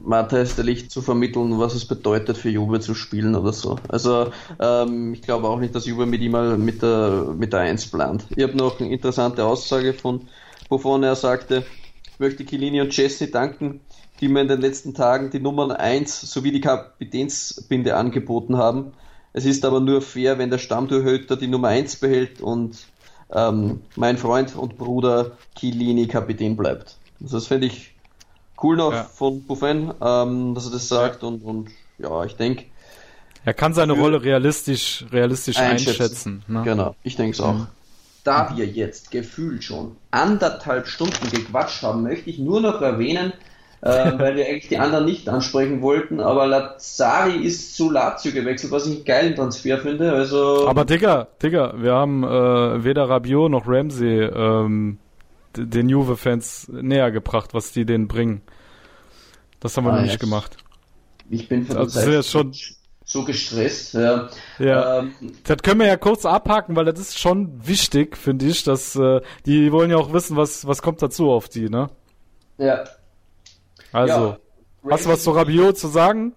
Matthias 0.03 0.55
der 0.55 0.63
Licht 0.63 0.91
zu 0.91 1.01
vermitteln, 1.01 1.57
was 1.57 1.73
es 1.73 1.85
bedeutet 1.85 2.37
für 2.37 2.51
Juve 2.51 2.79
zu 2.79 2.93
spielen 2.93 3.33
oder 3.33 3.51
so. 3.51 3.79
Also 3.87 4.31
ähm, 4.59 5.13
ich 5.13 5.23
glaube 5.23 5.47
auch 5.47 5.59
nicht, 5.59 5.73
dass 5.73 5.87
Juve 5.87 6.05
mit 6.05 6.21
ihm 6.21 6.33
mal 6.33 6.59
mit 6.59 6.83
der, 6.83 7.33
mit 7.35 7.51
der 7.51 7.61
1 7.61 7.87
plant. 7.87 8.27
Ich 8.35 8.43
habe 8.43 8.55
noch 8.55 8.79
eine 8.79 8.91
interessante 8.91 9.43
Aussage 9.43 9.95
von, 9.95 10.27
wovon 10.69 11.01
er 11.01 11.15
sagte, 11.15 11.63
ich 12.11 12.19
möchte 12.19 12.45
Kilini 12.45 12.81
und 12.81 12.95
Jesse 12.95 13.27
danken, 13.27 13.81
die 14.21 14.27
mir 14.27 14.41
in 14.41 14.47
den 14.47 14.61
letzten 14.61 14.93
Tagen 14.93 15.31
die 15.31 15.39
Nummern 15.39 15.71
1 15.71 16.31
sowie 16.31 16.51
die 16.51 16.61
Kapitänsbinde 16.61 17.95
angeboten 17.95 18.57
haben. 18.57 18.93
Es 19.33 19.45
ist 19.45 19.65
aber 19.65 19.79
nur 19.79 20.03
fair, 20.03 20.37
wenn 20.37 20.51
der 20.51 20.59
Stammtorhüter 20.59 21.37
die 21.37 21.47
Nummer 21.47 21.69
1 21.69 21.95
behält 21.95 22.39
und 22.39 22.77
ähm, 23.33 23.81
mein 23.95 24.17
Freund 24.17 24.55
und 24.55 24.77
Bruder 24.77 25.31
Chiellini 25.55 26.07
Kapitän 26.07 26.55
bleibt. 26.55 26.97
Also 27.21 27.37
das 27.37 27.47
finde 27.47 27.67
ich 27.67 27.93
cool 28.61 28.77
noch 28.77 28.93
ja. 28.93 29.03
von 29.03 29.43
Buffen, 29.43 29.93
ähm, 30.01 30.55
dass 30.55 30.65
er 30.65 30.71
das 30.71 30.87
sagt 30.87 31.23
und, 31.23 31.43
und 31.43 31.69
ja, 31.97 32.23
ich 32.23 32.35
denke. 32.35 32.65
Er 33.45 33.53
kann 33.53 33.73
seine 33.73 33.93
Rolle 33.93 34.23
realistisch, 34.23 35.05
realistisch 35.11 35.57
einschätzen. 35.57 36.01
einschätzen 36.01 36.43
ne? 36.47 36.61
Genau, 36.63 36.95
ich 37.03 37.15
denke 37.15 37.33
es 37.33 37.41
auch. 37.41 37.53
Mhm. 37.53 37.67
Da 38.23 38.55
wir 38.55 38.65
jetzt 38.65 39.11
gefühlt 39.11 39.65
schon 39.65 39.97
anderthalb 40.11 40.87
Stunden 40.87 41.29
gequatscht 41.29 41.83
haben, 41.83 42.03
möchte 42.03 42.29
ich 42.29 42.39
nur 42.39 42.61
noch 42.61 42.81
erwähnen, 42.81 43.33
äh, 43.83 44.17
weil 44.17 44.37
wir 44.37 44.45
eigentlich 44.45 44.69
die 44.69 44.77
anderen 44.77 45.03
nicht 45.03 45.27
ansprechen 45.27 45.81
wollten, 45.81 46.21
aber 46.21 46.47
Lazari 46.47 47.35
ist 47.43 47.75
zu 47.75 47.91
Lazio 47.91 48.31
gewechselt, 48.31 48.71
was 48.71 48.87
ich 48.87 48.95
einen 48.95 49.05
geilen 49.05 49.35
Transfer 49.35 49.77
finde. 49.77 50.13
Also 50.13 50.67
aber 50.67 50.85
Digga, 50.85 51.27
Digga, 51.41 51.73
wir 51.77 51.93
haben 51.93 52.23
äh, 52.23 52.83
weder 52.85 53.09
Rabiot 53.09 53.51
noch 53.51 53.67
Ramsey 53.67 54.21
ähm, 54.23 54.99
den 55.57 55.89
Juve-Fans 55.89 56.69
näher 56.69 57.11
gebracht, 57.11 57.53
was 57.53 57.73
die 57.73 57.85
denen 57.85 58.07
bringen. 58.07 58.41
Das 59.59 59.75
haben 59.75 59.83
wir 59.83 59.91
ah, 59.91 59.97
noch 59.97 60.03
nicht 60.03 60.19
gemacht. 60.19 60.55
Ich 61.29 61.49
bin 61.49 61.65
von 61.65 61.75
der 61.75 61.83
also, 61.83 61.99
Zeit 61.99 62.25
schon 62.25 62.53
so 63.03 63.25
gestresst. 63.25 63.95
Ja. 63.95 64.29
ja. 64.59 64.99
Ähm, 64.99 65.13
das 65.43 65.57
können 65.57 65.81
wir 65.81 65.87
ja 65.87 65.97
kurz 65.97 66.25
abhaken, 66.25 66.77
weil 66.77 66.85
das 66.85 66.99
ist 66.99 67.19
schon 67.19 67.67
wichtig, 67.67 68.15
finde 68.15 68.45
ich, 68.45 68.63
dass 68.63 68.95
äh, 68.95 69.19
die 69.45 69.73
wollen 69.73 69.91
ja 69.91 69.97
auch 69.97 70.13
wissen, 70.13 70.37
was 70.37 70.65
was 70.65 70.81
kommt 70.81 71.01
dazu 71.01 71.29
auf 71.29 71.49
die, 71.49 71.69
ne? 71.69 71.89
Ja, 72.57 72.85
also, 73.93 74.13
ja, 74.13 74.37
hast 74.89 75.05
du 75.05 75.09
was 75.09 75.23
zu 75.23 75.31
Rabiot 75.31 75.77
zu 75.77 75.87
sagen? 75.87 76.33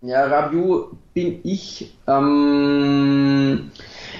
Ja, 0.00 0.24
Rabiot 0.26 0.96
bin 1.14 1.40
ich, 1.44 1.94
ähm, 2.06 3.70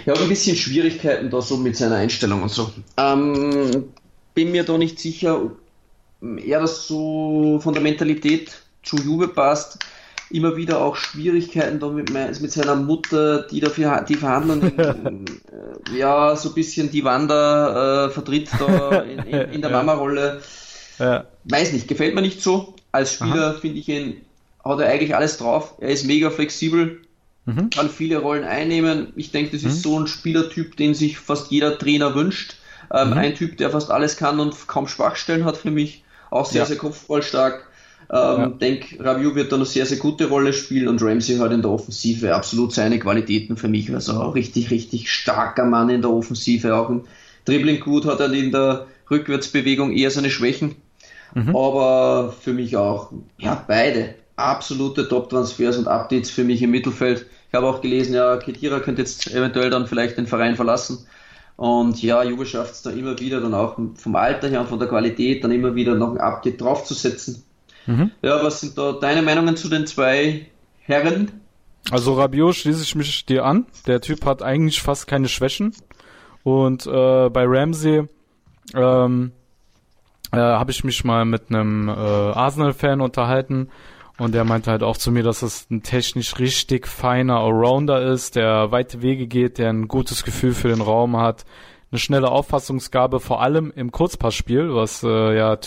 ja, 0.05 0.15
ein 0.15 0.29
bisschen 0.29 0.57
Schwierigkeiten 0.57 1.31
da 1.31 1.41
so 1.41 1.57
mit 1.57 1.77
seiner 1.77 1.97
Einstellung 1.97 2.43
und 2.43 2.51
so. 2.51 2.71
Ähm, 2.97 3.93
bin 4.35 4.53
mir 4.53 4.65
da 4.65 4.79
nicht 4.79 4.99
sicher, 4.99 5.43
ob 5.43 5.59
er 6.45 6.61
das 6.61 6.87
so 6.87 7.59
von 7.63 7.75
der 7.75 7.83
Mentalität 7.83 8.63
zu 8.83 8.97
Juve 8.97 9.29
passt. 9.29 9.79
Immer 10.31 10.57
wieder 10.57 10.81
auch 10.81 10.97
Schwierigkeiten 10.97 11.79
da 11.79 11.89
mit, 11.89 12.11
mit 12.11 12.53
seiner 12.53 12.75
Mutter, 12.75 13.43
die 13.43 13.61
dafür 13.61 14.05
die 14.09 14.15
Verhandlungen, 14.15 14.79
äh, 14.79 15.99
ja, 15.99 16.35
so 16.37 16.49
ein 16.51 16.55
bisschen 16.55 16.91
die 16.91 17.05
Wander 17.05 18.07
äh, 18.07 18.11
vertritt 18.11 18.49
da 18.59 19.03
in, 19.03 19.19
in, 19.21 19.53
in 19.53 19.61
der 19.61 19.71
Mama-Rolle. 19.71 20.41
Ja. 20.98 21.24
Weiß 21.44 21.73
nicht, 21.73 21.89
gefällt 21.89 22.14
mir 22.14 22.23
nicht 22.23 22.43
so. 22.43 22.74
Als 22.93 23.14
Spieler 23.14 23.55
finde 23.55 23.78
ich 23.78 23.89
ihn, 23.89 24.20
hat 24.64 24.81
er 24.81 24.89
eigentlich 24.89 25.14
alles 25.16 25.39
drauf. 25.39 25.74
Er 25.81 25.89
ist 25.89 26.05
mega 26.05 26.31
flexibel, 26.31 27.01
mhm. 27.47 27.70
kann 27.70 27.89
viele 27.89 28.19
Rollen 28.19 28.44
einnehmen. 28.44 29.12
Ich 29.16 29.31
denke, 29.31 29.52
das 29.52 29.62
mhm. 29.62 29.69
ist 29.69 29.82
so 29.82 29.98
ein 29.98 30.06
Spielertyp, 30.06 30.77
den 30.77 30.94
sich 30.94 31.19
fast 31.19 31.51
jeder 31.51 31.78
Trainer 31.78 32.14
wünscht. 32.14 32.56
Ähm, 32.93 33.10
mhm. 33.10 33.14
Ein 33.14 33.35
Typ, 33.35 33.56
der 33.56 33.70
fast 33.70 33.90
alles 33.90 34.16
kann 34.16 34.40
und 34.40 34.69
kaum 34.69 34.86
Schwachstellen 34.89 35.44
hat 35.44 35.56
für 35.56 35.70
mich. 35.70 36.05
Auch 36.31 36.47
sehr, 36.47 36.62
ja. 36.62 36.66
sehr 36.66 36.77
kopfballstark. 36.77 37.66
Ähm, 38.10 38.40
ja. 38.40 38.47
Denk, 38.48 38.98
Rabiot 39.01 39.35
wird 39.35 39.52
da 39.52 39.56
eine 39.56 39.64
sehr, 39.64 39.86
sehr 39.86 39.97
gute 39.97 40.28
Rolle 40.28 40.52
spielen 40.52 40.89
und 40.89 41.02
Ramsey 41.02 41.39
hat 41.39 41.52
in 41.52 41.62
der 41.62 41.70
Offensive 41.70 42.35
absolut 42.35 42.74
seine 42.74 42.98
Qualitäten 42.98 43.56
für 43.56 43.69
mich. 43.69 43.93
Also 43.93 44.14
auch 44.14 44.35
richtig, 44.35 44.70
richtig 44.70 45.10
starker 45.10 45.64
Mann 45.64 45.89
in 45.89 46.02
der 46.02 46.10
Offensive. 46.10 46.74
Auch 46.74 46.90
im 46.90 47.05
Dribbling 47.47 47.81
gut 47.81 48.05
hat 48.05 48.20
er 48.20 48.31
in 48.32 48.52
der 48.52 48.86
Rückwärtsbewegung 49.12 49.93
eher 49.93 50.10
seine 50.10 50.30
Schwächen. 50.30 50.74
Mhm. 51.34 51.55
Aber 51.55 52.34
für 52.40 52.52
mich 52.52 52.76
auch, 52.76 53.12
ja, 53.39 53.64
beide 53.66 54.14
absolute 54.36 55.09
Top-Transfers 55.09 55.78
und 55.78 55.86
Updates 55.86 56.30
für 56.30 56.44
mich 56.44 56.62
im 56.62 56.70
Mittelfeld. 56.70 57.26
Ich 57.48 57.55
habe 57.55 57.66
auch 57.66 57.80
gelesen, 57.80 58.14
ja, 58.14 58.36
Kedira 58.39 58.80
könnte 58.80 59.02
jetzt 59.02 59.30
eventuell 59.30 59.70
dann 59.70 59.86
vielleicht 59.86 60.18
den 60.18 60.26
Verein 60.26 60.56
verlassen. 60.56 61.06
Und 61.56 62.02
ja, 62.02 62.24
Juve 62.24 62.47
schafft 62.47 62.72
es 62.72 62.82
da 62.82 62.90
immer 62.90 63.18
wieder, 63.20 63.40
dann 63.40 63.55
auch 63.55 63.78
vom 63.94 64.16
Alter 64.16 64.48
her 64.48 64.62
und 64.62 64.68
von 64.68 64.78
der 64.78 64.89
Qualität, 64.89 65.44
dann 65.44 65.52
immer 65.52 65.74
wieder 65.74 65.94
noch 65.94 66.12
ein 66.12 66.18
Update 66.18 66.60
draufzusetzen. 66.60 67.44
Mhm. 67.86 68.10
Ja, 68.22 68.43
was 68.43 68.60
sind 68.60 68.78
da 68.78 68.93
deine 68.93 69.22
Meinungen 69.22 69.56
zu 69.56 69.68
den 69.68 69.86
zwei 69.86 70.47
Herren? 70.80 71.30
Also 71.90 72.14
Rabiot 72.14 72.55
schließe 72.55 72.82
ich 72.82 72.94
mich 72.94 73.26
dir 73.26 73.44
an. 73.44 73.66
Der 73.86 74.01
Typ 74.01 74.24
hat 74.24 74.43
eigentlich 74.43 74.80
fast 74.82 75.06
keine 75.06 75.28
Schwächen. 75.28 75.74
Und 76.43 76.86
äh, 76.86 77.28
bei 77.28 77.44
Ramsey, 77.44 78.09
ähm, 78.74 79.32
äh, 80.32 80.39
habe 80.39 80.70
ich 80.70 80.84
mich 80.84 81.05
mal 81.05 81.24
mit 81.24 81.51
einem 81.51 81.89
äh, 81.89 81.93
Arsenal-Fan 81.93 83.01
unterhalten 83.01 83.68
und 84.18 84.34
der 84.34 84.44
meinte 84.44 84.70
halt 84.70 84.82
auch 84.82 84.97
zu 84.97 85.10
mir, 85.10 85.22
dass 85.22 85.43
es 85.43 85.66
ein 85.70 85.82
technisch 85.82 86.39
richtig 86.39 86.86
feiner 86.86 87.39
Allrounder 87.39 88.02
ist, 88.02 88.36
der 88.36 88.70
weite 88.70 89.02
Wege 89.02 89.26
geht, 89.26 89.59
der 89.59 89.70
ein 89.70 89.89
gutes 89.89 90.24
Gefühl 90.24 90.55
für 90.55 90.68
den 90.68 90.80
Raum 90.80 91.16
hat, 91.16 91.44
eine 91.90 91.98
schnelle 91.98 92.30
Auffassungsgabe, 92.30 93.20
vor 93.20 93.43
allem 93.43 93.72
im 93.74 93.93
Kurzpassspiel, 93.93 94.74
was 94.74 95.02
äh, 95.02 95.36
ja 95.36 95.59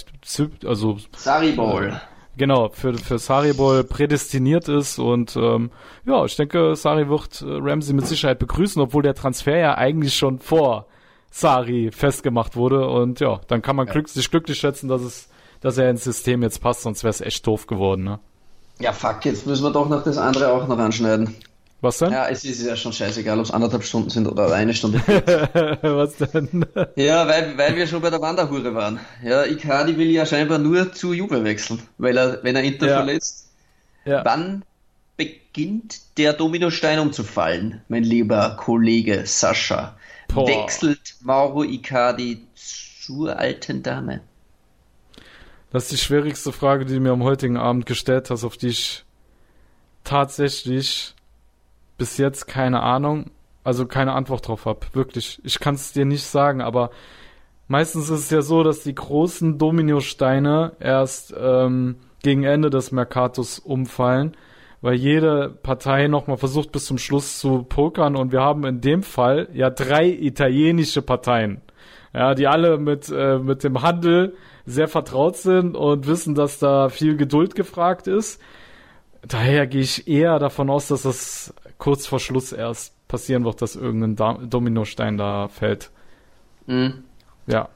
also 0.65 0.97
Saribol. 1.15 1.89
Äh, 1.89 1.93
genau, 2.38 2.69
für, 2.69 2.95
für 2.95 3.19
Saribol 3.19 3.84
prädestiniert 3.84 4.67
ist 4.67 4.99
und 4.99 5.35
ähm, 5.35 5.69
ja, 6.05 6.26
ich 6.26 6.35
denke, 6.35 6.76
Sari 6.76 7.09
wird 7.09 7.41
äh, 7.41 7.45
Ramsey 7.47 7.93
mit 7.93 8.07
Sicherheit 8.07 8.39
begrüßen, 8.39 8.81
obwohl 8.81 9.03
der 9.03 9.15
Transfer 9.15 9.57
ja 9.57 9.76
eigentlich 9.76 10.15
schon 10.15 10.39
vor 10.39 10.88
Sari 11.36 11.91
festgemacht 11.91 12.56
wurde. 12.56 12.88
Und 12.88 13.20
ja, 13.20 13.41
dann 13.49 13.62
kann 13.62 13.76
man 13.76 13.88
glück, 13.88 14.07
sich 14.07 14.32
glücklich 14.32 14.57
schätzen, 14.57 14.88
dass 14.88 15.02
es, 15.02 15.28
dass 15.60 15.78
er 15.78 15.90
ins 15.90 16.06
System 16.06 16.41
jetzt 16.44 16.62
passt, 16.62 16.84
sonst 16.84 17.03
wäre 17.03 17.12
es 17.12 17.20
echt 17.20 17.45
doof 17.45 17.68
geworden, 17.68 18.06
ne? 18.06 18.20
Ja, 18.80 18.94
fuck, 18.94 19.26
jetzt 19.26 19.45
müssen 19.45 19.64
wir 19.64 19.72
doch 19.72 19.90
noch 19.90 20.03
das 20.03 20.18
andere 20.18 20.52
auch 20.52 20.68
noch 20.68 20.78
anschneiden. 20.78 21.36
Was 21.82 21.98
denn? 21.98 22.14
Ja, 22.14 22.28
es 22.28 22.45
ist 22.45 22.66
ja 22.66 22.76
schon 22.78 22.94
scheißegal, 22.94 23.38
ob 23.38 23.45
es 23.45 23.52
anderthalb 23.52 23.84
Stunden 23.84 24.10
sind 24.10 24.28
oder 24.28 24.53
eine 24.53 24.74
Stunde. 24.74 24.99
Was 25.82 26.16
denn? 26.16 26.66
Ja, 26.95 27.28
weil, 27.28 27.57
weil 27.57 27.76
wir 27.76 27.86
schon 27.86 28.02
bei 28.02 28.10
der 28.10 28.22
Wanderhure 28.22 28.74
waren. 28.74 28.99
Ja, 29.24 29.45
Icardi 29.45 29.98
will 29.98 30.10
ja 30.10 30.26
scheinbar 30.26 30.57
nur 30.57 30.94
zu 30.94 31.14
Juve 31.14 31.44
wechseln, 31.44 31.82
weil 31.98 32.18
er, 32.18 32.44
wenn 32.44 32.56
er 32.56 32.64
Inter 32.64 32.88
ja. 32.88 32.95
verletzt. 32.95 33.52
Ja. 34.06 34.24
Wann 34.26 34.64
beginnt 35.18 36.18
der 36.18 36.34
Dominostein 36.34 36.99
umzufallen, 36.99 37.82
mein 37.88 38.03
lieber 38.03 38.57
Kollege 38.57 39.24
Sascha? 39.26 39.95
Boah. 40.34 40.47
wechselt 40.47 41.15
Mauro 41.22 41.64
Icardi 41.64 42.45
zur 42.56 43.38
alten 43.38 43.84
Dame? 43.84 44.22
Das 45.72 45.84
ist 45.84 45.91
die 45.91 45.97
schwierigste 45.97 46.52
Frage, 46.52 46.85
die 46.85 46.95
du 46.95 46.99
mir 46.99 47.11
am 47.11 47.23
heutigen 47.23 47.57
Abend 47.57 47.85
gestellt 47.85 48.30
hast, 48.30 48.43
auf 48.43 48.57
die 48.57 48.69
ich 48.69 49.03
tatsächlich 50.03 51.15
bis 51.97 52.18
jetzt 52.18 52.47
keine 52.47 52.81
Ahnung, 52.81 53.31
also 53.64 53.85
keine 53.85 54.14
Antwort 54.14 54.47
drauf 54.47 54.65
habe. 54.65 54.88
Wirklich. 54.93 55.41
Ich 55.43 55.60
kann 55.60 55.76
es 55.76 55.91
dir 55.91 56.06
nicht 56.06 56.26
sagen, 56.26 56.61
aber 56.61 56.91
meistens 57.68 58.10
ist 58.10 58.19
es 58.19 58.30
ja 58.30 58.41
so, 58.41 58.64
dass 58.64 58.84
die 58.84 58.95
großen 58.95 59.57
Dominosteine 59.57 60.73
erst 60.80 61.34
ähm, 61.38 61.97
gegen 62.23 62.43
Ende 62.43 62.69
des 62.69 62.91
Mercatus 62.91 63.60
umfallen 63.60 64.35
weil 64.86 64.98
jede 64.98 65.49
Partei 65.49 66.07
nochmal 66.07 66.38
versucht 66.38 66.72
bis 66.72 66.86
zum 66.86 66.99
Schluss 66.99 67.40
zu 67.40 67.64
pokern 67.64 68.16
und 68.16 68.32
wir 68.32 68.41
haben 68.41 68.64
in 68.66 68.82
dem 68.82 69.02
Fall 69.02 69.49
ja 69.52 69.72
drei 69.72 70.07
italienische 70.07 71.02
Parteien. 71.02 71.62
Ja, 72.14 72.36
die 72.36 72.45
alle 72.45 72.78
mit, 72.78 73.10
äh, 73.10 73.40
mit 73.40 73.64
dem 73.64 73.82
Handel 73.82 74.38
sehr 74.68 74.88
vertraut 74.88 75.38
sind 75.38 75.76
und 75.76 76.06
wissen, 76.06 76.36
dass 76.36 76.60
da 76.60 76.90
viel 76.90 77.18
Geduld 77.18 77.56
gefragt 77.56 78.06
ist. 78.06 78.40
Daher 79.28 79.66
gehe 79.66 79.82
ich 79.82 80.07
eher 80.07 80.38
davon 80.38 80.70
aus, 80.70 80.90
dass 80.90 81.02
das 81.02 81.52
kurz 81.80 82.06
vor 82.06 82.20
Schluss 82.20 82.52
erst 82.52 82.94
passieren 83.07 83.44
wird, 83.44 83.64
dass 83.64 83.76
irgendein 83.76 84.48
Dominostein 84.52 85.18
da 85.18 85.48
fällt. 85.48 85.90
Mhm. 86.68 87.06
Ja, 87.48 87.70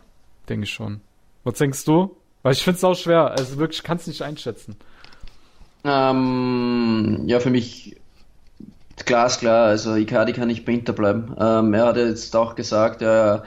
denke 0.47 0.65
ich 0.65 0.71
schon. 0.71 1.01
Was 1.43 1.55
denkst 1.55 1.85
du? 1.85 2.15
Weil 2.43 2.53
ich 2.53 2.63
finde 2.63 2.77
es 2.77 2.83
auch 2.83 2.95
schwer. 2.95 3.31
Also 3.31 3.57
wirklich, 3.57 3.81
kann 3.81 3.97
es 3.97 4.05
nicht 4.05 4.21
einschätzen. 4.21 4.77
Ähm, 5.83 7.23
ja, 7.25 7.39
für 7.39 7.49
mich 7.49 7.95
glasklar. 9.05 9.67
Also 9.67 9.95
Icardi 9.95 10.33
kann 10.33 10.47
nicht 10.47 10.65
bei 10.65 10.73
Inter 10.73 10.93
bleiben. 10.93 11.35
Ähm, 11.39 11.73
er 11.73 11.85
hat 11.87 11.97
jetzt 11.97 12.35
auch 12.35 12.55
gesagt, 12.55 13.01
er, 13.01 13.43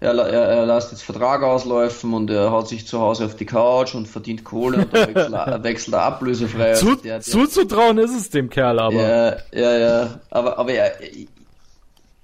er, 0.00 0.14
er, 0.14 0.42
er 0.48 0.66
lässt 0.66 0.92
jetzt 0.92 1.02
Vertrag 1.02 1.42
ausläufen 1.42 2.12
und 2.12 2.30
er 2.30 2.50
haut 2.50 2.68
sich 2.68 2.86
zu 2.86 3.00
Hause 3.00 3.26
auf 3.26 3.36
die 3.36 3.46
Couch 3.46 3.94
und 3.94 4.06
verdient 4.08 4.44
Kohle 4.44 4.78
und 4.78 4.92
wechselt, 4.92 5.32
wechselt 5.62 5.94
ablösefrei. 5.94 6.74
Zu, 6.74 6.96
der, 6.96 7.14
der, 7.14 7.20
zuzutrauen 7.20 7.98
ist 7.98 8.16
es 8.16 8.30
dem 8.30 8.50
Kerl 8.50 8.78
aber. 8.78 8.94
Ja, 8.94 9.36
ja, 9.52 9.78
ja. 9.78 10.20
Aber, 10.30 10.58
aber 10.58 10.72
ja, 10.72 10.84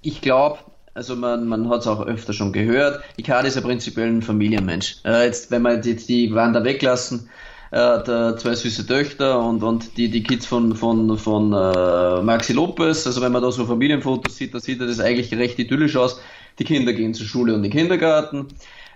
ich 0.01 0.21
glaube, 0.21 0.59
also 0.93 1.15
man, 1.15 1.47
man 1.47 1.69
hat 1.69 1.81
es 1.81 1.87
auch 1.87 2.05
öfter 2.05 2.33
schon 2.33 2.53
gehört, 2.53 3.03
Icardi 3.17 3.47
ist 3.47 3.55
ja 3.55 3.61
prinzipiell 3.61 4.07
ein 4.07 4.21
Familienmensch. 4.21 4.97
Äh, 5.05 5.25
jetzt, 5.25 5.49
wenn 5.49 5.63
wir 5.63 5.79
jetzt 5.83 6.09
die 6.09 6.33
Wander 6.33 6.63
weglassen, 6.63 7.29
er 7.73 7.93
hat 7.93 8.07
äh, 8.07 8.37
zwei 8.37 8.53
süße 8.53 8.85
Töchter 8.85 9.43
und, 9.43 9.63
und 9.63 9.97
die, 9.97 10.07
die 10.07 10.21
Kids 10.21 10.45
von, 10.45 10.75
von, 10.75 11.17
von 11.17 11.51
äh, 11.53 12.21
Maxi 12.21 12.53
Lopez. 12.53 13.07
Also 13.07 13.19
wenn 13.19 13.31
man 13.31 13.41
da 13.41 13.51
so 13.51 13.65
Familienfotos 13.65 14.37
sieht, 14.37 14.53
da 14.53 14.59
sieht 14.59 14.79
er 14.79 14.85
das 14.85 14.99
eigentlich 14.99 15.33
recht 15.33 15.57
idyllisch 15.57 15.97
aus. 15.97 16.21
Die 16.59 16.65
Kinder 16.65 16.93
gehen 16.93 17.15
zur 17.15 17.25
Schule 17.25 17.53
und 17.53 17.63
in 17.63 17.71
den 17.71 17.71
Kindergarten. 17.71 18.49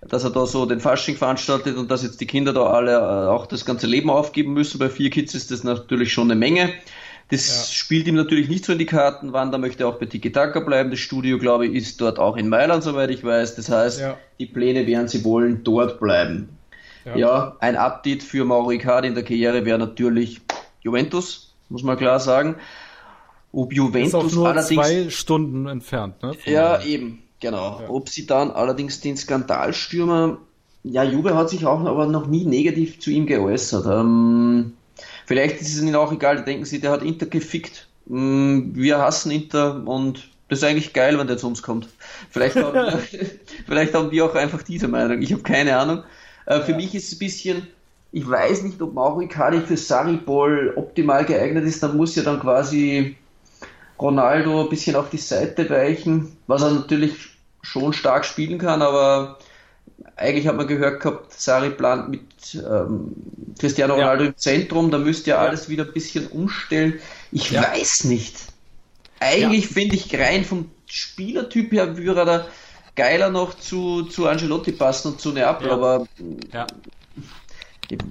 Dass 0.07 0.23
er 0.23 0.29
da 0.29 0.45
so 0.45 0.67
den 0.67 0.79
Fasching 0.79 1.15
veranstaltet 1.15 1.75
und 1.75 1.89
dass 1.89 2.03
jetzt 2.03 2.21
die 2.21 2.27
Kinder 2.27 2.53
da 2.53 2.67
alle 2.67 2.91
äh, 2.91 3.27
auch 3.29 3.47
das 3.47 3.65
ganze 3.65 3.87
Leben 3.87 4.11
aufgeben 4.11 4.53
müssen. 4.53 4.77
Bei 4.77 4.89
vier 4.91 5.09
Kids 5.09 5.33
ist 5.33 5.49
das 5.49 5.63
natürlich 5.63 6.13
schon 6.13 6.29
eine 6.29 6.39
Menge. 6.39 6.69
Das 7.31 7.47
ja. 7.47 7.73
spielt 7.73 8.05
ihm 8.05 8.13
natürlich 8.13 8.47
nicht 8.47 8.63
so 8.63 8.73
in 8.73 8.77
die 8.77 8.85
Karten. 8.85 9.33
Wanda 9.33 9.57
möchte 9.57 9.87
auch 9.87 9.95
bei 9.95 10.05
Tiki 10.05 10.31
Taka 10.31 10.59
bleiben. 10.59 10.91
Das 10.91 10.99
Studio, 10.99 11.39
glaube 11.39 11.65
ich, 11.65 11.73
ist 11.73 11.99
dort 11.99 12.19
auch 12.19 12.37
in 12.37 12.47
Mailand, 12.47 12.83
soweit 12.83 13.09
ich 13.09 13.23
weiß. 13.23 13.55
Das 13.55 13.69
heißt, 13.69 14.01
ja. 14.01 14.17
die 14.37 14.45
Pläne 14.45 14.85
wären, 14.85 15.07
sie 15.07 15.23
wollen 15.23 15.63
dort 15.63 15.99
bleiben. 15.99 16.56
Ja. 17.07 17.15
ja, 17.15 17.55
ein 17.59 17.77
Update 17.77 18.21
für 18.21 18.43
Mauro 18.43 18.71
Icardi 18.71 19.07
in 19.07 19.15
der 19.15 19.23
Karriere 19.23 19.63
wäre 19.63 19.79
natürlich 19.79 20.41
Juventus, 20.81 21.53
muss 21.69 21.83
man 21.83 21.97
klar 21.97 22.19
sagen. 22.19 22.55
Ob 23.53 23.73
Juventus 23.73 24.25
ist 24.25 24.31
auch 24.31 24.35
nur 24.35 24.49
allerdings 24.49 24.87
zwei 24.87 25.09
Stunden 25.09 25.67
entfernt, 25.67 26.21
ne? 26.21 26.33
Ja, 26.43 26.83
eben, 26.83 27.23
genau. 27.39 27.79
Ja. 27.81 27.89
Ob 27.89 28.09
sie 28.09 28.27
dann 28.27 28.51
allerdings 28.51 28.99
den 28.99 29.15
Skandalstürmer, 29.15 30.37
ja, 30.83 31.03
Juve 31.03 31.35
hat 31.35 31.49
sich 31.49 31.65
auch 31.65 31.85
aber 31.85 32.07
noch 32.07 32.27
nie 32.27 32.45
negativ 32.45 32.99
zu 32.99 33.09
ihm 33.09 33.25
geäußert. 33.25 33.85
Ähm, 33.85 34.73
vielleicht 35.25 35.61
ist 35.61 35.75
es 35.75 35.81
ihnen 35.81 35.95
auch 35.95 36.11
egal, 36.11 36.43
denken 36.43 36.65
sie, 36.65 36.81
der 36.81 36.91
hat 36.91 37.03
Inter 37.03 37.25
gefickt. 37.25 37.87
Ähm, 38.09 38.71
wir 38.75 38.97
hassen 38.99 39.31
Inter 39.31 39.87
und 39.87 40.29
das 40.49 40.59
ist 40.59 40.65
eigentlich 40.65 40.93
geil, 40.93 41.17
wenn 41.17 41.27
der 41.27 41.37
zu 41.37 41.47
uns 41.47 41.61
kommt. 41.61 41.87
Vielleicht 42.29 42.57
haben, 42.57 42.73
wir, 42.73 42.99
vielleicht 43.65 43.93
haben 43.93 44.09
die 44.09 44.21
auch 44.21 44.35
einfach 44.35 44.61
diese 44.61 44.89
Meinung. 44.89 45.21
Ich 45.21 45.31
habe 45.31 45.43
keine 45.43 45.77
Ahnung. 45.77 46.03
Äh, 46.47 46.61
für 46.61 46.73
mich 46.73 46.95
ist 46.95 47.07
es 47.07 47.13
ein 47.13 47.19
bisschen, 47.19 47.67
ich 48.11 48.27
weiß 48.27 48.63
nicht, 48.63 48.81
ob 48.81 48.93
Mauro 48.93 49.21
Icardi 49.21 49.61
für 49.61 49.77
Sarri-Ball 49.77 50.73
optimal 50.75 51.23
geeignet 51.25 51.65
ist. 51.65 51.83
Da 51.83 51.89
muss 51.89 52.15
ja 52.15 52.23
dann 52.23 52.39
quasi 52.39 53.15
Ronaldo 53.99 54.63
ein 54.63 54.69
bisschen 54.69 54.95
auf 54.95 55.09
die 55.09 55.17
Seite 55.17 55.69
weichen, 55.69 56.35
was 56.47 56.63
er 56.63 56.71
natürlich 56.71 57.13
schon 57.61 57.93
stark 57.93 58.25
spielen 58.25 58.57
kann, 58.57 58.81
aber 58.81 59.37
eigentlich 60.15 60.47
hat 60.47 60.55
man 60.55 60.67
gehört 60.67 61.01
gehabt, 61.01 61.33
Sari 61.33 61.71
plant 61.71 62.09
mit 62.09 62.21
ähm, 62.55 63.13
Cristiano 63.59 63.95
Ronaldo 63.95 64.23
ja. 64.23 64.29
im 64.29 64.37
Zentrum, 64.37 64.89
da 64.89 64.97
müsste 64.97 65.31
ja, 65.31 65.43
ja, 65.43 65.49
alles 65.49 65.67
wieder 65.67 65.83
ein 65.83 65.93
bisschen 65.93 66.27
umstellen. 66.27 66.99
Ich 67.31 67.51
ja. 67.51 67.63
weiß 67.63 68.05
nicht. 68.05 68.35
Eigentlich 69.19 69.67
finde 69.67 69.95
ich 69.95 70.17
rein 70.17 70.45
vom 70.45 70.69
Spielertyp 70.85 71.73
her 71.73 71.97
würde 71.97 72.21
er 72.21 72.25
da 72.25 72.47
geiler 72.97 73.29
noch 73.29 73.53
zu, 73.53 74.03
zu 74.03 74.27
Angelotti 74.27 74.73
passen 74.73 75.13
und 75.13 75.21
zu 75.21 75.31
Neapel, 75.31 75.67
ja. 75.67 75.73
aber 75.73 76.07
ja, 76.51 76.67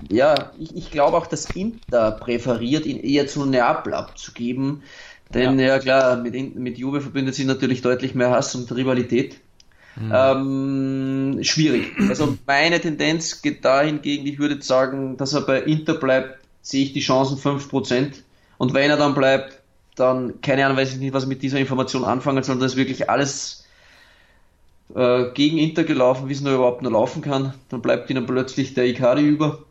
ja 0.09 0.53
ich, 0.59 0.75
ich 0.75 0.91
glaube 0.91 1.19
auch, 1.19 1.27
dass 1.27 1.51
Inter 1.51 2.13
präferiert, 2.13 2.87
ihn 2.87 2.99
eher 2.99 3.27
zu 3.27 3.45
Neapel 3.45 3.93
abzugeben. 3.93 4.83
Denn 5.35 5.59
ja, 5.59 5.67
ja 5.67 5.79
klar, 5.81 6.17
mit, 6.17 6.57
mit 6.57 6.79
Juve 6.79 7.01
verbindet 7.01 7.35
sich 7.35 7.45
natürlich 7.45 7.83
deutlich 7.83 8.15
mehr 8.15 8.31
Hass 8.31 8.55
und 8.55 8.71
Rivalität. 8.75 9.41
Mhm. 9.97 10.13
Ähm, 10.15 11.39
schwierig. 11.43 11.93
Also 12.09 12.37
meine 12.47 12.81
Tendenz 12.81 13.43
geht 13.43 13.65
dahingegen, 13.65 14.27
ich 14.27 14.39
würde 14.39 14.63
sagen, 14.63 15.17
dass 15.17 15.33
er 15.33 15.41
bei 15.41 15.61
Inter 15.63 15.95
bleibt, 15.95 16.39
sehe 16.63 16.85
ich 16.85 16.93
die 16.93 17.01
Chancen 17.01 17.39
5%. 17.39 18.13
Und 18.59 18.73
wenn 18.73 18.91
er 18.91 18.97
dann 18.97 19.15
bleibt, 19.15 19.61
dann, 19.97 20.41
keine 20.43 20.65
Ahnung, 20.65 20.77
weiß 20.77 20.93
ich 20.93 20.99
nicht, 20.99 21.15
was 21.15 21.25
ich 21.25 21.29
mit 21.29 21.43
dieser 21.43 21.59
Information 21.59 22.05
anfangen 22.05 22.43
soll, 22.43 22.59
das 22.59 22.73
ist 22.73 22.77
wirklich 22.77 23.11
alles 23.11 23.66
äh, 24.95 25.31
gegen 25.35 25.59
Inter 25.59 25.85
gelaufen, 25.85 26.29
wie 26.29 26.33
es 26.33 26.41
nur 26.41 26.55
überhaupt 26.55 26.83
nur 26.83 26.93
laufen 26.93 27.23
kann. 27.23 27.55
Dann 27.69 27.83
bleibt 27.83 28.11
ihnen 28.11 28.27
plötzlich 28.27 28.75
der 28.75 28.87
Ikari 28.87 29.23
über. 29.23 29.65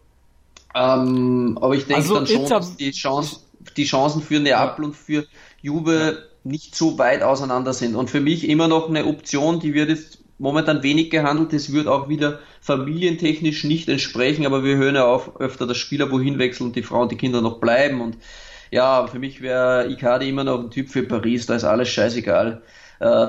Ähm, 0.76 1.58
aber 1.62 1.76
ich 1.76 1.86
denke 1.86 2.02
also 2.02 2.16
dann 2.16 2.28
schon, 2.28 2.42
Inter 2.42 2.58
dass 2.58 2.76
die, 2.76 2.92
Chance, 2.92 3.40
die 3.78 3.86
Chancen 3.86 4.22
für 4.22 4.40
Neapel 4.40 4.84
ja. 4.84 4.88
und 4.90 4.96
für 4.96 5.26
Juve 5.62 6.18
nicht 6.44 6.76
so 6.76 6.98
weit 6.98 7.24
auseinander 7.24 7.74
sind. 7.74 7.96
Und 7.96 8.10
für 8.10 8.22
mich 8.22 8.48
immer 8.48 8.68
noch 8.68 8.90
eine 8.90 9.06
Option, 9.06 9.60
die 9.60 9.74
wird 9.74 9.90
jetzt 9.90 10.20
momentan 10.38 10.84
wenig 10.84 11.10
gehandelt. 11.10 11.54
Es 11.54 11.72
wird 11.72 11.88
auch 11.88 12.10
wieder 12.10 12.40
familientechnisch 12.62 13.64
nicht 13.64 13.90
entsprechen, 13.90 14.46
aber 14.46 14.64
wir 14.64 14.76
hören 14.76 14.96
ja 14.96 15.06
auch 15.06 15.40
öfter, 15.40 15.66
dass 15.66 15.78
Spieler 15.78 16.12
wohin 16.12 16.40
wechseln 16.40 16.68
und 16.68 16.76
die 16.76 16.84
Frauen 16.84 17.04
und 17.04 17.12
die 17.12 17.18
Kinder 17.18 17.42
noch 17.42 17.60
bleiben. 17.60 18.02
Und 18.02 18.18
ja, 18.70 19.08
für 19.08 19.20
mich 19.20 19.42
wäre 19.42 19.90
Icardi 19.90 20.30
immer 20.30 20.44
noch 20.44 20.60
ein 20.60 20.72
Typ 20.72 20.90
für 20.90 21.04
Paris, 21.04 21.46
da 21.46 21.56
ist 21.56 21.64
alles 21.64 21.90
scheißegal. 21.90 22.62
Äh, 23.00 23.28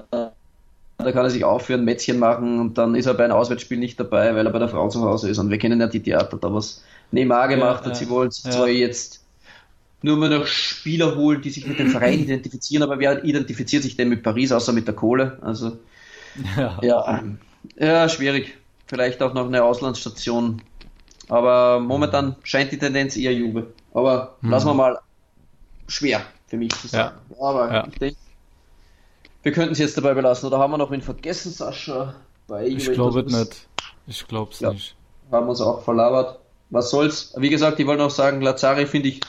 da 0.99 1.13
kann 1.13 1.25
er 1.25 1.31
sich 1.31 1.45
aufführen, 1.45 1.85
Mätzchen 1.85 2.19
machen 2.19 2.59
und 2.59 2.79
dann 2.79 2.95
ist 2.95 3.07
er 3.07 3.15
bei 3.15 3.25
einem 3.25 3.35
Auswärtsspiel 3.35 3.79
nicht 3.79 4.01
dabei, 4.01 4.35
weil 4.35 4.47
er 4.47 4.53
bei 4.53 4.59
der 4.59 4.69
Frau 4.69 4.89
zu 4.89 5.03
Hause 5.03 5.29
ist. 5.29 5.39
Und 5.39 5.51
wir 5.51 5.59
kennen 5.59 5.81
ja 5.81 5.87
die 5.87 6.03
Theater 6.03 6.39
da, 6.39 6.53
was 6.53 6.83
Neymar 7.11 7.49
gemacht 7.49 7.85
ja, 7.85 7.91
hat. 7.91 7.97
Sie 7.97 8.09
wollen 8.09 8.31
ja. 8.45 8.51
zwar 8.51 8.69
jetzt 8.69 9.23
nur 10.03 10.17
mehr 10.17 10.31
noch 10.31 10.47
Spieler 10.47 11.15
holen, 11.17 11.43
die 11.43 11.51
sich 11.51 11.67
mit 11.67 11.79
dem 11.79 11.91
Verein 11.91 12.21
identifizieren, 12.25 12.83
aber 12.83 12.99
wer 12.99 13.25
identifiziert 13.25 13.83
sich 13.83 13.97
denn 13.97 14.09
mit 14.09 14.23
Paris, 14.23 14.53
außer 14.53 14.73
mit 14.73 14.87
der 14.87 14.95
Kohle? 14.95 15.39
Also, 15.43 15.77
ja, 16.57 16.79
ja, 16.83 17.23
ja 17.79 18.09
schwierig. 18.09 18.57
Vielleicht 18.87 19.23
auch 19.23 19.35
noch 19.35 19.47
eine 19.47 19.65
Auslandsstation. 19.65 20.63
Aber 21.29 21.81
momentan 21.81 22.37
scheint 22.45 22.71
die 22.73 22.79
Tendenz 22.79 23.17
eher 23.17 23.33
Juve. 23.33 23.67
Aber 23.93 24.37
mhm. 24.41 24.51
lassen 24.51 24.69
wir 24.69 24.75
mal 24.75 24.99
schwer 25.89 26.23
für 26.47 26.57
mich 26.57 26.73
zu 26.75 26.87
sagen. 26.87 27.17
Ja. 27.31 27.45
Aber 27.45 27.89
ich 27.89 27.99
denke, 27.99 28.17
wir 29.47 29.53
könnten 29.53 29.75
es 29.75 29.79
jetzt 29.79 29.97
dabei 29.97 30.13
belassen. 30.13 30.49
Oder 30.49 30.59
haben 30.59 30.73
wir 30.73 30.79
noch 30.79 30.91
wen 30.91 31.03
vergessen, 31.03 31.53
Sascha? 31.53 32.17
Bei 32.49 32.67
ich 32.67 32.91
glaube 32.91 33.23
nicht. 33.23 33.69
Ich 34.09 34.27
glaube 34.27 34.51
es 34.51 34.59
ja, 34.59 34.73
nicht. 34.73 34.97
Haben 35.31 35.49
uns 35.49 35.61
auch 35.61 35.83
verlabert. 35.83 36.41
Was 36.71 36.91
soll's? 36.91 37.33
Wie 37.37 37.49
gesagt, 37.49 37.79
ich 37.79 37.87
wollte 37.87 38.03
noch 38.03 38.11
sagen, 38.11 38.41
Lazari 38.41 38.87
finde 38.87 39.07
ich 39.07 39.21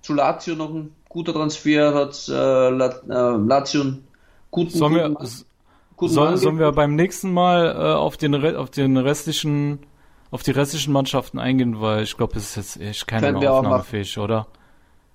zu 0.00 0.14
Lazio 0.14 0.54
noch 0.54 0.70
ein 0.70 0.94
guter 1.10 1.34
Transfer, 1.34 1.92
hat 1.92 2.28
äh, 2.30 2.70
Lazio 2.70 3.82
einen 3.82 4.08
guten, 4.50 4.70
sollen 4.70 4.94
wir, 4.94 5.14
guten 5.96 6.14
soll, 6.14 6.38
sollen 6.38 6.58
wir 6.58 6.72
beim 6.72 6.94
nächsten 6.94 7.30
Mal 7.30 7.66
äh, 7.66 7.94
auf 7.94 8.16
den 8.16 8.56
auf 8.56 8.70
den 8.70 8.96
restlichen 8.96 9.80
auf 10.30 10.42
die 10.42 10.52
restlichen 10.52 10.94
Mannschaften 10.94 11.38
eingehen, 11.38 11.78
weil 11.78 12.04
ich 12.04 12.16
glaube, 12.16 12.38
es 12.38 12.56
ist 12.56 12.56
jetzt 12.56 12.80
echt 12.80 13.06
keine 13.06 13.36
aufnahmefähig, 13.36 14.16
oder? 14.16 14.46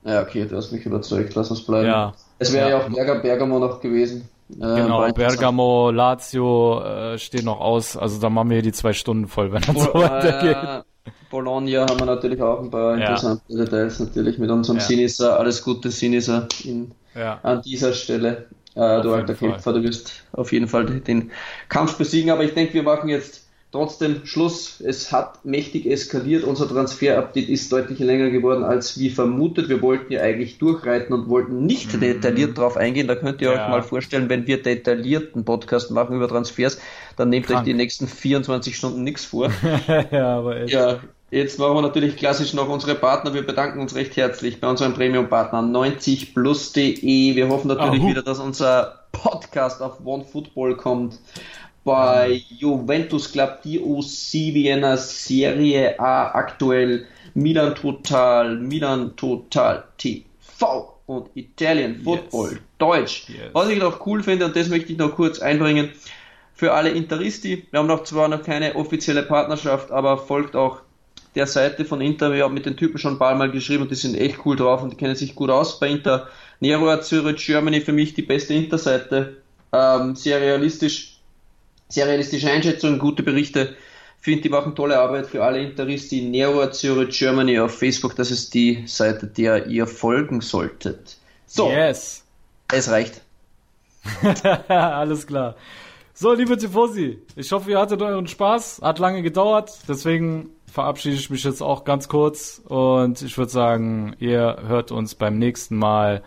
Ja, 0.06 0.22
okay, 0.22 0.46
du 0.46 0.56
hast 0.56 0.72
mich 0.72 0.86
überzeugt, 0.86 1.34
lass 1.34 1.50
uns 1.50 1.66
bleiben. 1.66 1.88
Ja. 1.88 2.14
Es 2.38 2.54
wäre 2.54 2.70
ja. 2.70 2.78
ja 2.78 2.86
auch 2.86 2.90
Berger 2.90 3.16
Bergamo 3.16 3.58
noch 3.58 3.80
gewesen. 3.80 4.30
Äh, 4.50 4.56
genau, 4.60 5.12
Bergamo, 5.12 5.92
Lazio 5.92 6.82
äh, 6.82 7.18
stehen 7.18 7.46
noch 7.46 7.60
aus. 7.60 7.98
Also 7.98 8.20
da 8.20 8.30
machen 8.30 8.50
wir 8.50 8.56
hier 8.56 8.64
die 8.64 8.72
zwei 8.72 8.94
Stunden 8.94 9.28
voll, 9.28 9.52
wenn 9.52 9.62
das 9.62 9.76
so 9.84 9.94
weitergeht. 9.94 10.84
Bologna 11.30 11.82
haben 11.82 12.00
wir 12.00 12.06
natürlich 12.06 12.42
auch 12.42 12.62
ein 12.62 12.70
paar 12.70 12.96
interessante 12.96 13.42
ja. 13.48 13.66
Details 13.66 14.00
natürlich 14.00 14.38
mit 14.38 14.50
unserem 14.52 14.78
ja. 14.78 14.84
Sinisa. 14.84 15.36
Alles 15.36 15.64
Gute 15.64 15.90
Sinisa 15.90 16.48
in, 16.64 16.92
ja. 17.16 17.40
an 17.42 17.62
dieser 17.62 17.94
Stelle. 17.94 18.48
Äh, 18.76 19.02
du 19.02 19.14
alter 19.14 19.36
Kämpfer, 19.36 19.74
du 19.74 19.84
wirst 19.84 20.24
auf 20.32 20.52
jeden 20.52 20.68
Fall 20.68 20.86
den 20.86 21.32
Kampf 21.70 21.98
besiegen. 21.98 22.32
Aber 22.32 22.44
ich 22.44 22.54
denke, 22.54 22.74
wir 22.74 22.84
machen 22.84 23.10
jetzt 23.10 23.43
Trotzdem 23.74 24.28
Schluss, 24.28 24.80
es 24.82 25.12
hat 25.12 25.44
mächtig 25.46 25.88
eskaliert. 25.88 26.44
Unser 26.44 26.70
Transfer-Update 26.70 27.50
ist 27.50 27.72
deutlich 27.72 27.98
länger 27.98 28.30
geworden 28.30 28.64
als 28.64 29.00
wie 29.00 29.10
vermutet. 29.10 29.68
Wir 29.68 29.82
wollten 29.82 30.14
ja 30.14 30.22
eigentlich 30.22 30.60
durchreiten 30.60 31.12
und 31.12 31.28
wollten 31.28 31.66
nicht 31.66 31.92
mhm. 31.92 32.02
detailliert 32.02 32.56
drauf 32.56 32.78
eingehen. 32.78 33.08
Da 33.08 33.16
könnt 33.16 33.42
ihr 33.42 33.52
ja. 33.52 33.54
euch 33.54 33.70
mal 33.70 33.82
vorstellen, 33.82 34.30
wenn 34.30 34.46
wir 34.46 34.62
detaillierten 34.62 35.44
Podcast 35.44 35.90
machen 35.90 36.16
über 36.16 36.28
Transfers, 36.28 36.78
dann 37.18 37.30
nehmt 37.30 37.48
Krank. 37.48 37.62
euch 37.62 37.66
die 37.66 37.74
nächsten 37.74 38.08
24 38.08 38.78
Stunden 38.78 39.04
nichts 39.04 39.26
vor. 39.26 39.50
ja, 40.12 40.38
aber 40.38 40.58
echt. 40.58 40.72
Ja, 40.72 41.00
Jetzt 41.32 41.58
machen 41.58 41.74
wir 41.74 41.82
natürlich 41.82 42.16
klassisch 42.16 42.54
noch 42.54 42.70
unsere 42.70 42.94
Partner. 42.94 43.34
Wir 43.34 43.44
bedanken 43.44 43.80
uns 43.80 43.96
recht 43.96 44.16
herzlich 44.18 44.62
bei 44.62 44.70
unserem 44.70 44.94
Premium-Partner 44.94 45.62
90plus.de. 45.62 47.36
Wir 47.36 47.50
hoffen 47.50 47.70
natürlich 47.70 48.02
Ahu. 48.04 48.10
wieder, 48.10 48.22
dass 48.22 48.38
unser 48.38 49.00
Podcast 49.12 49.82
auf 49.82 50.06
OneFootball 50.06 50.76
kommt. 50.78 51.20
Bei 51.84 52.42
Juventus 52.58 53.32
Club 53.32 53.62
DOC 53.64 54.54
Vienna 54.54 54.96
Serie 54.98 56.00
A 56.00 56.32
aktuell 56.34 57.06
Milan 57.34 57.76
Total, 57.76 58.56
Milan 58.56 59.16
Total 59.16 59.84
TV 59.98 60.24
und 61.08 61.30
Italien 61.36 62.02
Football 62.04 62.52
Yes. 62.52 62.60
Deutsch. 62.78 63.26
Yes. 63.28 63.50
Was 63.54 63.70
ich 63.70 63.80
noch 63.80 64.06
cool 64.06 64.24
finde, 64.24 64.46
und 64.46 64.56
das 64.56 64.70
möchte 64.70 64.94
ich 64.94 64.98
noch 64.98 65.14
kurz 65.16 65.40
einbringen, 65.40 65.90
für 66.56 66.72
alle 66.74 66.92
Interisti, 66.92 67.66
wir 67.72 67.80
haben 67.80 67.88
noch 67.88 68.04
zwar 68.04 68.28
noch 68.30 68.44
keine 68.44 68.76
offizielle 68.76 69.24
Partnerschaft, 69.24 69.92
aber 69.92 70.18
folgt 70.18 70.56
auch 70.56 70.82
der 71.36 71.48
Seite 71.48 71.84
von 71.84 72.00
Inter. 72.00 72.32
Wir 72.32 72.44
haben 72.44 72.54
mit 72.54 72.66
den 72.66 72.78
Typen 72.78 73.00
schon 73.00 73.14
ein 73.16 73.20
paar 73.20 73.36
Mal 73.36 73.50
geschrieben 73.52 73.84
und 73.84 73.92
die 73.92 73.96
sind 73.96 74.16
echt 74.16 74.46
cool 74.46 74.56
drauf 74.56 74.84
und 74.84 74.92
die 74.92 74.98
kennen 74.98 75.16
sich 75.16 75.34
gut 75.36 75.50
aus 75.50 75.80
bei 75.80 75.90
Inter. 75.90 76.28
Nero 76.60 76.96
Zürich 77.02 77.44
Germany 77.46 77.82
für 77.82 77.92
mich 77.92 78.14
die 78.14 78.22
beste 78.22 78.54
Inter-Seite. 78.54 79.38
Ähm, 79.74 80.16
sehr 80.16 80.40
realistisch, 80.40 81.13
sehr 81.94 82.08
realistische 82.08 82.50
Einschätzungen, 82.50 83.00
gute 83.00 83.24
Berichte. 83.24 83.76
Finde, 84.20 84.42
die 84.42 84.50
machen 84.50 84.74
tolle 84.76 85.00
Arbeit 85.00 85.28
für 85.28 85.44
alle 85.44 85.62
Interisti. 85.62 86.22
Nero 86.22 86.70
Zürich 86.72 87.18
Germany 87.18 87.60
auf 87.60 87.78
Facebook, 87.78 88.16
das 88.16 88.32
ist 88.32 88.54
die 88.54 88.84
Seite, 88.88 89.28
der 89.28 89.68
ihr 89.68 89.86
folgen 89.86 90.42
solltet. 90.42 91.18
So, 91.46 91.70
Yes. 91.70 92.24
es 92.72 92.90
reicht. 92.90 93.22
Alles 94.70 95.28
klar. 95.28 95.56
So, 96.14 96.34
liebe 96.34 96.58
Tifosi, 96.58 97.20
ich 97.36 97.52
hoffe, 97.52 97.72
ihr 97.72 97.80
hattet 97.80 98.02
euren 98.02 98.28
Spaß. 98.28 98.82
Hat 98.84 99.00
lange 99.00 99.22
gedauert, 99.24 99.72
deswegen 99.88 100.50
verabschiede 100.72 101.16
ich 101.16 101.30
mich 101.30 101.44
jetzt 101.44 101.62
auch 101.62 101.84
ganz 101.84 102.08
kurz 102.08 102.62
und 102.66 103.22
ich 103.22 103.38
würde 103.38 103.52
sagen, 103.52 104.16
ihr 104.20 104.58
hört 104.68 104.92
uns 104.92 105.16
beim 105.16 105.38
nächsten 105.38 105.76
Mal, 105.76 106.24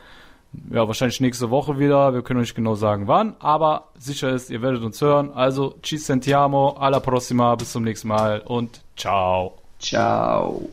ja, 0.71 0.87
wahrscheinlich 0.87 1.21
nächste 1.21 1.51
Woche 1.51 1.79
wieder. 1.79 2.15
Wir 2.15 2.23
können 2.23 2.41
euch 2.41 2.55
genau 2.55 2.75
sagen, 2.75 3.07
wann, 3.07 3.37
aber 3.41 3.89
sicher 3.99 4.31
ist, 4.31 4.51
ihr 4.51 4.63
werdet 4.63 4.83
uns 4.83 5.01
hören. 5.01 5.33
Also, 5.33 5.75
ci 5.83 5.99
sentiamo, 5.99 6.77
alla 6.79 7.01
prossima, 7.01 7.55
bis 7.55 7.73
zum 7.73 7.85
nächsten 7.85 8.09
Mal 8.09 8.41
und 8.41 8.81
ciao. 8.97 9.59
Ciao. 9.79 10.69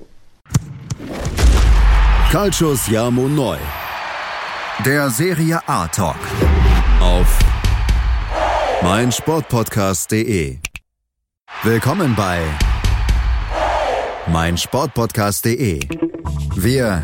Calcius 2.31 2.87
Jamo 2.87 3.27
Neu. 3.27 3.57
Der 4.85 5.09
Serie 5.09 5.59
A 5.67 5.87
Talk. 5.87 6.17
Auf 6.99 7.39
meinsportpodcast.de. 8.81 10.57
Willkommen 11.61 12.15
bei 12.15 12.41
meinsportpodcast.de. 14.27 15.79
Wir 16.55 17.03